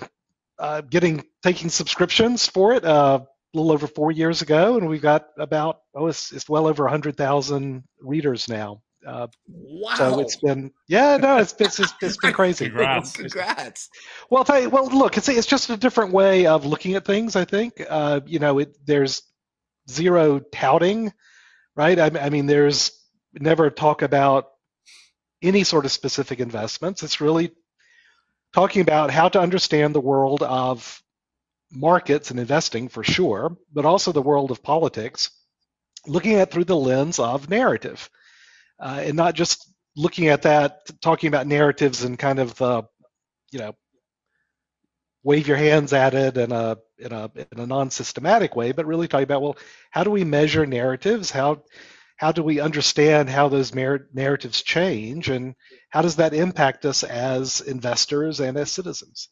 uh, 0.58 0.82
getting 0.82 1.24
taking 1.44 1.70
subscriptions 1.70 2.48
for 2.48 2.74
it 2.74 2.84
a 2.84 3.26
little 3.54 3.72
over 3.72 3.88
four 3.88 4.12
years 4.12 4.42
ago, 4.42 4.78
and 4.78 4.88
we've 4.88 5.02
got 5.02 5.28
about 5.38 5.82
oh, 5.96 6.08
it's, 6.08 6.32
it's 6.32 6.50
well 6.50 6.68
over 6.68 6.88
hundred 6.88 7.18
thousand 7.18 7.84
readers 8.02 8.48
now. 8.48 8.82
Uh, 9.06 9.28
wow! 9.48 9.96
So 9.96 10.20
it's 10.20 10.36
been 10.36 10.72
yeah, 10.88 11.18
no, 11.18 11.38
it's 11.38 11.56
it's, 11.60 11.80
it's, 11.80 11.94
it's 12.02 12.18
been 12.18 12.34
crazy. 12.34 12.66
Congrats! 12.66 13.14
Congrats! 13.14 13.90
Well, 14.30 14.46
you, 14.60 14.70
well, 14.70 14.88
look, 14.88 15.18
it's 15.18 15.30
it's 15.30 15.48
just 15.48 15.70
a 15.70 15.78
different 15.78 16.12
way 16.12 16.46
of 16.48 16.66
looking 16.66 16.96
at 16.96 17.06
things. 17.06 17.36
I 17.36 17.46
think 17.46 17.82
uh, 17.88 18.20
you 18.26 18.40
know, 18.40 18.60
it, 18.60 18.76
there's 18.86 19.24
zero 19.90 20.40
touting 20.52 21.14
right? 21.80 21.98
I, 21.98 22.26
I 22.26 22.30
mean, 22.30 22.46
there's 22.46 22.92
never 23.34 23.70
talk 23.70 24.02
about 24.02 24.50
any 25.42 25.64
sort 25.64 25.86
of 25.86 25.94
specific 25.94 26.42
investments. 26.42 27.04
It's 27.04 27.22
really 27.22 27.52
talking 28.54 28.82
about 28.82 29.12
how 29.12 29.30
to 29.30 29.40
understand 29.40 29.96
the 29.96 30.02
world 30.02 30.44
of 30.44 31.02
markets 31.72 32.32
and 32.32 32.40
investing 32.40 32.90
for 32.90 33.02
sure, 33.02 33.56
but 33.72 33.86
also 33.86 34.12
the 34.12 34.22
world 34.22 34.52
of 34.52 34.62
politics, 34.62 35.30
looking 36.06 36.34
at 36.34 36.52
through 36.52 36.66
the 36.66 36.76
lens 36.76 37.18
of 37.18 37.50
narrative, 37.50 38.10
uh, 38.82 39.00
and 39.06 39.16
not 39.16 39.34
just 39.34 39.74
looking 39.96 40.28
at 40.28 40.42
that, 40.42 40.82
talking 41.00 41.30
about 41.30 41.48
narratives 41.48 42.04
and 42.04 42.20
kind 42.20 42.40
of 42.40 42.56
the, 42.56 42.84
you 43.52 43.60
know, 43.60 43.74
wave 45.30 45.48
your 45.48 45.58
hands 45.58 45.94
at 45.94 46.16
it 46.16 46.38
in 46.38 46.52
a 46.52 46.76
in 46.98 47.12
a 47.12 47.30
in 47.36 47.60
a 47.60 47.68
non-systematic 47.68 48.56
way, 48.56 48.72
but 48.72 48.88
really 48.88 49.08
talking 49.08 49.26
about 49.26 49.44
well, 49.44 49.58
how 49.92 50.04
do 50.04 50.10
we 50.10 50.24
measure 50.24 50.66
narratives? 50.66 51.30
How 51.30 51.62
how 52.18 52.32
do 52.32 52.42
we 52.42 52.60
understand 52.60 53.30
how 53.30 53.48
those 53.48 53.76
narratives 53.76 54.64
change, 54.64 55.30
and 55.30 55.54
how 55.90 56.02
does 56.02 56.16
that 56.16 56.34
impact 56.34 56.84
us 56.84 57.04
as 57.04 57.62
investors 57.62 58.40
and 58.40 58.58
as 58.58 58.72
citizens? 58.72 59.30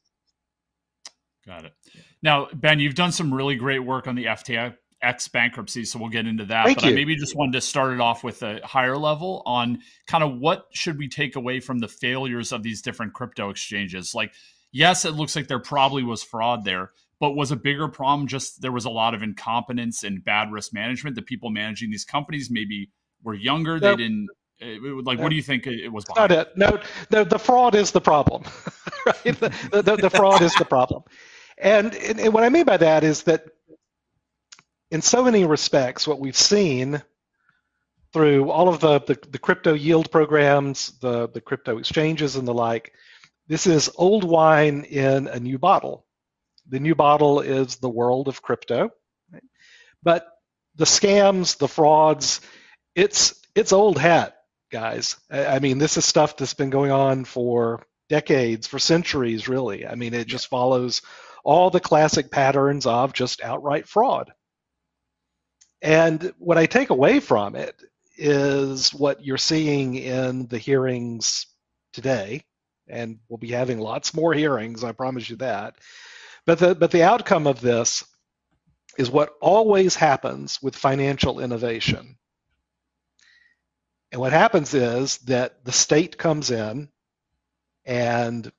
Got 1.47 1.65
it. 1.65 1.73
Now, 2.21 2.47
Ben, 2.53 2.79
you've 2.79 2.95
done 2.95 3.11
some 3.11 3.33
really 3.33 3.55
great 3.55 3.79
work 3.79 4.05
on 4.07 4.13
the 4.13 4.25
FTX 4.25 5.31
bankruptcy, 5.31 5.83
so 5.83 5.97
we'll 5.97 6.09
get 6.09 6.27
into 6.27 6.45
that. 6.45 6.65
Thank 6.65 6.77
but 6.79 6.85
you. 6.85 6.91
I 6.91 6.95
maybe 6.95 7.15
just 7.15 7.35
wanted 7.35 7.53
to 7.53 7.61
start 7.61 7.93
it 7.93 8.01
off 8.01 8.23
with 8.23 8.43
a 8.43 8.61
higher 8.63 8.97
level 8.97 9.41
on 9.47 9.79
kind 10.07 10.23
of 10.23 10.37
what 10.37 10.67
should 10.73 10.99
we 10.99 11.09
take 11.09 11.35
away 11.35 11.59
from 11.59 11.79
the 11.79 11.87
failures 11.87 12.51
of 12.51 12.61
these 12.61 12.83
different 12.83 13.13
crypto 13.13 13.49
exchanges. 13.49 14.13
Like, 14.13 14.33
yes, 14.71 15.05
it 15.05 15.11
looks 15.11 15.35
like 15.35 15.47
there 15.47 15.59
probably 15.59 16.03
was 16.03 16.23
fraud 16.23 16.65
there, 16.65 16.91
but 17.19 17.31
was 17.31 17.51
a 17.51 17.55
bigger 17.55 17.87
problem 17.87 18.27
just 18.27 18.61
there 18.61 18.71
was 18.71 18.85
a 18.85 18.89
lot 18.89 19.13
of 19.13 19.23
incompetence 19.23 20.03
and 20.03 20.23
bad 20.23 20.51
risk 20.51 20.73
management. 20.73 21.15
The 21.15 21.21
people 21.21 21.49
managing 21.49 21.91
these 21.91 22.05
companies 22.05 22.49
maybe 22.49 22.89
were 23.23 23.33
younger. 23.33 23.79
Nope. 23.79 23.97
They 23.97 24.03
didn't 24.03 24.27
eh, 24.61 24.77
like. 25.03 25.19
What 25.19 25.29
do 25.29 25.35
you 25.35 25.41
think 25.41 25.67
it 25.67 25.89
was? 25.89 26.05
Not 26.15 26.31
it. 26.31 26.55
No, 26.57 26.79
the, 27.09 27.23
the 27.23 27.39
fraud 27.39 27.75
is 27.75 27.91
the 27.91 28.01
problem. 28.01 28.43
right? 29.05 29.23
The, 29.23 29.81
the, 29.83 29.95
the, 29.95 30.09
fraud 30.09 30.41
is 30.41 30.53
the 30.55 30.65
problem. 30.65 31.03
And, 31.57 31.95
and 31.95 32.33
what 32.33 32.43
I 32.43 32.49
mean 32.49 32.65
by 32.65 32.77
that 32.77 33.03
is 33.03 33.23
that 33.23 33.45
in 34.91 35.01
so 35.01 35.23
many 35.23 35.45
respects, 35.45 36.07
what 36.07 36.19
we've 36.19 36.37
seen 36.37 37.01
through 38.13 38.49
all 38.49 38.69
of 38.69 38.79
the, 38.79 38.99
the, 39.01 39.19
the, 39.29 39.39
crypto 39.39 39.73
yield 39.73 40.11
programs, 40.11 40.97
the, 40.99 41.27
the 41.29 41.41
crypto 41.41 41.77
exchanges 41.77 42.35
and 42.35 42.47
the 42.47 42.53
like, 42.53 42.93
this 43.47 43.65
is 43.65 43.89
old 43.95 44.23
wine 44.23 44.83
in 44.83 45.27
a 45.27 45.39
new 45.39 45.57
bottle. 45.57 46.05
The 46.67 46.79
new 46.79 46.95
bottle 46.95 47.39
is 47.39 47.77
the 47.77 47.89
world 47.89 48.27
of 48.27 48.41
crypto. 48.41 48.91
Right? 49.31 49.43
But 50.03 50.27
the 50.75 50.85
scams, 50.85 51.57
the 51.57 51.67
frauds, 51.67 52.41
it's 52.95 53.41
it's 53.55 53.73
old 53.73 53.97
hat, 53.97 54.37
guys. 54.71 55.15
I 55.31 55.59
mean, 55.59 55.77
this 55.77 55.97
is 55.97 56.05
stuff 56.05 56.37
that's 56.37 56.53
been 56.53 56.69
going 56.69 56.91
on 56.91 57.25
for 57.25 57.85
decades, 58.09 58.67
for 58.67 58.79
centuries, 58.79 59.47
really. 59.47 59.87
I 59.87 59.95
mean, 59.95 60.13
it 60.13 60.27
just 60.27 60.47
follows 60.47 61.01
all 61.43 61.69
the 61.69 61.79
classic 61.79 62.29
patterns 62.29 62.85
of 62.85 63.13
just 63.13 63.41
outright 63.41 63.87
fraud. 63.87 64.31
And 65.81 66.33
what 66.37 66.57
I 66.57 66.65
take 66.65 66.89
away 66.89 67.19
from 67.19 67.55
it 67.55 67.81
is 68.17 68.93
what 68.93 69.23
you're 69.23 69.37
seeing 69.37 69.95
in 69.95 70.47
the 70.47 70.57
hearings 70.57 71.45
today 71.93 72.43
and 72.89 73.19
we'll 73.27 73.37
be 73.37 73.51
having 73.51 73.79
lots 73.79 74.13
more 74.13 74.33
hearings, 74.33 74.83
I 74.83 74.91
promise 74.91 75.29
you 75.29 75.37
that. 75.37 75.75
But 76.45 76.59
the, 76.59 76.75
but 76.75 76.91
the 76.91 77.03
outcome 77.03 77.47
of 77.47 77.61
this 77.61 78.03
is 78.97 79.11
what 79.11 79.33
always 79.41 79.95
happens 79.95 80.59
with 80.61 80.75
financial 80.75 81.39
innovation. 81.39 82.17
And 84.11 84.21
what 84.21 84.31
happens 84.31 84.73
is 84.73 85.17
that 85.19 85.63
the 85.65 85.71
state 85.71 86.17
comes 86.17 86.49
in 86.49 86.89
and 87.85 88.51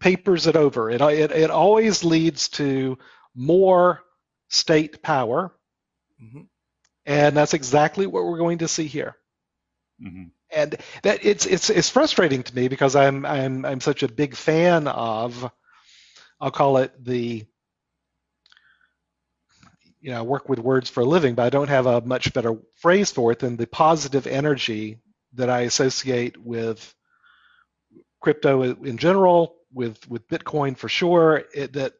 papers 0.00 0.46
it 0.46 0.56
over. 0.56 0.90
It, 0.90 1.00
it, 1.00 1.30
it 1.30 1.50
always 1.50 2.04
leads 2.04 2.48
to 2.50 2.98
more 3.34 4.02
state 4.48 5.02
power, 5.02 5.54
mm-hmm. 6.22 6.42
And 7.04 7.36
that's 7.36 7.54
exactly 7.54 8.06
what 8.06 8.24
we're 8.24 8.38
going 8.38 8.58
to 8.58 8.68
see 8.68 8.86
here. 8.86 9.16
Mm-hmm. 10.02 10.26
And 10.54 10.76
that 11.02 11.24
it's 11.24 11.46
it's 11.46 11.70
it's 11.70 11.88
frustrating 11.88 12.42
to 12.42 12.54
me 12.54 12.68
because 12.68 12.94
I'm 12.94 13.24
I'm 13.24 13.64
I'm 13.64 13.80
such 13.80 14.02
a 14.02 14.08
big 14.08 14.36
fan 14.36 14.86
of 14.86 15.50
I'll 16.40 16.50
call 16.50 16.76
it 16.78 16.92
the 17.02 17.46
you 20.02 20.10
know, 20.10 20.18
I 20.18 20.22
work 20.22 20.48
with 20.48 20.58
words 20.58 20.90
for 20.90 21.00
a 21.00 21.06
living, 21.06 21.36
but 21.36 21.46
I 21.46 21.50
don't 21.50 21.68
have 21.68 21.86
a 21.86 22.00
much 22.00 22.34
better 22.34 22.56
phrase 22.74 23.12
for 23.12 23.30
it 23.30 23.38
than 23.38 23.56
the 23.56 23.68
positive 23.68 24.26
energy 24.26 24.98
that 25.34 25.48
I 25.48 25.60
associate 25.60 26.36
with 26.36 26.94
crypto 28.20 28.62
in 28.62 28.98
general, 28.98 29.56
with 29.72 30.06
with 30.08 30.26
Bitcoin 30.28 30.76
for 30.76 30.88
sure. 30.88 31.44
It, 31.54 31.74
that 31.74 31.94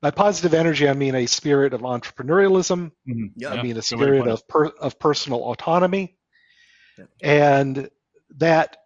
by 0.00 0.10
positive 0.10 0.54
energy, 0.54 0.88
I 0.88 0.94
mean 0.94 1.14
a 1.14 1.26
spirit 1.26 1.74
of 1.74 1.82
entrepreneurialism. 1.82 2.92
Mm-hmm. 3.08 3.26
Yeah, 3.36 3.50
I 3.50 3.62
mean 3.62 3.76
a 3.76 3.82
spirit 3.82 4.26
of 4.26 4.48
per, 4.48 4.66
of 4.66 4.98
personal 4.98 5.40
autonomy, 5.40 6.16
yeah. 6.98 7.04
and 7.20 7.90
that 8.36 8.76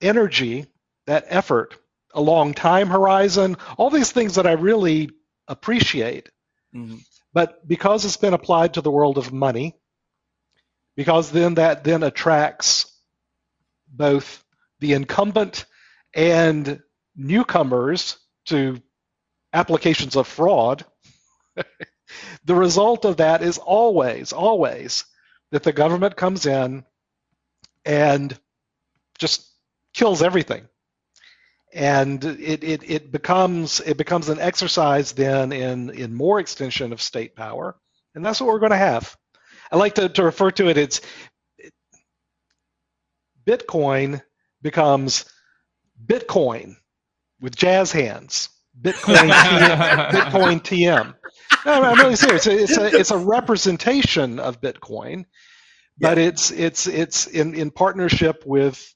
energy, 0.00 0.66
that 1.06 1.24
effort, 1.28 1.74
a 2.14 2.20
long 2.20 2.54
time 2.54 2.88
horizon, 2.88 3.56
all 3.76 3.90
these 3.90 4.12
things 4.12 4.34
that 4.34 4.46
I 4.46 4.52
really 4.52 5.10
appreciate. 5.48 6.30
Mm-hmm. 6.74 6.96
But 7.32 7.66
because 7.66 8.04
it's 8.04 8.16
been 8.16 8.34
applied 8.34 8.74
to 8.74 8.80
the 8.80 8.90
world 8.90 9.18
of 9.18 9.32
money, 9.32 9.74
because 10.96 11.30
then 11.30 11.54
that 11.54 11.84
then 11.84 12.02
attracts 12.02 12.86
both 13.88 14.44
the 14.80 14.92
incumbent 14.92 15.64
and 16.14 16.82
newcomers 17.16 18.18
to 18.46 18.80
applications 19.52 20.16
of 20.16 20.26
fraud, 20.26 20.84
the 22.44 22.54
result 22.54 23.04
of 23.04 23.18
that 23.18 23.42
is 23.42 23.58
always, 23.58 24.32
always 24.32 25.04
that 25.50 25.62
the 25.62 25.72
government 25.72 26.16
comes 26.16 26.46
in 26.46 26.84
and 27.84 28.38
just 29.18 29.48
kills 29.94 30.22
everything. 30.22 30.68
And 31.74 32.22
it, 32.24 32.62
it, 32.62 32.90
it 32.90 33.12
becomes 33.12 33.80
it 33.80 33.96
becomes 33.96 34.28
an 34.28 34.38
exercise 34.38 35.12
then 35.12 35.52
in, 35.52 35.90
in 35.90 36.14
more 36.14 36.38
extension 36.38 36.92
of 36.92 37.00
state 37.00 37.34
power. 37.34 37.76
And 38.14 38.24
that's 38.24 38.40
what 38.40 38.48
we're 38.48 38.58
going 38.58 38.72
to 38.72 38.76
have. 38.76 39.16
I 39.70 39.76
like 39.76 39.94
to, 39.94 40.08
to 40.10 40.24
refer 40.24 40.50
to 40.52 40.68
it, 40.68 40.76
it's 40.76 41.00
Bitcoin 43.46 44.20
becomes 44.60 45.24
Bitcoin 46.06 46.76
with 47.40 47.56
jazz 47.56 47.90
hands. 47.90 48.50
Bitcoin, 48.80 49.30
TM, 49.30 50.10
Bitcoin 50.10 50.62
TM. 50.62 51.14
No, 51.66 51.82
I'm 51.82 51.98
really 51.98 52.16
serious. 52.16 52.46
It's 52.46 52.76
a, 52.76 52.86
it's 52.86 53.10
a 53.10 53.18
representation 53.18 54.38
of 54.38 54.60
Bitcoin, 54.60 55.26
but 56.02 56.18
it's 56.18 56.50
it's 56.50 56.86
it's 56.88 57.26
in, 57.28 57.54
in 57.54 57.70
partnership 57.70 58.42
with 58.44 58.94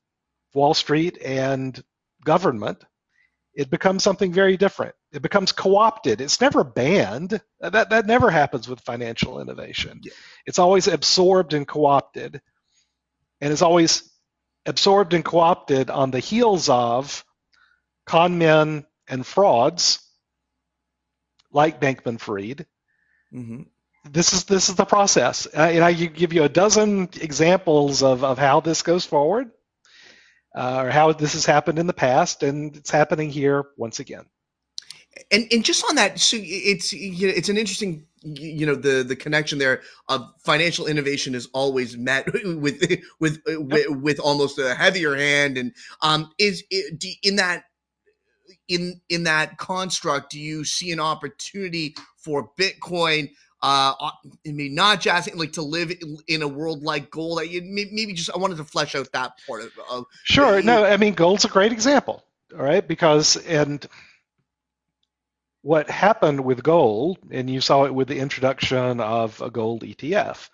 Wall 0.55 0.75
Street 0.75 1.19
and 1.25 1.83
government. 2.25 2.85
It 3.55 3.71
becomes 3.71 4.03
something 4.03 4.33
very 4.33 4.57
different. 4.59 4.95
It 5.13 5.23
becomes 5.23 5.53
co-opted. 5.53 6.21
It's 6.21 6.41
never 6.41 6.65
banned. 6.65 7.41
That 7.61 7.91
that 7.91 8.07
never 8.07 8.29
happens 8.29 8.69
with 8.69 8.81
financial 8.81 9.41
innovation. 9.41 10.01
Yeah. 10.03 10.13
It's 10.47 10.59
always 10.59 10.89
absorbed 10.89 11.55
and 11.55 11.67
co-opted, 11.67 12.41
and 13.41 13.53
it's 13.53 13.63
always 13.63 14.11
absorbed 14.67 15.15
and 15.15 15.25
co-opted 15.25 15.91
on 15.91 16.11
the 16.11 16.19
heels 16.19 16.69
of 16.69 17.25
con 18.05 18.37
men 18.37 18.85
and 19.09 19.25
frauds 19.25 20.01
like 21.53 21.81
Bankman 21.81 22.19
Fried. 22.19 22.67
Mm-hmm. 23.33 23.63
This 24.11 24.33
is 24.33 24.45
this 24.45 24.69
is 24.69 24.77
the 24.77 24.85
process, 24.85 25.47
uh, 25.57 25.61
and 25.73 25.85
I 25.85 25.93
give 25.93 26.33
you 26.33 26.45
a 26.45 26.49
dozen 26.49 27.09
examples 27.21 28.03
of, 28.03 28.25
of 28.25 28.39
how 28.39 28.61
this 28.61 28.83
goes 28.83 29.05
forward, 29.05 29.51
uh, 30.55 30.83
or 30.85 30.91
how 30.91 31.13
this 31.13 31.33
has 31.35 31.47
happened 31.47 31.79
in 31.79 31.87
the 31.87 31.93
past, 31.95 32.43
and 32.43 32.77
it's 32.77 32.91
happening 32.91 33.31
here 33.31 33.65
once 33.77 34.01
again. 34.01 34.25
And 35.33 35.47
and 35.51 35.65
just 35.65 35.85
on 35.89 35.97
that, 35.97 36.21
so 36.21 36.37
it's 36.41 36.93
you 36.93 37.29
know, 37.29 37.33
it's 37.37 37.49
an 37.49 37.59
interesting 37.59 38.07
you 38.23 38.67
know 38.67 38.75
the 38.75 39.03
the 39.03 39.17
connection 39.17 39.59
there 39.59 39.83
of 40.09 40.23
financial 40.45 40.87
innovation 40.87 41.35
is 41.35 41.49
always 41.53 41.97
met 41.97 42.27
with 42.45 43.01
with 43.19 43.41
with, 43.47 43.89
with 43.91 44.21
almost 44.21 44.59
a 44.59 44.75
heavier 44.75 45.17
hand, 45.17 45.59
and 45.59 45.73
um 46.03 46.31
is 46.39 46.63
in 47.23 47.37
that 47.37 47.65
in 48.69 49.01
in 49.09 49.25
that 49.25 49.59
construct 49.59 50.31
do 50.31 50.41
you 50.41 50.65
see 50.65 50.93
an 50.93 51.01
opportunity 51.01 51.95
for 52.17 52.51
bitcoin 52.59 53.31
uh 53.67 53.95
i 54.47 54.51
mean 54.51 54.75
not 54.75 55.01
just 55.01 55.35
like 55.35 55.53
to 55.53 55.63
live 55.63 55.93
in 56.29 56.43
a 56.43 56.49
world 56.49 56.83
like 56.83 57.11
gold 57.11 57.41
maybe 57.65 58.13
just 58.13 58.31
i 58.35 58.39
wanted 58.39 58.57
to 58.57 58.65
flesh 58.65 58.95
out 58.95 59.11
that 59.13 59.33
part 59.47 59.63
of, 59.63 59.73
of 59.91 60.05
sure 60.25 60.63
no 60.63 60.85
i 60.85 60.97
mean 60.97 61.15
gold's 61.15 61.45
a 61.45 61.49
great 61.49 61.73
example 61.73 62.23
all 62.55 62.63
right? 62.65 62.87
Because 62.87 63.37
and 63.37 63.87
what 65.63 65.91
happened 65.91 66.45
with 66.45 66.63
gold 66.63 67.19
and 67.31 67.51
you 67.51 67.61
saw 67.61 67.85
it 67.85 67.95
with 67.95 68.09
the 68.09 68.19
introduction 68.19 69.01
of 69.01 69.41
a 69.41 69.51
gold 69.51 69.83
etf 69.83 70.49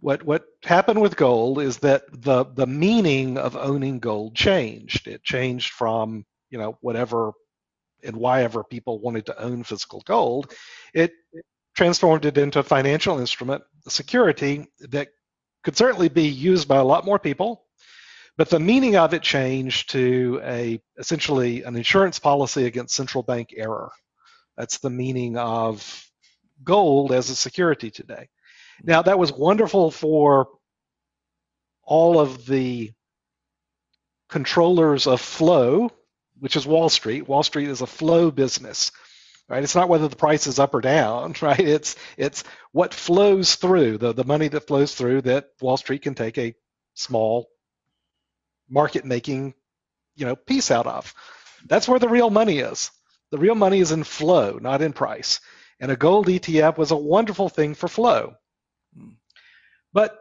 what 0.00 0.22
what 0.22 0.44
happened 0.62 1.00
with 1.00 1.16
gold 1.16 1.60
is 1.60 1.78
that 1.78 2.02
the 2.12 2.44
the 2.44 2.66
meaning 2.66 3.38
of 3.38 3.56
owning 3.56 3.98
gold 3.98 4.34
changed. 4.34 5.08
It 5.08 5.24
changed 5.24 5.72
from 5.72 6.24
you 6.50 6.58
know 6.58 6.78
whatever 6.80 7.32
and 8.04 8.16
why 8.16 8.42
ever 8.42 8.62
people 8.62 9.00
wanted 9.00 9.26
to 9.26 9.42
own 9.42 9.64
physical 9.64 10.02
gold, 10.06 10.52
it 10.92 11.12
transformed 11.74 12.24
it 12.24 12.38
into 12.38 12.58
a 12.58 12.64
financial 12.64 13.18
instrument, 13.18 13.62
a 13.86 13.90
security 13.90 14.66
that 14.80 15.08
could 15.62 15.76
certainly 15.76 16.08
be 16.08 16.28
used 16.28 16.68
by 16.68 16.76
a 16.76 16.84
lot 16.84 17.04
more 17.04 17.18
people, 17.18 17.64
but 18.36 18.50
the 18.50 18.60
meaning 18.60 18.96
of 18.96 19.14
it 19.14 19.22
changed 19.22 19.90
to 19.90 20.40
a 20.44 20.80
essentially 20.98 21.62
an 21.62 21.76
insurance 21.76 22.18
policy 22.18 22.66
against 22.66 22.94
central 22.94 23.22
bank 23.22 23.54
error. 23.56 23.90
That's 24.56 24.78
the 24.78 24.90
meaning 24.90 25.36
of 25.36 26.06
gold 26.62 27.12
as 27.12 27.30
a 27.30 27.36
security 27.36 27.90
today. 27.90 28.28
Now 28.82 29.02
that 29.02 29.18
was 29.18 29.32
wonderful 29.32 29.90
for 29.90 30.48
all 31.82 32.18
of 32.20 32.46
the 32.46 32.92
controllers 34.28 35.06
of 35.06 35.20
flow 35.20 35.90
which 36.38 36.56
is 36.56 36.66
Wall 36.66 36.88
Street. 36.88 37.28
Wall 37.28 37.42
Street 37.42 37.68
is 37.68 37.80
a 37.80 37.86
flow 37.86 38.30
business, 38.30 38.92
right? 39.48 39.62
It's 39.62 39.74
not 39.74 39.88
whether 39.88 40.08
the 40.08 40.16
price 40.16 40.46
is 40.46 40.58
up 40.58 40.74
or 40.74 40.80
down, 40.80 41.34
right? 41.42 41.60
It's 41.60 41.96
it's 42.16 42.44
what 42.72 42.94
flows 42.94 43.54
through 43.56 43.98
the 43.98 44.12
the 44.12 44.24
money 44.24 44.48
that 44.48 44.66
flows 44.66 44.94
through 44.94 45.22
that 45.22 45.48
Wall 45.60 45.76
Street 45.76 46.02
can 46.02 46.14
take 46.14 46.38
a 46.38 46.54
small 46.94 47.48
market 48.68 49.04
making, 49.04 49.54
you 50.16 50.26
know, 50.26 50.36
piece 50.36 50.70
out 50.70 50.86
of. 50.86 51.14
That's 51.66 51.88
where 51.88 51.98
the 51.98 52.08
real 52.08 52.30
money 52.30 52.58
is. 52.58 52.90
The 53.30 53.38
real 53.38 53.54
money 53.54 53.80
is 53.80 53.92
in 53.92 54.04
flow, 54.04 54.58
not 54.60 54.82
in 54.82 54.92
price. 54.92 55.40
And 55.80 55.90
a 55.90 55.96
gold 55.96 56.28
ETF 56.28 56.78
was 56.78 56.90
a 56.92 56.96
wonderful 56.96 57.48
thing 57.48 57.74
for 57.74 57.88
flow. 57.88 58.34
But 59.92 60.18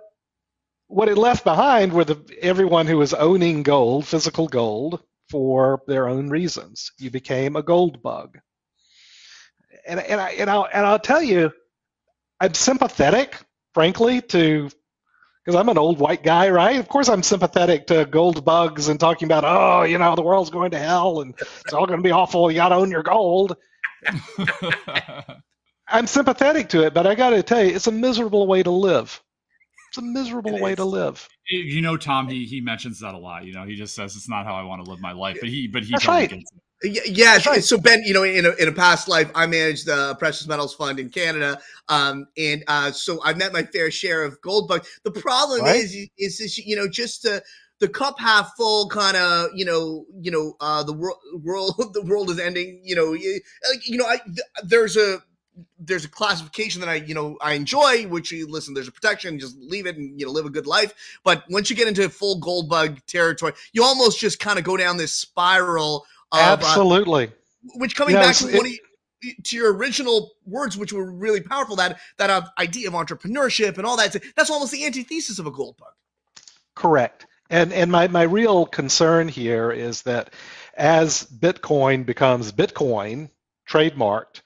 what 0.87 1.09
it 1.09 1.17
left 1.17 1.43
behind 1.43 1.93
were 1.93 2.05
the 2.05 2.23
everyone 2.41 2.87
who 2.87 2.97
was 2.97 3.13
owning 3.13 3.63
gold, 3.63 4.05
physical 4.07 4.47
gold, 4.47 5.01
for 5.29 5.81
their 5.87 6.07
own 6.07 6.29
reasons. 6.29 6.91
You 6.99 7.09
became 7.09 7.55
a 7.55 7.63
gold 7.63 8.01
bug. 8.03 8.37
And, 9.87 9.99
and, 9.99 10.19
I, 10.19 10.29
and, 10.31 10.49
I'll, 10.49 10.67
and 10.71 10.85
I'll 10.85 10.99
tell 10.99 11.21
you, 11.21 11.51
I'm 12.39 12.53
sympathetic, 12.53 13.37
frankly, 13.73 14.21
to 14.21 14.69
because 15.43 15.59
I'm 15.59 15.67
an 15.69 15.77
old 15.77 15.99
white 15.99 16.23
guy, 16.23 16.49
right? 16.49 16.77
Of 16.77 16.87
course, 16.87 17.09
I'm 17.09 17.21
sympathetic 17.21 17.87
to 17.87 18.05
gold 18.05 18.45
bugs 18.45 18.87
and 18.87 18.97
talking 18.97 19.25
about, 19.25 19.43
oh, 19.45 19.83
you 19.83 19.97
know, 19.97 20.15
the 20.15 20.21
world's 20.21 20.49
going 20.49 20.71
to 20.71 20.79
hell 20.79 21.19
and 21.19 21.33
it's 21.37 21.73
all 21.73 21.85
going 21.85 21.99
to 21.99 22.03
be 22.03 22.11
awful. 22.11 22.49
You 22.49 22.57
got 22.57 22.69
to 22.69 22.75
own 22.75 22.91
your 22.91 23.03
gold. 23.03 23.57
I'm 25.87 26.07
sympathetic 26.07 26.69
to 26.69 26.85
it, 26.85 26.93
but 26.93 27.05
I 27.05 27.15
got 27.15 27.31
to 27.31 27.43
tell 27.43 27.61
you, 27.63 27.75
it's 27.75 27.87
a 27.87 27.91
miserable 27.91 28.47
way 28.47 28.63
to 28.63 28.71
live. 28.71 29.21
It's 29.89 29.97
a 29.97 30.01
miserable 30.01 30.59
way 30.59 30.73
to 30.75 30.85
live. 30.85 31.27
You 31.47 31.81
know, 31.81 31.97
Tom, 31.97 32.27
he 32.27 32.45
he 32.45 32.61
mentions 32.61 33.01
that 33.01 33.13
a 33.13 33.17
lot. 33.17 33.45
You 33.45 33.53
know, 33.53 33.63
he 33.63 33.75
just 33.75 33.93
says 33.93 34.15
it's 34.15 34.27
not 34.27 34.45
how 34.45 34.55
I 34.55 34.63
want 34.63 34.83
to 34.83 34.89
live 34.89 34.99
my 34.99 35.11
life, 35.11 35.37
but 35.39 35.49
he 35.49 35.67
but 35.67 35.83
he 35.83 35.91
That's 35.91 36.07
right. 36.07 36.33
Yeah, 36.83 37.39
right. 37.45 37.63
so 37.63 37.77
Ben, 37.77 38.03
you 38.03 38.13
know, 38.13 38.23
in 38.23 38.45
a, 38.45 38.51
in 38.51 38.67
a 38.67 38.71
past 38.71 39.07
life, 39.07 39.31
I 39.33 39.45
managed 39.45 39.85
the 39.85 40.15
precious 40.15 40.47
metals 40.47 40.75
fund 40.75 40.99
in 40.99 41.09
Canada, 41.09 41.59
um, 41.87 42.27
and 42.37 42.63
uh, 42.67 42.91
so 42.91 43.21
I've 43.23 43.37
met 43.37 43.53
my 43.53 43.63
fair 43.63 43.89
share 43.89 44.23
of 44.23 44.41
gold 44.41 44.67
bugs. 44.67 44.99
The 45.03 45.11
problem 45.11 45.61
right. 45.61 45.77
is, 45.77 45.95
is 46.17 46.37
this, 46.39 46.57
you 46.57 46.75
know, 46.75 46.89
just 46.89 47.21
to 47.21 47.41
the 47.79 47.87
cup 47.87 48.19
half 48.19 48.55
full 48.55 48.87
kind 48.87 49.17
of 49.17 49.49
you 49.53 49.65
know 49.65 50.05
you 50.21 50.31
know 50.31 50.55
uh 50.61 50.83
the 50.83 50.93
world 50.93 51.17
world 51.41 51.73
the 51.93 52.03
world 52.03 52.29
is 52.29 52.39
ending 52.39 52.79
you 52.81 52.95
know 52.95 53.11
you, 53.11 53.41
you 53.83 53.97
know 53.97 54.05
I, 54.05 54.17
th- 54.17 54.37
there's 54.63 54.95
a 54.95 55.21
there's 55.79 56.05
a 56.05 56.09
classification 56.09 56.81
that 56.81 56.89
I, 56.89 56.95
you 56.95 57.13
know, 57.13 57.37
I 57.41 57.53
enjoy, 57.53 58.07
which 58.07 58.31
you 58.31 58.47
listen, 58.47 58.73
there's 58.73 58.87
a 58.87 58.91
protection, 58.91 59.39
just 59.39 59.57
leave 59.57 59.85
it 59.85 59.97
and, 59.97 60.19
you 60.19 60.25
know, 60.25 60.31
live 60.31 60.45
a 60.45 60.49
good 60.49 60.65
life. 60.65 60.93
But 61.23 61.43
once 61.49 61.69
you 61.69 61.75
get 61.75 61.87
into 61.87 62.09
full 62.09 62.39
gold 62.39 62.69
bug 62.69 62.99
territory, 63.05 63.53
you 63.73 63.83
almost 63.83 64.19
just 64.19 64.39
kind 64.39 64.57
of 64.57 64.65
go 64.65 64.77
down 64.77 64.97
this 64.97 65.13
spiral. 65.13 66.05
Of, 66.33 66.39
Absolutely. 66.39 67.27
Uh, 67.27 67.29
which 67.75 67.95
coming 67.95 68.15
back 68.15 68.35
to 68.35 68.77
to 69.43 69.55
your 69.55 69.73
original 69.73 70.31
words, 70.45 70.77
which 70.77 70.91
were 70.91 71.09
really 71.09 71.39
powerful, 71.41 71.75
that 71.77 71.99
that 72.17 72.29
uh, 72.29 72.41
idea 72.59 72.87
of 72.87 72.93
entrepreneurship 72.93 73.77
and 73.77 73.85
all 73.85 73.95
that, 73.97 74.15
that's 74.35 74.49
almost 74.49 74.71
the 74.71 74.85
antithesis 74.85 75.39
of 75.39 75.47
a 75.47 75.51
gold 75.51 75.77
bug. 75.77 75.93
Correct. 76.75 77.25
And 77.49 77.71
and 77.71 77.91
my, 77.91 78.07
my 78.07 78.23
real 78.23 78.65
concern 78.65 79.27
here 79.27 79.71
is 79.71 80.01
that 80.03 80.33
as 80.75 81.23
Bitcoin 81.23 82.05
becomes 82.05 82.51
Bitcoin, 82.51 83.29
trademarked, 83.69 84.41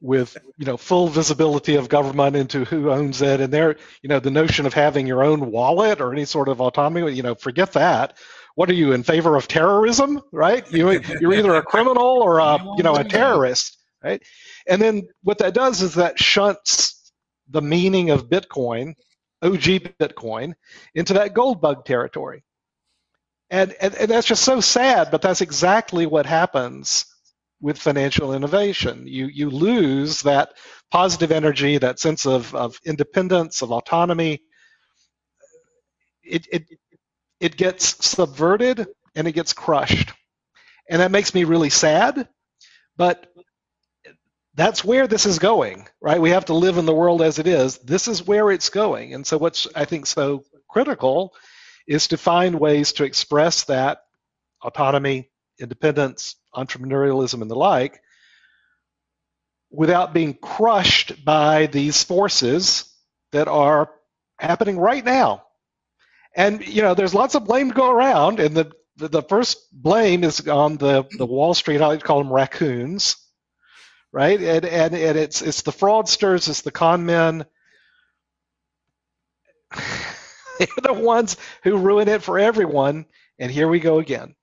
with 0.00 0.36
you 0.58 0.66
know 0.66 0.76
full 0.76 1.08
visibility 1.08 1.76
of 1.76 1.88
government 1.88 2.36
into 2.36 2.64
who 2.64 2.90
owns 2.90 3.22
it 3.22 3.40
and 3.40 3.52
there 3.52 3.76
you 4.02 4.08
know 4.08 4.20
the 4.20 4.30
notion 4.30 4.66
of 4.66 4.74
having 4.74 5.06
your 5.06 5.22
own 5.22 5.50
wallet 5.50 6.00
or 6.00 6.12
any 6.12 6.24
sort 6.24 6.48
of 6.48 6.60
autonomy 6.60 7.10
you 7.14 7.22
know 7.22 7.34
forget 7.34 7.72
that 7.72 8.14
what 8.54 8.70
are 8.70 8.74
you 8.74 8.92
in 8.92 9.02
favor 9.02 9.36
of 9.36 9.48
terrorism 9.48 10.20
right 10.32 10.70
you 10.72 10.90
you're 11.20 11.34
either 11.34 11.54
a 11.54 11.62
criminal 11.62 12.22
or 12.22 12.38
a 12.38 12.58
you 12.76 12.82
know 12.82 12.96
a 12.96 13.04
terrorist 13.04 13.78
right 14.02 14.22
and 14.68 14.80
then 14.80 15.06
what 15.22 15.38
that 15.38 15.54
does 15.54 15.82
is 15.82 15.94
that 15.94 16.18
shunts 16.18 17.12
the 17.50 17.62
meaning 17.62 18.10
of 18.10 18.28
bitcoin 18.28 18.94
og 19.42 19.54
bitcoin 19.54 20.54
into 20.94 21.14
that 21.14 21.34
gold 21.34 21.60
bug 21.60 21.84
territory 21.84 22.44
and, 23.50 23.74
and, 23.80 23.94
and 23.96 24.10
that's 24.10 24.26
just 24.26 24.44
so 24.44 24.60
sad 24.60 25.10
but 25.10 25.22
that's 25.22 25.40
exactly 25.40 26.06
what 26.06 26.26
happens 26.26 27.06
with 27.64 27.78
financial 27.78 28.34
innovation. 28.34 29.06
You 29.06 29.26
you 29.26 29.48
lose 29.48 30.20
that 30.22 30.50
positive 30.90 31.32
energy, 31.32 31.78
that 31.78 31.98
sense 31.98 32.26
of, 32.26 32.54
of 32.54 32.78
independence, 32.84 33.62
of 33.62 33.72
autonomy. 33.72 34.42
It, 36.22 36.46
it 36.52 36.64
it 37.40 37.56
gets 37.56 38.06
subverted 38.06 38.86
and 39.14 39.28
it 39.28 39.32
gets 39.32 39.52
crushed. 39.52 40.12
And 40.88 41.00
that 41.00 41.10
makes 41.10 41.34
me 41.34 41.44
really 41.44 41.70
sad, 41.70 42.28
but 42.96 43.32
that's 44.54 44.84
where 44.84 45.06
this 45.06 45.26
is 45.26 45.38
going, 45.38 45.88
right? 46.00 46.20
We 46.20 46.30
have 46.30 46.44
to 46.46 46.54
live 46.54 46.78
in 46.78 46.86
the 46.86 46.94
world 46.94 47.22
as 47.22 47.38
it 47.38 47.46
is. 47.46 47.78
This 47.78 48.06
is 48.06 48.26
where 48.26 48.50
it's 48.50 48.70
going. 48.70 49.14
And 49.14 49.26
so 49.26 49.36
what's 49.36 49.66
I 49.74 49.84
think 49.84 50.06
so 50.06 50.44
critical 50.68 51.34
is 51.86 52.08
to 52.08 52.16
find 52.16 52.60
ways 52.60 52.92
to 52.94 53.04
express 53.04 53.64
that 53.64 53.98
autonomy, 54.62 55.30
independence, 55.58 56.36
entrepreneurialism, 56.54 57.42
and 57.42 57.50
the 57.50 57.56
like, 57.56 58.00
without 59.70 60.14
being 60.14 60.34
crushed 60.34 61.24
by 61.24 61.66
these 61.66 62.04
forces 62.04 62.92
that 63.32 63.48
are 63.48 63.90
happening 64.38 64.78
right 64.78 65.04
now. 65.04 65.43
And 66.36 66.66
you 66.66 66.82
know, 66.82 66.94
there's 66.94 67.14
lots 67.14 67.34
of 67.34 67.44
blame 67.44 67.68
to 67.70 67.74
go 67.74 67.90
around, 67.90 68.40
and 68.40 68.56
the 68.56 68.72
the, 68.96 69.08
the 69.08 69.22
first 69.22 69.58
blame 69.72 70.24
is 70.24 70.46
on 70.46 70.76
the, 70.76 71.04
the 71.18 71.26
Wall 71.26 71.52
Street. 71.54 71.80
I 71.80 71.88
like 71.88 72.00
to 72.00 72.06
call 72.06 72.18
them 72.18 72.32
raccoons, 72.32 73.16
right? 74.12 74.40
And, 74.40 74.64
and 74.64 74.94
and 74.94 75.18
it's 75.18 75.42
it's 75.42 75.62
the 75.62 75.72
fraudsters, 75.72 76.48
it's 76.48 76.62
the 76.62 76.70
con 76.70 77.04
men. 77.06 77.44
They're 80.58 80.68
the 80.82 80.92
ones 80.92 81.36
who 81.64 81.76
ruin 81.76 82.08
it 82.08 82.22
for 82.22 82.38
everyone. 82.38 83.06
And 83.40 83.50
here 83.50 83.68
we 83.68 83.80
go 83.80 83.98
again. 83.98 84.36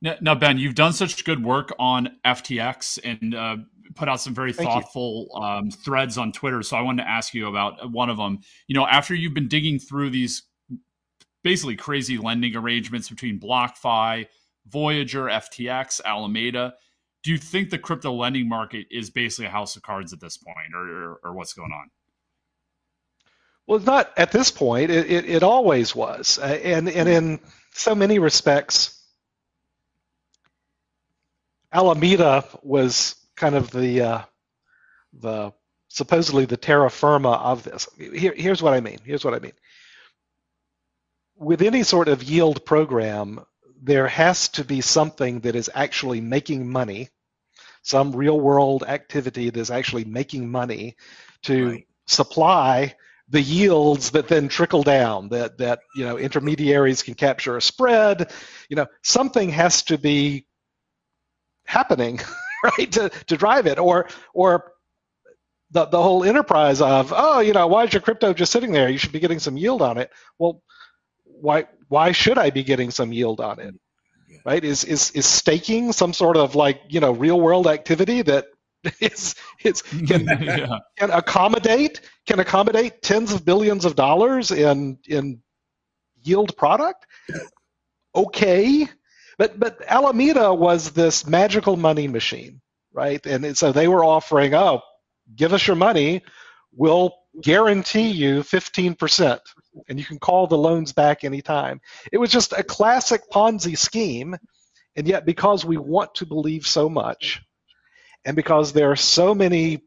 Now, 0.00 0.34
Ben, 0.34 0.56
you've 0.56 0.74
done 0.74 0.94
such 0.94 1.22
good 1.26 1.44
work 1.44 1.74
on 1.78 2.16
FTX 2.24 2.98
and 3.04 3.34
uh, 3.34 3.56
put 3.94 4.08
out 4.08 4.18
some 4.18 4.34
very 4.34 4.54
Thank 4.54 4.66
thoughtful 4.66 5.28
um, 5.34 5.70
threads 5.70 6.16
on 6.16 6.32
Twitter. 6.32 6.62
So 6.62 6.78
I 6.78 6.80
wanted 6.80 7.02
to 7.02 7.10
ask 7.10 7.34
you 7.34 7.48
about 7.48 7.90
one 7.92 8.08
of 8.08 8.16
them. 8.16 8.38
You 8.66 8.76
know, 8.76 8.86
after 8.86 9.14
you've 9.14 9.34
been 9.34 9.48
digging 9.48 9.78
through 9.78 10.08
these 10.08 10.44
basically 11.42 11.76
crazy 11.76 12.18
lending 12.18 12.56
arrangements 12.56 13.08
between 13.08 13.40
BlockFi, 13.40 14.26
Voyager, 14.68 15.24
FTX, 15.24 16.00
Alameda, 16.04 16.74
do 17.22 17.30
you 17.30 17.38
think 17.38 17.70
the 17.70 17.78
crypto 17.78 18.12
lending 18.12 18.48
market 18.48 18.86
is 18.90 19.10
basically 19.10 19.46
a 19.46 19.50
house 19.50 19.76
of 19.76 19.82
cards 19.82 20.12
at 20.12 20.20
this 20.20 20.38
point, 20.38 20.74
or, 20.74 20.80
or, 20.80 21.20
or 21.24 21.32
what's 21.34 21.52
going 21.52 21.72
on? 21.72 21.90
Well, 23.66 23.78
it's 23.78 23.86
not 23.86 24.10
at 24.16 24.32
this 24.32 24.50
point. 24.50 24.90
It, 24.90 25.10
it, 25.10 25.30
it 25.30 25.42
always 25.42 25.94
was, 25.94 26.38
uh, 26.38 26.46
and 26.46 26.88
and 26.88 27.08
in 27.08 27.40
so 27.72 27.94
many 27.94 28.18
respects 28.18 29.00
Alameda 31.72 32.44
was 32.62 33.14
kind 33.36 33.54
of 33.54 33.70
the 33.70 34.00
uh, 34.02 34.22
the 35.12 35.52
supposedly 35.88 36.44
the 36.44 36.56
terra 36.56 36.90
firma 36.90 37.32
of 37.32 37.62
this. 37.64 37.88
Here, 37.98 38.34
here's 38.36 38.62
what 38.62 38.74
I 38.74 38.80
mean. 38.80 38.98
Here's 39.04 39.24
what 39.24 39.34
I 39.34 39.38
mean. 39.38 39.52
With 41.40 41.62
any 41.62 41.82
sort 41.82 42.08
of 42.08 42.22
yield 42.22 42.64
program, 42.64 43.44
there 43.82 44.06
has 44.06 44.48
to 44.50 44.64
be 44.64 44.80
something 44.82 45.40
that 45.40 45.56
is 45.56 45.70
actually 45.74 46.20
making 46.20 46.70
money, 46.70 47.08
some 47.82 48.12
real 48.12 48.38
world 48.38 48.84
activity 48.86 49.50
that's 49.50 49.70
actually 49.70 50.04
making 50.04 50.48
money 50.48 50.96
to 51.44 51.70
right. 51.70 51.86
supply 52.06 52.94
the 53.28 53.42
yields 53.42 54.12
that 54.12 54.28
then 54.28 54.48
trickle 54.48 54.82
down 54.84 55.30
that 55.30 55.58
that 55.58 55.80
you 55.96 56.04
know 56.04 56.18
intermediaries 56.18 57.02
can 57.02 57.14
capture 57.14 57.56
a 57.56 57.62
spread 57.62 58.32
you 58.68 58.74
know 58.74 58.86
something 59.02 59.50
has 59.50 59.84
to 59.84 59.96
be 59.96 60.44
happening, 61.70 62.20
right, 62.78 62.92
to, 62.92 63.08
to 63.28 63.36
drive 63.36 63.66
it, 63.66 63.78
or 63.78 64.08
or 64.34 64.72
the 65.70 65.86
the 65.86 66.02
whole 66.02 66.24
enterprise 66.24 66.80
of 66.80 67.12
oh, 67.16 67.40
you 67.40 67.52
know, 67.52 67.66
why 67.66 67.84
is 67.84 67.92
your 67.92 68.02
crypto 68.02 68.32
just 68.34 68.52
sitting 68.52 68.72
there? 68.72 68.88
You 68.88 68.98
should 68.98 69.12
be 69.12 69.20
getting 69.20 69.38
some 69.38 69.56
yield 69.56 69.82
on 69.82 69.98
it. 69.98 70.10
Well, 70.38 70.62
why 71.40 71.66
why 71.88 72.12
should 72.12 72.38
I 72.38 72.50
be 72.50 72.62
getting 72.62 72.90
some 72.90 73.12
yield 73.12 73.40
on 73.40 73.60
it? 73.60 73.74
Right? 74.44 74.64
Is 74.64 74.84
is 74.84 75.10
is 75.12 75.26
staking 75.26 75.92
some 75.92 76.12
sort 76.12 76.36
of 76.36 76.54
like 76.54 76.80
you 76.88 77.00
know 77.00 77.12
real 77.12 77.40
world 77.40 77.66
activity 77.66 78.22
that 78.22 78.46
is 79.00 79.34
it's 79.62 79.82
can, 79.82 80.24
yeah. 80.40 80.78
can 80.98 81.10
accommodate 81.10 82.00
can 82.26 82.40
accommodate 82.40 83.02
tens 83.02 83.32
of 83.32 83.44
billions 83.44 83.84
of 83.84 83.96
dollars 83.96 84.50
in 84.50 84.98
in 85.08 85.42
yield 86.22 86.56
product? 86.56 87.06
Okay, 88.14 88.88
but 89.38 89.58
but 89.58 89.82
Alameda 89.86 90.52
was 90.54 90.90
this 90.90 91.26
magical 91.26 91.76
money 91.76 92.08
machine, 92.08 92.60
right? 92.92 93.24
And 93.26 93.56
so 93.56 93.72
they 93.72 93.88
were 93.88 94.04
offering, 94.04 94.54
oh, 94.54 94.80
give 95.34 95.52
us 95.52 95.66
your 95.66 95.76
money, 95.76 96.22
we'll 96.72 97.14
guarantee 97.40 98.10
you 98.10 98.40
15%, 98.42 99.38
and 99.88 99.98
you 99.98 100.04
can 100.04 100.18
call 100.18 100.46
the 100.46 100.58
loans 100.58 100.92
back 100.92 101.24
anytime. 101.24 101.80
It 102.12 102.18
was 102.18 102.30
just 102.30 102.52
a 102.52 102.62
classic 102.62 103.22
Ponzi 103.32 103.76
scheme, 103.76 104.36
and 104.96 105.06
yet 105.06 105.24
because 105.24 105.64
we 105.64 105.76
want 105.76 106.14
to 106.16 106.26
believe 106.26 106.66
so 106.66 106.88
much, 106.88 107.42
and 108.24 108.36
because 108.36 108.72
there 108.72 108.90
are 108.90 108.96
so 108.96 109.34
many, 109.34 109.82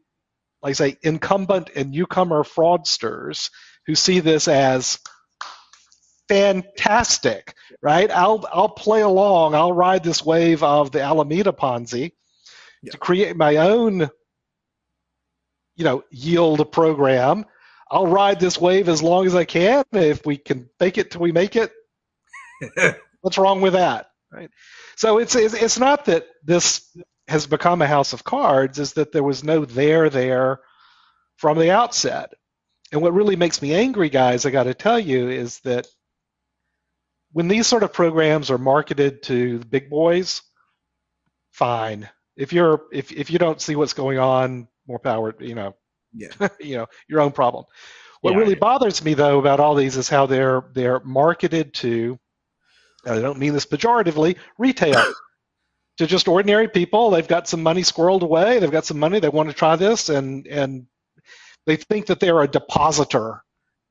like 0.62 0.70
I 0.70 0.72
say, 0.72 0.96
incumbent 1.02 1.70
and 1.76 1.90
newcomer 1.90 2.42
fraudsters 2.42 3.50
who 3.86 3.94
see 3.94 4.20
this 4.20 4.48
as 4.48 4.98
fantastic, 6.28 7.54
right? 7.82 8.10
I'll 8.10 8.44
I'll 8.52 8.68
play 8.68 9.02
along. 9.02 9.54
I'll 9.54 9.72
ride 9.72 10.04
this 10.04 10.24
wave 10.24 10.62
of 10.62 10.90
the 10.90 11.02
Alameda 11.02 11.52
Ponzi 11.52 12.12
yeah. 12.82 12.92
to 12.92 12.98
create 12.98 13.36
my 13.36 13.56
own, 13.56 14.08
you 15.76 15.84
know, 15.84 16.04
yield 16.10 16.70
program. 16.72 17.44
I'll 17.90 18.06
ride 18.06 18.40
this 18.40 18.60
wave 18.60 18.88
as 18.88 19.02
long 19.02 19.26
as 19.26 19.34
I 19.34 19.44
can. 19.44 19.84
If 19.92 20.24
we 20.24 20.36
can 20.36 20.68
fake 20.78 20.98
it 20.98 21.10
till 21.10 21.20
we 21.20 21.32
make 21.32 21.56
it, 21.56 21.72
what's 23.20 23.38
wrong 23.38 23.60
with 23.60 23.74
that, 23.74 24.10
right? 24.32 24.50
So 24.96 25.18
it's, 25.18 25.34
it's 25.34 25.54
it's 25.54 25.78
not 25.78 26.06
that 26.06 26.26
this 26.44 26.96
has 27.28 27.46
become 27.46 27.82
a 27.82 27.86
house 27.86 28.12
of 28.12 28.24
cards. 28.24 28.78
Is 28.78 28.94
that 28.94 29.12
there 29.12 29.22
was 29.22 29.44
no 29.44 29.64
there 29.64 30.10
there 30.10 30.60
from 31.36 31.58
the 31.58 31.70
outset. 31.70 32.32
And 32.92 33.02
what 33.02 33.14
really 33.14 33.36
makes 33.36 33.60
me 33.60 33.74
angry, 33.74 34.08
guys, 34.08 34.46
I 34.46 34.50
got 34.50 34.64
to 34.64 34.74
tell 34.74 34.98
you, 34.98 35.28
is 35.28 35.58
that 35.60 35.86
when 37.32 37.48
these 37.48 37.66
sort 37.66 37.82
of 37.82 37.92
programs 37.92 38.50
are 38.50 38.58
marketed 38.58 39.24
to 39.24 39.58
the 39.58 39.66
big 39.66 39.90
boys, 39.90 40.42
fine. 41.50 42.08
If 42.36 42.52
you're 42.52 42.82
if 42.92 43.12
if 43.12 43.30
you 43.30 43.38
don't 43.38 43.60
see 43.60 43.76
what's 43.76 43.92
going 43.92 44.18
on, 44.18 44.68
more 44.86 44.98
power. 44.98 45.34
You 45.40 45.54
know, 45.54 45.74
yeah, 46.14 46.28
you 46.60 46.76
know, 46.76 46.86
your 47.08 47.20
own 47.20 47.32
problem. 47.32 47.64
What 48.20 48.32
yeah, 48.32 48.38
really 48.38 48.54
bothers 48.54 49.04
me 49.04 49.14
though 49.14 49.38
about 49.38 49.60
all 49.60 49.74
these 49.74 49.96
is 49.96 50.08
how 50.08 50.26
they're 50.26 50.64
they're 50.72 51.00
marketed 51.00 51.74
to. 51.74 52.18
I 53.06 53.20
don't 53.20 53.38
mean 53.38 53.52
this 53.52 53.66
pejoratively. 53.66 54.38
Retail. 54.58 55.04
to 55.98 56.06
just 56.06 56.26
ordinary 56.26 56.68
people, 56.68 57.10
they've 57.10 57.28
got 57.28 57.46
some 57.46 57.62
money 57.62 57.82
squirreled 57.82 58.22
away. 58.22 58.58
They've 58.58 58.70
got 58.70 58.86
some 58.86 58.98
money. 58.98 59.20
They 59.20 59.28
want 59.28 59.50
to 59.50 59.54
try 59.54 59.76
this, 59.76 60.08
and 60.08 60.46
and 60.46 60.86
they 61.66 61.76
think 61.76 62.06
that 62.06 62.20
they're 62.20 62.42
a 62.42 62.48
depositor 62.48 63.42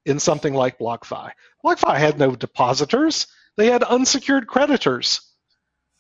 in 0.05 0.19
something 0.19 0.53
like 0.53 0.79
BlockFi. 0.79 1.31
BlockFi 1.63 1.97
had 1.97 2.19
no 2.19 2.35
depositors; 2.35 3.27
they 3.55 3.67
had 3.67 3.83
unsecured 3.83 4.47
creditors. 4.47 5.21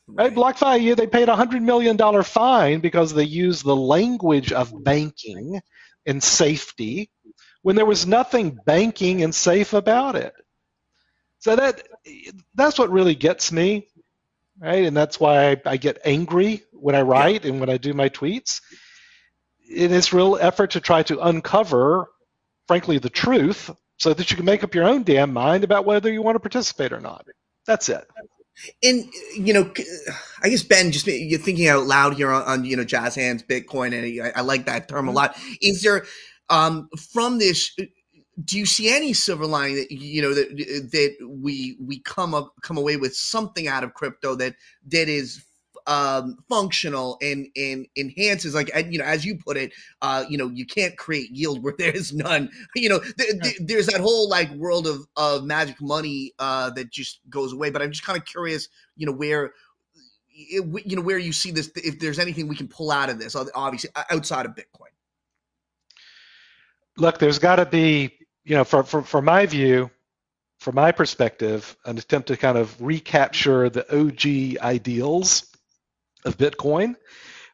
Right? 0.07 0.33
BlockFi, 0.33 0.97
they 0.97 1.07
paid 1.07 1.29
a 1.29 1.35
hundred 1.35 1.61
million 1.61 1.95
dollar 1.95 2.23
fine 2.23 2.81
because 2.81 3.13
they 3.13 3.23
used 3.23 3.63
the 3.63 3.75
language 3.75 4.51
of 4.51 4.83
banking 4.83 5.61
and 6.05 6.21
safety 6.21 7.09
when 7.61 7.75
there 7.75 7.85
was 7.85 8.05
nothing 8.05 8.57
banking 8.65 9.23
and 9.23 9.33
safe 9.33 9.73
about 9.73 10.15
it. 10.15 10.33
So 11.39 11.55
that 11.55 11.81
that's 12.55 12.79
what 12.79 12.91
really 12.91 13.15
gets 13.15 13.51
me, 13.51 13.87
right? 14.59 14.85
And 14.85 14.95
that's 14.95 15.19
why 15.19 15.51
I, 15.51 15.61
I 15.65 15.77
get 15.77 15.99
angry 16.05 16.63
when 16.71 16.95
I 16.95 17.01
write 17.01 17.43
yeah. 17.43 17.51
and 17.51 17.59
when 17.59 17.69
I 17.69 17.77
do 17.77 17.93
my 17.93 18.09
tweets 18.09 18.61
in 19.69 19.91
this 19.91 20.13
real 20.13 20.37
effort 20.39 20.71
to 20.71 20.79
try 20.79 21.03
to 21.03 21.19
uncover, 21.19 22.09
frankly, 22.67 22.97
the 22.97 23.09
truth 23.09 23.69
so 23.97 24.13
that 24.13 24.29
you 24.31 24.37
can 24.37 24.45
make 24.45 24.63
up 24.63 24.75
your 24.75 24.85
own 24.85 25.03
damn 25.03 25.33
mind 25.33 25.63
about 25.63 25.85
whether 25.85 26.11
you 26.11 26.21
want 26.21 26.35
to 26.35 26.39
participate 26.39 26.93
or 26.93 26.99
not. 26.99 27.25
That's 27.65 27.89
it. 27.89 28.05
And 28.83 29.05
you 29.35 29.53
know, 29.53 29.71
I 30.43 30.49
guess 30.49 30.63
Ben, 30.63 30.91
just 30.91 31.07
you're 31.07 31.39
thinking 31.39 31.67
out 31.67 31.85
loud 31.85 32.15
here 32.15 32.31
on, 32.31 32.43
on 32.43 32.65
you 32.65 32.75
know 32.75 32.83
jazz 32.83 33.15
hands, 33.15 33.43
Bitcoin, 33.43 33.93
and 33.93 34.27
I, 34.27 34.39
I 34.39 34.41
like 34.41 34.65
that 34.65 34.87
term 34.87 35.07
a 35.07 35.09
mm-hmm. 35.09 35.17
lot. 35.17 35.37
Is 35.61 35.81
there 35.81 36.05
um, 36.49 36.89
from 37.11 37.39
this? 37.39 37.75
Do 38.43 38.57
you 38.57 38.65
see 38.65 38.93
any 38.93 39.13
silver 39.13 39.45
lining 39.45 39.75
that 39.75 39.91
you 39.91 40.21
know 40.21 40.33
that 40.33 40.55
that 40.91 41.15
we 41.27 41.77
we 41.79 41.99
come 41.99 42.33
up 42.33 42.53
come 42.61 42.77
away 42.77 42.97
with 42.97 43.15
something 43.15 43.67
out 43.67 43.83
of 43.83 43.93
crypto 43.93 44.35
that 44.35 44.55
that 44.87 45.09
is 45.09 45.43
um, 45.87 46.37
functional 46.49 47.17
and 47.21 47.47
and 47.55 47.87
enhances 47.97 48.55
like 48.55 48.71
you 48.89 48.99
know 48.99 49.05
as 49.05 49.25
you 49.25 49.37
put 49.37 49.57
it 49.57 49.73
uh, 50.01 50.23
you 50.29 50.37
know 50.37 50.49
you 50.49 50.65
can't 50.65 50.97
create 50.97 51.29
yield 51.31 51.63
where 51.63 51.73
there 51.77 51.91
is 51.91 52.13
none. 52.13 52.49
You 52.75 52.89
know 52.89 52.99
th- 52.99 53.41
th- 53.41 53.57
there's 53.61 53.87
that 53.87 54.01
whole 54.01 54.29
like 54.29 54.51
world 54.51 54.87
of 54.87 55.05
of 55.15 55.43
magic 55.43 55.81
money 55.81 56.33
uh, 56.39 56.69
that 56.71 56.91
just 56.91 57.19
goes 57.29 57.53
away 57.53 57.69
but 57.69 57.81
i'm 57.81 57.91
just 57.91 58.05
kind 58.05 58.17
of 58.17 58.25
curious 58.25 58.69
you 58.95 59.05
know 59.05 59.11
where 59.11 59.53
it, 60.29 60.85
you 60.85 60.95
know 60.95 61.01
where 61.01 61.17
you 61.17 61.33
see 61.33 61.51
this 61.51 61.71
if 61.75 61.99
there's 61.99 62.19
anything 62.19 62.47
we 62.47 62.55
can 62.55 62.67
pull 62.67 62.91
out 62.91 63.09
of 63.09 63.19
this 63.19 63.35
obviously 63.35 63.89
outside 64.09 64.45
of 64.45 64.53
bitcoin. 64.53 64.91
Look 66.97 67.19
there's 67.19 67.39
got 67.39 67.57
to 67.57 67.65
be 67.65 68.13
you 68.43 68.55
know 68.55 68.63
for, 68.63 68.83
for 68.83 69.01
for 69.01 69.21
my 69.21 69.45
view 69.45 69.89
from 70.59 70.75
my 70.75 70.91
perspective 70.91 71.75
an 71.85 71.97
attempt 71.97 72.29
to 72.29 72.37
kind 72.37 72.57
of 72.57 72.79
recapture 72.81 73.69
the 73.69 73.85
og 73.93 74.63
ideals 74.63 75.52
of 76.25 76.37
Bitcoin. 76.37 76.95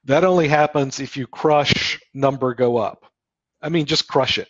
That 0.05 0.23
only 0.23 0.47
happens 0.47 0.99
if 0.99 1.17
you 1.17 1.27
crush 1.27 1.99
number 2.13 2.53
go 2.53 2.77
up. 2.77 3.05
I 3.61 3.69
mean, 3.69 3.85
just 3.85 4.07
crush 4.07 4.37
it. 4.37 4.47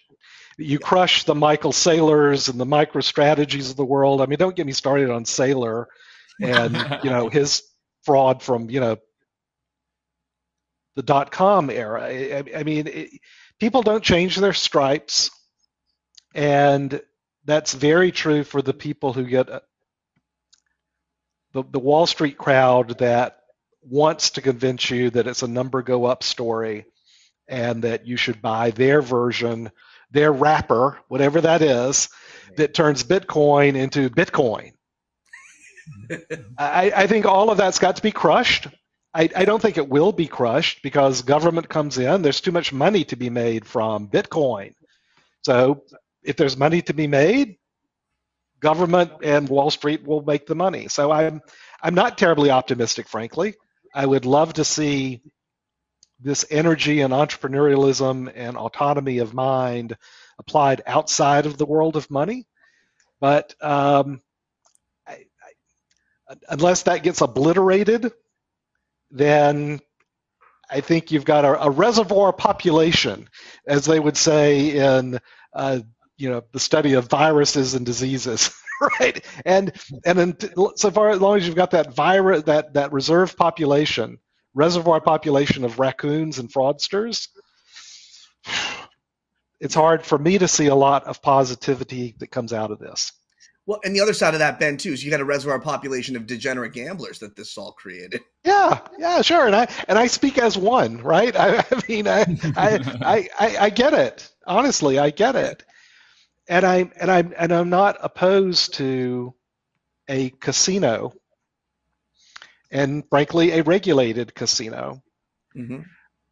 You 0.58 0.78
crush 0.78 1.24
the 1.24 1.36
Michael 1.36 1.72
Saylors 1.72 2.50
and 2.50 2.60
the 2.60 2.66
MicroStrategies 2.66 3.72
of 3.72 3.78
the 3.78 3.86
world. 3.86 4.22
I 4.22 4.26
mean, 4.26 4.38
don't 4.38 4.56
get 4.56 4.66
me 4.66 4.74
started 4.74 5.10
on 5.10 5.24
Saylor 5.24 5.86
and 6.42 6.76
you 7.04 7.10
know 7.10 7.30
his 7.30 7.64
fraud 8.04 8.42
from 8.42 8.70
you 8.70 8.80
know 8.80 8.98
the 10.96 11.04
dot 11.04 11.32
com 11.32 11.70
era. 11.70 12.04
I, 12.04 12.44
I 12.56 12.64
mean, 12.64 12.88
it, 12.88 13.10
people 13.60 13.82
don't 13.82 14.04
change 14.04 14.36
their 14.36 14.54
stripes, 14.54 15.32
and 16.36 17.02
that's 17.46 17.74
very 17.74 18.12
true 18.12 18.44
for 18.44 18.62
the 18.62 18.74
people 18.74 19.14
who 19.14 19.26
get 19.26 19.50
uh, 19.50 19.62
the 21.54 21.64
the 21.64 21.80
Wall 21.80 22.06
Street 22.06 22.38
crowd 22.38 23.00
that 23.00 23.39
wants 23.82 24.32
to 24.32 24.42
convince 24.42 24.90
you 24.90 25.10
that 25.12 25.28
it's 25.28 25.44
a 25.44 25.48
number 25.48 25.82
go 25.82 26.06
up 26.06 26.24
story 26.24 26.86
and 27.48 27.84
that 27.84 28.06
you 28.06 28.18
should 28.18 28.42
buy 28.42 28.72
their 28.72 29.02
version, 29.02 29.72
their 30.12 30.32
wrapper, 30.32 31.00
whatever 31.08 31.42
that 31.42 31.62
is, 31.62 32.10
that 32.58 32.74
turns 32.74 33.04
Bitcoin 33.04 33.76
into 33.76 34.10
Bitcoin. 34.10 34.72
I, 36.58 36.92
I, 36.96 37.08
think 37.08 37.26
all 37.26 37.50
of 37.50 37.58
that's 37.58 37.80
got 37.80 37.96
to 37.96 38.02
be 38.02 38.12
crushed. 38.12 38.68
I, 39.14 39.30
I, 39.36 39.46
don't 39.46 39.62
think 39.62 39.78
it 39.78 39.90
will 39.90 40.12
be 40.12 40.28
crushed 40.28 40.84
because 40.84 41.24
government 41.24 41.68
comes 41.68 41.98
in. 41.98 42.22
There's 42.22 42.42
too 42.42 42.52
much 42.52 42.72
money 42.72 43.04
to 43.06 43.16
be 43.16 43.32
made 43.32 43.66
from 43.66 44.08
Bitcoin. 44.08 44.74
So 45.42 45.84
if 46.24 46.36
there's 46.36 46.58
money 46.58 46.84
to 46.84 46.94
be 46.94 47.08
made, 47.08 47.58
government 48.60 49.12
and 49.24 49.50
Wall 49.50 49.72
Street 49.72 50.06
will 50.06 50.22
make 50.22 50.46
the 50.46 50.56
money. 50.56 50.88
So 50.88 51.12
I'm 51.12 51.42
I'm 51.82 51.96
not 51.96 52.18
terribly 52.18 52.52
optimistic, 52.52 53.08
frankly. 53.08 53.56
I 53.94 54.06
would 54.06 54.26
love 54.26 54.54
to 54.54 54.64
see 54.64 55.22
this 56.20 56.46
energy 56.50 57.02
and 57.02 57.14
entrepreneurialism 57.14 58.32
and 58.36 58.58
autonomy 58.58 59.20
of 59.20 59.34
mind 59.34 59.96
applied 60.38 60.82
outside 60.86 61.46
of 61.46 61.58
the 61.58 61.66
world 61.66 61.96
of 61.96 62.12
money. 62.12 62.46
But 63.22 63.54
um, 63.62 64.22
I, 65.08 65.26
I, 66.30 66.36
unless 66.50 66.84
that 66.84 67.04
gets 67.04 67.22
obliterated, 67.22 68.12
then 69.12 69.80
I 70.70 70.82
think 70.82 71.12
you've 71.12 71.26
got 71.26 71.46
a, 71.46 71.64
a 71.64 71.70
reservoir 71.70 72.32
population, 72.32 73.28
as 73.66 73.86
they 73.86 74.00
would 74.00 74.18
say 74.18 74.78
in 74.78 75.20
uh, 75.54 75.80
you 76.18 76.30
know 76.30 76.44
the 76.52 76.60
study 76.60 76.94
of 76.94 77.10
viruses 77.10 77.74
and 77.74 77.86
diseases. 77.86 78.52
right? 79.00 79.26
And 79.46 79.72
and 80.06 80.18
then 80.18 80.38
so 80.76 80.92
far 80.92 81.10
as 81.10 81.20
long 81.22 81.38
as 81.38 81.46
you've 81.46 81.56
got 81.56 81.72
that 81.72 81.94
virus, 81.94 82.44
that 82.44 82.74
that 82.74 82.94
reserve 82.94 83.36
population, 83.38 84.18
reservoir 84.54 85.02
population 85.02 85.64
of 85.64 85.80
raccoons 85.80 86.40
and 86.40 86.52
fraudsters, 86.52 87.28
it's 89.60 89.76
hard 89.76 90.06
for 90.06 90.18
me 90.18 90.38
to 90.38 90.48
see 90.48 90.68
a 90.68 90.76
lot 90.76 91.06
of 91.06 91.22
positivity 91.22 92.16
that 92.20 92.32
comes 92.32 92.54
out 92.54 92.72
of 92.72 92.80
this. 92.80 93.12
Well, 93.66 93.80
and 93.84 93.96
the 93.96 94.02
other 94.02 94.14
side 94.14 94.34
of 94.34 94.40
that, 94.40 94.60
Ben, 94.60 94.78
too, 94.78 94.94
is 94.94 95.04
you 95.04 95.12
got 95.12 95.20
a 95.20 95.26
reservoir 95.26 95.60
population 95.60 96.16
of 96.16 96.26
degenerate 96.26 96.74
gamblers 96.74 97.20
that 97.20 97.36
this 97.36 97.58
all 97.58 97.74
created. 97.74 98.22
Yeah, 98.46 98.80
yeah, 98.98 99.22
sure, 99.22 99.48
and 99.48 99.56
I 99.56 99.68
and 99.90 100.00
I 100.00 100.08
speak 100.08 100.38
as 100.38 100.58
one, 100.58 101.04
right? 101.04 101.36
I, 101.40 101.58
I 101.58 101.82
mean, 101.90 102.08
I, 102.08 102.26
I, 102.56 103.30
I 103.38 103.58
I 103.66 103.70
get 103.70 103.94
it. 103.94 104.32
Honestly, 104.48 104.98
I 104.98 105.10
get 105.10 105.36
it 105.36 105.62
and 106.50 106.66
I 106.66 106.92
and 107.00 107.10
I'm 107.10 107.34
and 107.38 107.54
I'm 107.54 107.70
not 107.70 107.98
opposed 108.02 108.74
to 108.76 109.34
a 110.10 110.32
casino, 110.32 111.14
and 112.72 113.04
frankly, 113.10 113.52
a 113.52 113.64
regulated 113.64 114.34
casino. 114.34 115.02
Mm-hmm. 115.56 115.82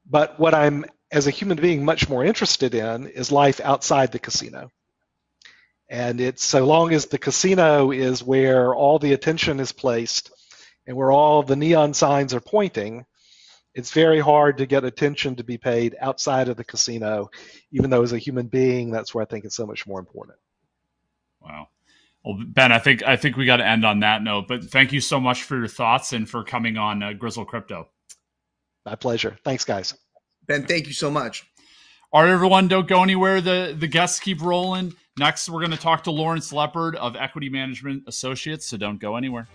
But 0.09 0.39
what 0.39 0.53
I'm, 0.53 0.85
as 1.11 1.27
a 1.27 1.31
human 1.31 1.57
being, 1.57 1.85
much 1.85 2.09
more 2.09 2.25
interested 2.25 2.73
in 2.73 3.07
is 3.07 3.31
life 3.31 3.59
outside 3.59 4.11
the 4.11 4.19
casino. 4.19 4.71
And 5.89 6.19
it's 6.19 6.43
so 6.43 6.65
long 6.65 6.93
as 6.93 7.05
the 7.05 7.17
casino 7.17 7.91
is 7.91 8.23
where 8.23 8.73
all 8.73 8.99
the 8.99 9.13
attention 9.13 9.59
is 9.59 9.71
placed 9.71 10.31
and 10.85 10.97
where 10.97 11.11
all 11.11 11.43
the 11.43 11.55
neon 11.55 11.93
signs 11.93 12.33
are 12.33 12.41
pointing, 12.41 13.05
it's 13.77 13.91
very 13.91 14.19
hard 14.19 14.57
to 14.57 14.65
get 14.65 14.83
attention 14.83 15.35
to 15.35 15.43
be 15.43 15.59
paid 15.59 15.95
outside 16.01 16.49
of 16.49 16.57
the 16.57 16.63
casino, 16.63 17.29
even 17.71 17.91
though 17.91 18.01
as 18.01 18.11
a 18.11 18.17
human 18.17 18.47
being, 18.47 18.89
that's 18.89 19.13
where 19.13 19.21
I 19.21 19.25
think 19.25 19.45
it's 19.45 19.55
so 19.55 19.67
much 19.67 19.85
more 19.85 19.99
important. 19.99 20.39
Wow. 21.39 21.67
Well, 22.25 22.39
Ben, 22.47 22.71
I 22.71 22.79
think 22.79 23.03
I 23.03 23.15
think 23.17 23.37
we 23.37 23.45
got 23.45 23.57
to 23.57 23.65
end 23.65 23.85
on 23.85 23.99
that 23.99 24.23
note. 24.23 24.47
But 24.47 24.63
thank 24.63 24.91
you 24.91 24.99
so 24.99 25.19
much 25.19 25.43
for 25.43 25.55
your 25.55 25.67
thoughts 25.67 26.11
and 26.11 26.27
for 26.27 26.43
coming 26.43 26.75
on 26.75 27.03
uh, 27.03 27.13
Grizzle 27.13 27.45
Crypto. 27.45 27.87
My 28.83 28.95
pleasure. 28.95 29.37
Thanks, 29.43 29.63
guys. 29.63 29.93
Ben, 30.47 30.65
thank 30.65 30.87
you 30.87 30.93
so 30.93 31.11
much. 31.11 31.45
All 32.11 32.23
right, 32.23 32.31
everyone, 32.31 32.67
don't 32.67 32.87
go 32.87 33.03
anywhere. 33.03 33.41
The 33.41 33.75
the 33.77 33.87
guests 33.87 34.19
keep 34.19 34.41
rolling. 34.41 34.95
Next, 35.19 35.49
we're 35.49 35.59
going 35.59 35.71
to 35.71 35.77
talk 35.77 36.03
to 36.05 36.11
Lawrence 36.11 36.51
Lepard 36.51 36.95
of 36.95 37.15
Equity 37.15 37.49
Management 37.49 38.05
Associates. 38.07 38.65
So 38.65 38.77
don't 38.77 38.99
go 38.99 39.17
anywhere. 39.17 39.47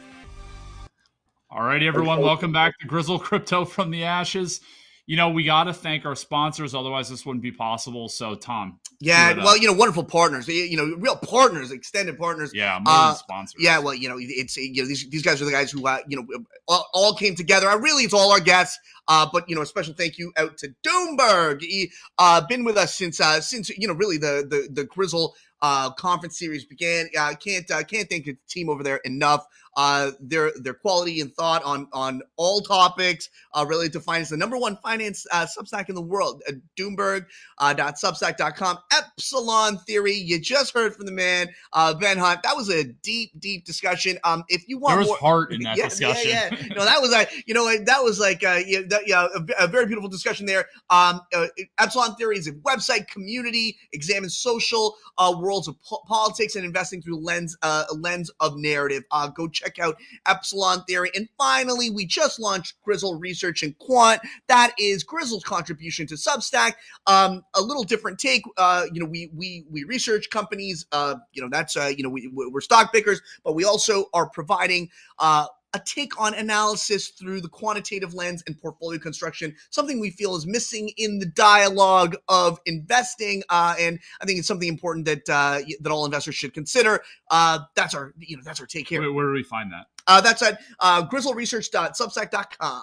All 1.55 1.63
right, 1.63 1.83
everyone, 1.83 2.23
welcome 2.23 2.51
back 2.51 2.79
to 2.79 2.87
Grizzle 2.87 3.19
Crypto 3.19 3.67
from 3.67 3.91
the 3.91 4.05
Ashes. 4.05 4.63
You 5.05 5.19
know, 5.19 5.29
we 5.29 5.45
got 5.45 5.65
to 5.65 5.75
thank 5.75 6.07
our 6.07 6.15
sponsors, 6.15 6.75
otherwise, 6.75 7.11
this 7.11 7.27
wouldn't 7.27 7.43
be 7.43 7.53
possible. 7.53 8.09
So, 8.09 8.35
Tom. 8.37 8.81
Yeah, 9.03 9.35
well, 9.35 9.59
you 9.59 9.67
know, 9.67 9.75
wonderful 9.75 10.05
partners, 10.05 10.49
you 10.49 10.79
know, 10.79 10.97
real 10.97 11.17
partners, 11.17 11.71
extended 11.71 12.17
partners. 12.17 12.53
Yeah, 12.55 12.79
more 12.83 12.95
uh, 12.95 13.13
sponsors. 13.13 13.63
Yeah, 13.63 13.81
well, 13.81 13.93
you 13.93 14.09
know, 14.09 14.17
it's, 14.19 14.57
you 14.57 14.83
know, 14.83 14.89
these, 14.89 15.07
these 15.11 15.23
guys 15.23 15.43
are 15.43 15.45
the 15.45 15.51
guys 15.51 15.71
who, 15.71 15.87
uh, 15.87 15.99
you 16.09 16.17
know, 16.17 16.45
all, 16.67 16.89
all 16.95 17.15
came 17.15 17.35
together. 17.35 17.69
I 17.69 17.75
really, 17.75 18.05
it's 18.05 18.15
all 18.15 18.33
our 18.33 18.41
guests. 18.41 18.79
Uh, 19.09 19.27
but 19.31 19.49
you 19.49 19.57
know, 19.57 19.63
a 19.63 19.67
special 19.67 19.95
thank 19.95 20.17
you 20.17 20.33
out 20.37 20.57
to 20.59 20.69
Doomberg. 20.87 21.61
He 21.61 21.91
uh, 22.19 22.41
been 22.47 22.65
with 22.65 22.77
us 22.77 22.95
since 22.95 23.21
uh, 23.21 23.41
since 23.41 23.69
you 23.71 23.89
know 23.89 23.95
really 23.95 24.17
the 24.17 24.47
the 24.49 24.69
the 24.73 24.85
Grizzle 24.85 25.35
uh, 25.61 25.91
conference 25.93 26.39
series 26.39 26.65
began. 26.65 27.09
I 27.19 27.33
uh, 27.33 27.35
can't 27.35 27.71
uh, 27.71 27.83
can't 27.83 28.09
thank 28.09 28.27
the 28.27 28.37
team 28.49 28.69
over 28.69 28.83
there 28.83 28.99
enough. 28.99 29.45
Uh, 29.77 30.11
their 30.21 30.53
their 30.57 30.75
quality 30.75 31.21
and 31.21 31.33
thought 31.35 31.63
on 31.65 31.89
on 31.93 32.21
all 32.37 32.61
topics 32.61 33.31
uh, 33.55 33.65
related 33.67 33.93
to 33.93 34.01
finance. 34.01 34.29
The 34.31 34.37
number 34.37 34.59
one 34.59 34.77
finance 34.83 35.27
uh, 35.33 35.47
Substack 35.47 35.89
in 35.89 35.95
the 35.95 36.03
world, 36.03 36.43
uh, 36.49 36.53
Doomberg.substack.com. 36.79 38.77
Uh, 38.77 38.81
Epsilon 38.93 39.79
Theory. 39.79 40.15
You 40.15 40.41
just 40.41 40.75
heard 40.75 40.95
from 40.95 41.07
the 41.07 41.13
man 41.13 41.49
uh, 41.73 41.95
Ben 41.95 42.19
Hunt. 42.19 42.43
That 42.43 42.57
was 42.57 42.69
a 42.69 42.85
deep 42.85 43.31
deep 43.39 43.65
discussion. 43.65 44.19
Um, 44.25 44.45
if 44.49 44.69
you 44.69 44.79
want 44.79 44.93
there 44.93 44.99
was 44.99 45.09
more, 45.09 45.17
heart 45.17 45.53
in 45.53 45.61
that 45.65 45.77
yeah, 45.77 45.89
discussion. 45.89 46.31
Yeah, 46.31 46.51
yeah. 46.51 46.75
No, 46.75 46.85
that 46.85 47.01
was 47.01 47.13
a 47.13 47.27
you 47.47 47.55
know 47.55 47.65
that 47.85 48.03
was 48.03 48.19
like 48.21 48.45
uh, 48.45 48.61
yeah, 48.67 48.81
that, 48.89 49.03
yeah 49.07 49.29
a, 49.35 49.65
a, 49.65 49.67
very 49.69 49.87
beautiful 49.87 50.09
discussion 50.09 50.47
there. 50.47 50.67
Um, 50.91 51.21
uh, 51.35 51.47
Epsilon 51.79 52.15
Theory 52.17 52.39
is 52.39 52.47
a 52.47 52.53
website 52.53 53.09
community 53.09 53.79
examines 53.93 54.37
social 54.37 54.97
uh, 55.19 55.35
worlds 55.39 55.69
of 55.69 55.81
po- 55.83 56.03
politics 56.07 56.57
and 56.57 56.65
investing 56.65 57.01
through 57.01 57.23
lens 57.25 57.57
uh, 57.63 57.85
lens 57.97 58.31
of 58.41 58.57
narrative. 58.57 59.05
Uh, 59.11 59.29
go 59.29 59.49
check 59.49 59.62
check 59.63 59.79
out 59.79 59.97
Epsilon 60.27 60.85
Theory. 60.85 61.11
And 61.15 61.29
finally, 61.39 61.91
we 61.91 62.07
just 62.07 62.41
launched 62.41 62.75
Grizzle 62.83 63.19
Research 63.19 63.63
and 63.63 63.77
Quant. 63.79 64.21
That 64.49 64.73
is 64.79 65.05
Grizzle's 65.05 65.45
contribution 65.45 66.07
to 66.09 66.15
Substack. 66.15 66.75
Um, 67.07 67.43
a 67.55 67.63
little 67.63 67.85
different 67.85 68.19
take. 68.19 68.43
Uh, 68.57 68.85
you 68.93 69.01
know, 69.01 69.07
we 69.07 69.31
we 69.35 69.65
we 69.71 69.85
research 69.85 70.31
companies. 70.31 70.87
Uh, 70.93 71.17
you 71.33 71.43
know, 71.43 71.49
that's 71.51 71.77
uh, 71.77 71.93
you 71.97 72.03
know 72.03 72.11
we 72.11 72.31
we're 72.33 72.61
stock 72.61 72.93
pickers, 72.93 73.21
but 73.45 73.55
we 73.55 73.65
also 73.65 74.07
are 74.13 74.29
providing 74.29 74.91
uh 75.19 75.47
a 75.75 75.81
take 75.81 76.21
on 76.21 76.35
analysis 76.35 77.09
through 77.09 77.41
the 77.41 77.49
quantitative 77.49 78.15
lens 78.15 78.43
and 78.47 78.61
portfolio 78.61 78.99
construction, 78.99 79.55
something 79.71 80.01
we 80.01 80.11
feel 80.11 80.35
is 80.37 80.47
missing 80.47 80.91
in 80.97 81.19
the 81.19 81.27
dialogue 81.27 82.17
of 82.29 82.61
investing. 82.67 83.43
Uh, 83.49 83.75
and 83.79 83.99
I 84.21 84.27
think 84.27 84.39
it's 84.39 84.49
something 84.49 84.69
important 84.69 85.07
that 85.07 85.29
uh, 85.29 85.61
that 85.81 85.91
all 85.91 86.05
investors 86.05 86.35
should 86.35 86.55
consider. 86.55 87.03
Uh, 87.31 87.61
that's 87.75 87.95
our 87.95 88.13
you 88.19 88.37
know 88.37 88.43
that's 88.45 88.61
our 88.61 88.67
take 88.67 88.89
here. 88.89 89.01
Where, 89.01 89.13
where 89.13 89.27
do 89.27 89.33
we 89.33 89.43
find 89.43 89.73
that? 89.73 89.87
Uh, 90.07 90.21
that's 90.21 90.43
at 90.43 90.61
uh, 90.81 91.07
grizzleresearch.substack.com. 91.07 92.83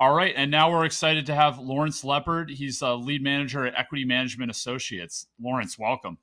All 0.00 0.14
right, 0.14 0.32
and 0.34 0.50
now 0.50 0.70
we're 0.70 0.86
excited 0.86 1.26
to 1.26 1.34
have 1.34 1.58
Lawrence 1.58 2.02
Lepard. 2.04 2.48
He's 2.48 2.80
a 2.80 2.94
lead 2.94 3.22
manager 3.22 3.66
at 3.66 3.78
Equity 3.78 4.06
Management 4.06 4.50
Associates. 4.50 5.26
Lawrence, 5.38 5.78
welcome. 5.78 6.16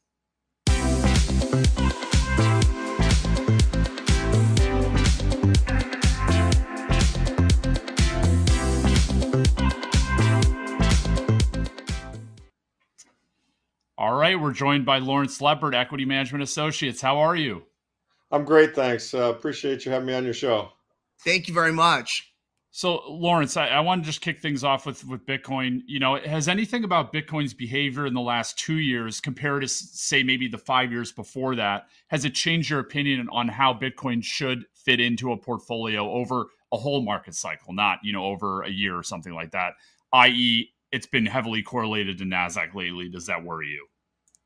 All 13.99 14.13
right, 14.13 14.39
we're 14.39 14.53
joined 14.53 14.85
by 14.85 14.99
Lawrence 14.99 15.41
Lepard, 15.41 15.73
Equity 15.73 16.05
Management 16.05 16.43
Associates. 16.43 17.01
How 17.01 17.17
are 17.17 17.35
you? 17.35 17.63
I'm 18.29 18.45
great, 18.45 18.75
thanks. 18.75 19.11
Uh, 19.11 19.31
appreciate 19.31 19.85
you 19.85 19.91
having 19.91 20.05
me 20.05 20.13
on 20.13 20.23
your 20.23 20.35
show. 20.35 20.69
Thank 21.23 21.47
you 21.47 21.53
very 21.55 21.71
much. 21.71 22.31
So, 22.69 23.01
Lawrence, 23.09 23.57
I, 23.57 23.69
I 23.69 23.79
want 23.79 24.03
to 24.03 24.05
just 24.05 24.21
kick 24.21 24.39
things 24.39 24.63
off 24.63 24.85
with 24.85 25.03
with 25.05 25.25
Bitcoin. 25.25 25.81
You 25.87 25.99
know, 25.99 26.15
has 26.15 26.47
anything 26.47 26.83
about 26.83 27.11
Bitcoin's 27.11 27.55
behavior 27.55 28.05
in 28.05 28.13
the 28.13 28.21
last 28.21 28.59
two 28.59 28.77
years, 28.77 29.19
compared 29.19 29.63
to 29.63 29.67
say 29.67 30.21
maybe 30.21 30.47
the 30.47 30.59
five 30.59 30.91
years 30.91 31.11
before 31.11 31.55
that, 31.55 31.87
has 32.09 32.23
it 32.23 32.35
changed 32.35 32.69
your 32.69 32.79
opinion 32.79 33.27
on 33.31 33.47
how 33.47 33.73
Bitcoin 33.73 34.23
should 34.23 34.65
fit 34.75 34.99
into 34.99 35.31
a 35.31 35.37
portfolio 35.37 36.07
over 36.11 36.45
a 36.71 36.77
whole 36.77 37.01
market 37.01 37.33
cycle, 37.33 37.73
not 37.73 37.97
you 38.03 38.13
know 38.13 38.25
over 38.25 38.61
a 38.61 38.69
year 38.69 38.95
or 38.95 39.01
something 39.01 39.33
like 39.33 39.51
that? 39.51 39.73
I.e., 40.13 40.69
it's 40.91 41.07
been 41.07 41.25
heavily 41.25 41.61
correlated 41.61 42.17
to 42.19 42.23
Nasdaq 42.23 42.73
lately. 42.73 43.09
Does 43.09 43.25
that 43.27 43.43
worry 43.43 43.67
you? 43.67 43.87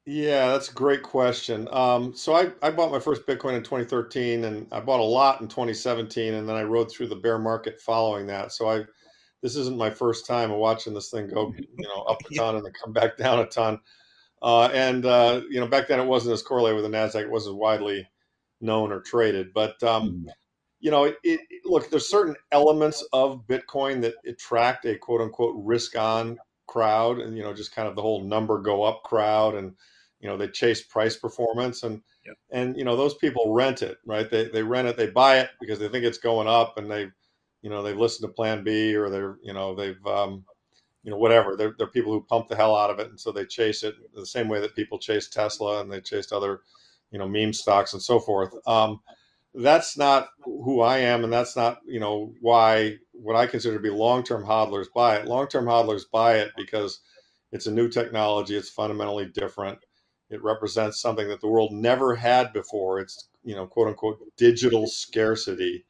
Yeah, 0.06 0.48
that's 0.48 0.72
a 0.72 0.74
great 0.74 1.04
question. 1.04 1.68
Um, 1.72 2.16
so 2.16 2.34
I, 2.34 2.52
I 2.64 2.72
bought 2.72 2.92
my 2.92 3.00
first 3.00 3.28
Bitcoin 3.28 3.56
in 3.56 3.64
2013 3.64 4.46
and 4.46 4.68
I 4.72 4.80
bought 4.80 5.00
a 5.00 5.04
lot 5.04 5.42
in 5.42 5.48
2017 5.48 6.34
and 6.34 6.50
then 6.50 6.56
I 6.56 6.64
rode 6.64 6.92
through 6.92 7.08
the 7.08 7.16
bear 7.16 7.38
market 7.38 7.80
following 7.80 8.26
that. 8.28 8.52
So 8.52 8.70
I 8.70 8.86
this 9.44 9.56
isn't 9.56 9.78
my 9.78 9.90
first 9.90 10.28
time 10.28 10.52
watching 10.52 10.94
this 10.94 11.10
thing 11.10 11.28
go, 11.28 11.54
you 11.58 11.88
know, 11.88 12.02
up 12.04 12.18
a 12.30 12.34
ton 12.36 12.56
and 12.56 12.66
then 12.66 12.74
come 12.74 12.94
back 12.94 13.18
down 13.18 13.40
a 13.40 13.46
ton. 13.46 13.80
Uh, 14.42 14.70
and 14.74 15.06
uh, 15.06 15.42
you 15.50 15.60
know, 15.60 15.68
back 15.68 15.88
then 15.88 16.00
it 16.00 16.06
wasn't 16.06 16.34
as 16.34 16.42
correlated 16.42 16.82
with 16.82 16.92
the 16.92 16.98
Nasdaq; 16.98 17.22
it 17.22 17.30
wasn't 17.30 17.58
widely 17.58 18.08
known 18.60 18.92
or 18.92 19.00
traded. 19.00 19.54
But 19.54 19.82
um, 19.84 20.26
you 20.82 20.92
know, 20.92 21.06
it, 21.06 21.18
it, 21.24 21.42
look, 21.64 21.90
there's 21.90 22.10
certain 22.10 22.36
elements 22.52 23.06
of 23.14 23.46
Bitcoin 23.48 24.02
that 24.02 24.16
attract 24.26 24.86
a 24.86 24.98
quote 24.98 25.22
unquote 25.22 25.56
risk 25.58 25.98
on 25.98 26.38
crowd, 26.68 27.20
and 27.20 27.38
you 27.38 27.44
know, 27.44 27.54
just 27.54 27.74
kind 27.74 27.88
of 27.88 27.96
the 27.96 28.02
whole 28.02 28.24
number 28.24 28.60
go 28.60 28.84
up 28.84 29.04
crowd, 29.04 29.56
and 29.56 29.74
you 30.20 30.28
know, 30.28 30.38
they 30.38 30.48
chase 30.48 30.82
price 30.82 31.16
performance, 31.16 31.84
and 31.84 32.02
and 32.52 32.76
you 32.76 32.84
know, 32.84 32.98
those 32.98 33.16
people 33.16 33.54
rent 33.54 33.82
it, 33.82 33.98
right? 34.06 34.30
They 34.30 34.50
they 34.50 34.64
rent 34.64 34.88
it, 34.88 34.98
they 34.98 35.08
buy 35.08 35.40
it 35.40 35.50
because 35.60 35.80
they 35.80 35.88
think 35.88 36.04
it's 36.04 36.18
going 36.18 36.48
up, 36.48 36.78
and 36.78 36.90
they, 36.90 37.10
you 37.62 37.70
know, 37.70 37.84
they've 37.84 37.98
listened 37.98 38.28
to 38.28 38.34
Plan 38.34 38.64
B, 38.64 38.96
or 38.96 39.10
they're, 39.10 39.38
you 39.44 39.54
know, 39.54 39.76
they've 39.76 40.06
um, 40.08 40.44
you 41.04 41.12
know, 41.12 41.18
whatever. 41.18 41.56
They're, 41.56 41.74
they're 41.78 41.88
people 41.88 42.12
who 42.12 42.24
pump 42.24 42.48
the 42.48 42.56
hell 42.56 42.76
out 42.76 42.90
of 42.90 43.00
it, 43.00 43.10
and 43.10 43.20
so 43.20 43.32
they 43.32 43.46
chase 43.46 43.84
it 43.84 43.96
the 44.14 44.26
same 44.26 44.48
way 44.48 44.60
that 44.62 44.76
people 44.76 45.00
chase 45.00 45.28
Tesla 45.28 45.82
and 45.82 45.92
they 45.92 46.02
chased 46.02 46.34
other, 46.34 46.62
you 47.12 47.20
know, 47.20 47.28
meme 47.28 47.54
stocks 47.54 47.94
and 47.94 48.02
so 48.02 48.20
forth. 48.20 48.54
Um, 48.68 49.00
that's 49.54 49.98
not 49.98 50.30
who 50.44 50.82
I 50.82 51.00
am, 51.00 51.24
and 51.24 51.34
that's 51.34 51.56
not 51.56 51.80
you 51.86 52.00
know 52.00 52.34
why 52.42 52.98
what 53.14 53.36
I 53.36 53.48
consider 53.48 53.76
to 53.76 53.84
be 53.84 53.90
long-term 53.90 54.44
hodlers 54.44 54.88
buy 54.94 55.18
it. 55.18 55.28
Long-term 55.28 55.66
hodlers 55.66 56.04
buy 56.12 56.36
it 56.36 56.52
because 56.58 57.02
it's 57.52 57.68
a 57.68 57.72
new 57.72 57.90
technology. 57.90 58.56
It's 58.56 58.70
fundamentally 58.70 59.26
different. 59.26 59.80
It 60.30 60.44
represents 60.44 61.02
something 61.02 61.28
that 61.28 61.42
the 61.42 61.50
world 61.50 61.74
never 61.74 62.16
had 62.16 62.54
before. 62.54 63.00
It's 63.00 63.30
you 63.44 63.56
know 63.56 63.68
quote 63.68 63.90
unquote 63.90 64.20
digital 64.38 64.88
scarcity, 64.88 65.86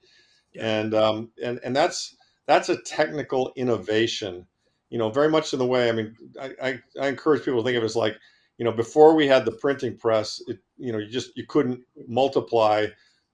and 0.60 0.94
um, 0.96 1.32
and 1.44 1.60
and 1.64 1.76
that's 1.76 2.16
that's 2.48 2.70
a 2.70 2.82
technical 2.82 3.54
innovation. 3.56 4.48
You 4.90 4.98
know, 4.98 5.10
very 5.10 5.30
much 5.30 5.54
in 5.54 5.60
the 5.60 5.66
way. 5.66 5.88
I 5.88 5.94
mean, 5.94 6.16
I, 6.42 6.52
I, 6.62 6.80
I 7.00 7.08
encourage 7.08 7.46
people 7.46 7.62
to 7.62 7.66
think 7.66 7.78
of 7.78 7.84
it 7.84 7.86
as 7.86 7.96
like 7.96 8.18
you 8.58 8.66
know 8.66 8.72
before 8.72 9.16
we 9.16 9.28
had 9.28 9.46
the 9.46 9.52
printing 9.52 9.98
press, 9.98 10.42
it, 10.48 10.58
you 10.78 10.92
know, 10.92 10.98
you 10.98 11.10
just 11.10 11.38
you 11.38 11.46
couldn't 11.48 11.82
multiply 12.08 12.88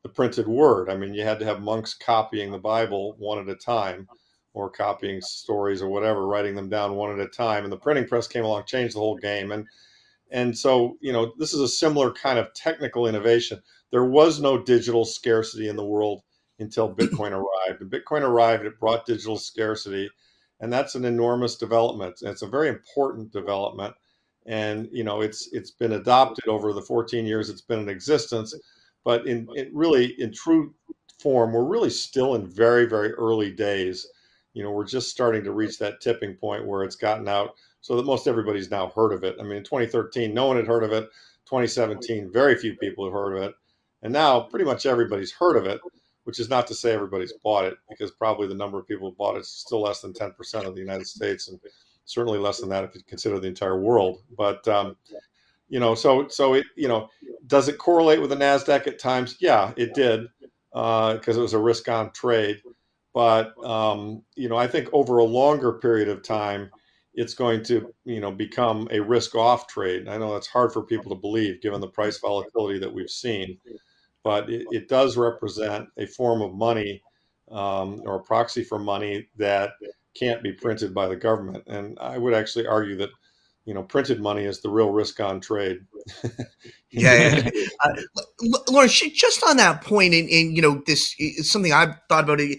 the 0.03 0.09
printed 0.09 0.47
word. 0.47 0.89
I 0.89 0.95
mean, 0.95 1.13
you 1.13 1.23
had 1.23 1.39
to 1.39 1.45
have 1.45 1.61
monks 1.61 1.93
copying 1.93 2.51
the 2.51 2.57
Bible 2.57 3.15
one 3.17 3.39
at 3.39 3.49
a 3.49 3.55
time, 3.55 4.07
or 4.57 4.69
copying 4.69 5.21
stories 5.21 5.81
or 5.81 5.87
whatever, 5.87 6.25
writing 6.25 6.55
them 6.55 6.69
down 6.69 6.95
one 6.95 7.11
at 7.11 7.25
a 7.25 7.29
time. 7.29 7.63
And 7.63 7.71
the 7.71 7.77
printing 7.77 8.07
press 8.07 8.27
came 8.27 8.43
along, 8.43 8.65
changed 8.65 8.95
the 8.95 8.99
whole 8.99 9.17
game. 9.17 9.51
And 9.51 9.67
and 10.31 10.57
so, 10.57 10.97
you 10.99 11.13
know, 11.13 11.33
this 11.37 11.53
is 11.53 11.61
a 11.61 11.67
similar 11.67 12.11
kind 12.11 12.37
of 12.37 12.53
technical 12.53 13.07
innovation. 13.07 13.61
There 13.91 14.05
was 14.05 14.41
no 14.41 14.61
digital 14.61 15.05
scarcity 15.05 15.69
in 15.69 15.77
the 15.77 15.85
world 15.85 16.23
until 16.59 16.93
Bitcoin 16.95 17.31
arrived. 17.31 17.81
And 17.81 17.91
Bitcoin 17.91 18.23
arrived, 18.23 18.65
it 18.65 18.79
brought 18.79 19.05
digital 19.05 19.37
scarcity, 19.37 20.09
and 20.59 20.73
that's 20.73 20.95
an 20.95 21.05
enormous 21.05 21.55
development. 21.55 22.17
And 22.21 22.31
it's 22.31 22.41
a 22.41 22.47
very 22.47 22.67
important 22.67 23.31
development. 23.31 23.93
And 24.47 24.89
you 24.91 25.03
know, 25.03 25.21
it's 25.21 25.49
it's 25.53 25.71
been 25.71 25.93
adopted 25.93 26.47
over 26.47 26.73
the 26.73 26.81
14 26.81 27.25
years 27.25 27.49
it's 27.49 27.61
been 27.61 27.79
in 27.79 27.89
existence 27.89 28.55
but 29.07 29.25
in, 29.25 29.47
in 29.55 29.71
really 29.73 30.19
in 30.21 30.33
true 30.33 30.73
form 31.17 31.53
we're 31.53 31.63
really 31.63 31.89
still 31.89 32.35
in 32.35 32.45
very 32.45 32.85
very 32.85 33.13
early 33.13 33.49
days. 33.49 34.05
You 34.53 34.63
know 34.63 34.71
we're 34.71 34.83
just 34.83 35.09
starting 35.09 35.45
to 35.45 35.53
reach 35.53 35.79
that 35.79 36.01
tipping 36.01 36.35
point 36.35 36.67
where 36.67 36.83
it's 36.83 36.97
gotten 36.97 37.29
out 37.29 37.55
so 37.79 37.95
that 37.95 38.05
most 38.05 38.27
everybody's 38.27 38.69
now 38.69 38.89
heard 38.89 39.13
of 39.13 39.23
it. 39.23 39.37
I 39.39 39.43
mean 39.43 39.59
in 39.59 39.63
2013 39.63 40.33
no 40.33 40.47
one 40.47 40.57
had 40.57 40.67
heard 40.67 40.83
of 40.83 40.91
it. 40.91 41.05
2017 41.45 42.33
very 42.33 42.57
few 42.57 42.75
people 42.75 43.05
have 43.05 43.13
heard 43.13 43.37
of 43.37 43.43
it. 43.43 43.55
And 44.01 44.11
now 44.11 44.41
pretty 44.41 44.65
much 44.65 44.85
everybody's 44.85 45.31
heard 45.31 45.55
of 45.55 45.65
it 45.65 45.79
which 46.25 46.41
is 46.41 46.49
not 46.49 46.67
to 46.67 46.75
say 46.75 46.91
everybody's 46.91 47.31
bought 47.41 47.63
it 47.63 47.77
because 47.89 48.11
probably 48.11 48.49
the 48.49 48.53
number 48.53 48.77
of 48.77 48.85
people 48.85 49.09
who 49.09 49.15
bought 49.15 49.37
it 49.37 49.39
is 49.39 49.47
still 49.47 49.83
less 49.83 50.01
than 50.01 50.11
10% 50.11 50.33
of 50.65 50.75
the 50.75 50.81
united 50.81 51.07
states 51.07 51.47
and 51.47 51.57
certainly 52.03 52.39
less 52.39 52.59
than 52.59 52.67
that 52.67 52.83
if 52.83 52.93
you 52.93 53.01
consider 53.07 53.39
the 53.39 53.47
entire 53.47 53.79
world. 53.79 54.23
But 54.37 54.67
um, 54.67 54.97
you 55.69 55.79
know 55.79 55.95
so 55.95 56.27
so 56.27 56.53
it 56.53 56.65
you 56.75 56.87
know 56.87 57.09
does 57.47 57.67
it 57.67 57.77
correlate 57.77 58.21
with 58.21 58.29
the 58.29 58.35
nasdaq 58.35 58.87
at 58.87 58.99
times? 58.99 59.37
Yeah 59.39 59.73
it 59.77 59.93
did 59.93 60.27
because 60.71 61.37
uh, 61.37 61.39
it 61.39 61.41
was 61.41 61.53
a 61.53 61.59
risk 61.59 61.89
on 61.89 62.11
trade. 62.11 62.61
But 63.13 63.53
um, 63.65 64.23
you 64.35 64.49
know 64.49 64.57
i 64.57 64.67
think 64.67 64.89
over 64.93 65.17
a 65.17 65.23
longer 65.23 65.73
period 65.73 66.09
of 66.09 66.23
time 66.23 66.69
it's 67.13 67.33
going 67.33 67.63
to 67.63 67.93
you 68.05 68.19
know 68.19 68.31
become 68.31 68.87
a 68.91 68.99
risk 68.99 69.35
off 69.35 69.67
trade. 69.67 70.01
And 70.01 70.09
i 70.09 70.17
know 70.17 70.33
that's 70.33 70.47
hard 70.47 70.71
for 70.71 70.83
people 70.83 71.13
to 71.13 71.19
believe 71.19 71.61
given 71.61 71.81
the 71.81 71.87
price 71.87 72.19
volatility 72.19 72.79
that 72.79 72.93
we've 72.93 73.09
seen. 73.09 73.57
But 74.23 74.49
it, 74.49 74.67
it 74.71 74.89
does 74.89 75.15
represent 75.17 75.87
a 75.97 76.05
form 76.05 76.41
of 76.41 76.53
money 76.53 77.01
um, 77.49 78.01
or 78.05 78.15
a 78.15 78.23
proxy 78.23 78.63
for 78.63 78.77
money 78.77 79.29
that 79.37 79.71
can't 80.19 80.43
be 80.43 80.51
printed 80.51 80.93
by 80.93 81.07
the 81.07 81.15
government. 81.15 81.63
And 81.67 81.97
i 81.99 82.17
would 82.17 82.33
actually 82.33 82.67
argue 82.67 82.97
that 82.97 83.09
you 83.67 83.73
know, 83.73 83.83
printed 83.83 84.21
money 84.21 84.45
is 84.45 84.61
the 84.61 84.69
real 84.69 84.91
risk 84.91 85.19
on 85.19 85.41
trade. 85.41 85.81
yeah, 86.89 87.41
yeah. 87.43 87.49
Uh, 87.83 87.93
Lawrence, 88.71 88.99
just 88.99 89.43
on 89.43 89.57
that 89.57 89.83
point, 89.83 90.13
and, 90.15 90.27
and 90.29 90.55
you 90.55 90.63
know, 90.63 90.81
this 90.87 91.13
is 91.19 91.51
something 91.51 91.71
I've 91.71 91.93
thought 92.09 92.23
about. 92.23 92.39
It 92.39 92.57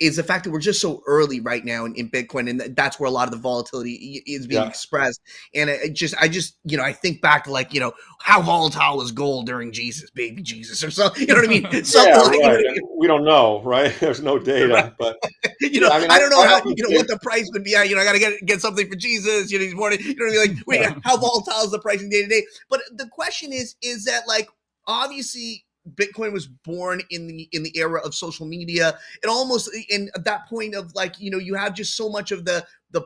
is 0.00 0.16
the 0.16 0.22
fact 0.22 0.44
that 0.44 0.50
we're 0.50 0.60
just 0.60 0.80
so 0.80 1.02
early 1.06 1.40
right 1.40 1.64
now 1.64 1.84
in, 1.84 1.94
in 1.94 2.10
Bitcoin, 2.10 2.50
and 2.50 2.74
that's 2.76 2.98
where 2.98 3.06
a 3.06 3.12
lot 3.12 3.28
of 3.28 3.32
the 3.32 3.38
volatility 3.38 4.22
is 4.26 4.46
being 4.46 4.62
yeah. 4.62 4.68
expressed. 4.68 5.20
And 5.54 5.70
it 5.70 5.92
just, 5.92 6.14
I 6.20 6.28
just, 6.28 6.56
you 6.64 6.76
know, 6.76 6.82
I 6.82 6.92
think 6.92 7.22
back 7.22 7.44
to 7.44 7.52
like, 7.52 7.72
you 7.72 7.80
know, 7.80 7.92
how 8.20 8.42
volatile 8.42 8.96
was 8.96 9.12
gold 9.12 9.46
during 9.46 9.72
Jesus, 9.72 10.10
baby 10.10 10.42
Jesus, 10.42 10.82
or 10.82 10.90
so. 10.90 11.10
You 11.16 11.26
know 11.26 11.34
what 11.34 11.44
I 11.44 11.48
mean? 11.48 11.62
Something 11.84 12.12
yeah, 12.12 12.20
like, 12.20 12.40
right. 12.40 12.58
you 12.58 12.74
know, 12.82 12.88
we 12.96 13.06
don't 13.06 13.24
know, 13.24 13.62
right? 13.62 13.94
There's 14.00 14.20
no 14.20 14.38
data, 14.38 14.94
but 14.98 15.16
you 15.60 15.80
know, 15.80 15.90
I, 15.90 16.00
mean, 16.00 16.10
I 16.10 16.18
don't 16.18 16.30
know 16.30 16.40
I, 16.40 16.48
how, 16.48 16.62
you 16.64 16.88
know, 16.88 16.96
what 16.96 17.06
the 17.06 17.18
price 17.22 17.48
would 17.52 17.62
be. 17.62 17.76
I, 17.76 17.84
You 17.84 17.94
know, 17.94 18.02
I 18.02 18.04
got 18.04 18.12
to 18.12 18.18
get 18.18 18.44
get 18.44 18.60
something 18.60 18.88
for 18.88 18.96
Jesus. 18.96 19.52
You 19.52 19.58
know, 19.58 19.64
he's 19.64 19.74
morning. 19.74 20.00
You 20.00 20.14
know 20.16 20.26
what 20.26 20.48
I 20.48 20.48
mean? 20.48 20.56
Like, 20.56 20.66
wait, 20.66 20.98
how 21.04 21.16
volatile 21.16 21.64
is 21.64 21.70
the 21.70 21.78
pricing 21.78 22.08
day 22.10 22.22
to 22.22 22.28
day? 22.28 22.44
But 22.68 22.80
the 22.96 23.06
question 23.08 23.52
is, 23.52 23.76
is 23.80 24.04
that 24.06 24.26
like 24.26 24.48
obviously 24.86 25.63
Bitcoin 25.94 26.32
was 26.32 26.46
born 26.46 27.02
in 27.10 27.26
the 27.26 27.48
in 27.52 27.62
the 27.62 27.76
era 27.76 28.00
of 28.00 28.14
social 28.14 28.46
media. 28.46 28.98
It 29.22 29.28
almost 29.28 29.70
in 29.90 30.10
at 30.14 30.24
that 30.24 30.48
point 30.48 30.74
of 30.74 30.94
like 30.94 31.20
you 31.20 31.30
know 31.30 31.38
you 31.38 31.54
have 31.54 31.74
just 31.74 31.96
so 31.96 32.08
much 32.08 32.32
of 32.32 32.44
the 32.44 32.66
the 32.90 33.02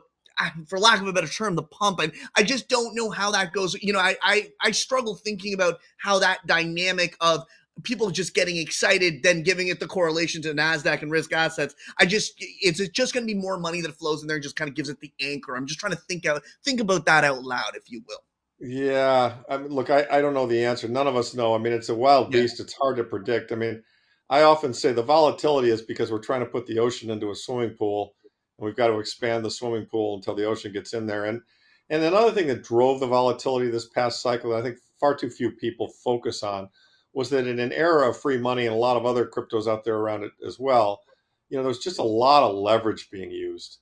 for 0.68 0.78
lack 0.78 1.00
of 1.00 1.08
a 1.08 1.12
better 1.12 1.26
term 1.26 1.56
the 1.56 1.64
pump 1.64 1.98
and 1.98 2.12
I 2.36 2.44
just 2.44 2.68
don't 2.68 2.94
know 2.94 3.10
how 3.10 3.32
that 3.32 3.52
goes. 3.52 3.74
You 3.82 3.92
know 3.92 3.98
I 3.98 4.16
I, 4.22 4.48
I 4.62 4.70
struggle 4.70 5.14
thinking 5.16 5.54
about 5.54 5.78
how 5.98 6.18
that 6.20 6.46
dynamic 6.46 7.16
of 7.20 7.44
people 7.84 8.10
just 8.10 8.34
getting 8.34 8.56
excited 8.56 9.22
then 9.22 9.42
giving 9.42 9.68
it 9.68 9.78
the 9.80 9.86
correlation 9.86 10.42
to 10.42 10.52
nasdaq 10.52 11.02
and 11.02 11.10
risk 11.10 11.32
assets 11.32 11.74
i 11.98 12.04
just 12.04 12.34
it's 12.38 12.86
just 12.88 13.14
going 13.14 13.24
to 13.24 13.32
be 13.32 13.38
more 13.38 13.58
money 13.58 13.80
that 13.80 13.94
flows 13.96 14.22
in 14.22 14.26
there 14.26 14.36
and 14.36 14.42
just 14.42 14.56
kind 14.56 14.68
of 14.68 14.74
gives 14.74 14.88
it 14.88 14.98
the 15.00 15.12
anchor 15.20 15.56
i'm 15.56 15.66
just 15.66 15.78
trying 15.78 15.92
to 15.92 15.98
think 16.08 16.26
out 16.26 16.42
think 16.64 16.80
about 16.80 17.06
that 17.06 17.24
out 17.24 17.42
loud 17.44 17.76
if 17.76 17.90
you 17.90 18.02
will 18.08 18.18
yeah, 18.60 19.34
I 19.48 19.56
mean, 19.56 19.68
look, 19.68 19.90
I, 19.90 20.06
I 20.10 20.20
don't 20.20 20.34
know 20.34 20.46
the 20.46 20.64
answer. 20.64 20.88
None 20.88 21.06
of 21.06 21.16
us 21.16 21.34
know. 21.34 21.54
I 21.54 21.58
mean, 21.58 21.72
it's 21.72 21.88
a 21.88 21.94
wild 21.94 22.30
beast. 22.30 22.60
It's 22.60 22.74
hard 22.74 22.96
to 22.96 23.04
predict. 23.04 23.52
I 23.52 23.54
mean, 23.54 23.82
I 24.30 24.42
often 24.42 24.74
say 24.74 24.92
the 24.92 25.02
volatility 25.02 25.70
is 25.70 25.82
because 25.82 26.10
we're 26.10 26.18
trying 26.18 26.40
to 26.40 26.46
put 26.46 26.66
the 26.66 26.78
ocean 26.78 27.10
into 27.10 27.30
a 27.30 27.34
swimming 27.34 27.76
pool, 27.76 28.14
and 28.58 28.66
we've 28.66 28.76
got 28.76 28.88
to 28.88 28.98
expand 28.98 29.44
the 29.44 29.50
swimming 29.50 29.86
pool 29.86 30.16
until 30.16 30.34
the 30.34 30.44
ocean 30.44 30.72
gets 30.72 30.92
in 30.92 31.06
there. 31.06 31.24
And 31.24 31.40
and 31.90 32.02
another 32.02 32.32
thing 32.32 32.48
that 32.48 32.64
drove 32.64 33.00
the 33.00 33.06
volatility 33.06 33.70
this 33.70 33.88
past 33.88 34.20
cycle, 34.20 34.50
that 34.50 34.58
I 34.58 34.62
think 34.62 34.78
far 35.00 35.14
too 35.14 35.30
few 35.30 35.52
people 35.52 35.88
focus 35.88 36.42
on, 36.42 36.68
was 37.12 37.30
that 37.30 37.46
in 37.46 37.58
an 37.58 37.72
era 37.72 38.08
of 38.08 38.20
free 38.20 38.38
money 38.38 38.66
and 38.66 38.74
a 38.74 38.78
lot 38.78 38.96
of 38.96 39.06
other 39.06 39.26
cryptos 39.26 39.66
out 39.66 39.84
there 39.84 39.96
around 39.96 40.24
it 40.24 40.32
as 40.46 40.58
well, 40.58 41.00
you 41.48 41.56
know, 41.56 41.64
there's 41.64 41.78
just 41.78 41.98
a 41.98 42.02
lot 42.02 42.42
of 42.42 42.54
leverage 42.54 43.10
being 43.10 43.30
used. 43.30 43.78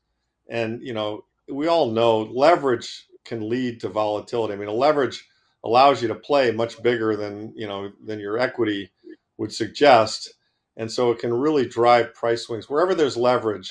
And, 0.49 0.81
you 0.83 0.95
know, 0.95 1.25
we 1.49 1.67
all 1.67 1.91
know 1.91 2.21
leverage 2.21 3.07
can 3.27 3.49
lead 3.49 3.81
to 3.81 3.89
volatility. 3.89 4.55
I 4.55 4.57
mean, 4.57 4.69
a 4.69 4.73
leverage 4.73 5.27
allows 5.65 6.01
you 6.01 6.09
to 6.09 6.15
play 6.15 6.51
much 6.53 6.83
bigger 6.83 7.17
than, 7.17 7.53
you 7.57 7.67
know, 7.67 7.91
than 8.05 8.21
your 8.21 8.39
equity 8.39 8.91
would 9.37 9.53
suggest. 9.53 10.35
And 10.77 10.91
so 10.91 11.11
it 11.11 11.19
can 11.19 11.33
really 11.33 11.67
drive 11.67 12.15
price 12.15 12.45
swings. 12.45 12.69
Wherever 12.69 12.95
there's 12.95 13.17
leverage, 13.17 13.71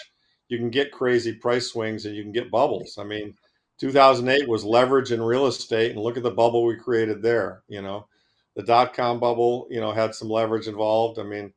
you 0.49 0.57
can 0.57 0.69
get 0.69 0.91
crazy 0.91 1.33
price 1.33 1.67
swings 1.71 2.05
and 2.05 2.15
you 2.15 2.23
can 2.23 2.31
get 2.31 2.51
bubbles. 2.51 2.97
I 2.99 3.03
mean, 3.03 3.35
2008 3.79 4.47
was 4.47 4.63
leverage 4.63 5.11
in 5.11 5.21
real 5.21 5.47
estate, 5.47 5.91
and 5.91 5.99
look 5.99 6.17
at 6.17 6.23
the 6.23 6.31
bubble 6.31 6.63
we 6.65 6.75
created 6.77 7.21
there. 7.21 7.63
You 7.67 7.81
know, 7.81 8.07
the 8.55 8.63
dot 8.63 8.93
com 8.93 9.19
bubble, 9.19 9.67
you 9.69 9.81
know, 9.81 9.91
had 9.91 10.15
some 10.15 10.29
leverage 10.29 10.67
involved. 10.67 11.19
I 11.19 11.23
mean, 11.23 11.53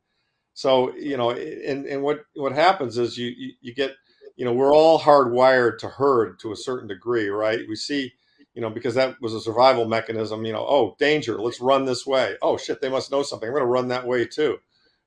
so 0.54 0.94
you 0.96 1.16
know, 1.16 1.30
and 1.30 1.86
and 1.86 2.02
what 2.02 2.24
what 2.34 2.52
happens 2.52 2.98
is 2.98 3.16
you 3.16 3.28
you, 3.28 3.52
you 3.60 3.74
get, 3.74 3.92
you 4.38 4.46
know, 4.46 4.54
we're 4.54 4.74
all 4.74 4.98
hardwired 4.98 5.76
to 5.80 5.88
herd 5.88 6.38
to 6.40 6.52
a 6.52 6.56
certain 6.56 6.88
degree, 6.88 7.28
right? 7.28 7.60
We 7.68 7.76
see 7.76 8.14
you 8.58 8.62
know, 8.62 8.70
because 8.70 8.96
that 8.96 9.14
was 9.20 9.34
a 9.34 9.40
survival 9.40 9.86
mechanism, 9.86 10.44
you 10.44 10.52
know, 10.52 10.66
oh, 10.68 10.96
danger, 10.98 11.40
let's 11.40 11.60
run 11.60 11.84
this 11.84 12.04
way. 12.04 12.34
Oh 12.42 12.56
shit, 12.56 12.80
they 12.80 12.88
must 12.88 13.08
know 13.12 13.22
something. 13.22 13.48
I'm 13.48 13.54
gonna 13.54 13.66
run 13.66 13.86
that 13.86 14.04
way 14.04 14.26
too. 14.26 14.58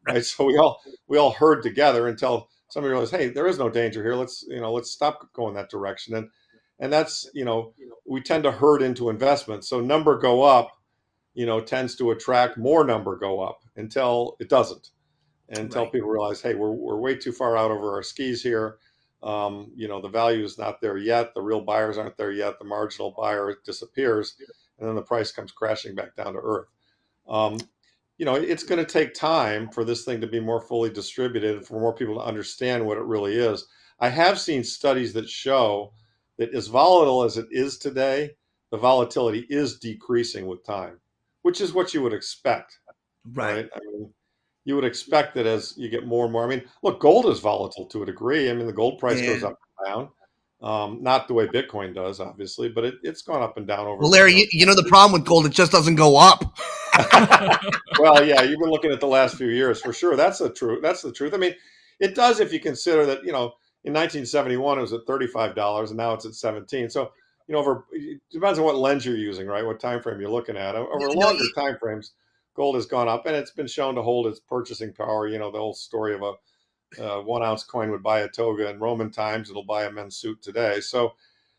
Right. 0.08 0.24
So 0.24 0.46
we 0.46 0.58
all 0.58 0.82
we 1.10 1.18
all 1.18 1.32
herd 1.32 1.62
together 1.62 2.08
until 2.08 2.48
somebody 2.70 2.92
realized, 2.92 3.14
hey, 3.14 3.28
there 3.28 3.48
is 3.48 3.60
no 3.60 3.70
danger 3.70 4.02
here. 4.02 4.16
Let's, 4.16 4.46
you 4.48 4.62
know, 4.62 4.72
let's 4.72 4.90
stop 4.90 5.28
going 5.34 5.54
that 5.56 5.70
direction. 5.70 6.16
And 6.16 6.30
and 6.80 6.94
that's, 6.94 7.30
you 7.34 7.44
know, 7.44 7.74
we 8.08 8.22
tend 8.22 8.44
to 8.44 8.54
herd 8.54 8.82
into 8.82 9.10
investments. 9.10 9.68
So 9.68 9.82
number 9.82 10.18
go 10.18 10.44
up, 10.44 10.72
you 11.34 11.46
know, 11.46 11.60
tends 11.60 11.98
to 11.98 12.12
attract 12.12 12.58
more 12.58 12.86
number 12.86 13.18
go 13.18 13.42
up 13.42 13.60
until 13.76 14.38
it 14.40 14.48
doesn't. 14.48 14.92
Until 15.50 15.84
right. 15.84 15.92
people 15.92 16.08
realize, 16.10 16.42
hey, 16.42 16.56
we're 16.56 16.72
we're 16.72 17.02
way 17.02 17.16
too 17.18 17.34
far 17.34 17.58
out 17.58 17.70
over 17.70 17.96
our 17.96 18.02
skis 18.02 18.42
here 18.42 18.78
um, 19.24 19.72
you 19.76 19.88
know 19.88 20.02
the 20.02 20.10
value 20.10 20.44
is 20.44 20.58
not 20.58 20.82
there 20.82 20.98
yet 20.98 21.34
the 21.34 21.42
real 21.42 21.62
buyers 21.62 21.98
aren't 21.98 22.18
there 22.18 22.32
yet 22.32 22.58
the 22.60 22.66
marginal 22.66 23.14
buyer 23.18 23.56
disappears 23.64 24.36
and 24.80 24.88
then 24.88 24.96
the 24.96 25.02
price 25.02 25.32
comes 25.32 25.52
crashing 25.52 25.94
back 25.94 26.16
down 26.16 26.34
to 26.34 26.40
earth. 26.40 26.68
Um, 27.28 27.58
you 28.18 28.26
know 28.26 28.36
it's 28.36 28.64
going 28.64 28.84
to 28.84 28.92
take 28.92 29.14
time 29.14 29.70
for 29.70 29.84
this 29.84 30.06
thing 30.06 30.22
to 30.22 30.28
be 30.28 30.40
more 30.40 30.62
fully 30.62 30.90
distributed 30.90 31.58
and 31.58 31.66
for 31.66 31.80
more 31.80 31.94
people 31.94 32.16
to 32.16 32.22
understand 32.22 32.86
what 32.86 32.98
it 32.98 33.04
really 33.04 33.36
is. 33.36 33.68
I 34.00 34.10
have 34.10 34.40
seen 34.40 34.64
studies 34.64 35.14
that 35.14 35.30
show 35.30 35.94
that 36.38 36.54
as 36.56 36.68
volatile 36.68 37.24
as 37.24 37.38
it 37.38 37.48
is 37.52 37.78
today 37.78 38.32
the 38.72 38.78
volatility 38.78 39.46
is 39.50 39.80
decreasing 39.80 40.48
with 40.48 40.66
time 40.66 41.00
which 41.42 41.62
is 41.62 41.74
what 41.74 41.94
you 41.94 42.02
would 42.02 42.14
expect 42.14 42.80
right, 43.34 43.56
right? 43.56 43.70
I 43.76 43.80
mean, 43.80 44.14
you 44.66 44.76
would 44.76 44.86
expect 44.86 45.36
that 45.36 45.46
as 45.46 45.74
you 45.78 45.90
get 45.90 46.06
more 46.06 46.26
and 46.26 46.34
more. 46.34 46.44
I 46.44 46.48
mean, 46.48 46.64
look, 46.84 47.00
gold 47.00 47.26
is 47.28 47.40
volatile 47.40 47.86
to 47.88 48.04
a 48.04 48.06
degree. 48.06 48.50
I 48.50 48.54
mean, 48.54 48.68
the 48.68 48.74
gold 48.74 49.00
price 49.00 49.20
yeah. 49.20 49.34
goes 49.34 49.44
up 49.44 49.60
and 49.80 49.88
down. 49.88 50.10
Um, 50.62 51.02
not 51.02 51.28
the 51.28 51.34
way 51.34 51.48
Bitcoin 51.48 51.96
does, 51.96 52.20
obviously, 52.20 52.70
but 52.70 52.86
it, 52.86 52.96
it's 53.02 53.24
gone 53.24 53.42
up 53.42 53.58
and 53.58 53.66
down 53.66 53.88
over. 53.88 54.02
Well, 54.02 54.12
Larry, 54.12 54.36
you, 54.36 54.48
you, 54.52 54.66
know 54.68 54.76
the 54.76 54.84
problem 54.84 55.20
with 55.20 55.28
gold; 55.28 55.48
it 55.48 55.52
just 55.52 55.72
doesn't 55.72 55.96
go 55.96 56.18
up. 56.18 56.44
well, 58.00 58.24
yeah, 58.24 58.44
you've 58.44 58.60
been 58.60 58.70
looking 58.70 58.92
at 58.92 59.00
the 59.00 59.08
last 59.08 59.38
few 59.38 59.48
years 59.48 59.82
for 59.82 59.92
sure. 59.92 60.16
That's 60.16 60.38
the 60.38 60.52
truth. 60.52 60.84
That's 60.84 61.02
the 61.02 61.12
truth. 61.12 61.34
I 61.34 61.38
mean, 61.38 61.56
it 62.00 62.14
does 62.14 62.40
if 62.40 62.54
you 62.54 62.60
consider 62.60 63.08
that 63.08 63.24
you 63.24 63.32
know 63.32 63.54
in 63.86 63.94
1971 63.94 64.78
it 64.78 64.82
was 64.82 64.94
at 64.94 65.02
35 65.08 65.56
dollars 65.56 65.90
and 65.90 65.98
now 65.98 66.14
it's 66.14 66.26
at 66.28 66.36
17. 66.36 66.92
So 66.92 67.12
you 67.48 67.54
know, 67.54 67.60
over 67.60 67.86
it 67.92 68.22
depends 68.32 68.60
on 68.60 68.66
what 68.66 68.76
lens 68.76 69.04
you're 69.04 69.18
using, 69.18 69.48
right? 69.48 69.66
What 69.66 69.80
time 69.80 70.02
frame 70.02 70.22
you're 70.22 70.30
looking 70.30 70.58
at. 70.58 70.76
Over 70.76 71.10
longer 71.10 71.44
time 71.56 71.78
frames, 71.82 72.14
gold 72.54 72.76
has 72.76 72.86
gone 72.86 73.08
up 73.08 73.26
and 73.26 73.36
it's 73.36 73.52
been 73.52 73.68
shown 73.68 73.96
to 73.96 74.02
hold 74.02 74.28
its 74.28 74.40
purchasing 74.40 74.94
power. 74.94 75.28
You 75.28 75.40
know, 75.40 75.52
the 75.52 75.58
old 75.58 75.78
story 75.78 76.14
of 76.16 76.22
a 76.22 76.34
uh, 77.00 77.22
one 77.22 77.44
ounce 77.44 77.64
coin 77.64 77.90
would 77.92 78.04
buy 78.04 78.20
a 78.22 78.28
toga 78.28 78.70
in 78.70 78.80
Roman 78.80 79.12
times, 79.12 79.50
it'll 79.50 79.64
buy 79.64 79.86
a 79.86 79.92
men's 79.92 80.18
suit 80.18 80.42
today. 80.42 80.82
So, 80.82 81.14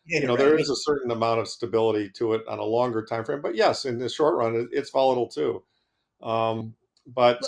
yeah, 0.07 0.21
you 0.21 0.27
know, 0.27 0.35
right. 0.35 0.45
there 0.45 0.59
is 0.59 0.69
a 0.69 0.77
certain 0.77 1.11
amount 1.11 1.41
of 1.41 1.49
stability 1.49 2.11
to 2.11 2.35
it 2.35 2.47
on 2.49 2.59
a 2.59 2.65
longer 2.65 3.03
time 3.03 3.25
frame. 3.25 3.41
But 3.41 3.55
yes, 3.55 3.85
in 3.85 3.99
the 3.99 4.09
short 4.09 4.35
run, 4.35 4.69
it's 4.73 4.91
volatile 4.91 5.29
too. 5.29 5.63
Um, 6.23 6.75
but 7.07 7.41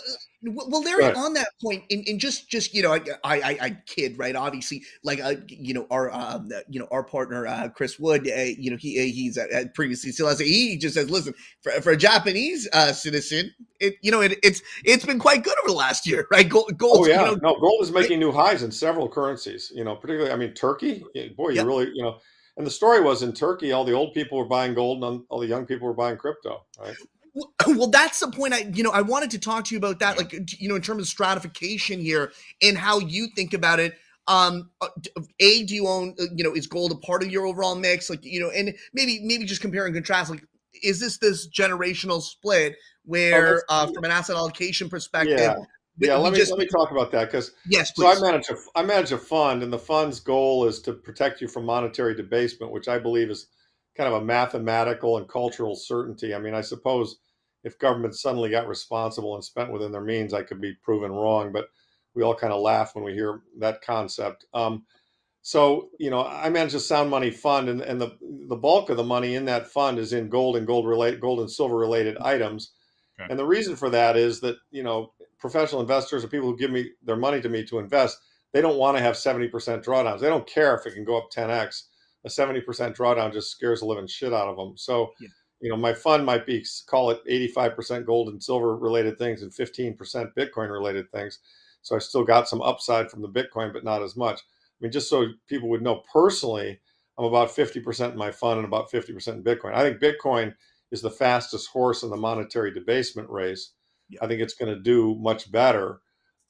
well, 0.46 0.82
Larry, 0.82 1.04
on 1.04 1.34
that 1.34 1.48
point, 1.62 1.84
and, 1.90 2.06
and 2.06 2.20
just 2.20 2.48
just 2.48 2.74
you 2.74 2.82
know, 2.82 2.92
I, 2.92 3.00
I 3.24 3.58
I 3.60 3.78
kid, 3.86 4.18
right? 4.18 4.36
Obviously, 4.36 4.82
like 5.02 5.20
uh, 5.20 5.34
you 5.48 5.74
know, 5.74 5.86
our 5.90 6.10
um, 6.12 6.50
you 6.68 6.80
know, 6.80 6.88
our 6.90 7.02
partner 7.02 7.46
uh, 7.46 7.68
Chris 7.68 7.98
Wood, 7.98 8.28
uh, 8.28 8.42
you 8.42 8.70
know, 8.70 8.76
he 8.76 8.98
uh, 8.98 9.04
he's 9.04 9.38
uh, 9.38 9.64
previously 9.74 10.12
still 10.12 10.28
has 10.28 10.38
he 10.38 10.76
just 10.76 10.94
says, 10.94 11.10
listen, 11.10 11.34
for, 11.62 11.72
for 11.80 11.92
a 11.92 11.96
Japanese 11.96 12.68
uh, 12.72 12.92
citizen, 12.92 13.50
it 13.80 13.94
you 14.02 14.10
know, 14.10 14.20
it, 14.20 14.38
it's 14.42 14.62
it's 14.84 15.04
been 15.04 15.18
quite 15.18 15.44
good 15.44 15.54
over 15.62 15.72
the 15.72 15.78
last 15.78 16.06
year, 16.06 16.26
right? 16.30 16.48
Gold, 16.48 16.76
gold 16.76 16.98
oh 17.00 17.06
yeah, 17.06 17.30
you 17.30 17.36
know, 17.36 17.52
no, 17.52 17.60
gold 17.60 17.82
is 17.82 17.92
making 17.92 18.18
new 18.18 18.32
highs 18.32 18.62
in 18.62 18.70
several 18.70 19.08
currencies. 19.08 19.72
You 19.74 19.84
know, 19.84 19.96
particularly, 19.96 20.32
I 20.32 20.36
mean, 20.36 20.52
Turkey. 20.54 21.04
Boy, 21.36 21.50
you 21.50 21.56
yep. 21.56 21.66
really, 21.66 21.90
you 21.94 22.02
know. 22.02 22.18
And 22.56 22.64
the 22.64 22.70
story 22.70 23.00
was 23.00 23.24
in 23.24 23.32
Turkey, 23.32 23.72
all 23.72 23.84
the 23.84 23.92
old 23.94 24.14
people 24.14 24.38
were 24.38 24.44
buying 24.44 24.74
gold, 24.74 25.02
and 25.02 25.24
all 25.28 25.40
the 25.40 25.46
young 25.46 25.66
people 25.66 25.88
were 25.88 25.94
buying 25.94 26.16
crypto. 26.16 26.64
Right? 26.80 26.94
Well, 27.66 27.88
that's 27.88 28.20
the 28.20 28.30
point. 28.30 28.54
I, 28.54 28.70
you 28.72 28.82
know, 28.82 28.90
I 28.90 29.00
wanted 29.00 29.30
to 29.32 29.38
talk 29.38 29.64
to 29.64 29.74
you 29.74 29.78
about 29.78 29.98
that, 29.98 30.16
like, 30.16 30.32
you 30.60 30.68
know, 30.68 30.76
in 30.76 30.82
terms 30.82 31.02
of 31.02 31.08
stratification 31.08 31.98
here 31.98 32.32
and 32.62 32.76
how 32.76 33.00
you 33.00 33.28
think 33.34 33.54
about 33.54 33.80
it. 33.80 33.94
Um, 34.26 34.70
uh, 34.80 34.88
a, 35.40 35.64
do 35.64 35.74
you 35.74 35.88
own, 35.88 36.14
uh, 36.18 36.24
you 36.34 36.44
know, 36.44 36.54
is 36.54 36.66
gold 36.66 36.92
a 36.92 36.96
part 36.96 37.22
of 37.22 37.30
your 37.30 37.46
overall 37.46 37.74
mix? 37.74 38.08
Like, 38.08 38.24
you 38.24 38.40
know, 38.40 38.50
and 38.50 38.74
maybe, 38.92 39.20
maybe 39.22 39.44
just 39.44 39.60
compare 39.60 39.86
and 39.86 39.94
contrast. 39.94 40.30
Like, 40.30 40.44
is 40.82 41.00
this 41.00 41.18
this 41.18 41.48
generational 41.48 42.22
split 42.22 42.76
where, 43.04 43.64
oh, 43.68 43.74
uh, 43.74 43.86
from 43.92 44.04
an 44.04 44.10
asset 44.10 44.36
allocation 44.36 44.88
perspective? 44.88 45.38
Yeah. 45.38 45.56
Yeah, 45.96 46.16
let 46.16 46.32
me 46.32 46.40
just, 46.40 46.50
let 46.50 46.58
me 46.58 46.66
talk 46.66 46.90
about 46.90 47.12
that 47.12 47.26
because 47.26 47.52
yes, 47.68 47.92
please. 47.92 48.18
so 48.18 48.26
I 48.26 48.32
manage 48.32 48.48
a 48.50 48.56
I 48.74 48.82
manage 48.82 49.12
a 49.12 49.18
fund, 49.18 49.62
and 49.62 49.72
the 49.72 49.78
fund's 49.78 50.18
goal 50.18 50.66
is 50.66 50.80
to 50.82 50.92
protect 50.92 51.40
you 51.40 51.46
from 51.46 51.64
monetary 51.64 52.16
debasement, 52.16 52.72
which 52.72 52.88
I 52.88 52.98
believe 52.98 53.30
is 53.30 53.46
kind 53.96 54.12
of 54.12 54.22
a 54.22 54.24
mathematical 54.24 55.18
and 55.18 55.28
cultural 55.28 55.74
certainty. 55.74 56.34
I 56.34 56.38
mean, 56.38 56.54
I 56.54 56.60
suppose 56.60 57.18
if 57.62 57.78
government 57.78 58.14
suddenly 58.14 58.50
got 58.50 58.68
responsible 58.68 59.34
and 59.34 59.44
spent 59.44 59.72
within 59.72 59.92
their 59.92 60.02
means, 60.02 60.34
I 60.34 60.42
could 60.42 60.60
be 60.60 60.74
proven 60.82 61.12
wrong. 61.12 61.52
But 61.52 61.68
we 62.14 62.22
all 62.22 62.34
kind 62.34 62.52
of 62.52 62.60
laugh 62.60 62.94
when 62.94 63.04
we 63.04 63.14
hear 63.14 63.42
that 63.58 63.82
concept. 63.82 64.46
Um, 64.54 64.84
so 65.42 65.90
you 65.98 66.10
know, 66.10 66.24
I 66.24 66.48
manage 66.48 66.74
a 66.74 66.80
sound 66.80 67.10
money 67.10 67.30
fund, 67.30 67.68
and, 67.68 67.80
and 67.82 68.00
the 68.00 68.16
the 68.48 68.56
bulk 68.56 68.88
of 68.90 68.96
the 68.96 69.04
money 69.04 69.34
in 69.34 69.44
that 69.44 69.66
fund 69.66 69.98
is 69.98 70.12
in 70.12 70.28
gold 70.28 70.56
and 70.56 70.66
gold 70.66 70.86
related, 70.86 71.20
gold 71.20 71.40
and 71.40 71.50
silver 71.50 71.76
related 71.76 72.16
items. 72.18 72.72
Okay. 73.20 73.28
And 73.30 73.38
the 73.38 73.46
reason 73.46 73.76
for 73.76 73.90
that 73.90 74.16
is 74.16 74.40
that 74.40 74.56
you 74.70 74.82
know, 74.82 75.12
professional 75.38 75.82
investors 75.82 76.24
or 76.24 76.28
people 76.28 76.48
who 76.48 76.56
give 76.56 76.70
me 76.70 76.90
their 77.02 77.16
money 77.16 77.40
to 77.42 77.48
me 77.48 77.64
to 77.66 77.78
invest, 77.78 78.18
they 78.52 78.60
don't 78.60 78.78
want 78.78 78.96
to 78.96 79.02
have 79.02 79.16
seventy 79.16 79.48
percent 79.48 79.84
drawdowns. 79.84 80.20
They 80.20 80.28
don't 80.28 80.46
care 80.46 80.74
if 80.74 80.86
it 80.86 80.94
can 80.94 81.04
go 81.04 81.18
up 81.18 81.30
ten 81.30 81.50
x. 81.50 81.88
A 82.24 82.30
seventy 82.30 82.60
percent 82.60 82.96
drawdown 82.96 83.32
just 83.32 83.50
scares 83.50 83.80
the 83.80 83.86
living 83.86 84.06
shit 84.06 84.32
out 84.32 84.48
of 84.48 84.56
them. 84.56 84.76
So. 84.76 85.12
Yeah 85.20 85.28
you 85.64 85.70
know, 85.70 85.78
my 85.78 85.94
fund 85.94 86.26
might 86.26 86.44
be 86.44 86.62
call 86.86 87.10
it 87.10 87.24
85% 87.26 88.04
gold 88.04 88.28
and 88.28 88.42
silver 88.42 88.76
related 88.76 89.16
things 89.16 89.42
and 89.42 89.50
15% 89.50 89.96
Bitcoin 90.36 90.70
related 90.70 91.10
things. 91.10 91.38
So 91.80 91.96
I 91.96 92.00
still 92.00 92.22
got 92.22 92.50
some 92.50 92.60
upside 92.60 93.10
from 93.10 93.22
the 93.22 93.30
Bitcoin, 93.30 93.72
but 93.72 93.82
not 93.82 94.02
as 94.02 94.14
much. 94.14 94.40
I 94.40 94.76
mean, 94.80 94.92
just 94.92 95.08
so 95.08 95.26
people 95.48 95.70
would 95.70 95.80
know 95.80 96.02
personally, 96.12 96.80
I'm 97.18 97.24
about 97.24 97.48
50% 97.48 98.12
in 98.12 98.18
my 98.18 98.30
fund 98.30 98.58
and 98.58 98.66
about 98.66 98.90
50% 98.90 99.28
in 99.28 99.42
Bitcoin. 99.42 99.72
I 99.74 99.82
think 99.82 100.02
Bitcoin 100.02 100.54
is 100.90 101.00
the 101.00 101.10
fastest 101.10 101.68
horse 101.68 102.02
in 102.02 102.10
the 102.10 102.16
monetary 102.16 102.70
debasement 102.70 103.30
race. 103.30 103.72
Yeah. 104.10 104.20
I 104.22 104.26
think 104.26 104.42
it's 104.42 104.54
going 104.54 104.74
to 104.74 104.80
do 104.80 105.14
much 105.14 105.50
better, 105.50 106.00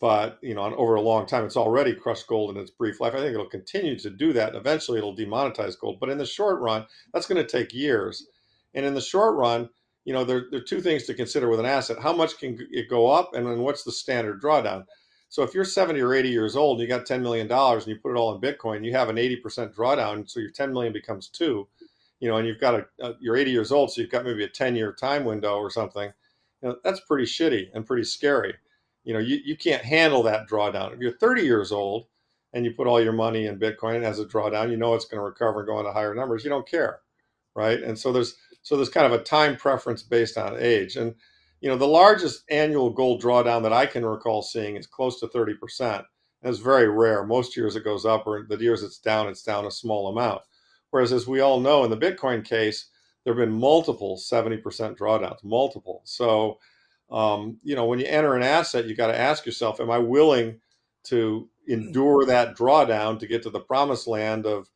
but 0.04 0.38
you 0.42 0.54
know, 0.54 0.64
over 0.76 0.96
a 0.96 1.00
long 1.00 1.24
time, 1.24 1.46
it's 1.46 1.56
already 1.56 1.94
crushed 1.94 2.26
gold 2.26 2.54
in 2.54 2.60
its 2.60 2.70
brief 2.70 3.00
life. 3.00 3.14
I 3.14 3.20
think 3.20 3.32
it'll 3.32 3.46
continue 3.46 3.98
to 4.00 4.10
do 4.10 4.34
that. 4.34 4.54
Eventually, 4.54 4.98
it'll 4.98 5.16
demonetize 5.16 5.80
gold, 5.80 5.98
but 5.98 6.10
in 6.10 6.18
the 6.18 6.26
short 6.26 6.60
run, 6.60 6.84
that's 7.14 7.26
going 7.26 7.42
to 7.42 7.50
take 7.50 7.72
years. 7.72 8.26
And 8.74 8.84
in 8.84 8.92
the 8.92 9.00
short 9.00 9.34
run, 9.34 9.70
you 10.04 10.12
know, 10.12 10.22
there, 10.22 10.44
there 10.50 10.60
are 10.60 10.64
two 10.64 10.82
things 10.82 11.04
to 11.04 11.14
consider 11.14 11.48
with 11.48 11.58
an 11.58 11.64
asset. 11.64 11.98
How 11.98 12.12
much 12.12 12.36
can 12.38 12.58
it 12.70 12.90
go 12.90 13.06
up? 13.06 13.32
And 13.32 13.46
then 13.46 13.60
what's 13.60 13.82
the 13.82 13.92
standard 13.92 14.42
drawdown? 14.42 14.84
So 15.30 15.42
if 15.42 15.54
you're 15.54 15.64
70 15.64 15.98
or 16.02 16.12
80 16.12 16.28
years 16.28 16.54
old 16.54 16.78
and 16.78 16.86
you 16.86 16.94
got 16.94 17.06
$10 17.06 17.22
million 17.22 17.50
and 17.50 17.86
you 17.86 17.96
put 17.96 18.10
it 18.10 18.18
all 18.18 18.34
in 18.34 18.42
Bitcoin, 18.42 18.84
you 18.84 18.92
have 18.92 19.08
an 19.08 19.16
80% 19.16 19.74
drawdown. 19.74 20.28
So 20.28 20.38
your 20.38 20.50
10 20.50 20.70
million 20.70 20.92
becomes 20.92 21.28
two, 21.28 21.66
you 22.20 22.28
know, 22.28 22.36
and 22.36 22.46
you've 22.46 22.60
got 22.60 22.74
a, 22.74 22.86
a 23.00 23.14
you're 23.20 23.38
80 23.38 23.50
years 23.52 23.72
old. 23.72 23.90
So 23.90 24.02
you've 24.02 24.10
got 24.10 24.26
maybe 24.26 24.44
a 24.44 24.48
10 24.48 24.76
year 24.76 24.92
time 24.92 25.24
window 25.24 25.56
or 25.56 25.70
something. 25.70 26.12
You 26.60 26.68
know, 26.68 26.76
that's 26.84 27.00
pretty 27.00 27.24
shitty 27.24 27.68
and 27.72 27.86
pretty 27.86 28.04
scary. 28.04 28.54
You 29.04 29.14
know, 29.14 29.20
you, 29.20 29.38
you 29.44 29.56
can't 29.56 29.84
handle 29.84 30.22
that 30.24 30.48
drawdown. 30.48 30.92
If 30.94 31.00
you're 31.00 31.18
30 31.18 31.42
years 31.42 31.72
old 31.72 32.06
and 32.52 32.64
you 32.64 32.72
put 32.72 32.86
all 32.86 33.00
your 33.02 33.12
money 33.12 33.46
in 33.46 33.58
Bitcoin 33.58 34.02
as 34.02 34.18
a 34.18 34.24
drawdown, 34.24 34.70
you 34.70 34.76
know 34.76 34.94
it's 34.94 35.04
going 35.04 35.18
to 35.20 35.24
recover 35.24 35.60
and 35.60 35.68
go 35.68 35.78
into 35.78 35.92
higher 35.92 36.14
numbers. 36.14 36.44
You 36.44 36.50
don't 36.50 36.68
care. 36.68 37.00
Right. 37.54 37.80
And 37.80 37.98
so 37.98 38.12
there's, 38.12 38.34
so 38.62 38.76
there's 38.76 38.88
kind 38.88 39.06
of 39.06 39.18
a 39.18 39.22
time 39.22 39.56
preference 39.56 40.02
based 40.02 40.36
on 40.38 40.56
age. 40.58 40.96
And, 40.96 41.14
you 41.60 41.68
know, 41.68 41.76
the 41.76 41.86
largest 41.86 42.44
annual 42.50 42.90
gold 42.90 43.22
drawdown 43.22 43.62
that 43.62 43.72
I 43.72 43.86
can 43.86 44.04
recall 44.04 44.42
seeing 44.42 44.76
is 44.76 44.86
close 44.86 45.20
to 45.20 45.28
30%. 45.28 45.54
and 45.90 46.04
it's 46.42 46.58
very 46.58 46.88
rare. 46.88 47.24
Most 47.24 47.56
years 47.56 47.76
it 47.76 47.84
goes 47.84 48.04
up, 48.04 48.26
or 48.26 48.46
the 48.48 48.56
years 48.56 48.82
it's 48.82 48.98
down, 48.98 49.28
it's 49.28 49.42
down 49.42 49.66
a 49.66 49.70
small 49.70 50.08
amount. 50.08 50.42
Whereas, 50.90 51.12
as 51.12 51.26
we 51.26 51.40
all 51.40 51.60
know, 51.60 51.84
in 51.84 51.90
the 51.90 51.96
Bitcoin 51.96 52.44
case, 52.44 52.90
there 53.24 53.34
have 53.34 53.40
been 53.40 53.58
multiple 53.58 54.16
70% 54.16 54.62
drawdowns, 54.96 55.42
multiple. 55.42 56.02
So, 56.04 56.58
um, 57.10 57.58
you 57.62 57.76
know, 57.76 57.86
when 57.86 57.98
you 57.98 58.06
enter 58.06 58.34
an 58.34 58.42
asset, 58.42 58.86
you 58.86 58.94
got 58.94 59.08
to 59.08 59.18
ask 59.18 59.46
yourself, 59.46 59.80
am 59.80 59.90
I 59.90 59.98
willing 59.98 60.60
to 61.04 61.48
endure 61.68 62.26
that 62.26 62.56
drawdown 62.56 63.18
to 63.18 63.26
get 63.26 63.42
to 63.42 63.50
the 63.50 63.60
promised 63.60 64.06
land 64.06 64.46
of, 64.46 64.68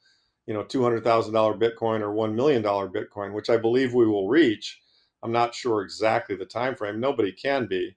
you 0.47 0.55
know, 0.55 0.65
$200,000 0.65 1.03
Bitcoin 1.03 2.01
or 2.01 2.15
$1 2.15 2.35
million 2.35 2.63
Bitcoin, 2.63 3.33
which 3.33 3.51
I 3.51 3.57
believe 3.57 3.95
we 3.95 4.07
will 4.07 4.29
reach. 4.29 4.81
I'm 5.23 5.33
not 5.33 5.55
sure 5.55 5.83
exactly 5.83 6.37
the 6.37 6.47
time 6.47 6.77
frame. 6.77 7.01
Nobody 7.01 7.33
can 7.33 7.67
be. 7.67 7.97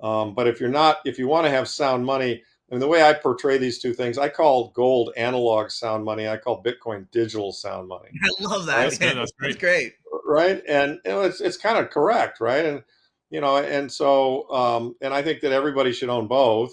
Um, 0.00 0.34
but 0.34 0.46
if 0.46 0.60
you're 0.60 0.68
not, 0.68 0.98
if 1.04 1.18
you 1.18 1.26
want 1.26 1.46
to 1.46 1.50
have 1.50 1.68
sound 1.68 2.04
money, 2.04 2.42
and 2.70 2.82
the 2.82 2.86
way 2.86 3.02
I 3.02 3.14
portray 3.14 3.56
these 3.56 3.78
two 3.78 3.94
things, 3.94 4.18
I 4.18 4.28
call 4.28 4.70
gold 4.70 5.12
analog 5.16 5.70
sound 5.70 6.04
money. 6.04 6.28
I 6.28 6.36
call 6.36 6.62
Bitcoin 6.62 7.10
digital 7.10 7.50
sound 7.52 7.88
money. 7.88 8.10
I 8.22 8.42
love 8.42 8.66
that. 8.66 8.82
That's 8.82 8.98
good. 8.98 9.16
That's 9.16 9.32
great. 9.32 9.52
That's 9.52 9.60
great. 9.60 9.92
Right. 10.26 10.62
And 10.68 11.00
you 11.04 11.10
know, 11.10 11.22
it's 11.22 11.40
it's 11.40 11.56
kind 11.56 11.78
of 11.78 11.90
correct, 11.90 12.40
right? 12.40 12.64
And 12.64 12.82
you 13.30 13.40
know, 13.40 13.56
and 13.56 13.90
so 13.90 14.50
um, 14.50 14.94
and 15.00 15.12
I 15.12 15.22
think 15.22 15.40
that 15.40 15.52
everybody 15.52 15.92
should 15.92 16.08
own 16.08 16.26
both. 16.28 16.72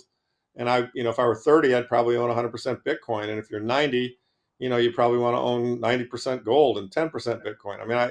And 0.57 0.69
I, 0.69 0.87
you 0.93 1.03
know, 1.03 1.09
if 1.09 1.19
I 1.19 1.25
were 1.25 1.35
30, 1.35 1.75
I'd 1.75 1.87
probably 1.89 2.15
own 2.15 2.29
100% 2.29 2.51
Bitcoin. 2.83 3.29
And 3.29 3.37
if 3.37 3.51
you're 3.51 3.59
90, 3.59 4.17
you 4.59 4.69
know, 4.69 4.77
you 4.77 4.91
probably 4.91 5.17
want 5.17 5.35
to 5.35 5.41
own 5.41 5.79
90% 5.79 6.45
gold 6.45 6.77
and 6.77 6.89
10% 6.89 7.11
Bitcoin. 7.43 7.81
I 7.81 7.85
mean, 7.85 7.97
I, 7.97 8.05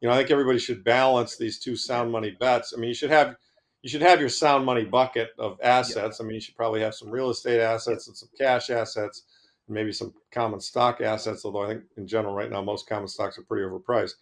you 0.00 0.08
know, 0.08 0.12
I 0.12 0.18
think 0.18 0.30
everybody 0.30 0.58
should 0.58 0.84
balance 0.84 1.36
these 1.36 1.58
two 1.58 1.74
sound 1.74 2.12
money 2.12 2.36
bets. 2.38 2.74
I 2.76 2.80
mean, 2.80 2.88
you 2.88 2.94
should 2.94 3.10
have 3.10 3.36
you 3.82 3.90
should 3.90 4.02
have 4.02 4.18
your 4.18 4.28
sound 4.28 4.64
money 4.64 4.84
bucket 4.84 5.30
of 5.38 5.58
assets. 5.62 6.20
I 6.20 6.24
mean, 6.24 6.34
you 6.34 6.40
should 6.40 6.56
probably 6.56 6.80
have 6.80 6.94
some 6.94 7.08
real 7.08 7.30
estate 7.30 7.60
assets 7.60 8.08
and 8.08 8.16
some 8.16 8.28
cash 8.36 8.68
assets, 8.68 9.22
and 9.68 9.74
maybe 9.74 9.92
some 9.92 10.12
common 10.32 10.60
stock 10.60 11.00
assets. 11.00 11.44
Although 11.44 11.62
I 11.62 11.68
think 11.68 11.82
in 11.96 12.06
general, 12.06 12.34
right 12.34 12.50
now, 12.50 12.62
most 12.62 12.88
common 12.88 13.06
stocks 13.06 13.38
are 13.38 13.44
pretty 13.44 13.64
overpriced. 13.64 14.14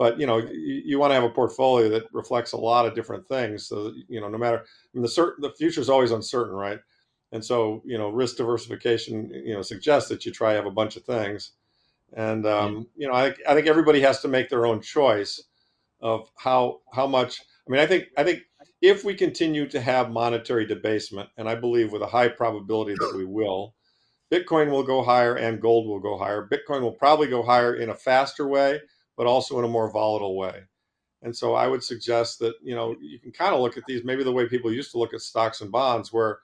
But 0.00 0.18
you 0.18 0.26
know, 0.26 0.38
you, 0.38 0.82
you 0.82 0.98
want 0.98 1.10
to 1.10 1.14
have 1.14 1.24
a 1.24 1.28
portfolio 1.28 1.90
that 1.90 2.04
reflects 2.10 2.52
a 2.52 2.56
lot 2.56 2.86
of 2.86 2.94
different 2.94 3.28
things. 3.28 3.66
So 3.66 3.84
that, 3.84 4.02
you 4.08 4.18
know, 4.18 4.28
no 4.28 4.38
matter 4.38 4.60
I 4.60 4.88
mean, 4.94 5.02
the 5.02 5.08
certain 5.10 5.42
the 5.42 5.52
future 5.52 5.82
is 5.82 5.90
always 5.90 6.10
uncertain, 6.10 6.54
right? 6.54 6.78
And 7.32 7.44
so 7.44 7.82
you 7.84 7.98
know, 7.98 8.08
risk 8.08 8.38
diversification 8.38 9.30
you 9.44 9.52
know 9.52 9.60
suggests 9.60 10.08
that 10.08 10.24
you 10.24 10.32
try 10.32 10.52
to 10.52 10.56
have 10.56 10.64
a 10.64 10.70
bunch 10.70 10.96
of 10.96 11.04
things. 11.04 11.52
And 12.14 12.46
um, 12.46 12.86
you 12.96 13.08
know, 13.08 13.12
I, 13.12 13.34
I 13.46 13.54
think 13.54 13.66
everybody 13.66 14.00
has 14.00 14.22
to 14.22 14.28
make 14.28 14.48
their 14.48 14.64
own 14.64 14.80
choice 14.80 15.42
of 16.00 16.30
how 16.38 16.80
how 16.94 17.06
much. 17.06 17.42
I 17.68 17.70
mean, 17.70 17.82
I 17.82 17.86
think 17.86 18.06
I 18.16 18.24
think 18.24 18.40
if 18.80 19.04
we 19.04 19.12
continue 19.12 19.68
to 19.68 19.82
have 19.82 20.10
monetary 20.10 20.64
debasement, 20.64 21.28
and 21.36 21.46
I 21.46 21.56
believe 21.56 21.92
with 21.92 22.00
a 22.00 22.06
high 22.06 22.28
probability 22.28 22.94
that 22.94 23.12
we 23.14 23.26
will, 23.26 23.74
Bitcoin 24.32 24.70
will 24.70 24.82
go 24.82 25.02
higher 25.02 25.34
and 25.34 25.60
gold 25.60 25.86
will 25.86 26.00
go 26.00 26.16
higher. 26.16 26.48
Bitcoin 26.50 26.80
will 26.80 26.92
probably 26.92 27.26
go 27.26 27.42
higher 27.42 27.74
in 27.74 27.90
a 27.90 27.94
faster 27.94 28.48
way, 28.48 28.80
but 29.20 29.26
also 29.26 29.58
in 29.58 29.66
a 29.66 29.68
more 29.68 29.90
volatile 29.90 30.34
way. 30.34 30.62
And 31.20 31.36
so 31.36 31.52
I 31.52 31.66
would 31.66 31.84
suggest 31.84 32.38
that, 32.38 32.54
you 32.62 32.74
know, 32.74 32.96
you 33.02 33.18
can 33.18 33.32
kind 33.32 33.54
of 33.54 33.60
look 33.60 33.76
at 33.76 33.82
these 33.86 34.02
maybe 34.02 34.24
the 34.24 34.32
way 34.32 34.48
people 34.48 34.72
used 34.72 34.92
to 34.92 34.98
look 34.98 35.12
at 35.12 35.20
stocks 35.20 35.60
and 35.60 35.70
bonds, 35.70 36.10
where, 36.10 36.38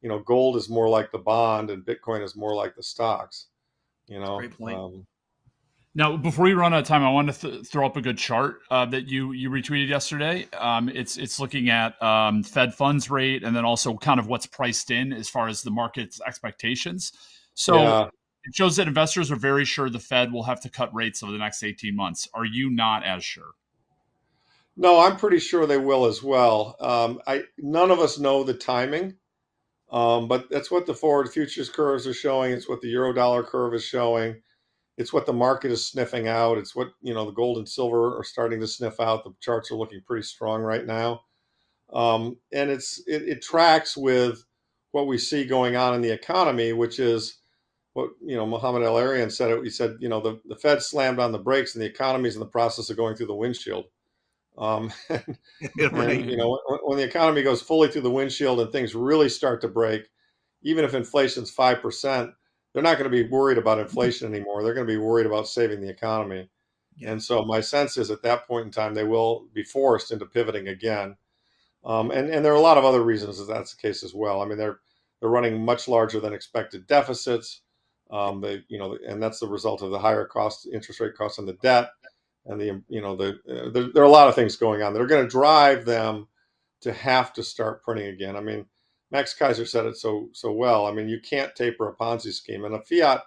you 0.00 0.08
know, 0.08 0.18
gold 0.18 0.56
is 0.56 0.70
more 0.70 0.88
like 0.88 1.12
the 1.12 1.18
bond 1.18 1.68
and 1.68 1.84
Bitcoin 1.84 2.24
is 2.24 2.34
more 2.34 2.54
like 2.54 2.74
the 2.74 2.82
stocks. 2.82 3.48
You 4.06 4.18
know, 4.18 4.38
great 4.38 4.56
point. 4.56 4.78
Um, 4.78 5.06
Now, 5.94 6.16
before 6.16 6.46
we 6.46 6.54
run 6.54 6.72
out 6.72 6.80
of 6.80 6.86
time, 6.86 7.04
I 7.04 7.10
want 7.10 7.30
to 7.34 7.50
th- 7.50 7.66
throw 7.66 7.84
up 7.84 7.98
a 7.98 8.00
good 8.00 8.16
chart 8.16 8.60
uh, 8.70 8.86
that 8.86 9.08
you 9.08 9.32
you 9.32 9.50
retweeted 9.50 9.88
yesterday. 9.88 10.48
Um, 10.58 10.88
it's 10.88 11.18
it's 11.18 11.38
looking 11.38 11.68
at 11.68 12.02
um, 12.02 12.42
Fed 12.42 12.72
funds 12.72 13.10
rate 13.10 13.42
and 13.44 13.54
then 13.54 13.66
also 13.66 13.98
kind 13.98 14.18
of 14.18 14.26
what's 14.26 14.46
priced 14.46 14.90
in 14.90 15.12
as 15.12 15.28
far 15.28 15.48
as 15.48 15.60
the 15.60 15.70
market's 15.70 16.18
expectations. 16.26 17.12
So 17.52 17.76
Yeah. 17.76 18.08
It 18.44 18.54
shows 18.54 18.76
that 18.76 18.88
investors 18.88 19.30
are 19.30 19.36
very 19.36 19.64
sure 19.64 19.88
the 19.88 19.98
Fed 19.98 20.32
will 20.32 20.44
have 20.44 20.60
to 20.62 20.68
cut 20.68 20.94
rates 20.94 21.22
over 21.22 21.32
the 21.32 21.38
next 21.38 21.62
eighteen 21.62 21.96
months. 21.96 22.28
Are 22.34 22.44
you 22.44 22.70
not 22.70 23.04
as 23.04 23.24
sure? 23.24 23.52
No, 24.76 25.00
I'm 25.00 25.16
pretty 25.16 25.38
sure 25.38 25.66
they 25.66 25.76
will 25.76 26.06
as 26.06 26.22
well. 26.22 26.76
Um, 26.80 27.20
I 27.26 27.42
none 27.58 27.90
of 27.90 27.98
us 27.98 28.18
know 28.18 28.42
the 28.42 28.54
timing, 28.54 29.16
um, 29.90 30.28
but 30.28 30.48
that's 30.50 30.70
what 30.70 30.86
the 30.86 30.94
forward 30.94 31.28
futures 31.30 31.68
curves 31.68 32.06
are 32.06 32.14
showing. 32.14 32.52
It's 32.52 32.68
what 32.68 32.80
the 32.80 32.88
euro 32.88 33.12
dollar 33.12 33.42
curve 33.42 33.74
is 33.74 33.84
showing. 33.84 34.40
It's 34.96 35.12
what 35.12 35.26
the 35.26 35.32
market 35.32 35.70
is 35.70 35.86
sniffing 35.86 36.26
out. 36.26 36.58
It's 36.58 36.74
what 36.74 36.88
you 37.02 37.12
know 37.12 37.26
the 37.26 37.32
gold 37.32 37.58
and 37.58 37.68
silver 37.68 38.18
are 38.18 38.24
starting 38.24 38.60
to 38.60 38.66
sniff 38.66 38.98
out. 38.98 39.24
The 39.24 39.34
charts 39.40 39.70
are 39.70 39.76
looking 39.76 40.00
pretty 40.06 40.22
strong 40.22 40.62
right 40.62 40.86
now, 40.86 41.22
um, 41.92 42.38
and 42.52 42.70
it's 42.70 43.02
it, 43.06 43.22
it 43.28 43.42
tracks 43.42 43.96
with 43.96 44.44
what 44.92 45.06
we 45.06 45.18
see 45.18 45.44
going 45.44 45.76
on 45.76 45.94
in 45.94 46.00
the 46.02 46.10
economy, 46.12 46.72
which 46.72 46.98
is 46.98 47.38
what 47.94 48.10
you 48.24 48.36
know 48.36 48.46
Mohamed 48.46 48.82
El 48.82 48.94
Erian 48.94 49.30
said. 49.30 49.50
It, 49.50 49.64
he 49.64 49.70
said 49.70 49.96
you 50.00 50.08
know 50.08 50.20
the 50.20 50.40
the 50.46 50.56
Fed 50.56 50.82
slammed 50.82 51.18
on 51.18 51.32
the 51.32 51.38
brakes 51.38 51.74
and 51.74 51.82
the 51.82 51.88
economy 51.88 52.28
is 52.28 52.34
in 52.34 52.40
the 52.40 52.46
process 52.46 52.90
of 52.90 52.96
going 52.96 53.16
through 53.16 53.26
the 53.26 53.34
windshield. 53.34 53.86
Um, 54.58 54.92
and, 55.08 55.36
and 55.78 56.30
you 56.30 56.36
know, 56.36 56.58
when, 56.68 56.78
when 56.84 56.98
the 56.98 57.04
economy 57.04 57.42
goes 57.42 57.62
fully 57.62 57.88
through 57.88 58.02
the 58.02 58.10
windshield 58.10 58.60
and 58.60 58.70
things 58.70 58.94
really 58.94 59.28
start 59.28 59.60
to 59.62 59.68
break, 59.68 60.08
even 60.62 60.84
if 60.84 60.94
inflation's 60.94 61.50
five 61.50 61.80
percent, 61.82 62.30
they're 62.72 62.82
not 62.82 62.98
going 62.98 63.10
to 63.10 63.24
be 63.24 63.28
worried 63.28 63.58
about 63.58 63.78
inflation 63.78 64.32
anymore. 64.32 64.62
They're 64.62 64.74
going 64.74 64.86
to 64.86 64.92
be 64.92 64.98
worried 64.98 65.26
about 65.26 65.48
saving 65.48 65.80
the 65.80 65.90
economy. 65.90 66.48
Yeah. 66.96 67.12
And 67.12 67.22
so 67.22 67.44
my 67.44 67.60
sense 67.60 67.96
is 67.96 68.10
at 68.10 68.22
that 68.22 68.46
point 68.46 68.66
in 68.66 68.70
time 68.70 68.94
they 68.94 69.04
will 69.04 69.46
be 69.54 69.62
forced 69.62 70.12
into 70.12 70.26
pivoting 70.26 70.68
again. 70.68 71.16
Um, 71.84 72.10
and 72.10 72.30
and 72.30 72.44
there 72.44 72.52
are 72.52 72.56
a 72.56 72.60
lot 72.60 72.78
of 72.78 72.84
other 72.84 73.02
reasons 73.02 73.38
that 73.38 73.52
that's 73.52 73.74
the 73.74 73.82
case 73.82 74.02
as 74.02 74.14
well. 74.14 74.40
I 74.40 74.46
mean 74.46 74.58
they're 74.58 74.80
they're 75.20 75.30
running 75.30 75.64
much 75.64 75.88
larger 75.88 76.20
than 76.20 76.32
expected 76.32 76.86
deficits. 76.86 77.62
Um, 78.12 78.40
they 78.42 78.62
you 78.68 78.78
know 78.78 78.98
and 79.08 79.22
that's 79.22 79.40
the 79.40 79.48
result 79.48 79.82
of 79.82 79.90
the 79.90 79.98
higher 79.98 80.26
cost 80.26 80.68
interest 80.72 81.00
rate 81.00 81.16
costs 81.16 81.38
on 81.38 81.46
the 81.46 81.54
debt 81.54 81.88
and 82.46 82.60
the 82.60 82.82
you 82.88 83.00
know 83.00 83.16
the 83.16 83.38
uh, 83.48 83.70
there, 83.70 83.88
there 83.92 84.02
are 84.02 84.06
a 84.06 84.10
lot 84.10 84.28
of 84.28 84.34
things 84.34 84.56
going 84.56 84.82
on 84.82 84.92
that 84.92 85.02
are 85.02 85.06
going 85.06 85.24
to 85.24 85.30
drive 85.30 85.84
them 85.84 86.26
to 86.80 86.92
have 86.92 87.32
to 87.32 87.42
start 87.42 87.82
printing 87.82 88.08
again. 88.08 88.36
I 88.36 88.40
mean, 88.40 88.66
Max 89.10 89.36
Keiser 89.38 89.66
said 89.66 89.86
it 89.86 89.96
so 89.96 90.28
so 90.32 90.52
well. 90.52 90.86
I 90.86 90.92
mean, 90.92 91.08
you 91.08 91.20
can't 91.20 91.54
taper 91.54 91.88
a 91.88 91.94
Ponzi 91.94 92.32
scheme, 92.32 92.64
and 92.64 92.74
a 92.74 92.82
fiat 92.82 93.22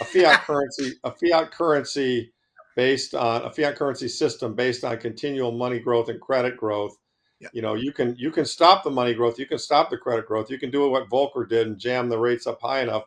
a 0.00 0.04
fiat 0.04 0.40
currency 0.46 0.94
a 1.04 1.12
fiat 1.12 1.50
currency 1.50 2.32
based 2.74 3.14
on 3.14 3.42
a 3.42 3.50
fiat 3.50 3.76
currency 3.76 4.08
system 4.08 4.54
based 4.54 4.84
on 4.84 4.98
continual 4.98 5.52
money 5.52 5.78
growth 5.78 6.08
and 6.08 6.20
credit 6.20 6.56
growth. 6.56 6.96
Yeah. 7.40 7.48
You 7.52 7.62
know, 7.62 7.74
you 7.74 7.92
can 7.92 8.16
you 8.18 8.30
can 8.30 8.44
stop 8.44 8.82
the 8.82 8.90
money 8.90 9.14
growth, 9.14 9.38
you 9.38 9.46
can 9.46 9.58
stop 9.58 9.90
the 9.90 9.98
credit 9.98 10.26
growth, 10.26 10.50
you 10.50 10.58
can 10.58 10.70
do 10.70 10.88
what 10.88 11.08
Volcker 11.08 11.48
did 11.48 11.66
and 11.66 11.78
jam 11.78 12.08
the 12.08 12.18
rates 12.18 12.46
up 12.46 12.60
high 12.60 12.80
enough 12.80 13.04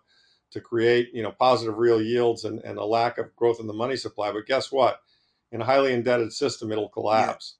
to 0.51 0.61
create 0.61 1.09
you 1.13 1.23
know 1.23 1.31
positive 1.31 1.77
real 1.77 2.01
yields 2.01 2.43
and, 2.45 2.59
and 2.63 2.77
a 2.77 2.85
lack 2.85 3.17
of 3.17 3.35
growth 3.35 3.59
in 3.59 3.67
the 3.67 3.73
money 3.73 3.95
supply. 3.95 4.31
But 4.31 4.45
guess 4.45 4.71
what? 4.71 5.01
In 5.51 5.61
a 5.61 5.65
highly 5.65 5.93
indebted 5.93 6.31
system, 6.34 6.71
it'll 6.71 6.89
collapse. 6.89 7.55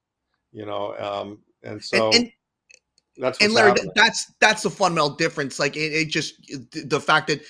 You 0.52 0.66
know, 0.66 0.96
um, 0.98 1.38
and 1.62 1.82
so 1.82 2.06
and, 2.08 2.14
and, 2.16 2.32
that's 3.16 3.40
and 3.40 3.52
Larry, 3.52 3.70
happening. 3.70 3.92
that's 3.94 4.32
that's 4.40 4.62
the 4.62 4.70
fundamental 4.70 5.10
difference. 5.10 5.58
Like 5.58 5.76
it, 5.76 5.92
it 5.92 6.08
just 6.08 6.34
the 6.72 7.00
fact 7.00 7.28
that 7.28 7.40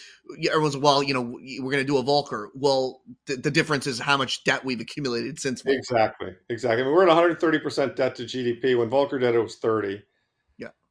everyone's 0.49 0.77
well, 0.77 1.03
you 1.03 1.15
know, 1.15 1.23
we're 1.23 1.71
going 1.73 1.79
to 1.79 1.85
do 1.85 1.99
a 1.99 2.03
Volcker. 2.03 2.49
Well, 2.55 3.03
the, 3.27 3.37
the 3.37 3.51
difference 3.51 3.87
is 3.87 3.99
how 3.99 4.17
much 4.17 4.45
debt 4.45 4.65
we've 4.65 4.81
accumulated 4.81 5.39
since 5.39 5.63
Volcker. 5.63 5.79
Exactly, 5.79 6.35
exactly. 6.49 6.83
I 6.83 6.85
mean, 6.85 6.95
we're 6.95 7.03
at 7.03 7.09
130 7.09 7.59
percent 7.59 7.97
debt 7.97 8.15
to 8.17 8.25
GDP. 8.25 8.77
When 8.79 8.91
Volcker 8.91 9.21
did 9.21 9.31
it, 9.31 9.37
it 9.37 9.43
was 9.43 9.57
30. 9.57 10.03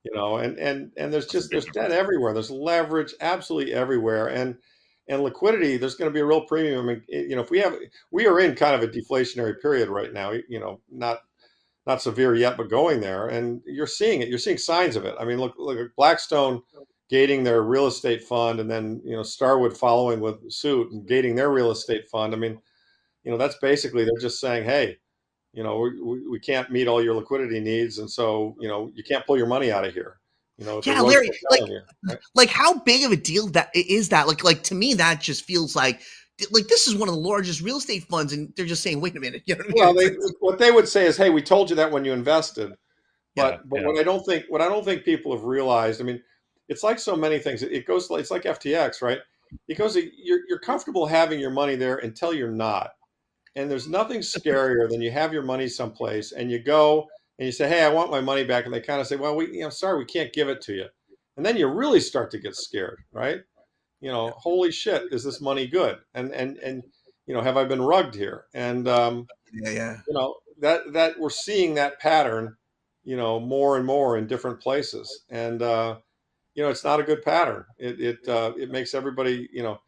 You 0.03 0.15
know, 0.15 0.37
and 0.37 0.57
and 0.57 0.91
and 0.97 1.11
there's 1.11 1.27
just 1.27 1.49
there's 1.51 1.65
debt 1.65 1.91
everywhere. 1.91 2.33
There's 2.33 2.51
leverage 2.51 3.13
absolutely 3.19 3.73
everywhere, 3.73 4.27
and 4.27 4.55
and 5.09 5.23
liquidity. 5.23 5.77
There's 5.77 5.95
going 5.95 6.09
to 6.09 6.13
be 6.13 6.21
a 6.21 6.25
real 6.25 6.45
premium. 6.45 6.79
I 6.79 6.93
mean, 6.93 7.03
eh, 7.11 7.25
you 7.27 7.35
know, 7.35 7.41
if 7.41 7.49
we 7.49 7.59
have 7.59 7.75
we 8.11 8.25
are 8.27 8.39
in 8.39 8.55
kind 8.55 8.75
of 8.75 8.83
a 8.83 8.91
deflationary 8.91 9.59
period 9.61 9.89
right 9.89 10.13
now. 10.13 10.31
You 10.31 10.59
know, 10.59 10.79
not 10.89 11.19
not 11.85 12.01
severe 12.01 12.35
yet, 12.35 12.55
but 12.55 12.69
going 12.69 13.01
there, 13.01 13.27
and 13.27 13.61
you're 13.65 13.87
seeing 13.87 14.21
it. 14.21 14.29
You're 14.29 14.37
seeing 14.37 14.57
signs 14.57 14.95
of 14.95 15.05
it. 15.05 15.15
I 15.19 15.25
mean, 15.25 15.39
look 15.39 15.55
look 15.57 15.77
at 15.77 15.95
Blackstone 15.97 16.61
gating 17.09 17.43
their 17.43 17.63
real 17.63 17.87
estate 17.87 18.23
fund, 18.23 18.59
and 18.59 18.69
then 18.69 19.01
you 19.03 19.15
know 19.15 19.23
Starwood 19.23 19.75
following 19.75 20.21
with 20.21 20.51
suit 20.51 20.91
and 20.91 21.07
gating 21.07 21.35
their 21.35 21.49
real 21.49 21.71
estate 21.71 22.07
fund. 22.09 22.33
I 22.33 22.37
mean, 22.37 22.59
you 23.23 23.31
know, 23.31 23.37
that's 23.37 23.57
basically 23.57 24.05
they're 24.05 24.21
just 24.21 24.39
saying, 24.39 24.63
hey, 24.63 24.97
you 25.53 25.63
know, 25.63 25.79
we, 25.79 26.01
we, 26.01 26.27
we 26.27 26.39
can't 26.39 26.69
meet 26.71 26.87
all 26.87 27.03
your 27.03 27.15
liquidity 27.15 27.59
needs, 27.59 27.97
and 27.97 28.09
so 28.09 28.55
you 28.59 28.67
know 28.67 28.91
you 28.93 29.03
can't 29.03 29.25
pull 29.25 29.37
your 29.37 29.47
money 29.47 29.71
out 29.71 29.85
of 29.85 29.93
here. 29.93 30.17
You 30.57 30.65
know, 30.65 30.81
Yeah, 30.85 31.01
Larry, 31.01 31.27
not 31.27 31.57
telling 31.57 31.71
you, 31.71 31.81
right? 32.07 32.17
Like 32.35 32.49
how 32.49 32.79
big 32.79 33.03
of 33.03 33.11
a 33.11 33.15
deal 33.15 33.47
that 33.47 33.69
is 33.73 34.09
that? 34.09 34.27
Like 34.27 34.43
like 34.43 34.63
to 34.63 34.75
me, 34.75 34.93
that 34.95 35.21
just 35.21 35.45
feels 35.45 35.75
like 35.75 36.01
like 36.51 36.67
this 36.67 36.87
is 36.87 36.95
one 36.95 37.09
of 37.09 37.15
the 37.15 37.21
largest 37.21 37.61
real 37.61 37.77
estate 37.77 38.03
funds, 38.03 38.33
and 38.33 38.53
they're 38.55 38.65
just 38.65 38.83
saying, 38.83 39.01
wait 39.01 39.15
a 39.15 39.19
minute. 39.19 39.43
You 39.47 39.55
know 39.55 39.63
what 39.69 39.97
I 39.97 40.03
mean? 40.03 40.17
Well, 40.19 40.27
they, 40.27 40.33
what 40.39 40.59
they 40.59 40.71
would 40.71 40.87
say 40.87 41.05
is, 41.05 41.17
"Hey, 41.17 41.29
we 41.29 41.41
told 41.41 41.69
you 41.69 41.75
that 41.77 41.91
when 41.91 42.05
you 42.05 42.13
invested." 42.13 42.73
But 43.35 43.53
Yeah, 43.53 43.59
but 43.65 43.81
yeah. 43.81 43.87
what 43.87 43.99
I 43.99 44.03
don't 44.03 44.25
think 44.25 44.45
what 44.49 44.61
I 44.61 44.67
don't 44.67 44.85
think 44.85 45.03
people 45.03 45.35
have 45.35 45.45
realized, 45.45 46.01
I 46.01 46.03
mean, 46.03 46.21
it's 46.67 46.83
like 46.83 46.99
so 46.99 47.15
many 47.15 47.39
things. 47.39 47.63
It 47.63 47.87
goes 47.87 48.09
it's 48.11 48.31
like 48.31 48.43
FTX, 48.43 49.01
right? 49.01 49.19
It 49.67 49.77
goes 49.77 49.95
you're 49.95 50.41
you're 50.47 50.59
comfortable 50.59 51.05
having 51.05 51.39
your 51.39 51.51
money 51.51 51.75
there 51.75 51.97
until 51.97 52.33
you're 52.33 52.51
not. 52.51 52.91
And 53.55 53.69
there's 53.69 53.87
nothing 53.87 54.21
scarier 54.21 54.89
than 54.89 55.01
you 55.01 55.11
have 55.11 55.33
your 55.33 55.43
money 55.43 55.67
someplace 55.67 56.31
and 56.31 56.51
you 56.51 56.59
go 56.59 57.07
and 57.37 57.45
you 57.45 57.51
say, 57.51 57.67
"Hey, 57.69 57.83
I 57.83 57.89
want 57.89 58.11
my 58.11 58.21
money 58.21 58.43
back," 58.43 58.65
and 58.65 58.73
they 58.73 58.81
kind 58.81 59.01
of 59.01 59.07
say, 59.07 59.15
"Well, 59.15 59.35
we, 59.35 59.47
you 59.51 59.61
know, 59.61 59.69
sorry, 59.69 59.97
we 59.97 60.05
can't 60.05 60.33
give 60.33 60.49
it 60.49 60.61
to 60.61 60.73
you," 60.73 60.87
and 61.37 61.45
then 61.45 61.57
you 61.57 61.67
really 61.67 61.99
start 62.01 62.31
to 62.31 62.39
get 62.39 62.55
scared, 62.55 62.99
right? 63.11 63.41
You 64.01 64.11
know, 64.11 64.31
holy 64.37 64.71
shit, 64.71 65.13
is 65.13 65.23
this 65.23 65.41
money 65.41 65.67
good? 65.67 65.99
And 66.13 66.33
and 66.33 66.57
and 66.59 66.83
you 67.27 67.33
know, 67.33 67.41
have 67.41 67.57
I 67.57 67.65
been 67.65 67.81
rugged 67.81 68.15
here? 68.15 68.45
And 68.53 68.87
um, 68.87 69.27
Yeah, 69.53 69.69
yeah. 69.71 70.01
you 70.07 70.13
know 70.13 70.35
that 70.59 70.93
that 70.93 71.19
we're 71.19 71.29
seeing 71.29 71.75
that 71.75 71.99
pattern, 71.99 72.57
you 73.03 73.15
know, 73.17 73.39
more 73.39 73.77
and 73.77 73.85
more 73.85 74.17
in 74.17 74.27
different 74.27 74.59
places, 74.61 75.25
and 75.29 75.61
uh, 75.61 75.99
you 76.55 76.63
know, 76.63 76.69
it's 76.69 76.83
not 76.83 76.99
a 76.99 77.03
good 77.03 77.23
pattern. 77.23 77.65
It 77.77 78.01
it 78.01 78.27
uh, 78.27 78.53
it 78.57 78.71
makes 78.71 78.93
everybody, 78.93 79.49
you 79.53 79.63
know, 79.63 79.79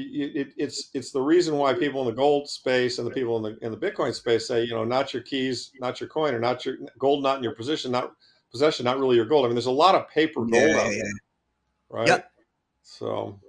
it, 0.00 0.48
it's 0.58 0.90
it's 0.94 1.12
the 1.12 1.22
reason 1.22 1.56
why 1.56 1.74
people 1.74 2.02
in 2.02 2.08
the 2.08 2.12
gold 2.14 2.48
space 2.48 2.98
and 2.98 3.06
the 3.06 3.12
people 3.12 3.38
in 3.38 3.44
the 3.60 3.66
in 3.66 3.72
the 3.72 3.78
Bitcoin 3.78 4.14
space 4.14 4.48
say, 4.48 4.64
you 4.64 4.72
know, 4.74 4.84
not 4.84 5.14
your 5.14 5.22
keys, 5.24 5.72
not 5.80 6.00
your 6.00 6.10
coin, 6.10 6.34
or 6.34 6.40
not 6.40 6.66
your 6.66 6.76
gold, 6.98 7.22
not 7.24 7.38
in 7.38 7.44
your 7.44 7.54
position, 7.54 7.92
not 7.92 8.12
possession, 8.52 8.84
not 8.84 8.98
really 9.00 9.16
your 9.16 9.26
gold. 9.26 9.46
I 9.46 9.48
mean, 9.48 9.56
there's 9.56 9.66
a 9.66 9.72
lot 9.72 9.96
of 9.96 10.08
paper 10.10 10.46
gold 10.46 10.76
Yeah, 10.76 10.78
out 10.78 10.96
yeah, 10.96 11.02
there, 11.02 11.12
right? 11.90 12.16
Yep. 12.16 12.30
So 12.82 13.40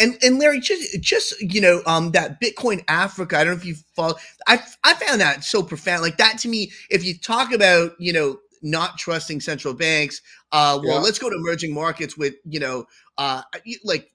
And 0.00 0.18
and 0.22 0.38
Larry, 0.40 0.60
just 0.60 1.00
just 1.02 1.40
you 1.42 1.62
know, 1.62 1.82
um, 1.86 2.12
that 2.12 2.40
Bitcoin 2.42 2.84
Africa. 2.88 3.38
I 3.38 3.44
don't 3.44 3.54
know 3.54 3.60
if 3.60 3.66
you 3.66 3.76
follow. 3.96 4.16
I 4.48 4.60
I 4.84 4.94
found 4.94 5.22
that 5.22 5.44
so 5.44 5.62
profound. 5.62 6.02
Like 6.02 6.18
that 6.18 6.38
to 6.40 6.48
me, 6.48 6.72
if 6.90 7.04
you 7.04 7.18
talk 7.18 7.52
about 7.54 7.92
you 8.00 8.12
know 8.12 8.38
not 8.62 8.98
trusting 8.98 9.40
central 9.40 9.74
banks, 9.74 10.22
uh, 10.52 10.80
well, 10.84 10.98
Yeah. 10.98 11.02
let's 11.02 11.18
go 11.20 11.30
to 11.30 11.36
emerging 11.36 11.74
markets 11.74 12.18
with 12.18 12.34
you 12.44 12.60
know, 12.60 12.86
uh, 13.18 13.42
like 13.84 14.12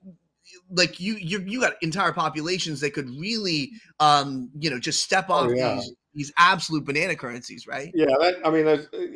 like 0.71 0.99
you 0.99 1.15
you 1.15 1.39
you 1.45 1.61
got 1.61 1.73
entire 1.81 2.11
populations 2.13 2.79
that 2.81 2.93
could 2.93 3.09
really 3.19 3.71
um 3.99 4.49
you 4.59 4.69
know 4.69 4.79
just 4.79 5.03
step 5.03 5.25
Oh, 5.29 5.45
off 5.45 5.51
yeah. 5.55 5.75
these 5.75 5.93
these 6.15 6.31
absolute 6.37 6.85
banana 6.85 7.15
currencies, 7.15 7.65
right? 7.65 7.91
Yeah, 7.95 8.05
that 8.19 8.35
I 8.45 8.51
mean, 8.51 8.67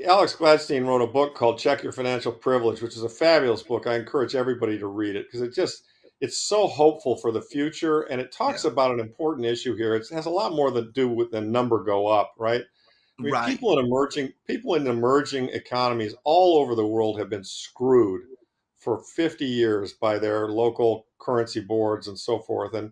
Alex 0.06 0.36
Gladstein 0.36 0.86
wrote 0.88 1.02
a 1.04 1.08
book 1.08 1.36
called 1.36 1.60
"Check 1.60 1.84
Your 1.84 1.92
Financial 1.92 2.32
Privilege," 2.32 2.82
which 2.82 2.96
is 2.96 3.04
a 3.04 3.10
fabulous 3.10 3.62
book. 3.62 3.86
I 3.86 3.96
encourage 3.96 4.34
everybody 4.36 4.80
to 4.80 4.88
read 4.88 5.16
it 5.16 5.28
because 5.28 5.42
it 5.42 5.54
just 5.54 5.84
it's 6.22 6.38
so 6.48 6.68
hopeful 6.68 7.16
for 7.18 7.32
the 7.32 7.42
future, 7.42 8.02
and 8.02 8.20
it 8.20 8.32
talks 8.32 8.66
about 8.66 8.92
an 8.92 9.00
important 9.00 9.46
issue 9.46 9.76
here. 9.76 9.94
It 9.94 10.08
has 10.12 10.26
a 10.26 10.32
lot 10.32 10.54
more 10.54 10.72
to 10.72 10.92
do 10.92 11.08
with 11.08 11.30
the 11.30 11.40
number 11.42 11.84
go 11.84 12.08
up, 12.08 12.34
right? 12.40 12.64
I 13.20 13.24
mean, 13.24 13.32
Right. 13.34 13.48
people 13.48 13.78
in 13.78 13.86
emerging 13.86 14.34
people 14.48 14.74
in 14.76 14.88
emerging 14.88 15.50
economies 15.50 16.16
all 16.24 16.58
over 16.58 16.74
the 16.74 16.86
world 16.88 17.20
have 17.20 17.30
been 17.30 17.44
screwed 17.44 18.22
for 18.80 19.02
50 19.16 19.46
years 19.46 19.94
by 19.94 20.20
their 20.20 20.50
local 20.50 21.08
currency 21.20 21.60
boards 21.60 22.08
and 22.08 22.18
so 22.18 22.40
forth, 22.40 22.74
and 22.74 22.92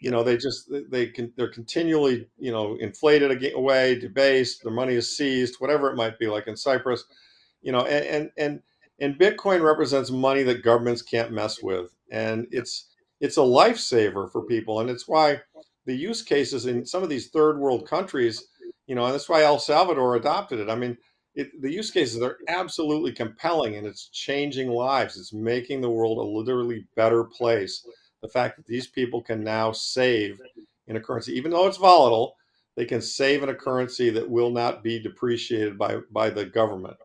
you 0.00 0.10
know 0.10 0.22
they 0.22 0.36
just 0.36 0.70
they 0.90 1.06
can 1.06 1.32
they're 1.36 1.52
continually 1.52 2.26
you 2.38 2.50
know 2.50 2.76
inflated 2.76 3.52
away 3.54 3.98
debased 3.98 4.62
their 4.62 4.72
money 4.72 4.94
is 4.94 5.16
seized 5.16 5.56
whatever 5.58 5.90
it 5.90 5.96
might 5.96 6.18
be 6.18 6.26
like 6.26 6.46
in 6.46 6.56
cyprus 6.56 7.04
you 7.62 7.70
know 7.70 7.84
and 7.84 8.04
and 8.06 8.30
and, 8.38 8.60
and 9.00 9.18
bitcoin 9.18 9.62
represents 9.62 10.10
money 10.10 10.42
that 10.42 10.64
governments 10.64 11.02
can't 11.02 11.32
mess 11.32 11.62
with 11.62 11.94
and 12.10 12.46
it's 12.50 12.88
it's 13.20 13.36
a 13.36 13.40
lifesaver 13.40 14.30
for 14.32 14.42
people 14.46 14.80
and 14.80 14.90
it's 14.90 15.06
why 15.06 15.38
the 15.86 15.94
use 15.94 16.22
cases 16.22 16.66
in 16.66 16.84
some 16.84 17.02
of 17.02 17.08
these 17.08 17.28
third 17.28 17.58
world 17.58 17.86
countries 17.86 18.48
you 18.86 18.94
know 18.94 19.04
and 19.04 19.14
that's 19.14 19.28
why 19.28 19.42
el 19.42 19.58
salvador 19.58 20.16
adopted 20.16 20.58
it. 20.60 20.70
I 20.70 20.74
mean 20.74 20.96
it, 21.40 21.62
the 21.62 21.72
use 21.72 21.90
cases 21.90 22.22
are 22.22 22.38
absolutely 22.48 23.12
compelling 23.12 23.76
and 23.76 23.86
it's 23.86 24.08
changing 24.08 24.68
lives 24.68 25.16
it's 25.16 25.32
making 25.32 25.80
the 25.80 25.90
world 25.90 26.18
a 26.18 26.22
literally 26.22 26.86
better 26.96 27.24
place 27.24 27.86
the 28.22 28.28
fact 28.28 28.56
that 28.56 28.66
these 28.66 28.86
people 28.86 29.22
can 29.22 29.42
now 29.42 29.72
save 29.72 30.40
in 30.86 30.96
a 30.96 31.00
currency, 31.00 31.32
even 31.34 31.52
though 31.52 31.66
it's 31.66 31.76
volatile, 31.76 32.36
they 32.76 32.84
can 32.84 33.00
save 33.00 33.42
in 33.42 33.48
a 33.48 33.54
currency 33.54 34.10
that 34.10 34.28
will 34.28 34.50
not 34.50 34.82
be 34.82 34.98
depreciated 34.98 35.78
by 35.78 35.98
by 36.10 36.30
the 36.30 36.44
government. 36.44 36.96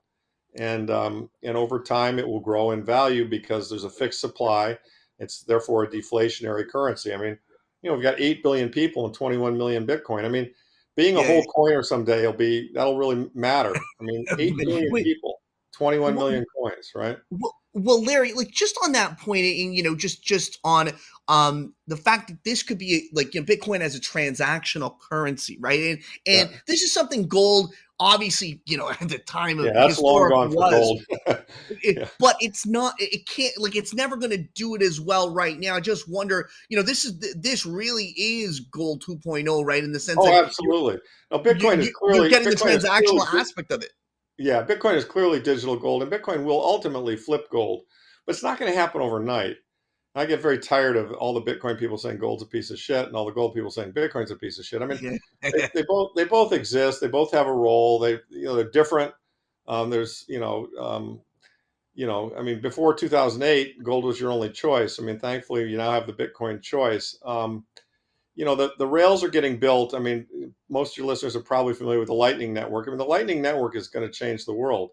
And 0.55 0.89
um, 0.89 1.29
and 1.43 1.55
over 1.55 1.81
time, 1.81 2.19
it 2.19 2.27
will 2.27 2.39
grow 2.39 2.71
in 2.71 2.83
value 2.83 3.27
because 3.27 3.69
there's 3.69 3.83
a 3.83 3.89
fixed 3.89 4.21
supply. 4.21 4.77
It's 5.19 5.43
therefore 5.43 5.83
a 5.83 5.87
deflationary 5.87 6.67
currency. 6.67 7.13
I 7.13 7.17
mean, 7.17 7.37
you 7.81 7.89
know, 7.89 7.93
we've 7.93 8.03
got 8.03 8.19
eight 8.19 8.43
billion 8.43 8.69
people 8.69 9.05
and 9.05 9.13
21 9.13 9.57
million 9.57 9.85
Bitcoin. 9.85 10.25
I 10.25 10.29
mean, 10.29 10.51
being 10.95 11.15
a 11.17 11.22
Yeah. 11.22 11.27
whole 11.27 11.43
coiner 11.45 11.84
someday 11.84 12.26
will 12.26 12.34
be 12.34 12.72
that'll 12.73 12.97
really 12.97 13.30
matter. 13.34 13.73
I 13.76 14.03
mean, 14.03 14.26
eight 14.39 14.55
billion 14.57 14.91
Wait. 14.91 15.03
people, 15.05 15.41
21 15.77 16.15
Well- 16.15 16.26
million 16.27 16.45
coins, 16.57 16.91
right? 16.95 17.17
Well, 17.30 17.53
well, 17.77 18.01
Larry, 18.01 18.31
like 18.31 18.51
just 18.51 18.77
on 18.85 18.93
that 18.93 19.19
point, 19.19 19.45
and 19.45 19.76
you 19.76 19.84
know, 19.84 19.95
just 19.95 20.23
just 20.23 20.59
on 20.63 20.91
um 21.27 21.73
the 21.88 21.97
fact 21.97 22.30
that 22.30 22.38
this 22.45 22.63
could 22.63 22.77
be 22.77 23.09
like 23.11 23.34
you 23.35 23.41
know, 23.41 23.45
Bitcoin 23.45 23.81
as 23.81 23.95
a 23.95 23.99
transactional 23.99 24.97
currency, 24.97 25.57
right? 25.59 25.80
And 25.81 25.99
and 26.26 26.61
this 26.67 26.84
is 26.84 26.93
something 26.93 27.27
gold, 27.27 27.73
obviously, 27.99 28.61
you 28.65 28.77
know, 28.77 28.89
at 28.89 28.99
the 29.07 29.17
time 29.19 29.59
of 29.59 29.65
Yeah, 29.65 29.73
that's 29.73 29.99
long 29.99 30.30
gone 30.30 30.49
for 30.51 30.55
was, 30.57 30.72
gold. 30.73 31.01
it- 31.81 31.97
Yeah. 31.97 32.07
but 32.19 32.35
it's 32.39 32.65
not 32.65 32.93
it 32.99 33.27
can't 33.27 33.53
like 33.57 33.76
it's 33.76 33.93
never 33.93 34.15
going 34.17 34.31
to 34.31 34.43
do 34.55 34.76
it 34.76 34.81
as 34.81 34.99
well 34.99 35.34
right 35.34 35.57
now 35.59 35.76
i 35.76 35.80
just 35.80 36.09
wonder 36.09 36.49
you 36.69 36.76
know 36.77 36.84
this 36.84 37.05
is 37.05 37.19
this 37.39 37.65
really 37.65 38.13
is 38.17 38.59
gold 38.59 39.03
2.0 39.07 39.65
right 39.65 39.84
in 39.84 39.91
the 39.91 39.99
sense 39.99 40.17
Oh, 40.19 40.26
that 40.26 40.45
absolutely. 40.45 40.99
No, 41.31 41.38
you, 41.38 41.43
Bitcoin 41.43 41.77
is 41.80 41.88
you, 41.88 41.93
clearly 41.93 42.19
you're 42.22 42.30
getting 42.30 42.49
the 42.49 42.55
Bitcoin 42.55 42.76
is 42.77 42.84
transactional 42.84 43.19
clearly- 43.27 43.39
aspect 43.41 43.72
of 43.72 43.81
it 43.84 43.91
Yeah, 44.38 44.63
Bitcoin 44.65 44.95
is 44.95 45.05
clearly 45.05 45.39
digital 45.39 45.77
gold, 45.77 46.03
and 46.03 46.11
Bitcoin 46.11 46.43
will 46.43 46.59
ultimately 46.61 47.15
flip 47.15 47.49
gold, 47.51 47.84
but 48.26 48.35
it's 48.35 48.43
not 48.43 48.59
going 48.59 48.72
to 48.72 48.77
happen 48.77 49.01
overnight. 49.01 49.55
I 50.17 50.25
get 50.25 50.41
very 50.41 50.57
tired 50.57 50.95
of 50.95 51.11
all 51.13 51.33
the 51.33 51.41
Bitcoin 51.41 51.77
people 51.77 51.97
saying 51.97 52.19
gold's 52.19 52.41
a 52.41 52.45
piece 52.45 52.71
of 52.71 52.79
shit, 52.79 53.05
and 53.05 53.15
all 53.15 53.25
the 53.25 53.33
gold 53.33 53.53
people 53.53 53.69
saying 53.69 53.91
Bitcoin's 53.91 54.31
a 54.31 54.35
piece 54.35 54.57
of 54.57 54.65
shit. 54.65 54.81
I 54.81 54.85
mean, 54.85 55.19
they, 55.41 55.69
they 55.73 55.83
both 55.83 56.11
they 56.15 56.23
both 56.23 56.53
exist. 56.53 57.01
They 57.01 57.09
both 57.09 57.31
have 57.33 57.47
a 57.47 57.53
role. 57.53 57.99
They 57.99 58.19
you 58.29 58.45
know 58.45 58.55
they're 58.55 58.71
different. 58.71 59.13
Um, 59.67 59.89
there's 59.89 60.23
you 60.29 60.39
know 60.39 60.69
um, 60.79 61.19
you 61.95 62.07
know 62.07 62.33
I 62.37 62.41
mean 62.41 62.61
before 62.61 62.93
2008, 62.93 63.83
gold 63.83 64.05
was 64.05 64.19
your 64.19 64.31
only 64.31 64.49
choice. 64.49 64.99
I 64.99 65.03
mean, 65.03 65.19
thankfully 65.19 65.69
you 65.69 65.77
now 65.77 65.91
have 65.91 66.07
the 66.07 66.13
Bitcoin 66.13 66.61
choice. 66.61 67.17
Um, 67.25 67.65
you 68.35 68.45
know 68.45 68.55
the 68.55 68.71
the 68.77 68.87
rails 68.87 69.21
are 69.21 69.29
getting 69.29 69.59
built. 69.59 69.93
I 69.93 69.99
mean, 69.99 70.53
most 70.69 70.93
of 70.93 70.97
your 70.97 71.07
listeners 71.07 71.35
are 71.35 71.41
probably 71.41 71.73
familiar 71.73 71.99
with 71.99 72.07
the 72.07 72.13
Lightning 72.13 72.53
Network. 72.53 72.87
I 72.87 72.91
mean, 72.91 72.99
the 72.99 73.05
Lightning 73.05 73.41
Network 73.41 73.75
is 73.75 73.89
going 73.89 74.07
to 74.07 74.13
change 74.13 74.45
the 74.45 74.53
world. 74.53 74.91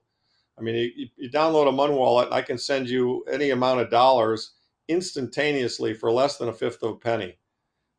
I 0.59 0.63
mean, 0.63 0.75
you, 0.97 1.09
you 1.17 1.31
download 1.31 1.69
a 1.69 1.73
Muun 1.73 1.97
wallet, 1.97 2.31
I 2.33 2.43
can 2.43 2.59
send 2.59 2.89
you 2.89 3.25
any 3.31 3.51
amount 3.51 3.81
of 3.81 3.91
dollars 3.91 4.53
instantaneously 4.89 5.95
for 5.95 6.11
less 6.11 6.39
than 6.39 6.49
a 6.49 6.53
fifth 6.53 6.83
of 6.83 6.91
a 6.91 6.97
penny. 6.97 7.39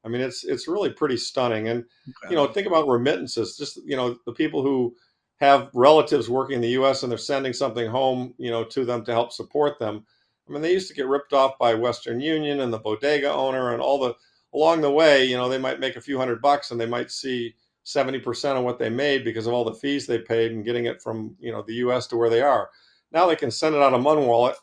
I 0.06 0.10
mean, 0.10 0.22
it's 0.22 0.44
it's 0.44 0.68
really 0.68 0.90
pretty 0.90 1.18
stunning. 1.18 1.70
And 1.70 1.86
you 2.30 2.36
know, 2.36 2.48
think 2.48 2.68
about 2.68 2.88
remittances. 2.88 3.58
Just 3.58 3.78
you 3.86 3.96
know, 3.96 4.18
the 4.26 4.34
people 4.34 4.62
who 4.62 4.96
have 5.40 5.70
relatives 5.74 6.30
working 6.30 6.56
in 6.56 6.62
the 6.62 6.70
U.S. 6.70 7.04
and 7.04 7.12
they're 7.12 7.18
sending 7.18 7.54
something 7.54 7.90
home, 7.90 8.34
you 8.38 8.52
know, 8.52 8.64
to 8.66 8.86
them 8.86 9.04
to 9.06 9.12
help 9.12 9.32
support 9.32 9.80
them. 9.80 10.06
I 10.48 10.52
mean, 10.52 10.62
they 10.62 10.74
used 10.74 10.90
to 10.90 10.94
get 10.94 11.08
ripped 11.08 11.34
off 11.34 11.58
by 11.58 11.74
Western 11.74 12.20
Union 12.20 12.60
and 12.60 12.72
the 12.72 12.80
bodega 12.80 13.32
owner 13.32 13.72
and 13.72 13.82
all 13.82 14.00
the 14.00 14.16
along 14.54 14.82
the 14.82 14.92
way. 14.92 15.26
You 15.26 15.38
know, 15.38 15.48
they 15.48 15.58
might 15.58 15.80
make 15.80 15.96
a 15.96 16.02
few 16.02 16.18
hundred 16.18 16.42
bucks 16.42 16.72
and 16.72 16.80
they 16.80 16.86
might 16.86 17.12
see 17.12 17.56
seventy 17.84 18.20
percent 18.20 18.58
of 18.58 18.66
what 18.66 18.80
they 18.80 18.90
made 18.90 19.24
because 19.24 19.48
of 19.48 19.54
all 19.54 19.64
the 19.64 19.74
fees 19.74 20.06
they 20.06 20.20
paid 20.20 20.52
and 20.52 20.66
getting 20.66 20.86
it 20.86 21.02
from 21.02 21.36
you 21.40 21.52
know 21.52 21.62
the 21.62 21.76
U.S. 21.76 22.08
to 22.08 22.18
where 22.18 22.30
they 22.30 22.42
are. 22.42 22.70
Now 23.12 23.26
they 23.26 23.36
can 23.36 23.52
send 23.52 23.76
it 23.76 23.82
out 23.82 23.94
of 23.94 24.02
Muun 24.02 24.26
wallet 24.28 24.58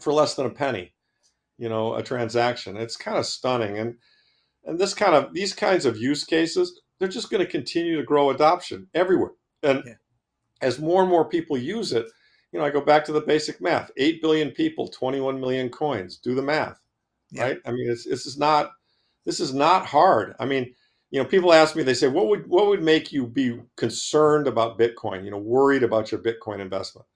for 0.00 0.12
less 0.12 0.34
than 0.34 0.46
a 0.46 0.50
penny. 0.50 0.92
You 1.58 1.68
know, 1.68 1.94
a 1.94 2.02
transaction. 2.02 2.76
It's 2.76 2.96
kind 2.96 3.18
of 3.18 3.26
stunning 3.26 3.78
and 3.78 3.94
and 4.64 4.78
this 4.78 4.94
kind 4.94 5.14
of 5.14 5.32
these 5.32 5.54
kinds 5.54 5.86
of 5.86 5.96
use 5.96 6.24
cases 6.24 6.80
they're 6.98 7.08
just 7.08 7.30
going 7.30 7.44
to 7.44 7.50
continue 7.50 7.96
to 7.96 8.02
grow 8.02 8.30
adoption 8.30 8.88
everywhere 8.94 9.32
and 9.62 9.82
Yeah. 9.86 9.94
as 10.62 10.78
more 10.78 11.02
and 11.02 11.10
more 11.10 11.28
people 11.28 11.58
use 11.58 11.92
it 11.92 12.06
you 12.52 12.58
know 12.58 12.64
i 12.64 12.70
go 12.70 12.80
back 12.80 13.04
to 13.06 13.12
the 13.12 13.20
basic 13.20 13.60
math 13.60 13.90
8 13.96 14.22
billion 14.22 14.50
people 14.50 14.88
21 14.88 15.40
million 15.40 15.68
coins 15.70 16.18
do 16.18 16.34
the 16.34 16.42
math 16.42 16.80
Yeah. 17.30 17.44
right 17.44 17.58
i 17.66 17.72
mean 17.72 17.90
it's 17.90 18.04
this 18.04 18.26
is 18.26 18.38
not 18.38 18.72
this 19.24 19.40
is 19.40 19.54
not 19.54 19.86
hard 19.86 20.34
i 20.40 20.44
mean 20.46 20.74
you 21.10 21.22
know 21.22 21.28
people 21.28 21.52
ask 21.52 21.76
me 21.76 21.82
they 21.82 21.94
say 21.94 22.08
what 22.08 22.28
would 22.28 22.46
what 22.48 22.66
would 22.68 22.82
make 22.82 23.12
you 23.12 23.26
be 23.26 23.60
concerned 23.76 24.46
about 24.48 24.78
bitcoin 24.78 25.24
you 25.24 25.30
know 25.30 25.38
worried 25.38 25.82
about 25.84 26.12
your 26.12 26.20
bitcoin 26.22 26.60
investment 26.60 27.06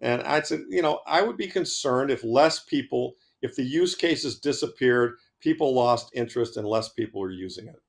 and 0.00 0.22
i 0.22 0.40
said 0.42 0.60
you 0.68 0.82
know 0.82 1.00
i 1.06 1.22
would 1.22 1.36
be 1.36 1.48
concerned 1.48 2.10
if 2.10 2.24
less 2.24 2.60
people 2.60 3.14
if 3.44 3.54
the 3.56 3.62
use 3.62 3.94
cases 3.94 4.40
disappeared 4.40 5.18
people 5.40 5.74
lost 5.74 6.10
interest 6.14 6.56
and 6.56 6.66
less 6.66 6.88
people 6.88 7.20
were 7.20 7.30
using 7.30 7.68
it. 7.68 7.80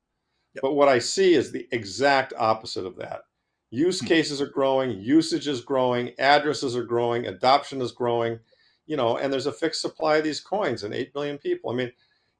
Yep. 0.54 0.62
But 0.62 0.74
what 0.74 0.88
I 0.88 0.98
see 0.98 1.34
is 1.34 1.50
the 1.50 1.66
exact 1.72 2.32
opposite 2.38 2.84
of 2.86 2.96
that. 2.96 3.22
Use 3.70 4.00
Hmm. 4.00 4.06
cases 4.06 4.40
are 4.40 4.46
growing, 4.58 5.00
usage 5.00 5.48
is 5.48 5.60
growing, 5.62 6.12
addresses 6.18 6.76
are 6.76 6.84
growing, 6.84 7.26
adoption 7.26 7.80
is 7.80 7.92
growing, 7.92 8.38
you 8.86 8.96
know, 8.96 9.16
and 9.18 9.32
there's 9.32 9.46
a 9.46 9.52
fixed 9.52 9.80
supply 9.80 10.18
of 10.18 10.24
these 10.24 10.40
coins 10.40 10.84
and 10.84 10.94
8 10.94 11.14
million 11.14 11.38
people. 11.38 11.70
I 11.70 11.74
mean, 11.74 11.92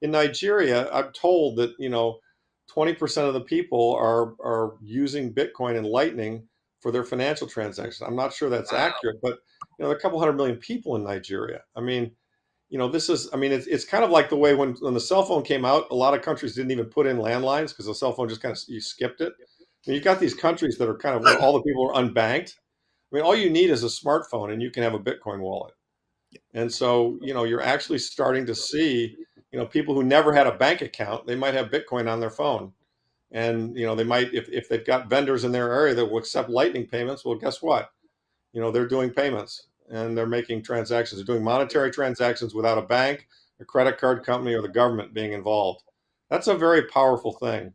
in 0.03 0.11
Nigeria, 0.11 0.91
I'm 0.93 1.13
told 1.13 1.57
that, 1.57 1.75
you 1.79 1.89
know, 1.89 2.21
20% 2.69 3.27
of 3.29 3.35
the 3.35 3.41
people 3.41 3.95
are 3.95 4.35
are 4.41 4.77
using 4.83 5.33
Bitcoin 5.33 5.77
and 5.77 5.87
Lightning 5.87 6.49
for 6.81 6.93
their 6.93 7.05
financial 7.05 7.49
transactions. 7.49 8.03
I'm 8.07 8.17
not 8.17 8.33
sure 8.35 8.51
that's 8.51 8.73
Wow. 8.73 8.79
accurate, 8.89 9.21
but 9.23 9.39
you 9.79 9.83
know, 9.83 9.89
there 9.89 9.97
are 9.97 9.99
a 9.99 10.01
couple 10.01 10.19
hundred 10.19 10.35
million 10.37 10.59
people 10.59 10.97
in 10.97 11.03
Nigeria. 11.05 11.63
I 11.75 11.81
mean, 11.81 12.15
you 12.69 12.79
know, 12.79 12.89
this 12.89 13.09
is, 13.09 13.29
I 13.33 13.37
mean, 13.37 13.53
it's, 13.53 13.67
it's 13.67 13.85
kind 13.85 14.05
of 14.05 14.11
like 14.11 14.29
the 14.29 14.37
way 14.37 14.55
when, 14.55 14.75
when 14.81 14.95
the 14.95 15.01
cell 15.01 15.23
phone 15.23 15.43
came 15.43 15.65
out, 15.65 15.87
a 15.91 15.95
lot 15.95 16.15
of 16.15 16.23
countries 16.23 16.55
didn't 16.55 16.73
even 16.73 16.87
put 16.87 17.07
in 17.07 17.19
landlines 17.19 17.69
because 17.69 17.87
the 17.87 17.95
cell 17.95 18.13
phone 18.13 18.29
just 18.29 18.43
kind 18.43 18.57
of, 18.57 18.63
you 18.67 18.81
skipped 18.81 19.21
it. 19.21 19.33
And 19.87 19.95
you've 19.95 20.05
got 20.05 20.19
these 20.19 20.35
countries 20.35 20.77
that 20.79 20.89
are 20.89 20.99
kind 20.99 21.15
of 21.15 21.23
where 21.23 21.39
all 21.39 21.53
the 21.53 21.63
people 21.63 21.89
are 21.89 22.03
unbanked. 22.03 22.55
I 23.13 23.17
mean, 23.17 23.25
all 23.25 23.37
you 23.37 23.51
need 23.51 23.71
is 23.71 23.85
a 23.85 23.87
smartphone, 23.87 24.53
and 24.53 24.61
you 24.61 24.71
can 24.71 24.83
have 24.83 24.95
a 24.95 24.99
Bitcoin 24.99 25.39
wallet. 25.39 25.75
And 26.55 26.73
so, 26.73 27.19
you 27.23 27.33
know, 27.33 27.45
you're 27.45 27.63
actually 27.63 27.99
starting 27.99 28.47
to 28.47 28.55
see, 28.55 29.17
you 29.53 29.59
know, 29.59 29.67
people 29.67 29.95
who 29.95 30.03
never 30.03 30.33
had 30.33 30.49
a 30.49 30.57
bank 30.57 30.83
account, 30.83 31.25
they 31.27 31.37
might 31.37 31.55
have 31.55 31.71
Bitcoin 31.71 32.11
on 32.11 32.19
their 32.19 32.31
phone. 32.31 32.73
And, 33.31 33.77
you 33.77 33.87
know, 33.87 33.95
they 33.95 34.05
might, 34.05 34.35
if, 34.35 34.49
if 34.49 34.69
they've 34.69 34.85
got 34.85 35.09
vendors 35.09 35.45
in 35.45 35.53
their 35.53 35.73
area 35.73 35.95
that 35.95 36.07
will 36.07 36.19
accept 36.19 36.51
lightning 36.51 36.87
payments, 36.87 37.25
well, 37.25 37.37
guess 37.37 37.63
what? 37.63 37.91
You 38.53 38.61
know, 38.61 38.73
they're 38.73 38.89
doing 38.89 39.11
payments 39.11 39.69
and 39.91 40.17
they're 40.17 40.27
making 40.27 40.63
transactions. 40.63 41.21
They're 41.21 41.35
doing 41.35 41.45
monetary 41.45 41.91
transactions 41.91 42.55
without 42.55 42.79
a 42.79 42.83
bank, 42.83 43.27
a 43.61 43.65
credit 43.65 43.99
card 43.99 44.25
company, 44.25 44.55
or 44.55 44.63
the 44.63 44.69
government 44.69 45.15
being 45.15 45.33
involved. 45.33 45.83
That's 46.31 46.49
a 46.49 46.55
very 46.55 46.83
powerful 46.83 47.33
thing. 47.33 47.73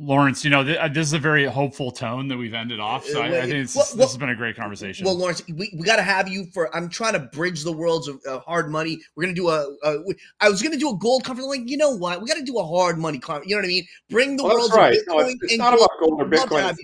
Lawrence, 0.00 0.44
you 0.44 0.50
know, 0.50 0.62
th- 0.62 0.78
uh, 0.78 0.86
this 0.86 1.08
is 1.08 1.12
a 1.12 1.18
very 1.18 1.44
hopeful 1.44 1.90
tone 1.90 2.28
that 2.28 2.36
we've 2.36 2.54
ended 2.54 2.78
off. 2.78 3.04
So 3.04 3.20
I, 3.20 3.26
I 3.26 3.30
think 3.46 3.68
well, 3.74 3.84
this 3.96 3.96
has 3.96 4.16
been 4.16 4.28
a 4.28 4.36
great 4.36 4.54
conversation. 4.54 5.04
Well, 5.04 5.18
Lawrence, 5.18 5.42
we, 5.48 5.74
we 5.76 5.84
got 5.84 5.96
to 5.96 6.02
have 6.02 6.28
you 6.28 6.46
for. 6.54 6.74
I'm 6.74 6.88
trying 6.88 7.14
to 7.14 7.18
bridge 7.18 7.64
the 7.64 7.72
worlds 7.72 8.06
of 8.06 8.20
uh, 8.28 8.38
hard 8.40 8.70
money. 8.70 9.00
We're 9.16 9.24
gonna 9.24 9.34
do 9.34 9.48
a. 9.48 9.66
a 9.82 9.98
I 10.40 10.48
was 10.48 10.62
gonna 10.62 10.76
do 10.76 10.90
a 10.90 10.96
gold 10.98 11.24
conference. 11.24 11.48
Like, 11.48 11.68
you 11.68 11.76
know 11.76 11.90
what? 11.90 12.22
We 12.22 12.28
got 12.28 12.36
to 12.36 12.44
do 12.44 12.58
a 12.58 12.64
hard 12.64 12.98
money 12.98 13.18
conference. 13.18 13.50
You 13.50 13.56
know 13.56 13.62
what 13.62 13.66
I 13.66 13.68
mean? 13.68 13.86
Bring 14.08 14.36
the 14.36 14.44
well, 14.44 14.54
worlds 14.54 14.74
right. 14.74 14.96
of 14.96 15.02
Bitcoin 15.02 15.08
no, 15.08 15.18
it's, 15.20 15.36
it's 15.42 15.58
not 15.58 15.76
gold. 15.76 15.82
about 15.82 16.00
gold 16.00 16.22
or 16.22 16.26
Bitcoin. 16.26 16.76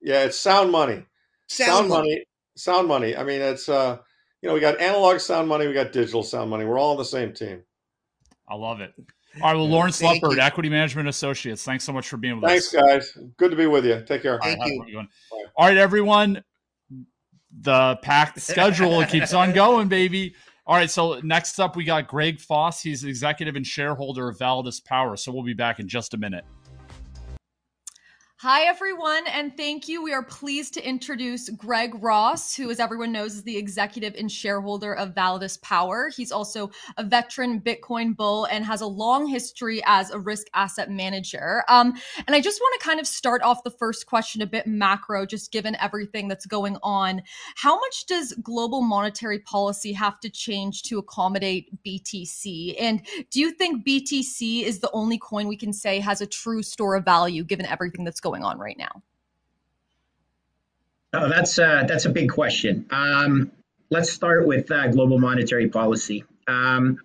Yeah, 0.00 0.24
it's 0.24 0.38
sound 0.38 0.70
money. 0.70 1.04
Sound, 1.48 1.68
sound 1.68 1.88
money. 1.88 2.10
money. 2.10 2.24
Sound 2.56 2.88
money. 2.88 3.16
I 3.16 3.24
mean, 3.24 3.40
it's 3.40 3.68
uh, 3.68 3.98
you 4.42 4.48
know, 4.48 4.54
we 4.54 4.60
got 4.60 4.80
analog 4.80 5.20
sound 5.20 5.48
money, 5.48 5.66
we 5.66 5.72
got 5.72 5.92
digital 5.92 6.22
sound 6.22 6.50
money. 6.50 6.64
We're 6.64 6.78
all 6.78 6.90
on 6.90 6.96
the 6.96 7.04
same 7.04 7.32
team. 7.32 7.62
I 8.48 8.54
love 8.56 8.80
it. 8.80 8.92
All 9.40 9.48
right, 9.48 9.56
well, 9.56 9.68
Lawrence 9.68 9.98
Thank 9.98 10.22
Lepard, 10.22 10.36
you. 10.36 10.42
Equity 10.42 10.68
Management 10.68 11.08
Associates. 11.08 11.62
Thanks 11.62 11.84
so 11.84 11.92
much 11.92 12.08
for 12.08 12.18
being 12.18 12.40
with 12.40 12.50
Thanks, 12.50 12.74
us. 12.74 12.82
Thanks, 12.82 13.12
guys. 13.12 13.24
Good 13.38 13.50
to 13.50 13.56
be 13.56 13.66
with 13.66 13.86
you. 13.86 14.02
Take 14.06 14.22
care. 14.22 14.38
Thank 14.42 14.60
All 14.60 14.78
right, 14.78 14.88
you. 14.88 15.02
All 15.56 15.66
right, 15.66 15.76
everyone. 15.76 16.44
The 17.60 17.96
packed 18.02 18.40
schedule 18.42 19.04
keeps 19.06 19.32
on 19.32 19.52
going, 19.52 19.88
baby. 19.88 20.34
All 20.66 20.76
right, 20.76 20.90
so 20.90 21.18
next 21.22 21.58
up 21.58 21.76
we 21.76 21.84
got 21.84 22.08
Greg 22.08 22.40
Foss. 22.40 22.82
He's 22.82 23.04
executive 23.04 23.56
and 23.56 23.66
shareholder 23.66 24.28
of 24.28 24.38
Validus 24.38 24.84
Power. 24.84 25.16
So 25.16 25.32
we'll 25.32 25.42
be 25.42 25.54
back 25.54 25.80
in 25.80 25.88
just 25.88 26.14
a 26.14 26.18
minute. 26.18 26.44
Hi, 28.42 28.62
everyone, 28.62 29.24
and 29.28 29.56
thank 29.56 29.86
you. 29.86 30.02
We 30.02 30.12
are 30.12 30.24
pleased 30.24 30.74
to 30.74 30.84
introduce 30.84 31.48
Greg 31.48 32.00
Foss, 32.00 32.56
who, 32.56 32.72
as 32.72 32.80
everyone 32.80 33.12
knows, 33.12 33.36
is 33.36 33.44
the 33.44 33.56
executive 33.56 34.16
and 34.18 34.28
shareholder 34.28 34.96
of 34.96 35.14
Validus 35.14 35.62
Power. 35.62 36.08
He's 36.08 36.32
also 36.32 36.72
a 36.96 37.04
veteran 37.04 37.60
Bitcoin 37.60 38.16
bull 38.16 38.46
and 38.46 38.64
has 38.64 38.80
a 38.80 38.86
long 38.86 39.28
history 39.28 39.80
as 39.86 40.10
a 40.10 40.18
risk 40.18 40.48
asset 40.54 40.90
manager. 40.90 41.62
Um, 41.68 41.94
and 42.26 42.34
I 42.34 42.40
just 42.40 42.60
want 42.60 42.80
to 42.80 42.84
kind 42.84 42.98
of 42.98 43.06
start 43.06 43.42
off 43.42 43.62
the 43.62 43.70
first 43.70 44.06
question 44.06 44.42
a 44.42 44.46
bit 44.46 44.66
macro, 44.66 45.24
just 45.24 45.52
given 45.52 45.76
everything 45.80 46.26
that's 46.26 46.44
going 46.44 46.78
on. 46.82 47.22
How 47.54 47.78
much 47.78 48.06
does 48.06 48.32
global 48.42 48.82
monetary 48.82 49.38
policy 49.38 49.92
have 49.92 50.18
to 50.18 50.28
change 50.28 50.82
to 50.84 50.98
accommodate 50.98 51.70
BTC? 51.86 52.74
And 52.80 53.06
do 53.30 53.38
you 53.38 53.52
think 53.52 53.86
BTC 53.86 54.64
is 54.64 54.80
the 54.80 54.90
only 54.90 55.18
coin 55.18 55.46
we 55.46 55.56
can 55.56 55.72
say 55.72 56.00
has 56.00 56.20
a 56.20 56.26
true 56.26 56.64
store 56.64 56.96
of 56.96 57.04
value, 57.04 57.44
given 57.44 57.66
everything 57.66 58.02
that's 58.02 58.18
going 58.18 58.31
going 58.32 58.44
on 58.44 58.58
right 58.58 58.78
now? 58.78 59.02
Oh, 61.12 61.28
that's 61.28 61.58
uh, 61.58 61.84
that's 61.86 62.06
a 62.06 62.10
big 62.10 62.30
question. 62.30 62.86
Um, 62.90 63.52
let's 63.90 64.10
start 64.10 64.46
with 64.46 64.70
uh, 64.70 64.88
global 64.88 65.18
monetary 65.18 65.68
policy. 65.68 66.24
Um, 66.48 66.98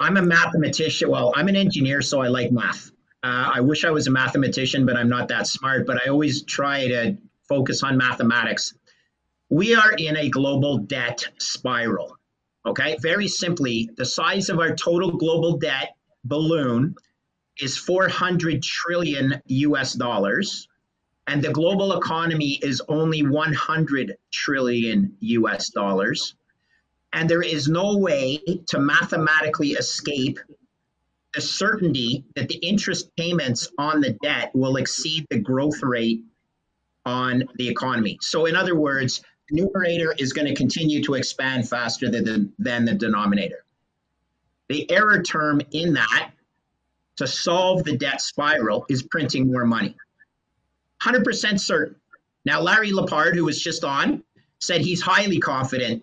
I'm 0.00 0.16
a 0.16 0.22
mathematician. 0.22 1.08
Well, 1.08 1.32
I'm 1.36 1.46
an 1.46 1.54
engineer, 1.54 2.02
so 2.02 2.20
I 2.20 2.28
like 2.28 2.50
math. 2.50 2.90
Uh, 3.22 3.52
I 3.54 3.60
wish 3.60 3.84
I 3.84 3.90
was 3.90 4.08
a 4.08 4.10
mathematician, 4.10 4.84
but 4.84 4.96
I'm 4.96 5.08
not 5.08 5.28
that 5.28 5.46
smart. 5.46 5.86
But 5.86 6.04
I 6.04 6.10
always 6.10 6.42
try 6.42 6.88
to 6.88 7.16
focus 7.48 7.84
on 7.84 7.96
mathematics. 7.96 8.74
We 9.48 9.76
are 9.76 9.92
in 9.92 10.16
a 10.16 10.28
global 10.28 10.78
debt 10.78 11.24
spiral. 11.38 12.16
Okay, 12.66 12.96
very 13.00 13.28
simply, 13.28 13.90
the 13.96 14.04
size 14.04 14.48
of 14.48 14.58
our 14.58 14.74
total 14.74 15.12
global 15.12 15.58
debt 15.58 15.94
balloon 16.24 16.96
is 17.60 17.76
400 17.76 18.62
trillion 18.62 19.40
US 19.46 19.94
dollars, 19.94 20.68
and 21.26 21.42
the 21.42 21.52
global 21.52 21.96
economy 21.96 22.58
is 22.62 22.82
only 22.88 23.22
100 23.22 24.16
trillion 24.32 25.14
US 25.20 25.70
dollars. 25.70 26.34
And 27.12 27.28
there 27.28 27.42
is 27.42 27.68
no 27.68 27.98
way 27.98 28.40
to 28.68 28.78
mathematically 28.78 29.72
escape 29.72 30.38
the 31.34 31.40
certainty 31.40 32.24
that 32.34 32.48
the 32.48 32.56
interest 32.56 33.14
payments 33.16 33.68
on 33.78 34.00
the 34.00 34.16
debt 34.22 34.50
will 34.54 34.76
exceed 34.76 35.26
the 35.30 35.38
growth 35.38 35.82
rate 35.82 36.22
on 37.04 37.44
the 37.56 37.68
economy. 37.68 38.18
So, 38.20 38.46
in 38.46 38.56
other 38.56 38.76
words, 38.76 39.22
the 39.48 39.62
numerator 39.62 40.14
is 40.18 40.32
going 40.32 40.46
to 40.46 40.54
continue 40.54 41.02
to 41.04 41.14
expand 41.14 41.68
faster 41.68 42.10
than 42.10 42.24
the, 42.24 42.50
than 42.58 42.84
the 42.84 42.94
denominator. 42.94 43.64
The 44.68 44.90
error 44.90 45.22
term 45.22 45.60
in 45.72 45.94
that 45.94 46.32
to 47.16 47.26
solve 47.26 47.84
the 47.84 47.96
debt 47.96 48.20
spiral 48.20 48.86
is 48.88 49.02
printing 49.02 49.50
more 49.50 49.64
money. 49.64 49.96
100% 51.02 51.60
certain. 51.60 51.96
Now, 52.44 52.60
Larry 52.60 52.92
Lepard, 52.92 53.36
who 53.36 53.44
was 53.44 53.60
just 53.60 53.84
on, 53.84 54.22
said 54.60 54.80
he's 54.80 55.02
highly 55.02 55.38
confident 55.38 56.02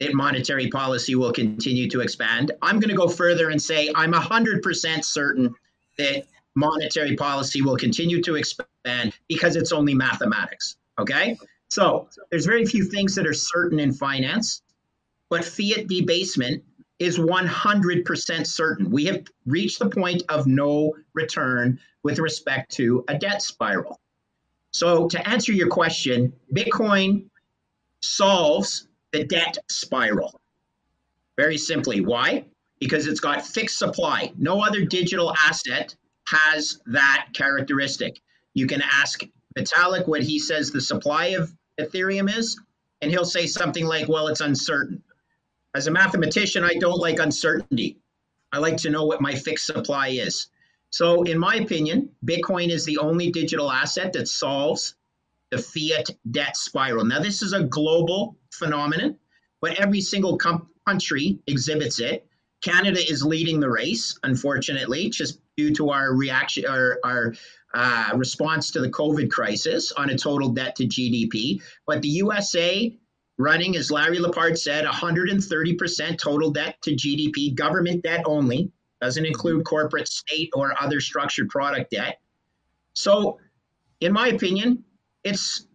that 0.00 0.14
monetary 0.14 0.68
policy 0.68 1.14
will 1.14 1.32
continue 1.32 1.88
to 1.90 2.00
expand. 2.00 2.52
I'm 2.62 2.80
going 2.80 2.90
to 2.90 2.96
go 2.96 3.08
further 3.08 3.50
and 3.50 3.60
say 3.60 3.90
I'm 3.94 4.12
100% 4.12 5.04
certain 5.04 5.54
that 5.98 6.24
monetary 6.54 7.16
policy 7.16 7.62
will 7.62 7.76
continue 7.76 8.22
to 8.22 8.36
expand 8.36 9.12
because 9.28 9.56
it's 9.56 9.72
only 9.72 9.94
mathematics. 9.94 10.76
Okay? 10.98 11.38
So 11.68 12.08
there's 12.30 12.46
very 12.46 12.64
few 12.66 12.84
things 12.84 13.14
that 13.14 13.26
are 13.26 13.34
certain 13.34 13.78
in 13.80 13.92
finance, 13.92 14.62
but 15.30 15.44
fiat 15.44 15.88
debasement 15.88 16.62
is 16.98 17.18
100% 17.18 18.46
certain. 18.46 18.90
We 18.90 19.04
have 19.06 19.24
reached 19.46 19.78
the 19.78 19.88
point 19.88 20.22
of 20.28 20.46
no 20.46 20.94
return 21.12 21.78
with 22.02 22.18
respect 22.18 22.72
to 22.72 23.04
a 23.08 23.18
debt 23.18 23.42
spiral. 23.42 24.00
So, 24.72 25.08
to 25.08 25.28
answer 25.28 25.52
your 25.52 25.68
question, 25.68 26.32
Bitcoin 26.52 27.26
solves 28.00 28.88
the 29.12 29.24
debt 29.24 29.56
spiral. 29.68 30.40
Very 31.36 31.56
simply. 31.56 32.00
Why? 32.00 32.44
Because 32.80 33.06
it's 33.06 33.20
got 33.20 33.46
fixed 33.46 33.78
supply. 33.78 34.32
No 34.36 34.64
other 34.64 34.84
digital 34.84 35.32
asset 35.36 35.94
has 36.26 36.80
that 36.86 37.28
characteristic. 37.34 38.20
You 38.54 38.66
can 38.66 38.82
ask 38.82 39.22
Vitalik 39.56 40.06
what 40.08 40.22
he 40.22 40.38
says 40.38 40.70
the 40.70 40.80
supply 40.80 41.26
of 41.26 41.52
Ethereum 41.80 42.34
is, 42.36 42.60
and 43.00 43.10
he'll 43.10 43.24
say 43.24 43.46
something 43.46 43.86
like, 43.86 44.08
well, 44.08 44.28
it's 44.28 44.40
uncertain. 44.40 45.02
As 45.74 45.88
a 45.88 45.90
mathematician, 45.90 46.62
I 46.62 46.74
don't 46.74 47.00
like 47.00 47.18
uncertainty. 47.18 47.98
I 48.52 48.58
like 48.58 48.76
to 48.78 48.90
know 48.90 49.04
what 49.04 49.20
my 49.20 49.34
fixed 49.34 49.66
supply 49.66 50.08
is. 50.08 50.46
So, 50.90 51.24
in 51.24 51.36
my 51.36 51.56
opinion, 51.56 52.10
Bitcoin 52.24 52.70
is 52.70 52.84
the 52.84 52.98
only 52.98 53.32
digital 53.32 53.72
asset 53.72 54.12
that 54.12 54.28
solves 54.28 54.94
the 55.50 55.58
fiat 55.58 56.08
debt 56.30 56.56
spiral. 56.56 57.04
Now, 57.04 57.18
this 57.18 57.42
is 57.42 57.52
a 57.52 57.64
global 57.64 58.36
phenomenon, 58.52 59.18
but 59.60 59.80
every 59.80 60.00
single 60.00 60.38
com- 60.38 60.68
country 60.86 61.40
exhibits 61.48 61.98
it. 61.98 62.24
Canada 62.62 63.00
is 63.00 63.24
leading 63.24 63.58
the 63.58 63.68
race, 63.68 64.16
unfortunately, 64.22 65.10
just 65.10 65.40
due 65.56 65.74
to 65.74 65.90
our 65.90 66.14
reaction, 66.14 66.64
our, 66.66 66.98
our 67.04 67.34
uh, 67.74 68.12
response 68.14 68.70
to 68.70 68.80
the 68.80 68.88
COVID 68.88 69.30
crisis 69.30 69.90
on 69.92 70.10
a 70.10 70.16
total 70.16 70.50
debt 70.50 70.76
to 70.76 70.86
GDP. 70.86 71.60
But 71.86 72.02
the 72.02 72.08
USA 72.08 72.96
running, 73.38 73.76
as 73.76 73.90
Larry 73.90 74.18
Lepard 74.18 74.58
said, 74.58 74.84
130% 74.84 76.18
total 76.18 76.50
debt 76.50 76.76
to 76.82 76.92
GDP, 76.92 77.54
government 77.54 78.02
debt 78.02 78.22
only, 78.26 78.70
doesn't 79.00 79.24
include 79.24 79.58
mm-hmm. 79.58 79.74
corporate, 79.74 80.08
state, 80.08 80.50
or 80.54 80.74
other 80.80 81.00
structured 81.00 81.48
product 81.48 81.90
debt. 81.90 82.20
So, 82.94 83.38
in 84.00 84.12
my 84.12 84.28
opinion, 84.28 84.84
it's 85.24 85.66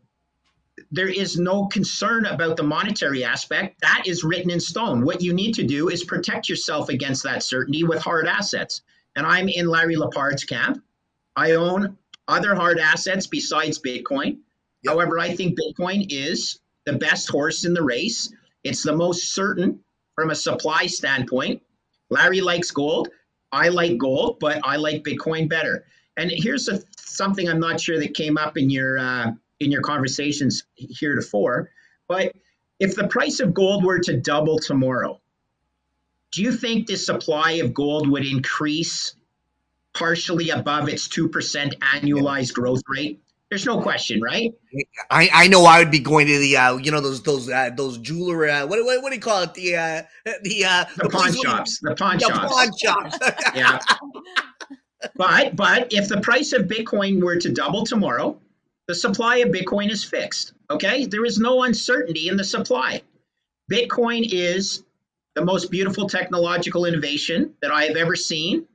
there 0.91 1.09
is 1.09 1.37
no 1.37 1.67
concern 1.67 2.25
about 2.25 2.55
the 2.55 2.63
monetary 2.63 3.23
aspect. 3.23 3.81
That 3.81 4.03
is 4.05 4.23
written 4.23 4.49
in 4.49 4.59
stone. 4.59 5.03
What 5.03 5.21
you 5.21 5.33
need 5.33 5.53
to 5.55 5.63
do 5.63 5.89
is 5.89 6.03
protect 6.03 6.49
yourself 6.49 6.89
against 6.89 7.23
that 7.23 7.43
certainty 7.43 7.83
with 7.83 8.01
hard 8.01 8.27
assets. 8.27 8.81
And 9.15 9.27
I'm 9.27 9.49
in 9.49 9.67
Larry 9.67 9.97
Lepard's 9.97 10.45
camp. 10.45 10.81
I 11.35 11.51
own 11.51 11.97
other 12.27 12.55
hard 12.55 12.79
assets 12.79 13.27
besides 13.27 13.79
Bitcoin. 13.79 14.37
Yep. 14.83 14.93
However, 14.93 15.19
I 15.19 15.35
think 15.35 15.59
Bitcoin 15.59 16.07
is 16.09 16.59
the 16.89 16.97
best 16.97 17.29
horse 17.29 17.65
in 17.65 17.73
the 17.73 17.83
race. 17.83 18.33
It's 18.63 18.83
the 18.83 18.95
most 18.95 19.33
certain 19.33 19.79
from 20.15 20.31
a 20.31 20.35
supply 20.35 20.87
standpoint. 20.87 21.61
Larry 22.09 22.41
likes 22.41 22.71
gold. 22.71 23.09
I 23.51 23.69
like 23.69 23.97
gold, 23.97 24.39
but 24.39 24.59
I 24.63 24.77
like 24.77 25.03
Bitcoin 25.03 25.47
better. 25.47 25.85
And 26.17 26.31
here's 26.33 26.67
a, 26.67 26.81
something 26.97 27.47
I'm 27.47 27.59
not 27.59 27.79
sure 27.79 27.99
that 27.99 28.13
came 28.13 28.37
up 28.37 28.57
in 28.57 28.69
your 28.69 28.97
uh, 28.97 29.31
in 29.59 29.71
your 29.71 29.81
conversations 29.81 30.63
heretofore, 30.75 31.69
but 32.07 32.33
if 32.79 32.95
the 32.95 33.07
price 33.07 33.41
of 33.41 33.53
gold 33.53 33.83
were 33.83 33.99
to 33.99 34.17
double 34.17 34.57
tomorrow, 34.57 35.19
do 36.31 36.41
you 36.41 36.51
think 36.53 36.87
the 36.87 36.95
supply 36.95 37.53
of 37.53 37.73
gold 37.73 38.09
would 38.09 38.25
increase 38.25 39.15
partially 39.93 40.49
above 40.49 40.87
its 40.87 41.07
2% 41.09 41.29
annualized 41.79 42.53
growth 42.53 42.81
rate? 42.87 43.21
There's 43.49 43.65
no 43.65 43.81
question, 43.81 44.21
right? 44.21 44.53
I, 45.09 45.29
I 45.33 45.47
know 45.47 45.65
I 45.65 45.79
would 45.79 45.89
be 45.89 45.99
going 45.99 46.27
to 46.27 46.37
the 46.37 46.55
uh, 46.55 46.77
you 46.77 46.91
know 46.91 47.01
those 47.01 47.23
those 47.23 47.49
uh, 47.49 47.71
those 47.75 47.97
jeweler 47.97 48.47
uh, 48.47 48.67
what, 48.67 48.83
what 48.85 49.01
what 49.01 49.09
do 49.09 49.15
you 49.15 49.21
call 49.21 49.41
it 49.41 49.55
the 49.55 49.75
uh, 49.75 50.03
the 50.43 50.65
uh, 50.65 50.85
the, 50.97 51.09
pawn 51.09 51.33
shops 51.33 51.79
the 51.81 51.95
pawn 51.95 52.17
the 52.19 52.25
shops 52.25 52.53
pawn 52.53 52.71
shops 52.77 53.17
yeah. 53.55 53.79
But 55.15 55.55
but 55.55 55.91
if 55.91 56.07
the 56.09 56.21
price 56.21 56.53
of 56.53 56.67
Bitcoin 56.67 57.23
were 57.23 57.37
to 57.37 57.51
double 57.51 57.85
tomorrow, 57.85 58.39
the 58.87 58.93
supply 58.93 59.37
of 59.37 59.49
Bitcoin 59.49 59.89
is 59.89 60.03
fixed. 60.03 60.53
Okay, 60.69 61.05
there 61.05 61.25
is 61.25 61.39
no 61.39 61.63
uncertainty 61.63 62.27
in 62.27 62.37
the 62.37 62.43
supply. 62.43 63.01
Bitcoin 63.71 64.27
is 64.31 64.83
the 65.33 65.43
most 65.43 65.71
beautiful 65.71 66.07
technological 66.07 66.85
innovation 66.85 67.55
that 67.61 67.71
I 67.71 67.85
have 67.85 67.95
ever 67.95 68.15
seen, 68.15 68.67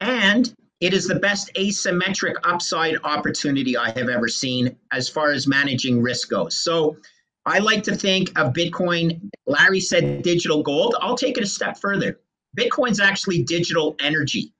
and 0.00 0.54
it 0.80 0.94
is 0.94 1.06
the 1.06 1.16
best 1.16 1.50
asymmetric 1.56 2.34
upside 2.44 2.96
opportunity 3.04 3.76
I 3.76 3.90
have 3.90 4.08
ever 4.08 4.28
seen 4.28 4.76
as 4.92 5.08
far 5.08 5.30
as 5.30 5.46
managing 5.46 6.00
risk 6.00 6.30
goes. 6.30 6.62
So 6.62 6.96
I 7.44 7.58
like 7.58 7.82
to 7.84 7.94
think 7.94 8.38
of 8.38 8.54
Bitcoin. 8.54 9.30
Larry 9.46 9.80
said 9.80 10.22
digital 10.22 10.62
gold. 10.62 10.94
I'll 11.00 11.16
take 11.16 11.36
it 11.36 11.44
a 11.44 11.46
step 11.46 11.78
further. 11.78 12.18
Bitcoin's 12.58 13.00
actually 13.00 13.42
digital 13.42 13.94
energy. 14.00 14.52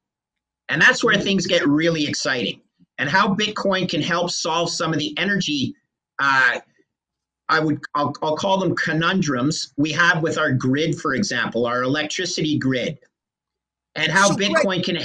And 0.68 0.80
that's 0.80 1.02
where 1.02 1.16
things 1.16 1.46
get 1.46 1.66
really 1.66 2.06
exciting. 2.06 2.60
And 2.98 3.08
how 3.08 3.34
Bitcoin 3.34 3.88
can 3.88 4.02
help 4.02 4.30
solve 4.30 4.70
some 4.70 4.92
of 4.92 4.98
the 4.98 5.16
energy, 5.18 5.74
uh, 6.18 6.60
I 7.48 7.60
would, 7.60 7.80
I'll, 7.94 8.14
I'll 8.22 8.36
call 8.36 8.58
them 8.60 8.76
conundrums 8.76 9.72
we 9.76 9.90
have 9.92 10.22
with 10.22 10.38
our 10.38 10.52
grid, 10.52 11.00
for 11.00 11.14
example, 11.14 11.66
our 11.66 11.82
electricity 11.82 12.58
grid, 12.58 12.98
and 13.94 14.12
how 14.12 14.28
So, 14.28 14.36
Bitcoin 14.36 14.84
can. 14.84 14.98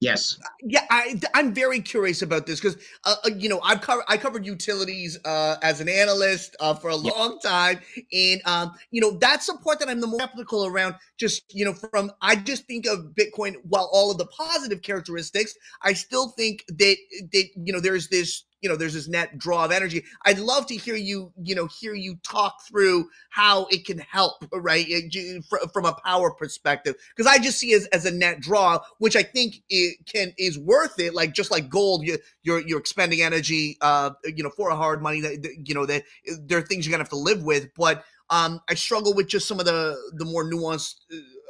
Yes. 0.00 0.38
Yeah, 0.62 0.84
I, 0.90 1.18
I'm 1.34 1.54
very 1.54 1.80
curious 1.80 2.20
about 2.20 2.46
this 2.46 2.60
because, 2.60 2.76
uh, 3.04 3.16
uh, 3.24 3.30
you 3.36 3.48
know, 3.48 3.60
I've 3.62 3.80
covered 3.80 4.04
I 4.08 4.18
covered 4.18 4.44
utilities 4.44 5.18
uh, 5.24 5.56
as 5.62 5.80
an 5.80 5.88
analyst 5.88 6.54
uh, 6.60 6.74
for 6.74 6.90
a 6.90 6.96
long 6.96 7.38
time, 7.42 7.80
and 8.12 8.42
um, 8.44 8.72
you 8.90 9.00
know 9.00 9.12
that's 9.18 9.48
a 9.48 9.56
part 9.56 9.78
that 9.78 9.88
I'm 9.88 10.00
the 10.00 10.06
more 10.06 10.20
skeptical 10.20 10.66
around. 10.66 10.96
Just 11.18 11.54
you 11.54 11.64
know, 11.64 11.72
from 11.72 12.12
I 12.20 12.36
just 12.36 12.66
think 12.66 12.86
of 12.86 13.14
Bitcoin, 13.18 13.54
while 13.62 13.88
all 13.92 14.10
of 14.10 14.18
the 14.18 14.26
positive 14.26 14.82
characteristics, 14.82 15.54
I 15.82 15.94
still 15.94 16.28
think 16.30 16.64
that 16.68 16.96
that 17.32 17.48
you 17.56 17.72
know 17.72 17.80
there's 17.80 18.08
this 18.08 18.44
you 18.60 18.68
know 18.68 18.76
there's 18.76 18.94
this 18.94 19.08
net 19.08 19.38
draw 19.38 19.64
of 19.64 19.72
energy. 19.72 20.04
I'd 20.24 20.38
love 20.38 20.66
to 20.66 20.76
hear 20.76 20.96
you 20.96 21.32
you 21.42 21.54
know 21.54 21.66
hear 21.66 21.94
you 21.94 22.16
talk 22.22 22.62
through 22.68 23.08
how 23.30 23.66
it 23.70 23.84
can 23.84 23.98
help, 23.98 24.44
right, 24.52 24.84
it 24.88 25.44
from 25.72 25.84
a 25.84 25.92
power 26.04 26.30
perspective, 26.30 26.96
because 27.14 27.30
I 27.30 27.38
just 27.38 27.58
see 27.58 27.74
as 27.74 27.86
as 27.86 28.04
a 28.04 28.10
net 28.10 28.40
draw, 28.40 28.80
which 28.98 29.16
I 29.16 29.22
think 29.22 29.62
it 29.68 30.06
can 30.06 30.32
is 30.38 30.58
worth 30.58 30.98
it. 30.98 31.14
Like 31.14 31.32
just 31.32 31.50
like 31.50 31.68
gold, 31.68 32.06
you 32.06 32.18
you're 32.42 32.60
you're 32.60 32.80
expending 32.80 33.22
energy, 33.22 33.76
uh, 33.80 34.10
you 34.24 34.42
know, 34.42 34.50
for 34.50 34.70
a 34.70 34.76
hard 34.76 35.02
money 35.02 35.20
that 35.20 35.44
you 35.64 35.74
know 35.74 35.86
that 35.86 36.04
there 36.40 36.58
are 36.58 36.62
things 36.62 36.86
you're 36.86 36.92
gonna 36.92 37.04
have 37.04 37.10
to 37.10 37.16
live 37.16 37.42
with, 37.42 37.68
but 37.76 38.04
um, 38.30 38.60
I 38.68 38.74
struggle 38.74 39.14
with 39.14 39.28
just 39.28 39.46
some 39.46 39.60
of 39.60 39.66
the 39.66 39.96
the 40.14 40.24
more 40.24 40.44
nuanced 40.44 40.96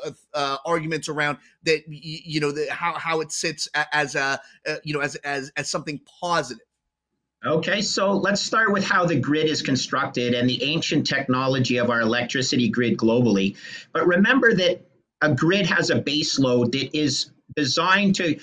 uh, 0.04 0.10
uh, 0.34 0.56
arguments 0.66 1.08
around 1.08 1.38
that. 1.64 1.82
You 1.88 2.40
know, 2.40 2.52
the, 2.52 2.66
how 2.70 2.94
how 2.98 3.20
it 3.20 3.32
sits 3.32 3.68
as 3.92 4.14
a 4.14 4.40
uh, 4.66 4.76
you 4.84 4.92
know 4.92 5.00
as 5.00 5.16
as 5.16 5.50
as 5.56 5.70
something 5.70 6.00
positive. 6.20 6.65
Okay, 7.46 7.80
so 7.80 8.10
let's 8.10 8.42
start 8.42 8.72
with 8.72 8.82
how 8.82 9.06
the 9.06 9.14
grid 9.14 9.46
is 9.46 9.62
constructed 9.62 10.34
and 10.34 10.50
the 10.50 10.60
ancient 10.64 11.06
technology 11.06 11.76
of 11.76 11.90
our 11.90 12.00
electricity 12.00 12.68
grid 12.68 12.96
globally. 12.96 13.56
But 13.92 14.08
remember 14.08 14.52
that 14.54 14.84
a 15.22 15.32
grid 15.32 15.64
has 15.66 15.90
a 15.90 15.96
base 16.00 16.40
load 16.40 16.72
that 16.72 16.96
is 16.98 17.30
designed 17.54 18.16
to 18.16 18.36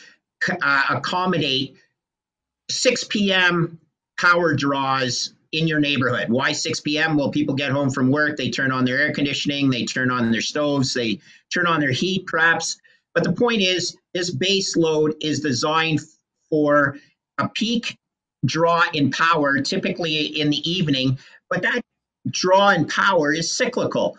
uh, 0.62 0.84
accommodate 0.90 1.76
6 2.70 3.04
p.m. 3.06 3.78
power 4.18 4.54
draws 4.54 5.34
in 5.52 5.68
your 5.68 5.82
neighborhood. 5.82 6.30
Why 6.30 6.54
6 6.54 6.80
p.m.? 6.80 7.18
Well, 7.18 7.30
people 7.30 7.56
get 7.56 7.72
home 7.72 7.90
from 7.90 8.10
work, 8.10 8.38
they 8.38 8.50
turn 8.50 8.72
on 8.72 8.86
their 8.86 9.00
air 9.00 9.12
conditioning, 9.12 9.70
they 9.70 9.84
turn 9.84 10.12
on 10.12 10.32
their 10.32 10.40
stoves, 10.40 10.94
they 10.94 11.20
turn 11.54 11.68
on 11.68 11.82
their 11.82 11.92
heat, 11.92 12.26
perhaps. 12.26 12.78
But 13.14 13.26
the 13.26 13.34
point 13.34 13.62
is, 13.62 13.98
this 14.14 14.32
base 14.32 14.78
load 14.78 15.16
is 15.22 15.42
designed 15.42 16.00
for 16.50 16.96
a 17.38 17.50
peak 17.50 17.98
draw 18.45 18.84
in 18.94 19.11
power, 19.11 19.60
typically 19.60 20.40
in 20.40 20.49
the 20.49 20.70
evening, 20.70 21.18
but 21.49 21.61
that 21.61 21.82
draw 22.30 22.70
in 22.70 22.88
power 22.88 23.34
is 23.34 23.56
cyclical. 23.56 24.18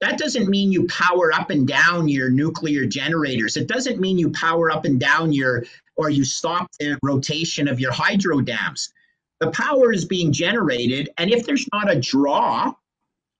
That 0.00 0.18
doesn't 0.18 0.48
mean 0.48 0.72
you 0.72 0.86
power 0.88 1.32
up 1.32 1.50
and 1.50 1.66
down 1.66 2.08
your 2.08 2.28
nuclear 2.28 2.86
generators. 2.86 3.56
It 3.56 3.68
doesn't 3.68 4.00
mean 4.00 4.18
you 4.18 4.30
power 4.30 4.70
up 4.70 4.84
and 4.84 4.98
down 4.98 5.32
your 5.32 5.64
or 5.96 6.10
you 6.10 6.24
stop 6.24 6.68
the 6.80 6.98
rotation 7.02 7.68
of 7.68 7.78
your 7.78 7.92
hydro 7.92 8.40
dams. 8.40 8.92
The 9.40 9.50
power 9.50 9.92
is 9.92 10.04
being 10.04 10.32
generated, 10.32 11.10
and 11.18 11.30
if 11.30 11.44
there's 11.46 11.68
not 11.72 11.90
a 11.90 12.00
draw 12.00 12.72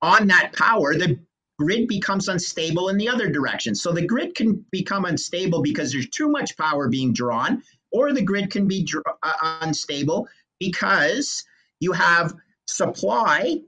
on 0.03 0.27
that 0.29 0.53
power, 0.53 0.95
the 0.95 1.19
grid 1.59 1.89
becomes 1.89 2.29
unstable 2.29 2.89
in 2.89 2.97
the 2.97 3.09
other 3.09 3.29
direction. 3.29 3.75
So 3.75 3.93
the 3.93 4.07
grid 4.07 4.35
can 4.35 4.65
become 4.71 5.05
unstable 5.05 5.63
because 5.63 5.93
there's 5.93 6.09
too 6.09 6.29
much 6.29 6.57
power 6.57 6.89
being 6.89 7.13
drawn, 7.13 7.63
or 7.93 8.13
the 8.13 8.23
grid 8.23 8.51
can 8.51 8.67
be 8.67 8.85
dr- 8.85 9.05
uh, 9.23 9.59
unstable 9.61 10.29
because 10.59 11.45
you 11.81 11.93
have 11.93 12.35
supply 12.67 13.61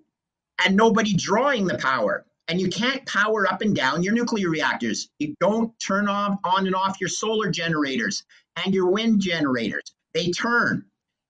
and 0.65 0.77
nobody 0.77 1.15
drawing 1.15 1.67
the 1.67 1.79
power. 1.79 2.25
And 2.49 2.61
you 2.61 2.69
can't 2.69 3.05
power 3.07 3.51
up 3.51 3.63
and 3.63 3.75
down 3.75 4.03
your 4.03 4.13
nuclear 4.13 4.51
reactors. 4.51 5.09
You 5.19 5.35
don't 5.41 5.73
turn 5.81 6.09
off 6.09 6.39
on 6.45 6.67
and 6.67 6.75
off 6.75 7.01
your 7.01 7.09
solar 7.09 7.51
generators 7.51 8.23
and 8.63 8.75
your 8.75 8.91
wind 8.91 9.21
generators. 9.21 9.95
They 10.13 10.31
turn. 10.31 10.85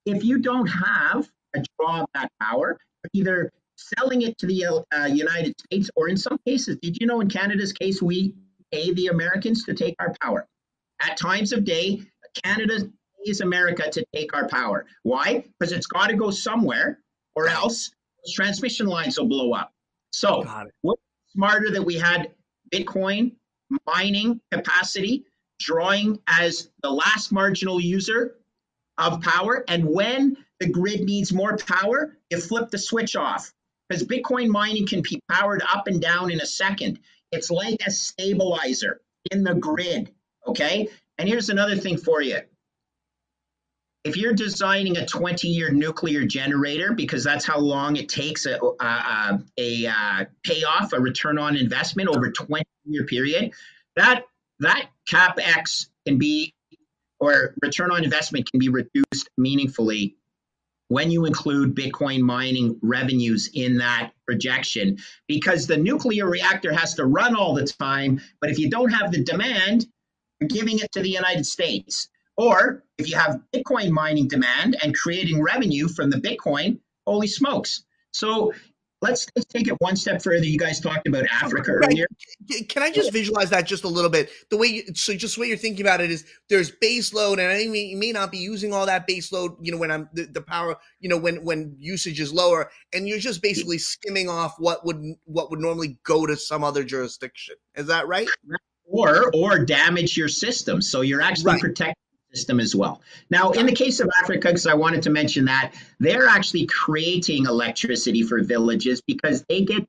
If 0.07 0.25
you 0.25 0.41
don't 0.41 0.66
have 0.66 1.29
a 1.55 1.62
draw 1.79 2.01
of 2.01 2.07
that 2.15 2.31
power, 2.41 2.77
either 3.12 3.53
selling 3.77 4.23
it 4.23 4.37
to 4.39 4.47
the 4.47 4.85
uh, 4.93 5.07
United 5.07 5.55
States 5.61 5.89
or 5.95 6.09
in 6.09 6.16
some 6.16 6.39
cases, 6.47 6.79
did 6.83 6.97
you 7.01 7.07
know 7.07 7.21
in 7.21 7.29
Canada's 7.29 7.73
case, 7.73 8.03
we 8.03 8.35
pay 8.73 8.93
the 8.93 9.07
Americans 9.07 9.65
to 9.65 9.75
take 9.75 9.95
our 10.01 10.12
power? 10.21 10.47
At 11.01 11.16
times 11.16 11.53
of 11.53 11.65
day, 11.65 12.03
Canada 12.43 12.90
pays 13.24 13.40
America 13.40 13.90
to 13.90 14.05
take 14.15 14.35
our 14.35 14.48
power. 14.48 14.86
Why? 15.02 15.44
Because 15.59 15.73
it's 15.73 15.86
got 15.86 16.09
to 16.09 16.16
go 16.16 16.31
somewhere 16.31 17.01
or 17.36 17.48
else 17.48 17.90
those 18.24 18.35
transmission 18.35 18.86
lines 18.86 19.19
will 19.19 19.28
blow 19.28 19.52
up. 19.52 19.73
So, 20.12 20.44
what 20.82 20.98
smarter 21.35 21.70
that 21.70 21.82
we 21.82 21.97
had 21.97 22.31
Bitcoin 22.73 23.32
mining 23.86 24.40
capacity 24.52 25.24
drawing 25.61 26.19
as 26.28 26.70
the 26.82 26.90
last 26.90 27.32
marginal 27.32 27.81
user 27.81 28.36
of 28.98 29.20
power. 29.23 29.65
And 29.69 29.85
when 29.85 30.36
the 30.61 30.69
grid 30.69 31.01
needs 31.01 31.32
more 31.32 31.56
power, 31.56 32.16
you 32.31 32.40
flip 32.40 32.70
the 32.70 32.78
switch 32.78 33.16
off 33.16 33.52
because 33.89 34.05
Bitcoin 34.05 34.48
mining 34.48 34.86
can 34.86 35.02
be 35.02 35.20
powered 35.31 35.62
up 35.73 35.86
and 35.86 36.01
down 36.01 36.31
in 36.31 36.40
a 36.40 36.47
second. 36.47 37.01
It's 37.32 37.51
like 37.51 37.81
a 37.86 37.90
stabilizer 37.90 39.01
in 39.31 39.43
the 39.43 39.55
grid. 39.55 40.12
Okay. 40.47 40.89
And 41.19 41.28
here's 41.28 41.49
another 41.49 41.77
thing 41.77 41.97
for 41.97 42.23
you. 42.23 42.39
If 44.05 44.19
you're 44.19 44.35
designing 44.35 44.99
a 44.99 45.07
20 45.07 45.49
year 45.49 45.70
nuclear 45.70 46.27
generator, 46.27 46.93
because 46.93 47.24
that's 47.24 47.47
how 47.47 47.59
long 47.59 47.97
it 47.97 48.09
takes 48.09 48.45
a, 48.45 48.59
a, 48.59 48.85
a, 48.85 49.39
a 49.57 49.86
uh, 49.86 50.24
payoff, 50.45 50.93
a 50.93 51.01
return 51.01 51.39
on 51.39 51.57
investment 51.57 52.09
over 52.09 52.31
20 52.31 52.65
year 52.85 53.05
period, 53.05 53.53
that, 53.97 54.24
that 54.59 54.89
CapEx 55.11 55.86
can 56.07 56.19
be, 56.19 56.53
or 57.19 57.55
return 57.62 57.91
on 57.91 58.05
investment 58.05 58.51
can 58.51 58.59
be 58.59 58.69
reduced 58.69 59.31
meaningfully 59.39 60.16
when 60.89 61.11
you 61.11 61.24
include 61.24 61.74
Bitcoin 61.74 62.20
mining 62.20 62.78
revenues 62.82 63.51
in 63.55 63.78
that 63.78 64.12
projection, 64.27 64.99
because 65.27 65.66
the 65.66 65.77
nuclear 65.78 66.28
reactor 66.28 66.73
has 66.74 66.95
to 66.95 67.07
run 67.07 67.35
all 67.35 67.55
the 67.55 67.65
time. 67.65 68.20
But 68.41 68.51
if 68.51 68.59
you 68.59 68.69
don't 68.69 68.91
have 68.91 69.11
the 69.11 69.24
demand, 69.24 69.86
you're 70.45 70.61
giving 70.61 70.79
it 70.79 70.93
to 70.93 71.01
the 71.03 71.11
United 71.11 71.47
States. 71.47 72.09
Or 72.37 72.85
if 72.99 73.09
you 73.09 73.16
have 73.16 73.41
Bitcoin 73.55 73.91
mining 73.91 74.29
demand 74.29 74.77
and 74.83 74.95
creating 74.95 75.43
revenue 75.43 75.89
from 75.89 76.11
the 76.11 76.16
Bitcoin, 76.16 76.79
holy 77.07 77.29
smokes. 77.29 77.85
So 78.11 78.53
let's, 79.03 79.27
let's 79.37 79.47
take 79.47 79.69
it 79.69 79.77
one 79.79 79.95
step 79.95 80.21
further. 80.21 80.45
You 80.45 80.59
guys 80.59 80.81
talked 80.81 81.07
about 81.07 81.25
Africa 81.27 81.75
Right. 81.75 81.91
earlier. 81.91 82.07
Can 82.69 82.83
I 82.83 82.91
just 82.91 83.12
visualize 83.12 83.51
that 83.51 83.66
just 83.66 83.85
a 83.85 83.89
little 83.89 84.11
bit? 84.11 84.31
The 84.51 84.57
way 84.57 84.66
you, 84.66 84.95
so 84.95 85.15
just 85.15 85.37
the 85.37 85.43
way 85.43 85.47
you're 85.49 85.57
thinking 85.57 85.87
about 85.87 86.01
it 86.01 86.11
is 86.11 86.25
there's 86.49 86.73
base 86.73 87.15
load, 87.15 87.39
and 87.39 87.53
I 87.53 87.66
mean 87.66 87.91
you 87.91 87.97
may 87.97 88.11
not 88.11 88.33
be 88.33 88.39
using 88.39 88.73
all 88.73 88.87
that 88.87 89.07
base 89.07 89.31
load. 89.33 89.53
You 89.61 89.73
know 89.73 89.79
when 89.79 89.91
I'm 89.91 90.09
the, 90.12 90.25
the 90.25 90.43
power, 90.43 90.77
you 91.01 91.09
know 91.09 91.19
when 91.19 91.45
when 91.45 91.77
usage 91.79 92.21
is 92.21 92.33
lower, 92.33 92.71
and 92.93 93.07
you're 93.09 93.19
just 93.19 93.43
basically 93.43 93.79
skimming 93.79 94.29
off 94.29 94.57
what 94.59 94.85
would 94.85 95.03
what 95.25 95.51
would 95.51 95.61
normally 95.61 95.99
go 96.05 96.27
to 96.27 96.37
some 96.37 96.65
other 96.65 96.85
jurisdiction. 96.85 97.57
Is 97.75 97.87
that 97.87 98.07
right? 98.09 98.29
Or 98.86 99.31
or 99.35 99.59
damage 99.59 100.16
your 100.16 100.28
system. 100.28 100.81
So 100.81 101.01
you're 101.01 101.23
actually 101.23 101.52
Right. 101.52 101.61
protecting 101.61 101.94
the 102.31 102.36
system 102.36 102.61
as 102.61 102.74
well. 102.74 103.01
Now, 103.31 103.51
in 103.52 103.66
the 103.66 103.73
case 103.73 104.01
of 104.01 104.09
Africa, 104.23 104.48
because 104.48 104.66
I 104.66 104.74
wanted 104.74 105.02
to 105.02 105.11
mention 105.11 105.44
that 105.47 105.73
they're 106.01 106.27
actually 106.27 106.66
creating 106.66 107.47
electricity 107.47 108.23
for 108.23 108.43
villages 108.43 109.01
because 109.06 109.44
they 109.48 109.62
get 109.62 109.86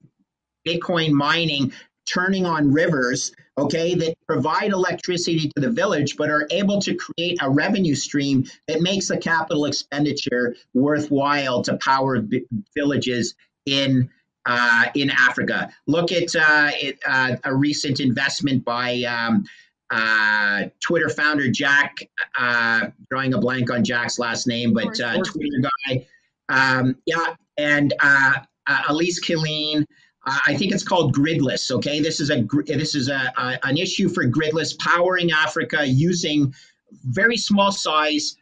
Bitcoin 0.67 1.11
mining 1.11 1.71
turning 2.05 2.45
on 2.45 2.71
rivers, 2.71 3.31
okay, 3.57 3.95
that 3.95 4.15
provide 4.27 4.71
electricity 4.71 5.49
to 5.55 5.61
the 5.61 5.69
village, 5.69 6.17
but 6.17 6.29
are 6.29 6.47
able 6.51 6.79
to 6.79 6.93
create 6.93 7.37
a 7.41 7.49
revenue 7.49 7.95
stream 7.95 8.45
that 8.67 8.81
makes 8.81 9.09
a 9.09 9.17
capital 9.17 9.65
expenditure 9.65 10.55
worthwhile 10.73 11.61
to 11.63 11.75
power 11.77 12.23
villages 12.75 13.33
in 13.65 14.09
uh, 14.45 14.85
in 14.95 15.09
Africa. 15.09 15.69
Look 15.87 16.11
at 16.11 16.35
uh, 16.35 16.71
it, 16.73 16.99
uh, 17.05 17.35
a 17.43 17.55
recent 17.55 17.99
investment 17.99 18.63
by 18.63 19.03
um, 19.03 19.45
uh, 19.91 20.63
Twitter 20.79 21.09
founder 21.09 21.49
Jack, 21.49 21.97
uh, 22.37 22.87
drawing 23.09 23.33
a 23.33 23.39
blank 23.39 23.71
on 23.71 23.83
Jack's 23.83 24.19
last 24.19 24.47
name, 24.47 24.73
but 24.73 24.99
uh, 24.99 25.21
Twitter 25.23 25.69
guy, 25.87 26.07
um, 26.49 26.95
yeah, 27.05 27.35
and 27.57 27.93
Elise 28.89 29.23
Killeen. 29.23 29.85
I 30.47 30.55
think 30.55 30.73
it's 30.73 30.83
called 30.83 31.13
gridless. 31.13 31.69
Okay, 31.69 31.99
this 31.99 32.19
is 32.19 32.31
a 32.31 32.41
this 32.65 32.95
is 32.95 33.09
a, 33.09 33.31
a, 33.37 33.59
an 33.63 33.77
issue 33.77 34.09
for 34.09 34.25
gridless 34.25 34.73
powering 34.73 35.31
Africa 35.31 35.85
using 35.85 36.51
very 37.03 37.37
small 37.37 37.71
size 37.71 38.35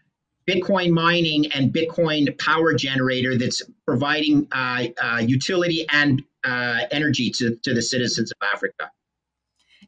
Bitcoin 0.48 0.92
mining 0.92 1.52
and 1.54 1.74
Bitcoin 1.74 2.38
power 2.40 2.74
generator 2.74 3.38
that's 3.38 3.62
providing 3.86 4.48
uh, 4.52 4.86
uh, 5.02 5.18
utility 5.20 5.86
and 5.92 6.22
uh, 6.44 6.82
energy 6.92 7.30
to, 7.30 7.56
to 7.64 7.74
the 7.74 7.82
citizens 7.82 8.32
of 8.32 8.48
Africa. 8.54 8.90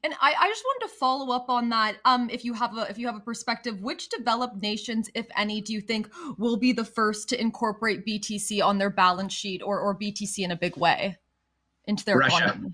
And 0.04 0.14
I, 0.22 0.36
I 0.40 0.48
just 0.50 0.64
wanted 0.64 0.88
to 0.88 0.94
follow 1.00 1.34
up 1.34 1.50
on 1.50 1.70
that. 1.70 1.98
Um, 2.06 2.30
if 2.30 2.46
you 2.46 2.54
have 2.54 2.78
a 2.78 2.84
if 2.90 2.98
you 2.98 3.08
have 3.08 3.16
a 3.16 3.22
perspective, 3.22 3.82
which 3.82 4.10
developed 4.10 4.62
nations, 4.62 5.10
if 5.16 5.26
any, 5.36 5.62
do 5.62 5.74
you 5.74 5.82
think 5.82 6.10
will 6.38 6.58
be 6.58 6.74
the 6.74 6.86
first 6.86 7.28
to 7.30 7.42
incorporate 7.42 8.06
BTC 8.06 8.64
on 8.64 8.78
their 8.78 8.92
balance 8.92 9.34
sheet 9.34 9.64
or 9.64 9.80
or 9.80 9.98
BTC 9.98 10.40
in 10.40 10.52
a 10.52 10.56
big 10.56 10.78
way 10.78 11.18
into 11.86 12.06
their 12.06 12.18
Russia. 12.18 12.38
economy? 12.38 12.70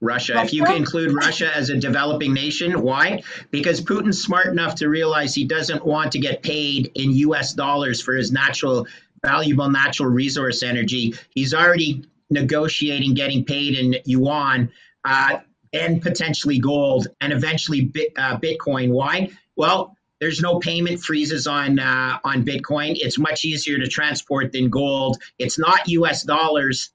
Russia. 0.00 0.40
If 0.42 0.52
you 0.52 0.64
include 0.64 1.12
Russia 1.12 1.54
as 1.54 1.68
a 1.68 1.76
developing 1.76 2.32
nation, 2.32 2.80
why? 2.80 3.22
Because 3.50 3.80
Putin's 3.80 4.22
smart 4.22 4.46
enough 4.46 4.74
to 4.76 4.88
realize 4.88 5.34
he 5.34 5.44
doesn't 5.44 5.84
want 5.84 6.12
to 6.12 6.18
get 6.18 6.42
paid 6.42 6.90
in 6.94 7.12
US 7.12 7.52
dollars 7.52 8.00
for 8.00 8.14
his 8.14 8.32
natural, 8.32 8.86
valuable 9.22 9.68
natural 9.68 10.08
resource 10.08 10.62
energy. 10.62 11.14
He's 11.30 11.52
already 11.52 12.04
negotiating 12.30 13.14
getting 13.14 13.44
paid 13.44 13.76
in 13.76 13.96
yuan 14.06 14.70
uh, 15.04 15.38
and 15.72 16.00
potentially 16.00 16.58
gold 16.58 17.08
and 17.20 17.32
eventually 17.32 17.82
bit, 17.82 18.12
uh, 18.16 18.38
Bitcoin. 18.38 18.90
Why? 18.90 19.30
Well, 19.56 19.96
there's 20.20 20.40
no 20.40 20.58
payment 20.58 21.00
freezes 21.02 21.46
on 21.46 21.78
uh, 21.78 22.18
on 22.24 22.44
Bitcoin. 22.44 22.94
It's 22.96 23.18
much 23.18 23.44
easier 23.44 23.78
to 23.78 23.86
transport 23.86 24.52
than 24.52 24.68
gold. 24.68 25.18
It's 25.38 25.58
not 25.58 25.88
US 25.88 26.22
dollars 26.22 26.90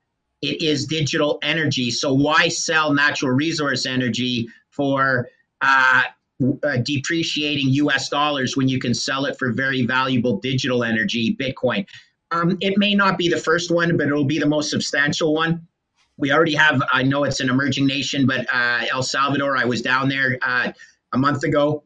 it 0.49 0.61
is 0.61 0.85
digital 0.85 1.39
energy. 1.41 1.91
So 1.91 2.13
why 2.13 2.47
sell 2.47 2.93
natural 2.93 3.31
resource 3.31 3.85
energy 3.85 4.47
for 4.69 5.30
uh, 5.61 6.03
uh, 6.63 6.77
depreciating 6.84 7.69
US 7.69 8.09
dollars 8.09 8.57
when 8.57 8.67
you 8.67 8.80
can 8.80 8.93
sell 8.93 9.26
it 9.26 9.38
for 9.38 9.51
very 9.51 9.85
valuable 9.85 10.38
digital 10.38 10.84
energy, 10.84 11.35
Bitcoin? 11.35 11.85
Um, 12.31 12.57
it 12.61 12.77
may 12.77 12.93
not 12.95 13.17
be 13.17 13.30
the 13.30 13.38
first 13.38 13.72
one, 13.72 13.97
but 13.97 14.07
it'll 14.07 14.26
be 14.26 14.39
the 14.39 14.47
most 14.47 14.69
substantial 14.69 15.34
one. 15.34 15.67
We 16.17 16.31
already 16.31 16.55
have, 16.55 16.81
I 16.93 17.03
know 17.03 17.23
it's 17.23 17.39
an 17.39 17.49
emerging 17.49 17.88
nation, 17.88 18.26
but 18.26 18.47
uh, 18.53 18.85
El 18.89 19.03
Salvador, 19.03 19.57
I 19.57 19.65
was 19.65 19.81
down 19.81 20.09
there 20.09 20.38
uh, 20.41 20.72
a 21.13 21.17
month 21.17 21.43
ago. 21.43 21.84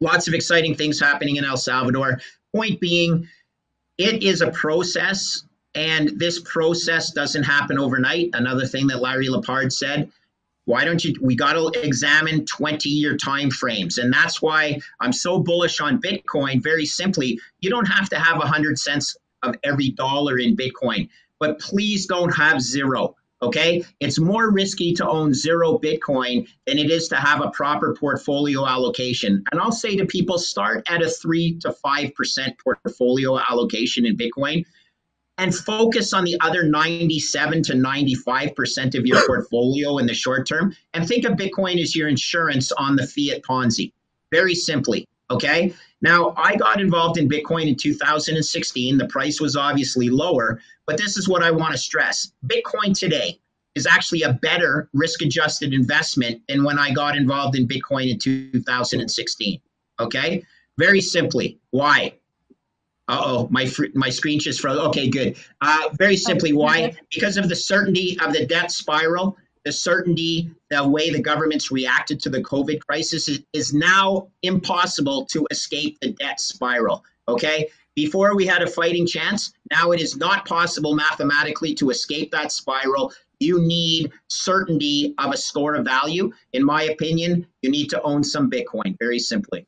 Lots 0.00 0.28
of 0.28 0.34
exciting 0.34 0.74
things 0.74 1.00
happening 1.00 1.36
in 1.36 1.44
El 1.44 1.56
Salvador. 1.56 2.20
Point 2.54 2.80
being, 2.80 3.26
it 3.98 4.22
is 4.22 4.40
a 4.42 4.50
process 4.50 5.44
and 5.74 6.18
this 6.18 6.40
process 6.40 7.10
doesn't 7.10 7.42
happen 7.42 7.78
overnight. 7.78 8.30
Another 8.32 8.66
thing 8.66 8.86
that 8.88 9.00
Larry 9.00 9.28
Lepard 9.28 9.72
said, 9.72 10.10
why 10.66 10.84
don't 10.84 11.04
you 11.04 11.14
we 11.20 11.36
got 11.36 11.52
to 11.52 11.68
examine 11.80 12.44
20 12.46 12.88
year 12.88 13.16
time 13.16 13.50
frames 13.50 13.98
and 13.98 14.12
that's 14.12 14.40
why 14.40 14.78
i'm 15.00 15.12
so 15.12 15.38
bullish 15.38 15.80
on 15.80 16.00
bitcoin. 16.00 16.62
Very 16.62 16.86
simply 16.86 17.38
you 17.60 17.70
don't 17.70 17.86
have 17.86 18.08
to 18.10 18.18
have 18.18 18.38
100 18.38 18.78
cents 18.78 19.16
of 19.42 19.54
every 19.62 19.90
dollar 19.90 20.38
in 20.38 20.56
bitcoin 20.56 21.08
but 21.38 21.58
please 21.58 22.06
don't 22.06 22.34
have 22.34 22.60
zero 22.60 23.14
okay? 23.42 23.84
It's 24.00 24.18
more 24.18 24.50
risky 24.50 24.94
to 24.94 25.06
own 25.06 25.34
zero 25.34 25.78
bitcoin 25.78 26.48
than 26.66 26.78
it 26.78 26.90
is 26.90 27.08
to 27.08 27.16
have 27.16 27.42
a 27.42 27.50
proper 27.50 27.94
portfolio 27.94 28.66
allocation. 28.66 29.44
And 29.52 29.60
i'll 29.60 29.72
say 29.72 29.96
to 29.96 30.06
people 30.06 30.38
start 30.38 30.82
at 30.88 31.02
a 31.02 31.10
3 31.10 31.58
to 31.58 31.76
5% 31.84 32.58
portfolio 32.58 33.38
allocation 33.38 34.06
in 34.06 34.16
bitcoin 34.16 34.64
and 35.38 35.54
focus 35.54 36.12
on 36.12 36.24
the 36.24 36.38
other 36.40 36.62
97 36.64 37.62
to 37.64 37.72
95% 37.72 38.94
of 38.98 39.06
your 39.06 39.26
portfolio 39.26 39.98
in 39.98 40.06
the 40.06 40.14
short 40.14 40.46
term. 40.46 40.74
And 40.94 41.06
think 41.06 41.24
of 41.24 41.32
Bitcoin 41.32 41.80
as 41.80 41.96
your 41.96 42.08
insurance 42.08 42.70
on 42.72 42.96
the 42.96 43.06
fiat 43.06 43.42
Ponzi. 43.42 43.92
Very 44.30 44.54
simply. 44.54 45.08
Okay. 45.30 45.74
Now, 46.02 46.34
I 46.36 46.54
got 46.56 46.80
involved 46.80 47.18
in 47.18 47.28
Bitcoin 47.28 47.66
in 47.66 47.76
2016. 47.76 48.98
The 48.98 49.06
price 49.08 49.40
was 49.40 49.56
obviously 49.56 50.10
lower, 50.10 50.60
but 50.86 50.98
this 50.98 51.16
is 51.16 51.28
what 51.28 51.42
I 51.42 51.50
want 51.50 51.72
to 51.72 51.78
stress 51.78 52.32
Bitcoin 52.46 52.96
today 52.96 53.40
is 53.74 53.86
actually 53.86 54.22
a 54.22 54.34
better 54.34 54.88
risk 54.92 55.22
adjusted 55.22 55.72
investment 55.72 56.42
than 56.48 56.62
when 56.62 56.78
I 56.78 56.92
got 56.92 57.16
involved 57.16 57.56
in 57.56 57.66
Bitcoin 57.66 58.10
in 58.10 58.18
2016. 58.18 59.60
Okay. 59.98 60.44
Very 60.78 61.00
simply. 61.00 61.58
Why? 61.70 62.14
Oh, 63.08 63.48
my 63.50 63.70
my 63.94 64.10
screen 64.10 64.38
just 64.38 64.60
froze. 64.60 64.78
Okay, 64.78 65.08
good. 65.08 65.36
Uh, 65.60 65.90
very 65.94 66.16
simply, 66.16 66.52
why? 66.52 66.94
Because 67.12 67.36
of 67.36 67.48
the 67.48 67.56
certainty 67.56 68.18
of 68.20 68.32
the 68.32 68.46
debt 68.46 68.70
spiral, 68.70 69.36
the 69.64 69.72
certainty, 69.72 70.50
the 70.70 70.86
way 70.86 71.10
the 71.10 71.20
governments 71.20 71.70
reacted 71.70 72.20
to 72.20 72.30
the 72.30 72.42
COVID 72.42 72.80
crisis 72.86 73.28
is, 73.28 73.42
is 73.52 73.72
now 73.72 74.28
impossible 74.42 75.24
to 75.26 75.46
escape 75.50 75.98
the 76.00 76.12
debt 76.12 76.40
spiral. 76.40 77.02
Okay. 77.28 77.68
Before 77.96 78.34
we 78.34 78.44
had 78.44 78.60
a 78.60 78.66
fighting 78.66 79.06
chance, 79.06 79.52
now 79.70 79.92
it 79.92 80.00
is 80.00 80.16
not 80.16 80.46
possible 80.46 80.96
mathematically 80.96 81.74
to 81.76 81.90
escape 81.90 82.32
that 82.32 82.50
spiral. 82.50 83.12
You 83.38 83.62
need 83.62 84.10
certainty 84.28 85.14
of 85.18 85.32
a 85.32 85.36
store 85.36 85.76
of 85.76 85.84
value. 85.84 86.32
In 86.54 86.64
my 86.64 86.84
opinion, 86.84 87.46
you 87.62 87.70
need 87.70 87.90
to 87.90 88.02
own 88.02 88.24
some 88.24 88.50
Bitcoin, 88.50 88.96
very 88.98 89.20
simply. 89.20 89.66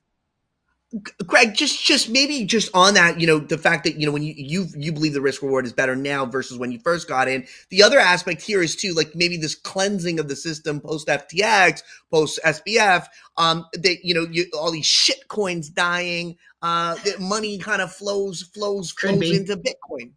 Greg, 1.26 1.54
just 1.54 1.84
just 1.84 2.08
maybe 2.08 2.44
just 2.44 2.70
on 2.72 2.94
that, 2.94 3.20
you 3.20 3.26
know, 3.26 3.38
the 3.38 3.58
fact 3.58 3.82
that 3.84 3.96
you 3.96 4.06
know 4.06 4.12
when 4.12 4.22
you 4.22 4.34
you 4.36 4.66
you 4.76 4.92
believe 4.92 5.14
the 5.14 5.20
risk 5.20 5.42
reward 5.42 5.66
is 5.66 5.72
better 5.72 5.96
now 5.96 6.24
versus 6.24 6.58
when 6.58 6.70
you 6.70 6.78
first 6.78 7.08
got 7.08 7.26
in. 7.26 7.44
The 7.70 7.82
other 7.82 7.98
aspect 7.98 8.40
here 8.40 8.62
is 8.62 8.76
too, 8.76 8.94
like 8.94 9.14
maybe 9.14 9.36
this 9.36 9.56
cleansing 9.56 10.20
of 10.20 10.28
the 10.28 10.36
system 10.36 10.80
post 10.80 11.08
FTX, 11.08 11.82
post 12.10 12.38
SBF. 12.44 13.06
Um, 13.36 13.66
that 13.72 14.04
you 14.04 14.14
know, 14.14 14.26
you, 14.30 14.46
all 14.56 14.70
these 14.70 14.86
shit 14.86 15.26
coins 15.26 15.68
dying. 15.68 16.36
Uh, 16.62 16.94
that 17.04 17.20
money 17.20 17.58
kind 17.58 17.82
of 17.82 17.92
flows 17.92 18.42
flows 18.42 18.92
flows 18.92 19.20
into 19.22 19.56
Bitcoin. 19.56 20.12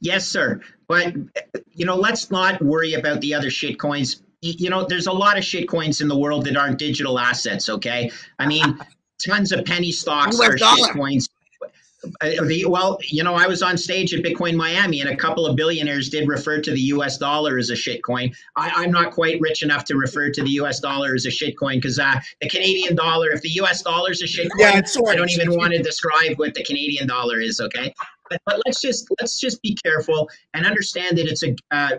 Yes, 0.00 0.28
sir. 0.28 0.60
But 0.86 1.14
you 1.72 1.84
know, 1.84 1.96
let's 1.96 2.30
not 2.30 2.62
worry 2.62 2.94
about 2.94 3.20
the 3.22 3.34
other 3.34 3.50
shit 3.50 3.80
coins 3.80 4.22
you 4.44 4.68
know, 4.68 4.84
there's 4.84 5.06
a 5.06 5.12
lot 5.12 5.38
of 5.38 5.44
shit 5.44 5.66
coins 5.66 6.02
in 6.02 6.08
the 6.08 6.18
world 6.18 6.44
that 6.44 6.54
aren't 6.54 6.78
digital 6.78 7.18
assets. 7.18 7.70
Okay, 7.70 8.10
I 8.38 8.46
mean, 8.46 8.78
tons 9.24 9.52
of 9.52 9.64
penny 9.64 9.92
stocks 9.92 10.38
US 10.40 10.48
are 10.48 10.58
shit 10.58 10.90
coins. 10.92 11.28
Uh, 12.20 12.44
the, 12.44 12.64
well, 12.66 12.98
you 13.02 13.22
know, 13.22 13.34
I 13.34 13.46
was 13.46 13.62
on 13.62 13.78
stage 13.78 14.12
at 14.12 14.22
Bitcoin 14.22 14.54
Miami, 14.54 15.00
and 15.00 15.08
a 15.08 15.16
couple 15.16 15.46
of 15.46 15.56
billionaires 15.56 16.10
did 16.10 16.28
refer 16.28 16.60
to 16.60 16.70
the 16.70 16.80
U.S. 16.80 17.16
dollar 17.16 17.58
as 17.58 17.70
a 17.70 17.74
shitcoin. 17.74 18.34
I, 18.56 18.84
am 18.84 18.90
not 18.90 19.12
quite 19.12 19.40
rich 19.40 19.62
enough 19.62 19.84
to 19.86 19.96
refer 19.96 20.30
to 20.30 20.42
the 20.42 20.50
U.S. 20.50 20.80
dollar 20.80 21.14
as 21.14 21.24
a 21.26 21.30
shitcoin 21.30 21.76
because 21.76 21.98
uh, 21.98 22.20
the 22.40 22.48
Canadian 22.48 22.94
dollar, 22.94 23.30
if 23.30 23.40
the 23.40 23.50
U.S. 23.50 23.82
dollar 23.82 24.10
is 24.10 24.22
a 24.22 24.26
shitcoin, 24.26 24.50
yeah, 24.58 24.82
I 25.08 25.14
don't 25.14 25.30
even 25.30 25.56
want 25.56 25.72
to 25.72 25.82
describe 25.82 26.38
what 26.38 26.54
the 26.54 26.62
Canadian 26.62 27.06
dollar 27.06 27.40
is. 27.40 27.60
Okay, 27.60 27.94
but, 28.28 28.40
but 28.44 28.60
let's 28.66 28.80
just 28.80 29.06
let's 29.20 29.38
just 29.40 29.62
be 29.62 29.74
careful 29.84 30.28
and 30.52 30.66
understand 30.66 31.18
that 31.18 31.26
it's 31.26 31.42
a 31.42 31.56
uh, 31.70 31.96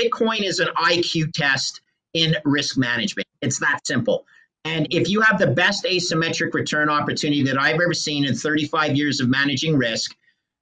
Bitcoin 0.00 0.42
is 0.42 0.60
an 0.60 0.68
IQ 0.78 1.32
test 1.32 1.80
in 2.14 2.36
risk 2.44 2.76
management. 2.76 3.26
It's 3.42 3.58
that 3.60 3.86
simple. 3.86 4.26
And 4.64 4.86
if 4.90 5.08
you 5.08 5.20
have 5.22 5.38
the 5.38 5.46
best 5.46 5.84
asymmetric 5.84 6.52
return 6.52 6.90
opportunity 6.90 7.42
that 7.44 7.58
I've 7.58 7.80
ever 7.80 7.94
seen 7.94 8.26
in 8.26 8.34
35 8.34 8.96
years 8.96 9.20
of 9.20 9.28
managing 9.28 9.76
risk, 9.76 10.14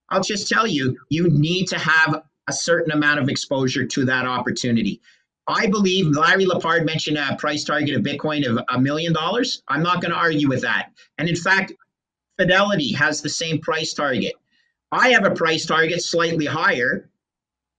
I'll 0.09 0.23
just 0.23 0.49
tell 0.49 0.67
you, 0.67 0.97
you 1.09 1.29
need 1.29 1.67
to 1.69 1.79
have 1.79 2.23
a 2.49 2.53
certain 2.53 2.93
amount 2.93 3.21
of 3.21 3.29
exposure 3.29 3.85
to 3.87 4.05
that 4.07 4.25
opportunity. 4.25 5.01
I 5.47 5.67
believe 5.67 6.09
Larry 6.09 6.47
Lepard 6.47 6.85
mentioned 6.85 7.19
a 7.19 7.37
price 7.37 7.65
target 7.65 7.97
of 7.97 8.03
Bitcoin 8.03 8.47
of 8.47 8.63
a 8.69 8.81
million 8.81 9.13
dollars. 9.13 9.63
I'm 9.67 9.83
not 9.83 10.01
going 10.01 10.13
to 10.13 10.19
argue 10.19 10.49
with 10.49 10.63
that. 10.63 10.91
And 11.17 11.29
in 11.29 11.37
fact, 11.37 11.73
Fidelity 12.39 12.93
has 12.93 13.21
the 13.21 13.29
same 13.29 13.59
price 13.59 13.95
target. 13.95 14.35
I 14.93 15.11
have 15.11 15.25
a 15.25 15.35
price 15.35 15.67
target 15.67 16.03
slightly 16.03 16.47
higher. 16.47 17.09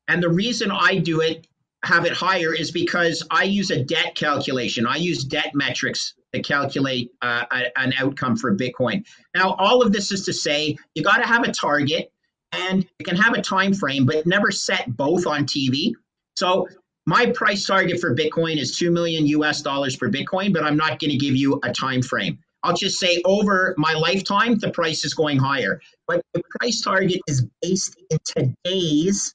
And 0.07 0.21
the 0.21 0.29
reason 0.29 0.69
I 0.71 0.97
do 0.97 1.21
it 1.21 1.47
have 1.83 2.05
it 2.05 2.11
higher 2.11 2.53
is 2.53 2.71
because 2.71 3.25
I 3.31 3.43
use 3.43 3.71
a 3.71 3.83
debt 3.83 4.15
calculation. 4.15 4.85
I 4.85 4.97
use 4.97 5.23
debt 5.23 5.51
metrics 5.53 6.13
to 6.33 6.41
calculate 6.41 7.11
uh, 7.21 7.45
a, 7.51 7.79
an 7.79 7.93
outcome 7.97 8.35
for 8.35 8.55
Bitcoin. 8.55 9.05
Now, 9.35 9.53
all 9.53 9.81
of 9.81 9.91
this 9.91 10.11
is 10.11 10.25
to 10.25 10.33
say 10.33 10.77
you 10.93 11.03
got 11.03 11.17
to 11.17 11.27
have 11.27 11.43
a 11.43 11.51
target 11.51 12.11
and 12.51 12.85
you 12.99 13.05
can 13.05 13.15
have 13.15 13.33
a 13.33 13.41
time 13.41 13.73
frame, 13.73 14.05
but 14.05 14.25
never 14.25 14.51
set 14.51 14.95
both 14.97 15.25
on 15.25 15.45
TV. 15.45 15.93
So 16.35 16.67
my 17.05 17.27
price 17.27 17.65
target 17.65 17.99
for 17.99 18.15
Bitcoin 18.15 18.57
is 18.57 18.77
2 18.77 18.91
million 18.91 19.25
US 19.27 19.61
dollars 19.61 19.95
per 19.95 20.09
Bitcoin, 20.09 20.53
but 20.53 20.63
I'm 20.63 20.77
not 20.77 20.99
going 20.99 21.11
to 21.11 21.17
give 21.17 21.35
you 21.35 21.59
a 21.63 21.71
time 21.71 22.01
frame. 22.01 22.39
I'll 22.63 22.75
just 22.75 22.99
say 22.99 23.21
over 23.25 23.73
my 23.77 23.93
lifetime, 23.93 24.57
the 24.57 24.71
price 24.71 25.05
is 25.05 25.13
going 25.13 25.37
higher. 25.37 25.79
But 26.07 26.21
the 26.33 26.43
price 26.59 26.81
target 26.81 27.21
is 27.27 27.45
based 27.61 27.95
in 28.09 28.17
today's 28.25 29.33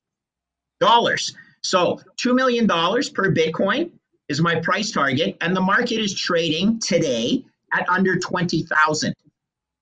dollars. 0.80 1.34
So 1.64 1.98
$2 2.18 2.34
million 2.34 2.68
per 2.68 3.32
Bitcoin 3.32 3.90
is 4.28 4.40
my 4.40 4.60
price 4.60 4.90
target, 4.90 5.36
and 5.40 5.56
the 5.56 5.60
market 5.60 5.98
is 5.98 6.14
trading 6.14 6.78
today 6.78 7.44
at 7.72 7.88
under 7.88 8.18
20,000. 8.18 9.14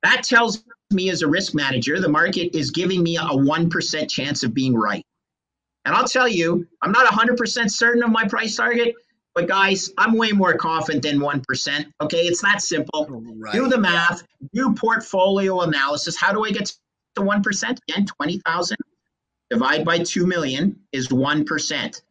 That 0.02 0.22
tells 0.22 0.64
me 0.90 1.10
as 1.10 1.22
a 1.22 1.28
risk 1.28 1.54
manager, 1.54 2.00
the 2.00 2.08
market 2.08 2.56
is 2.56 2.70
giving 2.70 3.02
me 3.02 3.16
a 3.16 3.20
1% 3.20 4.10
chance 4.10 4.42
of 4.42 4.54
being 4.54 4.74
right. 4.74 5.04
And 5.84 5.94
I'll 5.94 6.06
tell 6.06 6.28
you, 6.28 6.66
I'm 6.82 6.92
not 6.92 7.06
100% 7.06 7.70
certain 7.70 8.02
of 8.02 8.10
my 8.10 8.26
price 8.28 8.56
target, 8.56 8.94
but 9.34 9.48
guys, 9.48 9.90
I'm 9.98 10.16
way 10.16 10.30
more 10.32 10.54
confident 10.54 11.02
than 11.02 11.18
1%. 11.18 11.86
Okay, 12.00 12.18
it's 12.18 12.42
that 12.42 12.62
simple. 12.62 13.06
Right. 13.10 13.52
Do 13.52 13.68
the 13.68 13.78
math, 13.78 14.22
do 14.52 14.74
portfolio 14.74 15.62
analysis. 15.62 16.16
How 16.16 16.32
do 16.32 16.44
I 16.44 16.50
get 16.50 16.72
to 17.16 17.22
1%? 17.22 17.78
Again, 17.88 18.06
20,000 18.06 18.76
divide 19.52 19.84
by 19.84 19.98
2 19.98 20.26
million 20.26 20.74
is 20.92 21.08
1%. 21.08 22.02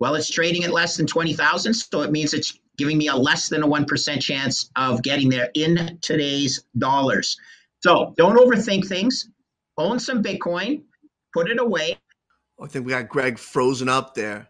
Well, 0.00 0.16
it's 0.16 0.28
trading 0.28 0.64
at 0.64 0.72
less 0.72 0.96
than 0.96 1.06
20,000, 1.06 1.72
so 1.72 2.02
it 2.02 2.10
means 2.10 2.34
it's 2.34 2.58
giving 2.76 2.98
me 2.98 3.06
a 3.06 3.14
less 3.14 3.48
than 3.48 3.62
a 3.62 3.68
1% 3.68 4.20
chance 4.20 4.68
of 4.74 5.00
getting 5.02 5.28
there 5.28 5.48
in 5.54 5.96
today's 6.02 6.64
dollars. 6.76 7.38
So 7.84 8.14
don't 8.16 8.36
overthink 8.36 8.88
things. 8.88 9.28
Own 9.78 10.00
some 10.00 10.24
Bitcoin, 10.24 10.82
put 11.32 11.48
it 11.48 11.60
away. 11.60 11.98
Oh, 12.58 12.64
I 12.64 12.68
think 12.68 12.84
we 12.84 12.90
got 12.90 13.08
Greg 13.08 13.38
frozen 13.38 13.88
up 13.88 14.14
there. 14.14 14.48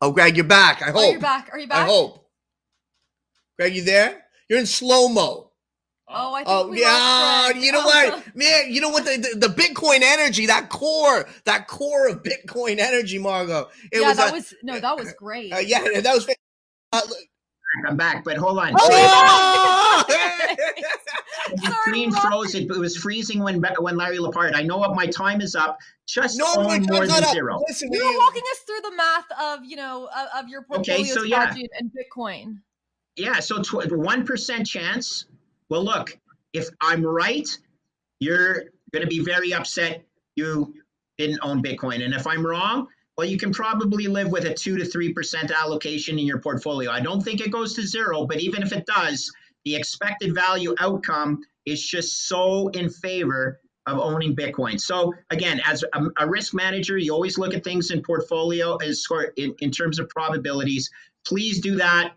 Oh, 0.00 0.12
Greg, 0.12 0.34
you're 0.34 0.46
back. 0.46 0.80
I 0.80 0.86
hope. 0.86 0.96
Oh, 0.96 1.10
you're 1.10 1.20
back. 1.20 1.50
Are 1.52 1.58
you 1.58 1.68
back? 1.68 1.84
I 1.84 1.84
hope. 1.86 2.26
Greg, 3.58 3.76
you 3.76 3.82
there? 3.82 4.24
You're 4.48 4.60
in 4.60 4.66
slow 4.66 5.08
mo. 5.08 5.47
Oh, 6.10 6.34
I 6.34 6.38
think 6.38 6.48
oh, 6.48 6.72
yeah. 6.72 7.50
You 7.50 7.72
know 7.72 7.84
what, 7.84 8.22
man? 8.34 8.72
You 8.72 8.80
know 8.80 8.88
what? 8.88 9.04
The, 9.04 9.28
the, 9.34 9.48
the 9.48 9.54
Bitcoin 9.54 10.00
energy, 10.02 10.46
that 10.46 10.70
core, 10.70 11.28
that 11.44 11.68
core 11.68 12.08
of 12.08 12.22
Bitcoin 12.22 12.78
energy, 12.78 13.18
Margot. 13.18 13.68
It 13.92 14.00
yeah, 14.00 14.08
was, 14.08 14.16
that 14.16 14.30
uh, 14.30 14.32
was 14.32 14.54
no, 14.62 14.80
that 14.80 14.96
was 14.96 15.12
great. 15.12 15.52
Uh, 15.52 15.58
yeah, 15.58 15.80
that 16.00 16.14
was. 16.14 16.28
Uh, 16.92 17.00
I'm 17.86 17.96
back, 17.96 18.24
but 18.24 18.38
hold 18.38 18.58
on. 18.58 18.72
Oh! 18.78 20.04
the 21.54 21.76
screen 21.82 22.10
froze. 22.10 22.54
It, 22.54 22.64
it 22.64 22.78
was 22.78 22.96
freezing 22.96 23.42
when 23.42 23.62
when 23.78 23.96
Larry 23.96 24.18
Lepard. 24.18 24.54
I 24.54 24.62
know 24.62 24.78
what 24.78 24.94
my 24.94 25.06
time 25.06 25.42
is 25.42 25.54
up. 25.54 25.78
Just 26.06 26.38
no, 26.38 26.62
more 26.62 26.78
than 26.78 27.24
zero. 27.32 27.60
Listen, 27.68 27.92
you 27.92 28.02
were 28.02 28.18
walking 28.18 28.42
us 28.52 28.58
through 28.60 28.80
the 28.80 28.96
math 28.96 29.26
of 29.38 29.64
you 29.64 29.76
know 29.76 30.08
of, 30.16 30.44
of 30.44 30.48
your 30.48 30.62
portfolio 30.62 31.00
okay, 31.00 31.04
so 31.04 31.22
yeah. 31.22 31.54
and 31.78 31.90
Bitcoin. 31.92 32.60
Yeah, 33.16 33.40
so 33.40 33.62
one 33.90 34.24
percent 34.24 34.66
chance. 34.66 35.26
Well, 35.70 35.84
look, 35.84 36.18
if 36.52 36.68
I'm 36.80 37.04
right, 37.04 37.48
you're 38.20 38.64
going 38.92 39.02
to 39.02 39.06
be 39.06 39.20
very 39.20 39.52
upset 39.52 40.04
you 40.36 40.74
didn't 41.18 41.40
own 41.42 41.62
Bitcoin, 41.62 42.04
and 42.04 42.14
if 42.14 42.26
I'm 42.26 42.46
wrong, 42.46 42.86
well, 43.16 43.26
you 43.26 43.36
can 43.36 43.52
probably 43.52 44.06
live 44.06 44.30
with 44.30 44.44
a 44.44 44.54
two 44.54 44.78
to 44.78 44.84
three 44.84 45.12
percent 45.12 45.50
allocation 45.50 46.18
in 46.18 46.26
your 46.26 46.38
portfolio. 46.38 46.90
I 46.90 47.00
don't 47.00 47.20
think 47.20 47.40
it 47.40 47.50
goes 47.50 47.74
to 47.74 47.82
zero, 47.86 48.24
but 48.24 48.40
even 48.40 48.62
if 48.62 48.72
it 48.72 48.86
does, 48.86 49.30
the 49.64 49.74
expected 49.74 50.34
value 50.34 50.74
outcome 50.78 51.42
is 51.66 51.84
just 51.84 52.28
so 52.28 52.68
in 52.68 52.88
favor 52.88 53.60
of 53.86 53.98
owning 53.98 54.36
Bitcoin. 54.36 54.80
So 54.80 55.12
again, 55.30 55.60
as 55.66 55.84
a, 55.94 56.04
a 56.18 56.28
risk 56.28 56.54
manager, 56.54 56.98
you 56.98 57.12
always 57.12 57.38
look 57.38 57.54
at 57.54 57.64
things 57.64 57.90
in 57.90 58.02
portfolio 58.02 58.76
as 58.76 59.04
in, 59.36 59.54
in 59.58 59.70
terms 59.70 59.98
of 59.98 60.08
probabilities. 60.08 60.90
Please 61.26 61.60
do 61.60 61.76
that 61.76 62.12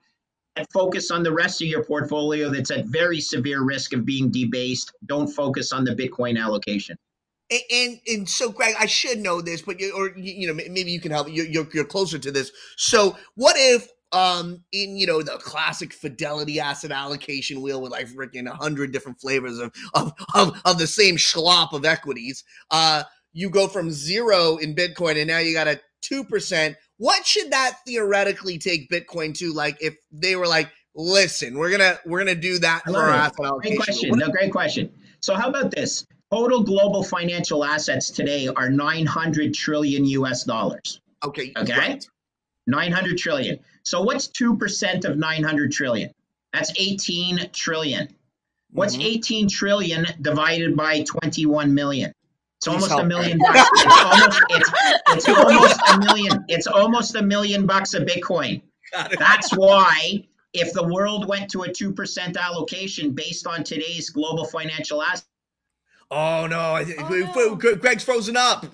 and 0.56 0.68
focus 0.74 1.12
on 1.12 1.24
the 1.24 1.32
rest 1.32 1.62
of 1.62 1.68
your 1.68 1.84
portfolio 1.84 2.50
that's 2.50 2.72
at 2.72 2.86
very 2.86 3.22
severe 3.22 3.64
risk 3.64 3.94
of 3.94 4.06
being 4.06 4.30
debased. 4.32 4.92
Don't 5.06 5.28
focus 5.28 5.72
on 5.72 5.84
the 5.86 5.96
Bitcoin 5.96 6.40
allocation. 6.40 6.98
And, 7.50 7.62
and, 7.72 8.00
and 8.08 8.30
so, 8.30 8.50
Greg, 8.50 8.76
I 8.80 8.86
should 8.86 9.20
know 9.20 9.42
this, 9.42 9.62
but 9.62 9.80
you, 9.80 9.94
or 9.96 10.18
you 10.18 10.48
know, 10.48 10.54
maybe 10.54 10.92
you 10.92 11.02
can 11.02 11.12
help. 11.12 11.28
You're, 11.30 11.46
you're, 11.46 11.68
you're 11.74 11.86
closer 11.86 12.18
to 12.18 12.32
this. 12.32 12.52
So, 12.78 13.18
what 13.36 13.56
if, 13.58 13.90
um, 14.14 14.64
in 14.72 14.98
you 14.98 15.08
know 15.08 15.22
the 15.22 15.38
classic 15.38 15.94
Fidelity 15.94 16.60
asset 16.60 16.92
allocation 16.92 17.62
wheel 17.62 17.82
with 17.82 17.92
like 17.92 18.08
freaking 18.08 18.50
a 18.50 18.54
hundred 18.54 18.92
different 18.92 19.20
flavors 19.22 19.58
of, 19.60 19.72
of 19.94 20.14
of 20.36 20.62
of 20.66 20.78
the 20.78 20.88
same 20.88 21.16
schlop 21.16 21.74
of 21.74 21.86
equities, 21.86 22.44
uh, 22.72 23.04
you 23.34 23.50
go 23.50 23.68
from 23.68 23.92
zero 23.92 24.58
in 24.58 24.76
Bitcoin 24.76 25.18
and 25.18 25.28
now 25.28 25.38
you 25.40 25.54
got 25.54 25.68
a 25.68 25.80
two 26.02 26.24
percent. 26.24 26.76
What 27.02 27.26
should 27.26 27.50
that 27.50 27.80
theoretically 27.84 28.60
take 28.60 28.88
Bitcoin 28.88 29.36
to? 29.40 29.52
Like, 29.52 29.78
if 29.82 29.96
they 30.12 30.36
were 30.36 30.46
like, 30.46 30.70
listen, 30.94 31.58
we're 31.58 31.72
gonna 31.72 31.98
we're 32.06 32.20
gonna 32.20 32.36
do 32.36 32.60
that 32.60 32.84
for 32.86 32.96
our 32.96 33.10
asset 33.10 33.44
allocation. 33.44 33.78
Great 33.78 33.86
question. 33.86 34.20
no, 34.20 34.30
great 34.30 34.52
question. 34.52 34.92
So, 35.20 35.34
how 35.34 35.50
about 35.50 35.72
this? 35.72 36.06
Total 36.32 36.62
global 36.62 37.02
financial 37.04 37.66
assets 37.66 38.12
today 38.12 38.50
are 38.50 38.70
900 38.70 39.52
trillion 39.52 40.06
US 40.06 40.44
dollars. 40.44 41.02
Okay. 41.24 41.52
Okay. 41.58 41.76
Right. 41.76 42.08
900 42.68 43.18
trillion. 43.18 43.58
So 43.82 44.04
what's 44.04 44.28
2% 44.28 45.06
of 45.06 45.18
900 45.18 45.72
trillion? 45.72 46.12
That's 46.54 46.72
18 46.78 47.50
trillion. 47.52 48.16
What's 48.70 48.94
mm-hmm. 48.94 49.02
18 49.02 49.50
trillion 49.50 50.06
divided 50.22 50.78
by 50.78 51.02
21 51.02 51.74
million? 51.74 52.14
It's 52.62 52.68
almost 52.68 52.92
a 52.92 53.04
million 53.04 53.40
bucks. 53.40 53.70
It's 53.74 54.04
almost, 54.06 54.42
it's, 54.50 54.72
it's 55.08 55.30
almost 55.40 55.80
a 55.90 56.00
million. 56.00 56.46
It's 56.48 56.68
almost 56.68 57.16
a 57.16 57.22
million 57.24 57.66
bucks 57.66 57.96
of 57.96 58.04
Bitcoin. 58.04 58.62
That's 59.18 59.56
why 59.58 60.24
if 60.54 60.72
the 60.74 60.84
world 60.84 61.28
went 61.28 61.50
to 61.52 61.64
a 61.64 61.70
2% 61.70 62.38
allocation 62.38 63.14
based 63.14 63.48
on 63.48 63.64
today's 63.64 64.12
global 64.12 64.46
financial 64.46 65.02
assets, 65.02 65.28
Oh 66.12 66.46
no! 66.46 66.84
Oh, 67.00 67.24
no. 67.36 67.56
Greg's 67.56 68.04
frozen 68.04 68.36
up. 68.36 68.66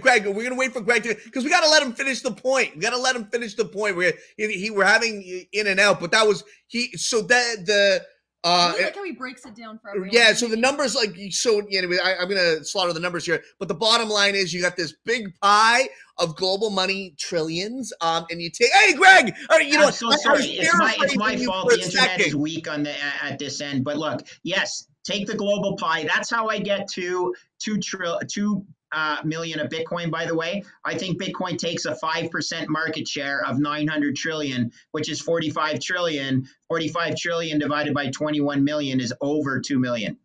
Greg, 0.00 0.26
we're 0.26 0.44
gonna 0.44 0.54
wait 0.54 0.72
for 0.72 0.80
Greg 0.80 1.02
to 1.02 1.14
because 1.24 1.44
we 1.44 1.50
gotta 1.50 1.68
let 1.68 1.82
him 1.82 1.92
finish 1.92 2.20
the 2.22 2.30
point. 2.30 2.76
We 2.76 2.82
gotta 2.82 2.98
let 2.98 3.16
him 3.16 3.24
finish 3.26 3.54
the 3.54 3.64
point. 3.64 3.96
We're 3.96 4.12
he, 4.36 4.52
he 4.52 4.70
we're 4.70 4.84
having 4.84 5.44
in 5.52 5.66
and 5.66 5.80
out, 5.80 6.00
but 6.00 6.12
that 6.12 6.26
was 6.26 6.44
he. 6.68 6.96
So 6.96 7.22
that 7.22 7.66
the 7.66 8.04
uh, 8.44 8.72
I 8.76 8.82
like 8.84 8.94
how 8.94 9.02
he 9.02 9.12
breaks 9.12 9.44
it 9.46 9.56
down 9.56 9.80
for 9.80 9.90
everyone. 9.90 10.10
Yeah, 10.12 10.32
so 10.32 10.46
the 10.46 10.56
numbers 10.56 10.94
like 10.94 11.16
so. 11.30 11.60
Anyway, 11.72 11.98
I, 12.02 12.16
I'm 12.16 12.28
gonna 12.28 12.62
slaughter 12.62 12.92
the 12.92 13.00
numbers 13.00 13.26
here, 13.26 13.42
but 13.58 13.66
the 13.66 13.74
bottom 13.74 14.08
line 14.08 14.36
is 14.36 14.54
you 14.54 14.62
got 14.62 14.76
this 14.76 14.94
big 15.04 15.34
pie 15.40 15.88
of 16.18 16.36
global 16.36 16.70
money 16.70 17.14
trillions, 17.18 17.92
um, 18.00 18.26
and 18.30 18.40
you 18.40 18.48
take. 18.48 18.70
Hey, 18.72 18.94
Greg, 18.94 19.34
uh, 19.50 19.56
you 19.56 19.76
know, 19.76 19.86
I'm 19.86 19.92
so 19.92 20.10
sorry. 20.12 20.44
It's 20.44 20.76
my, 20.76 20.96
it's 21.00 21.16
my 21.16 21.36
fault. 21.36 21.70
The 21.70 21.82
internet 21.82 22.10
second. 22.10 22.26
is 22.26 22.36
weak 22.36 22.68
on 22.68 22.84
the 22.84 22.94
at 23.24 23.40
this 23.40 23.60
end, 23.60 23.82
but 23.84 23.96
look, 23.96 24.24
yes, 24.44 24.86
take 25.02 25.26
the 25.26 25.34
global 25.34 25.76
pie. 25.76 26.04
That's 26.04 26.30
how 26.30 26.48
I 26.48 26.60
get 26.60 26.86
to 26.92 27.34
two 27.58 27.78
trill 27.78 28.20
two 28.28 28.64
uh, 28.92 29.18
million 29.24 29.60
of 29.60 29.68
Bitcoin. 29.68 30.10
By 30.10 30.26
the 30.26 30.34
way, 30.34 30.62
I 30.84 30.96
think 30.96 31.20
Bitcoin 31.20 31.58
takes 31.58 31.84
a 31.84 31.94
five 31.96 32.30
percent 32.30 32.68
market 32.68 33.06
share 33.06 33.44
of 33.46 33.58
900 33.58 34.16
trillion, 34.16 34.70
which 34.92 35.08
is 35.08 35.20
45 35.20 35.80
trillion. 35.80 36.46
45 36.68 37.16
trillion 37.16 37.58
divided 37.58 37.94
by 37.94 38.10
21 38.10 38.62
million 38.62 39.00
is 39.00 39.12
over 39.20 39.60
two 39.60 39.78
million. 39.78 40.16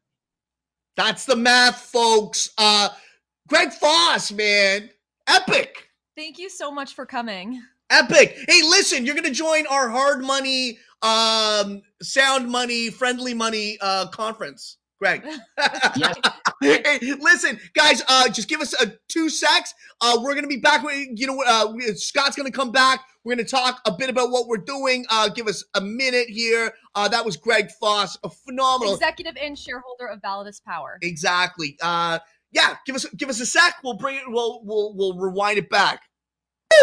That's 0.95 1.25
the 1.25 1.35
math, 1.35 1.79
folks. 1.81 2.49
Uh, 2.57 2.89
Greg 3.47 3.73
Foss, 3.73 4.31
man, 4.31 4.89
epic. 5.27 5.89
Thank 6.15 6.37
you 6.37 6.49
so 6.49 6.71
much 6.71 6.93
for 6.93 7.05
coming. 7.05 7.61
Epic. 7.89 8.37
Hey, 8.47 8.61
listen, 8.61 9.05
you're 9.05 9.15
going 9.15 9.25
to 9.25 9.31
join 9.31 9.67
our 9.67 9.89
hard 9.89 10.23
money 10.23 10.77
um, 11.03 11.81
sound 12.01 12.49
money, 12.49 12.89
friendly 12.89 13.33
money 13.33 13.77
uh, 13.81 14.07
conference. 14.07 14.77
Greg. 15.03 15.21
hey, 16.61 16.99
listen, 17.19 17.59
guys, 17.73 18.01
uh, 18.07 18.29
just 18.29 18.47
give 18.47 18.61
us 18.61 18.73
a 18.81 18.83
uh, 18.83 18.91
two 19.09 19.29
secs. 19.29 19.73
Uh, 19.99 20.17
we're 20.21 20.33
gonna 20.33 20.47
be 20.47 20.61
back. 20.61 20.81
With, 20.81 20.95
You 21.15 21.27
know, 21.27 21.43
uh, 21.45 21.73
Scott's 21.95 22.37
gonna 22.37 22.51
come 22.51 22.71
back. 22.71 23.01
We're 23.25 23.35
gonna 23.35 23.45
talk 23.45 23.81
a 23.85 23.91
bit 23.91 24.09
about 24.09 24.31
what 24.31 24.47
we're 24.47 24.57
doing. 24.57 25.05
Uh, 25.09 25.27
give 25.27 25.47
us 25.47 25.65
a 25.73 25.81
minute 25.81 26.29
here. 26.29 26.73
Uh, 26.95 27.09
that 27.09 27.25
was 27.25 27.35
Greg 27.35 27.69
Foss, 27.81 28.17
a 28.23 28.29
phenomenal 28.29 28.93
executive 28.93 29.35
and 29.35 29.59
shareholder 29.59 30.07
of 30.07 30.21
Validus 30.21 30.63
Power. 30.63 30.99
Exactly. 31.01 31.77
Uh, 31.81 32.19
yeah, 32.53 32.75
give 32.85 32.95
us 32.95 33.05
give 33.17 33.27
us 33.27 33.41
a 33.41 33.45
sec. 33.45 33.75
We'll 33.83 33.97
bring 33.97 34.15
it. 34.15 34.23
We'll 34.27 34.61
we'll 34.63 34.95
we'll 34.95 35.17
rewind 35.17 35.57
it 35.57 35.69
back. 35.69 36.03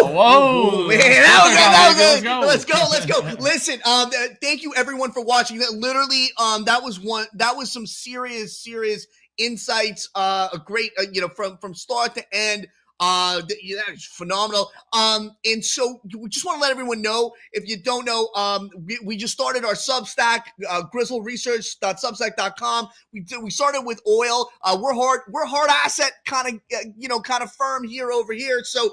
Whoa, 0.00 0.86
man, 0.88 0.98
that 0.98 1.44
was 1.44 2.20
good. 2.20 2.24
That 2.24 2.40
was 2.40 2.64
good. 2.64 2.74
Let's 2.80 3.06
go. 3.06 3.20
Let's 3.20 3.38
go. 3.38 3.42
Listen, 3.42 3.74
um, 3.84 4.08
uh, 4.08 4.34
thank 4.40 4.62
you 4.62 4.74
everyone 4.74 5.12
for 5.12 5.22
watching. 5.24 5.58
That 5.58 5.72
literally, 5.72 6.28
um, 6.38 6.64
that 6.64 6.82
was 6.82 7.00
one. 7.00 7.26
That 7.34 7.56
was 7.56 7.72
some 7.72 7.86
serious, 7.86 8.58
serious 8.58 9.06
insights. 9.38 10.08
Uh, 10.14 10.48
a 10.52 10.58
great, 10.58 10.92
uh, 10.98 11.04
you 11.12 11.20
know, 11.20 11.28
from 11.28 11.58
from 11.58 11.74
start 11.74 12.14
to 12.14 12.24
end. 12.34 12.68
Uh, 13.00 13.40
that 13.40 13.56
is 13.92 14.04
phenomenal. 14.04 14.70
Um, 14.92 15.34
and 15.44 15.64
so 15.64 16.00
we 16.04 16.28
just 16.28 16.44
want 16.44 16.58
to 16.58 16.62
let 16.62 16.70
everyone 16.70 17.00
know 17.00 17.32
if 17.52 17.66
you 17.66 17.80
don't 17.82 18.04
know, 18.04 18.28
um, 18.36 18.70
we, 18.84 18.98
we 19.02 19.16
just 19.16 19.32
started 19.32 19.64
our 19.64 19.72
Substack, 19.72 20.42
uh, 20.68 20.82
grizzleresearch.substack.com. 20.94 22.88
We 23.12 23.20
did, 23.20 23.42
we 23.42 23.50
started 23.50 23.82
with 23.82 24.02
oil. 24.06 24.50
Uh, 24.62 24.78
we're 24.80 24.92
hard, 24.92 25.20
we're 25.30 25.46
hard 25.46 25.70
asset 25.70 26.12
kind 26.26 26.48
of, 26.48 26.54
uh, 26.74 26.90
you 26.98 27.08
know, 27.08 27.20
kind 27.20 27.42
of 27.42 27.50
firm 27.52 27.88
here 27.88 28.12
over 28.12 28.34
here. 28.34 28.62
So 28.64 28.90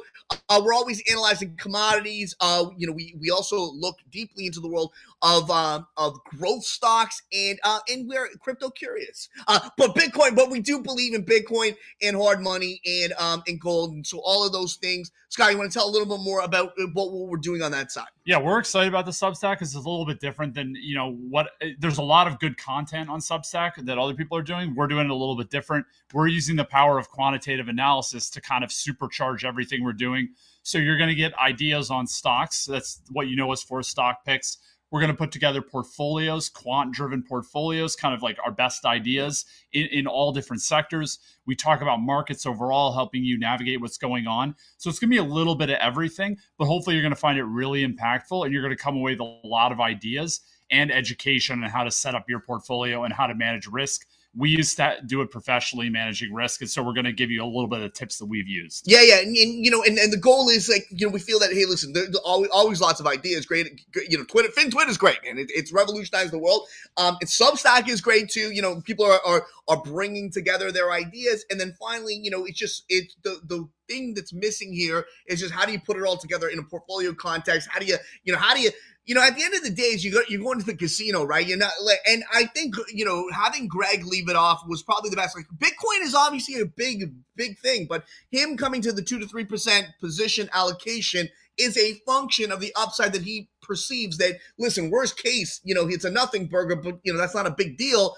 uh, 0.49 0.61
we're 0.63 0.73
always 0.73 1.01
analyzing 1.09 1.55
commodities. 1.57 2.35
Uh, 2.39 2.65
you 2.77 2.87
know, 2.87 2.93
we 2.93 3.15
we 3.19 3.29
also 3.29 3.71
look 3.73 3.97
deeply 4.11 4.45
into 4.45 4.59
the 4.59 4.67
world 4.67 4.91
of 5.21 5.49
um, 5.49 5.87
of 5.97 6.23
growth 6.25 6.63
stocks 6.63 7.21
and 7.33 7.59
uh, 7.63 7.79
and 7.89 8.07
we're 8.07 8.27
crypto 8.39 8.69
curious. 8.69 9.29
Uh, 9.47 9.69
but 9.77 9.95
Bitcoin, 9.95 10.35
but 10.35 10.49
we 10.49 10.59
do 10.59 10.79
believe 10.79 11.13
in 11.13 11.23
Bitcoin 11.23 11.75
and 12.01 12.15
hard 12.15 12.41
money 12.41 12.79
and 12.85 13.13
um 13.13 13.43
and 13.47 13.59
gold, 13.59 13.93
and 13.93 14.05
so 14.05 14.19
all 14.23 14.45
of 14.45 14.51
those 14.51 14.75
things. 14.75 15.11
Scott, 15.29 15.51
you 15.51 15.57
want 15.57 15.71
to 15.71 15.77
tell 15.77 15.89
a 15.89 15.91
little 15.91 16.07
bit 16.07 16.23
more 16.23 16.41
about 16.41 16.69
uh, 16.79 16.85
what, 16.93 17.11
what 17.11 17.29
we're 17.29 17.37
doing 17.37 17.61
on 17.61 17.71
that 17.71 17.91
side? 17.91 18.07
Yeah, 18.25 18.39
we're 18.39 18.59
excited 18.59 18.89
about 18.89 19.05
the 19.05 19.11
Substack 19.11 19.55
because 19.55 19.75
it's 19.75 19.85
a 19.85 19.89
little 19.89 20.05
bit 20.05 20.19
different 20.19 20.53
than 20.53 20.75
you 20.75 20.95
know 20.95 21.13
what. 21.13 21.49
Eh, 21.61 21.71
there's 21.79 21.97
a 21.97 22.03
lot 22.03 22.27
of 22.27 22.39
good 22.39 22.57
content 22.57 23.09
on 23.09 23.19
Substack 23.19 23.85
that 23.85 23.97
other 23.97 24.13
people 24.13 24.37
are 24.37 24.43
doing. 24.43 24.75
We're 24.75 24.87
doing 24.87 25.05
it 25.05 25.11
a 25.11 25.15
little 25.15 25.35
bit 25.35 25.49
different. 25.49 25.85
We're 26.13 26.27
using 26.27 26.55
the 26.55 26.65
power 26.65 26.99
of 26.99 27.09
quantitative 27.09 27.67
analysis 27.67 28.29
to 28.31 28.41
kind 28.41 28.63
of 28.63 28.69
supercharge 28.69 29.43
everything 29.43 29.83
we're 29.83 29.93
doing. 29.93 30.29
So 30.61 30.77
you're 30.77 30.97
going 30.97 31.09
to 31.09 31.15
get 31.15 31.33
ideas 31.39 31.89
on 31.89 32.07
stocks. 32.07 32.65
That's 32.65 33.01
what 33.11 33.27
you 33.27 33.37
know 33.37 33.51
us 33.51 33.63
for 33.63 33.81
stock 33.81 34.25
picks 34.25 34.57
we're 34.91 35.01
going 35.01 35.11
to 35.11 35.17
put 35.17 35.31
together 35.31 35.61
portfolios, 35.61 36.49
quant 36.49 36.93
driven 36.93 37.21
portfolios, 37.23 37.95
kind 37.95 38.13
of 38.13 38.21
like 38.21 38.37
our 38.43 38.51
best 38.51 38.85
ideas 38.85 39.45
in, 39.73 39.87
in 39.87 40.07
all 40.07 40.31
different 40.31 40.61
sectors. 40.61 41.19
We 41.45 41.55
talk 41.55 41.81
about 41.81 41.99
markets 42.01 42.45
overall, 42.45 42.93
helping 42.93 43.23
you 43.23 43.37
navigate 43.37 43.81
what's 43.81 43.97
going 43.97 44.27
on. 44.27 44.55
So 44.77 44.89
it's 44.89 44.99
going 44.99 45.09
to 45.09 45.13
be 45.13 45.17
a 45.17 45.33
little 45.33 45.55
bit 45.55 45.69
of 45.69 45.77
everything, 45.79 46.37
but 46.57 46.65
hopefully 46.65 46.95
you're 46.95 47.03
going 47.03 47.13
to 47.13 47.19
find 47.19 47.37
it 47.37 47.43
really 47.43 47.85
impactful 47.85 48.45
and 48.45 48.53
you're 48.53 48.63
going 48.63 48.75
to 48.75 48.81
come 48.81 48.95
away 48.95 49.11
with 49.11 49.21
a 49.21 49.47
lot 49.47 49.71
of 49.71 49.79
ideas 49.79 50.41
and 50.71 50.91
education 50.91 51.63
on 51.63 51.69
how 51.69 51.83
to 51.83 51.91
set 51.91 52.15
up 52.15 52.25
your 52.29 52.39
portfolio 52.39 53.03
and 53.03 53.13
how 53.13 53.27
to 53.27 53.35
manage 53.35 53.67
risk 53.67 54.05
we 54.37 54.49
used 54.51 54.77
to 54.77 54.97
do 55.07 55.21
it 55.21 55.31
professionally 55.31 55.89
managing 55.89 56.33
risk 56.33 56.61
and 56.61 56.69
so 56.69 56.83
we're 56.83 56.93
going 56.93 57.05
to 57.05 57.13
give 57.13 57.31
you 57.31 57.43
a 57.43 57.45
little 57.47 57.67
bit 57.67 57.81
of 57.81 57.93
tips 57.93 58.17
that 58.19 58.25
we've 58.25 58.47
used. 58.47 58.85
Yeah 58.87 59.01
yeah 59.01 59.19
and, 59.19 59.29
and 59.35 59.65
you 59.65 59.71
know 59.71 59.83
and, 59.83 59.97
and 59.97 60.13
the 60.13 60.17
goal 60.17 60.49
is 60.49 60.69
like 60.69 60.87
you 60.91 61.07
know 61.07 61.13
we 61.13 61.19
feel 61.19 61.39
that 61.39 61.51
hey 61.53 61.65
listen 61.65 61.93
there's 61.93 62.15
always, 62.17 62.51
always 62.51 62.81
lots 62.81 62.99
of 62.99 63.07
ideas 63.07 63.45
great 63.45 63.81
you 64.09 64.17
know 64.17 64.25
twitter 64.25 64.49
fin 64.51 64.71
is 64.89 64.97
great 64.97 65.19
and 65.27 65.39
it, 65.39 65.47
it's 65.53 65.73
revolutionized 65.73 66.31
the 66.33 66.39
world. 66.39 66.67
Um 66.97 67.17
and 67.21 67.29
substack 67.29 67.89
is 67.89 68.01
great 68.01 68.29
too 68.29 68.51
you 68.51 68.61
know 68.61 68.81
people 68.81 69.05
are, 69.05 69.21
are 69.25 69.45
are 69.67 69.81
bringing 69.83 70.31
together 70.31 70.71
their 70.71 70.91
ideas 70.91 71.45
and 71.49 71.59
then 71.59 71.75
finally 71.79 72.15
you 72.15 72.31
know 72.31 72.45
it's 72.45 72.59
just 72.59 72.85
it's 72.89 73.15
the 73.23 73.39
the 73.47 73.67
thing 73.87 74.13
that's 74.13 74.33
missing 74.33 74.73
here 74.73 75.05
is 75.27 75.39
just 75.39 75.53
how 75.53 75.65
do 75.65 75.71
you 75.71 75.79
put 75.79 75.97
it 75.97 76.03
all 76.03 76.17
together 76.17 76.49
in 76.49 76.59
a 76.59 76.63
portfolio 76.63 77.13
context? 77.13 77.67
How 77.71 77.79
do 77.79 77.85
you 77.85 77.97
you 78.23 78.33
know 78.33 78.39
how 78.39 78.53
do 78.53 78.61
you 78.61 78.71
you 79.07 79.15
know, 79.15 79.23
at 79.23 79.37
the 79.37 79.43
end 79.43 79.55
of 79.55 79.63
the 79.63 79.69
day, 79.69 79.83
is 79.83 80.03
you 80.03 80.11
go, 80.11 80.19
you're 80.27 80.43
going 80.43 80.59
to 80.59 80.65
the 80.65 80.75
casino, 80.75 81.23
right? 81.23 81.47
You're 81.47 81.57
not, 81.57 81.71
and 82.05 82.25
I 82.31 82.43
think 82.45 82.75
you 82.93 83.05
know 83.05 83.29
having 83.33 83.67
Greg 83.67 84.05
leave 84.05 84.29
it 84.29 84.35
off 84.35 84.61
was 84.67 84.83
probably 84.83 85.09
the 85.09 85.15
best. 85.15 85.35
Like 85.35 85.47
Bitcoin 85.57 86.03
is 86.03 86.13
obviously 86.13 86.59
a 86.59 86.65
big, 86.65 87.13
big 87.37 87.57
thing, 87.57 87.87
but 87.89 88.03
him 88.31 88.57
coming 88.57 88.81
to 88.81 88.91
the 88.91 89.01
two 89.01 89.17
to 89.17 89.25
three 89.25 89.45
percent 89.45 89.87
position 90.01 90.49
allocation 90.53 91.29
is 91.57 91.77
a 91.77 91.93
function 92.05 92.51
of 92.51 92.59
the 92.59 92.73
upside 92.75 93.13
that 93.13 93.23
he 93.23 93.49
perceives. 93.61 94.17
That 94.17 94.39
listen, 94.59 94.91
worst 94.91 95.17
case, 95.17 95.61
you 95.63 95.73
know, 95.73 95.87
it's 95.87 96.05
a 96.05 96.11
nothing 96.11 96.47
burger, 96.47 96.75
but 96.75 96.99
you 97.03 97.13
know 97.13 97.17
that's 97.17 97.35
not 97.35 97.47
a 97.47 97.51
big 97.51 97.77
deal 97.77 98.15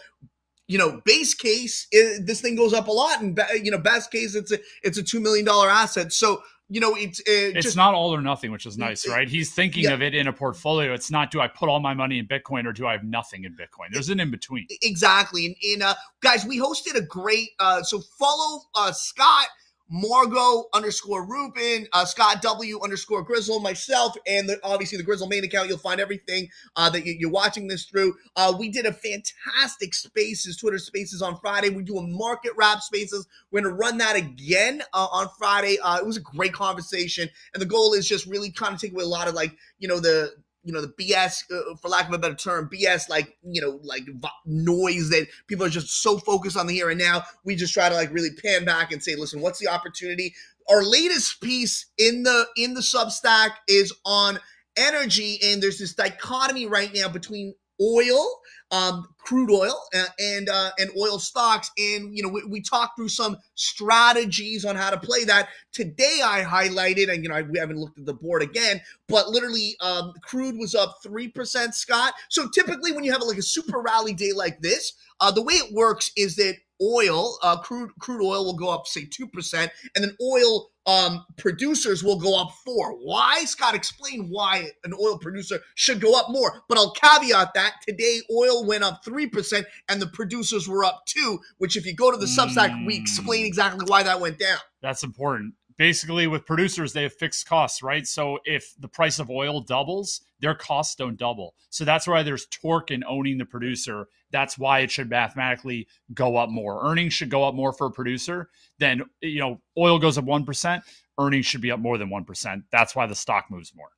you 0.68 0.78
know, 0.78 1.02
base 1.04 1.34
case, 1.34 1.88
it, 1.92 2.28
this 2.28 2.42
thing 2.42 2.56
goes 2.56 2.74
up 2.74 2.88
a 2.88 2.92
lot, 2.92 3.24
and 3.24 3.36
you 3.64 3.72
know, 3.72 3.80
best 3.80 4.12
case, 4.12 4.36
it's 4.36 4.52
a 4.52 4.60
it's 4.84 5.00
a 5.00 5.04
two 5.04 5.20
million 5.20 5.44
dollar 5.44 5.68
asset. 5.68 6.14
So 6.14 6.44
you 6.70 6.80
know, 6.80 6.96
it's 6.96 7.20
it 7.22 7.58
it's 7.58 7.66
just, 7.66 7.78
not 7.78 7.96
all 7.96 8.14
or 8.14 8.22
nothing, 8.22 8.52
which 8.52 8.68
is 8.68 8.78
nice, 8.78 9.08
right? 9.08 9.28
He's 9.28 9.52
thinking 9.52 9.86
yeah. 9.86 9.94
of 9.94 10.04
it 10.04 10.14
in 10.14 10.28
a 10.28 10.34
portfolio. 10.34 10.94
It's 10.94 11.10
not 11.10 11.32
do 11.32 11.42
I 11.42 11.48
put 11.48 11.68
all 11.68 11.80
my 11.80 11.96
money 11.96 12.20
in 12.20 12.28
Bitcoin 12.28 12.66
or 12.66 12.74
do 12.74 12.86
I 12.86 12.92
have 12.92 13.04
nothing 13.04 13.44
in 13.44 13.54
Bitcoin? 13.54 13.88
There's 13.92 14.10
an 14.10 14.20
in 14.20 14.30
between. 14.30 14.68
Exactly. 14.84 15.48
And, 15.48 15.56
and 15.74 15.84
uh, 15.84 15.96
guys, 16.22 16.46
we 16.46 16.60
hosted 16.60 16.96
a 16.96 17.02
great. 17.02 17.50
Uh, 17.60 17.82
so 17.82 18.00
follow 18.00 18.62
uh, 18.76 18.92
Scott 18.92 19.48
Margot 19.90 20.66
underscore 20.74 21.26
Rubin, 21.26 21.88
uh, 21.94 22.06
Scott 22.06 22.42
W 22.42 22.80
underscore 22.82 23.24
Grizzle, 23.24 23.60
myself, 23.60 24.16
and 24.28 24.48
the, 24.48 24.60
obviously 24.64 24.98
the 24.98 25.04
Grizzle 25.04 25.28
main 25.28 25.44
account. 25.44 25.68
You'll 25.68 25.80
find 25.80 26.00
everything 26.00 26.50
uh, 26.76 26.90
that 26.92 27.06
you, 27.06 27.28
are 27.28 27.32
watching 27.32 27.68
this 27.68 27.86
through. 27.86 28.14
Uh, 28.36 28.54
we 28.58 28.70
did 28.70 28.86
a 28.86 28.94
fantastic 28.94 29.94
Spaces, 29.94 30.58
Twitter 30.58 30.78
Spaces 30.78 31.22
on 31.22 31.38
Friday. 31.40 31.70
We 31.70 31.84
do 31.84 31.98
a 31.98 32.08
market 32.08 32.52
wrap 32.56 32.82
Spaces. 32.82 33.28
We're 33.52 33.62
going 33.62 33.74
to 33.74 33.78
run 33.78 33.98
that 33.98 34.16
again 34.16 34.84
uh, 34.94 35.08
on 35.12 35.28
Friday. 35.38 35.80
Uh, 35.80 35.98
it 35.98 36.06
was 36.06 36.18
a 36.18 36.22
great 36.22 36.54
conversation, 36.54 37.28
and 37.54 37.62
the 37.62 37.66
goal 37.66 37.94
is 37.94 38.08
just 38.08 38.28
really 38.28 38.52
kind 38.52 38.76
of 38.76 38.80
take 38.80 38.92
away 38.92 39.04
a 39.04 39.08
lot 39.08 39.28
of 39.28 39.34
like 39.34 39.56
you 39.80 39.88
know 39.88 40.00
the 40.00 40.34
you 40.64 40.74
know 40.74 40.82
the 40.82 40.94
BS, 41.00 41.44
uh, 41.52 41.76
for 41.76 41.90
lack 41.90 42.08
of 42.08 42.14
a 42.14 42.18
better 42.18 42.36
term, 42.36 42.70
BS 42.72 43.10
like 43.10 43.38
you 43.44 43.62
know 43.62 43.80
like 43.84 44.04
noise 44.46 45.10
that 45.10 45.28
people 45.48 45.66
are 45.66 45.70
just 45.70 46.02
so 46.02 46.18
focused 46.18 46.58
on 46.58 46.68
the 46.68 46.74
here 46.74 46.90
and 46.90 47.00
now. 47.00 47.24
We 47.44 47.56
just 47.56 47.74
try 47.74 47.90
to 47.90 47.96
like 47.96 48.14
really 48.14 48.32
pan 48.44 48.66
back 48.66 48.92
and 48.92 49.02
say, 49.04 49.16
listen, 49.16 49.42
what's 49.42 49.60
the 49.60 49.68
opportunity? 49.68 50.34
Our 50.70 50.84
latest 50.84 51.42
piece 51.42 51.88
in 51.98 52.24
the 52.24 52.48
in 52.58 52.74
the 52.74 52.82
Substack 52.82 53.52
is 53.68 53.94
on 54.06 54.40
energy, 54.78 55.40
and 55.44 55.62
there's 55.62 55.80
this 55.80 55.94
dichotomy 55.94 56.66
right 56.66 56.94
now 56.94 57.10
between 57.10 57.56
oil 57.82 58.40
um, 58.72 59.08
crude 59.18 59.52
oil 59.52 59.76
uh, 59.96 60.06
and 60.20 60.50
uh, 60.50 60.72
and 60.80 60.90
oil 60.98 61.20
stocks. 61.20 61.72
And 61.78 62.16
you 62.16 62.24
know, 62.24 62.30
we, 62.30 62.44
we 62.46 62.62
talked 62.62 62.98
through 62.98 63.10
some 63.10 63.38
strategies 63.56 64.66
on 64.66 64.76
how 64.76 64.90
to 64.90 64.98
play 64.98 65.24
that. 65.26 65.50
Today, 65.72 66.20
I 66.24 66.44
highlighted, 66.44 67.12
and 67.12 67.24
you 67.24 67.30
know, 67.30 67.36
I, 67.36 67.42
we 67.42 67.60
haven't 67.60 67.78
looked 67.78 67.98
at 67.98 68.06
the 68.06 68.14
board 68.14 68.42
again, 68.42 68.82
but 69.08 69.30
literally, 69.30 69.76
um, 69.82 70.14
crude 70.22 70.58
was 70.58 70.76
up 70.76 70.98
three 71.02 71.28
percent. 71.28 71.76
Scott. 71.76 72.14
So 72.30 72.48
typically, 72.48 72.92
when 72.92 73.04
you 73.04 73.12
have 73.12 73.22
like 73.22 73.38
a 73.38 73.44
super 73.44 73.82
rally 73.82 74.14
day 74.14 74.32
like 74.34 74.62
this, 74.62 74.94
uh, 75.20 75.32
the 75.32 75.42
way 75.42 75.54
it 75.54 75.74
works 75.74 76.12
is 76.16 76.36
that 76.36 76.56
oil, 76.82 77.38
uh, 77.42 77.60
crude 77.60 77.92
crude 78.00 78.24
oil 78.24 78.46
will 78.46 78.58
go 78.58 78.70
up 78.70 78.88
say 78.88 79.06
two 79.06 79.28
percent, 79.28 79.72
and 79.96 80.04
then 80.04 80.16
oil 80.22 80.70
um, 80.86 81.26
producers 81.38 82.04
will 82.04 82.20
go 82.20 82.40
up 82.40 82.52
four. 82.66 82.94
Why, 82.94 83.44
Scott? 83.46 83.76
Explain 83.76 84.30
why 84.30 84.72
an 84.84 84.94
oil 84.94 85.18
producer 85.18 85.60
should 85.76 86.02
go 86.02 86.18
up 86.18 86.28
more. 86.30 86.64
But 86.68 86.78
I'll 86.78 86.94
caveat 86.94 87.54
that 87.54 87.76
today 87.88 88.22
oil 88.32 88.66
went 88.66 88.84
up 88.84 89.02
three 89.06 89.28
percent, 89.28 89.68
and 89.88 90.02
the 90.02 90.08
producers 90.08 90.68
were 90.68 90.84
up 90.84 91.04
two. 91.06 91.40
Which, 91.58 91.76
if 91.78 91.86
you 91.86 91.96
go 91.96 92.12
to 92.12 92.18
the 92.18 92.26
Substack, 92.26 92.72
mm. 92.72 92.86
we 92.86 92.96
explain 92.96 93.46
exactly 93.46 93.86
why 93.88 94.04
that 94.04 94.20
went 94.20 94.40
down. 94.40 94.60
That's 94.82 95.04
important 95.04 95.54
basically 95.80 96.28
with 96.28 96.46
producers 96.46 96.94
they 96.94 97.04
have 97.04 97.14
fixed 97.14 97.48
costs 97.48 97.82
right? 97.82 98.06
So 98.06 98.38
if 98.46 98.76
the 98.80 98.88
price 98.88 99.18
of 99.18 99.32
oil 99.32 99.62
doubles 99.62 100.22
their 100.42 100.54
costs 100.54 100.96
don't 100.96 101.18
double. 101.18 101.56
So 101.70 101.84
that's 101.84 102.08
why 102.08 102.22
there's 102.22 102.46
torque 102.46 102.92
in 102.92 103.04
owning 103.06 103.38
the 103.38 103.46
producer. 103.46 104.08
That's 104.32 104.58
why 104.58 104.80
it 104.80 104.92
should 104.92 105.10
mathematically 105.10 105.88
go 106.14 106.38
up 106.38 106.50
more. 106.50 106.86
Earnings 106.86 107.14
should 107.14 107.30
go 107.30 107.44
up 107.44 107.56
more 107.56 107.74
for 107.74 107.88
a 107.88 107.92
producer 107.92 108.50
then 108.78 109.04
you 109.22 109.40
know 109.40 109.62
oil 109.78 110.00
goes 110.00 110.18
up 110.18 110.26
1% 110.26 110.82
earnings 111.20 111.46
should 111.46 111.62
be 111.62 111.72
up 111.72 111.80
more 111.80 111.98
than 111.98 112.10
1% 112.10 112.64
that's 112.72 112.96
why 112.96 113.06
the 113.06 113.16
stock 113.16 113.46
moves 113.50 113.74
more. 113.76 113.90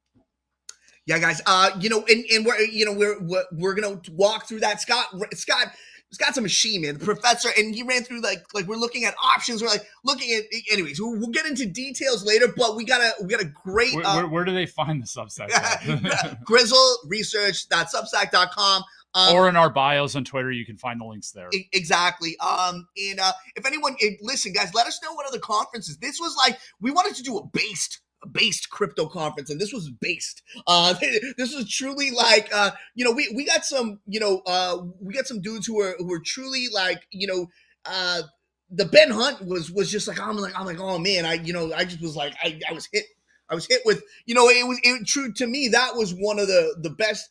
Yeah 1.07 1.17
guys. 1.17 1.41
Uh 1.47 1.71
you 1.79 1.89
know 1.89 2.05
and, 2.07 2.23
and 2.31 2.45
we're 2.45 2.59
you 2.59 2.85
know 2.85 2.93
we're 2.93 3.19
we're, 3.21 3.45
we're 3.53 3.73
gonna 3.73 3.99
walk 4.11 4.47
through 4.47 4.59
that 4.59 4.81
scott. 4.81 5.07
Scott 5.33 5.73
Scott's 6.11 6.37
a 6.37 6.41
machine, 6.41 6.81
man. 6.81 6.97
The 6.97 7.05
professor, 7.05 7.49
and 7.57 7.73
he 7.73 7.83
ran 7.83 8.03
through 8.03 8.19
like 8.21 8.43
like 8.53 8.67
we're 8.67 8.75
looking 8.75 9.05
at 9.05 9.15
options. 9.23 9.61
We're 9.61 9.69
like 9.69 9.87
looking 10.03 10.35
at 10.35 10.43
anyways. 10.71 10.99
We'll, 10.99 11.17
we'll 11.17 11.29
get 11.29 11.45
into 11.45 11.65
details 11.65 12.25
later, 12.25 12.49
but 12.55 12.75
we 12.75 12.83
got 12.83 12.99
a 13.01 13.13
we 13.23 13.29
got 13.29 13.41
a 13.41 13.45
great. 13.45 13.95
Where, 13.95 14.05
uh, 14.05 14.17
where, 14.17 14.27
where 14.27 14.43
do 14.43 14.53
they 14.53 14.65
find 14.65 15.01
the 15.01 15.05
Substack? 15.05 15.51
grizzleresearch.substack.com. 16.45 18.83
Um, 19.13 19.35
or 19.35 19.49
in 19.49 19.57
our 19.57 19.69
bios 19.69 20.15
on 20.15 20.23
Twitter, 20.23 20.51
you 20.51 20.65
can 20.65 20.77
find 20.77 20.99
the 20.99 21.05
links 21.05 21.31
there. 21.31 21.49
Exactly. 21.73 22.37
Um, 22.39 22.87
and 23.09 23.19
uh, 23.19 23.33
if 23.55 23.65
anyone, 23.65 23.95
listen, 24.21 24.53
guys, 24.53 24.73
let 24.73 24.87
us 24.87 24.99
know 25.03 25.13
what 25.13 25.27
other 25.27 25.39
conferences. 25.39 25.97
This 25.97 26.19
was 26.19 26.35
like 26.45 26.59
we 26.79 26.91
wanted 26.91 27.15
to 27.15 27.23
do 27.23 27.37
a 27.37 27.45
based 27.45 27.99
based 28.31 28.69
crypto 28.69 29.07
conference 29.07 29.49
and 29.49 29.59
this 29.59 29.73
was 29.73 29.89
based 29.89 30.43
uh 30.67 30.93
this 31.37 31.55
was 31.55 31.69
truly 31.69 32.11
like 32.11 32.49
uh 32.53 32.71
you 32.95 33.03
know 33.03 33.11
we 33.11 33.31
we 33.35 33.45
got 33.45 33.65
some 33.65 33.99
you 34.05 34.19
know 34.19 34.41
uh 34.45 34.77
we 34.99 35.13
got 35.13 35.25
some 35.27 35.41
dudes 35.41 35.65
who 35.65 35.75
were 35.75 35.95
who 35.97 36.07
were 36.07 36.19
truly 36.19 36.67
like 36.71 37.07
you 37.11 37.27
know 37.27 37.47
uh 37.85 38.21
the 38.69 38.85
ben 38.85 39.09
hunt 39.09 39.45
was 39.45 39.71
was 39.71 39.91
just 39.91 40.07
like 40.07 40.19
i'm 40.19 40.37
like 40.37 40.57
i'm 40.57 40.65
like 40.65 40.79
oh 40.79 40.97
man 40.97 41.25
i 41.25 41.33
you 41.33 41.51
know 41.53 41.73
i 41.73 41.83
just 41.83 42.01
was 42.01 42.15
like 42.15 42.33
i 42.43 42.59
i 42.69 42.73
was 42.73 42.87
hit 42.91 43.05
i 43.49 43.55
was 43.55 43.65
hit 43.65 43.81
with 43.85 44.03
you 44.25 44.35
know 44.35 44.47
it 44.49 44.67
was 44.67 44.79
it 44.83 45.05
true 45.05 45.31
to 45.33 45.47
me 45.47 45.67
that 45.67 45.95
was 45.95 46.13
one 46.13 46.39
of 46.39 46.47
the 46.47 46.75
the 46.81 46.89
best 46.89 47.29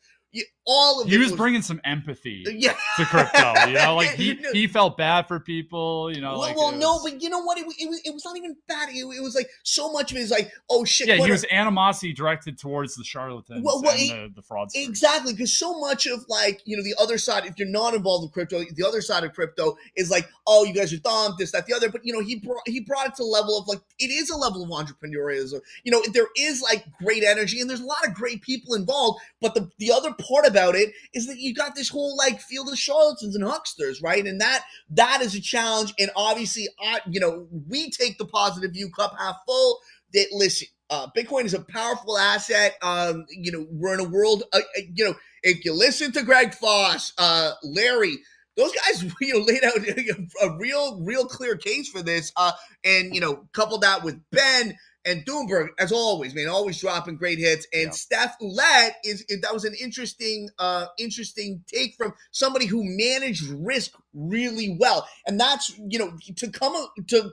all 0.71 1.03
of 1.03 1.09
he 1.09 1.17
it 1.17 1.19
was 1.19 1.33
bringing 1.33 1.63
some 1.63 1.81
empathy 1.85 2.45
yeah. 2.57 2.75
to 2.97 3.05
crypto. 3.05 3.67
You 3.67 3.75
know, 3.75 3.97
like 3.97 4.11
he, 4.15 4.39
he 4.53 4.69
felt 4.69 4.97
bad 4.97 5.27
for 5.27 5.41
people. 5.41 6.13
You 6.15 6.21
know, 6.21 6.33
well, 6.33 6.39
like 6.39 6.57
well 6.57 6.71
it 6.71 6.79
no, 6.79 7.01
but 7.03 7.21
you 7.21 7.29
know 7.29 7.41
what? 7.41 7.59
It, 7.59 7.67
it, 7.79 7.89
was, 7.89 8.01
it 8.05 8.15
was 8.15 8.25
not 8.25 8.37
even 8.37 8.57
bad. 8.69 8.89
It, 8.91 9.03
it 9.03 9.23
was 9.23 9.35
like 9.35 9.49
so 9.65 9.91
much 9.91 10.13
of 10.13 10.19
it 10.19 10.21
is 10.21 10.31
like, 10.31 10.53
oh 10.71 10.85
shit. 10.85 11.09
yeah, 11.09 11.15
he 11.15 11.21
what 11.21 11.31
was 11.31 11.45
animosity 11.51 12.13
directed 12.13 12.57
towards 12.57 12.95
the 12.95 13.03
charlatans 13.03 13.65
Well, 13.65 13.83
well, 13.83 13.97
and 13.99 14.35
the, 14.35 14.41
the 14.41 14.47
fraudsters. 14.47 14.87
Exactly, 14.89 15.33
because 15.33 15.59
so 15.59 15.81
much 15.81 16.07
of 16.07 16.25
like 16.29 16.61
you 16.65 16.77
know 16.77 16.85
the 16.85 16.95
other 17.01 17.19
side, 17.19 17.47
if 17.47 17.59
you're 17.59 17.69
not 17.69 17.95
involved 17.95 18.25
in 18.25 18.31
crypto, 18.31 18.63
the 18.73 18.87
other 18.87 19.01
side 19.01 19.25
of 19.25 19.33
crypto 19.33 19.77
is 19.97 20.09
like, 20.09 20.29
oh, 20.47 20.65
you 20.65 20.73
guys 20.73 20.93
are 20.93 20.99
dumb, 20.99 21.35
this, 21.37 21.51
that, 21.51 21.67
the 21.67 21.75
other. 21.75 21.91
But 21.91 22.05
you 22.05 22.13
know, 22.13 22.21
he 22.21 22.37
brought 22.37 22.63
he 22.67 22.81
brought 22.81 23.09
it 23.09 23.15
to 23.17 23.25
level 23.25 23.59
of 23.59 23.67
like 23.67 23.81
it 23.99 24.11
is 24.11 24.31
a 24.31 24.37
level 24.37 24.63
of 24.63 24.71
entrepreneurism. 24.71 25.61
You 25.83 25.91
know, 25.91 26.03
there 26.13 26.29
is 26.37 26.63
like 26.63 26.85
great 27.03 27.25
energy 27.25 27.61
and 27.61 27.69
there's 27.69 27.81
a 27.81 27.87
lot 27.87 28.07
of 28.07 28.15
great 28.15 28.43
people 28.43 28.75
involved. 28.75 29.21
But 29.41 29.55
the 29.55 29.69
the 29.79 29.91
other 29.91 30.13
part 30.13 30.47
about 30.47 30.60
it 30.69 30.93
is 31.15 31.27
that 31.27 31.39
you 31.39 31.55
got 31.55 31.75
this 31.75 31.89
whole 31.89 32.17
like 32.17 32.41
field 32.41 32.69
of 32.69 32.79
charlatans 32.79 33.35
and 33.35 33.45
hucksters, 33.45 34.03
right? 34.03 34.25
And 34.25 34.41
that 34.41 34.65
that 34.91 35.23
is 35.23 35.35
a 35.35 35.41
challenge. 35.41 35.95
And 35.99 36.11
obviously, 36.15 36.69
I 36.81 37.01
you 37.09 37.21
know 37.21 37.49
we 37.69 37.91
take 37.91 38.19
the 38.19 38.27
positive 38.27 38.73
view, 38.73 38.91
cup 38.91 39.15
half 39.19 39.37
full. 39.47 39.79
That 40.13 40.27
listen, 40.33 40.69
uh, 40.91 41.07
Bitcoin 41.17 41.45
is 41.45 41.55
a 41.55 41.61
powerful 41.61 42.19
asset. 42.19 42.77
Um, 42.83 43.25
you 43.31 43.53
know, 43.53 43.67
we're 43.71 43.95
in 43.95 44.01
a 44.01 44.09
world. 44.09 44.43
Uh, 44.53 44.59
uh, 44.59 44.83
you 44.93 45.05
know, 45.05 45.15
if 45.43 45.65
you 45.65 45.73
listen 45.73 46.13
to 46.13 46.23
Greg 46.23 46.53
Foss, 46.53 47.13
uh, 47.17 47.53
Larry, 47.63 48.19
those 48.57 48.73
guys, 48.73 49.03
you 49.21 49.35
know, 49.35 49.45
laid 49.45 49.65
out 49.65 49.77
a 50.43 50.57
real, 50.59 51.01
real 51.03 51.27
clear 51.27 51.57
case 51.57 51.89
for 51.89 52.03
this. 52.03 52.33
Uh, 52.37 52.53
and 52.85 53.15
you 53.15 53.21
know, 53.21 53.47
couple 53.53 53.79
that 53.79 54.03
with 54.03 54.21
Ben 54.33 54.77
and 55.05 55.25
Doomberg, 55.25 55.69
as 55.79 55.93
always, 55.93 56.35
man, 56.35 56.49
always 56.49 56.79
dropping 56.81 57.17
great 57.17 57.39
hits. 57.39 57.67
And 57.73 57.87
Yeah. 57.87 57.91
Steph 57.91 58.37
Ouellette 58.41 58.95
is 59.05 59.25
that 59.43 59.53
was 59.53 59.65
an 59.65 59.75
interesting, 59.75 60.51
uh, 60.59 60.87
interesting 60.99 61.65
take 61.67 61.95
from 61.97 62.15
somebody 62.33 62.67
who 62.67 62.83
managed 62.85 63.45
risk 63.45 63.93
really 64.13 64.77
well. 64.79 65.09
And 65.27 65.41
that's 65.41 65.73
you 65.79 65.99
know 65.99 66.13
to 66.37 66.51
come 66.51 66.89
to 67.09 67.33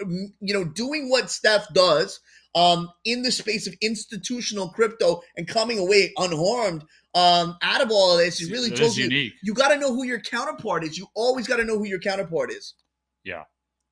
you 0.00 0.54
know 0.54 0.64
doing 0.64 1.08
what 1.08 1.30
Steph 1.30 1.72
does 1.72 2.20
um, 2.54 2.90
in 3.04 3.22
the 3.22 3.30
space 3.32 3.66
of 3.66 3.74
institutional 3.80 4.68
crypto 4.70 5.22
and 5.36 5.46
coming 5.46 5.78
away 5.78 6.12
unharmed 6.16 6.84
um, 7.14 7.56
out 7.62 7.80
of 7.80 7.90
all 7.90 8.12
of 8.12 8.18
this, 8.18 8.42
it 8.42 8.50
really 8.50 8.70
tells 8.70 8.96
you 8.96 9.04
unique. 9.04 9.34
you 9.42 9.54
got 9.54 9.68
to 9.68 9.78
know 9.78 9.94
who 9.94 10.04
your 10.04 10.20
counterpart 10.20 10.84
is. 10.84 10.98
You 10.98 11.06
always 11.14 11.46
got 11.46 11.56
to 11.56 11.64
know 11.64 11.78
who 11.78 11.86
your 11.86 12.00
counterpart 12.00 12.50
is. 12.50 12.74
Yeah. 13.24 13.44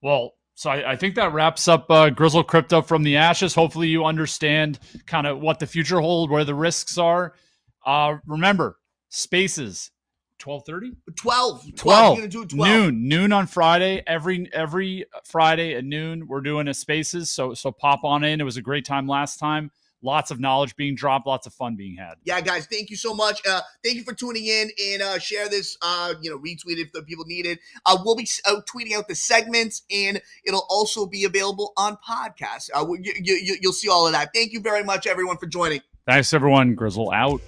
Well, 0.03 0.35
so 0.62 0.70
I, 0.70 0.93
I 0.93 0.97
think 0.97 1.16
that 1.16 1.32
wraps 1.32 1.66
up 1.66 1.90
uh, 1.90 2.10
Grizzle 2.10 2.44
Crypto 2.44 2.82
from 2.82 3.02
the 3.02 3.16
ashes. 3.16 3.52
Hopefully, 3.52 3.89
you 3.89 4.05
understand 4.05 4.78
kind 5.06 5.26
of 5.26 5.40
what 5.40 5.59
the 5.59 5.66
future 5.66 5.98
hold, 5.98 6.30
where 6.30 6.44
the 6.44 6.55
risks 6.55 6.98
are. 6.98 7.34
Uh, 7.84 8.18
remember, 8.26 8.78
spaces, 9.09 9.90
twelve 10.39 10.62
thirty. 10.64 10.93
12. 11.16 11.74
12. 11.74 11.76
12 11.76 12.16
going 12.16 12.30
to 12.30 12.47
do 12.47 12.47
12. 12.47 12.68
noon 12.68 13.09
noon 13.09 13.32
on 13.32 13.48
friday 13.48 14.05
every 14.06 14.48
every 14.52 15.05
friday 15.24 15.74
at 15.74 15.84
noon 15.84 16.28
we're 16.28 16.40
doing 16.40 16.68
a 16.68 16.74
spaces 16.74 17.30
so 17.30 17.55
so 17.55 17.72
pop 17.72 18.05
on 18.05 18.22
in 18.22 18.40
it 18.40 18.44
was 18.44 18.56
a 18.56 18.62
great 18.62 18.84
time 18.84 19.09
last 19.09 19.39
time 19.39 19.68
lots 20.02 20.30
of 20.30 20.40
knowledge 20.40 20.76
being 20.76 20.94
dropped 20.94 21.26
lots 21.26 21.46
of 21.46 21.54
fun 21.54 21.76
being 21.76 21.96
had 21.96 22.14
Yeah, 22.24 22.40
guys, 22.40 22.66
thank 22.66 22.90
you 22.90 22.96
so 22.96 23.14
much. 23.14 23.40
Uh, 23.46 23.60
thank 23.82 23.96
you 23.96 24.04
for 24.04 24.12
tuning 24.12 24.46
in 24.46 24.70
and 24.82 25.02
uh, 25.02 25.18
share 25.18 25.48
this. 25.48 25.76
Uh, 25.80 26.14
you 26.20 26.30
know, 26.30 26.38
retweet 26.38 26.78
if 26.78 26.92
the 26.92 27.02
people 27.02 27.24
need 27.24 27.46
it. 27.46 27.58
Uh, 27.86 27.98
we'll 28.04 28.16
be 28.16 28.28
uh, 28.46 28.56
tweeting 28.68 28.92
out 28.94 29.08
the 29.08 29.14
segments, 29.14 29.82
and 29.90 30.20
it'll 30.44 30.66
also 30.68 31.06
be 31.06 31.24
available 31.24 31.72
on 31.76 31.96
podcast. 32.06 32.70
Uh, 32.74 32.86
you, 33.00 33.14
you, 33.22 33.56
you'll 33.60 33.72
see 33.72 33.88
all 33.88 34.06
of 34.06 34.12
that. 34.12 34.30
Thank 34.34 34.52
you 34.52 34.60
very 34.60 34.84
much, 34.84 35.06
everyone, 35.06 35.38
for 35.38 35.46
joining. 35.46 35.80
thanks 36.06 36.32
everyone 36.32 36.74
grizzle 36.74 37.10
out 37.12 37.40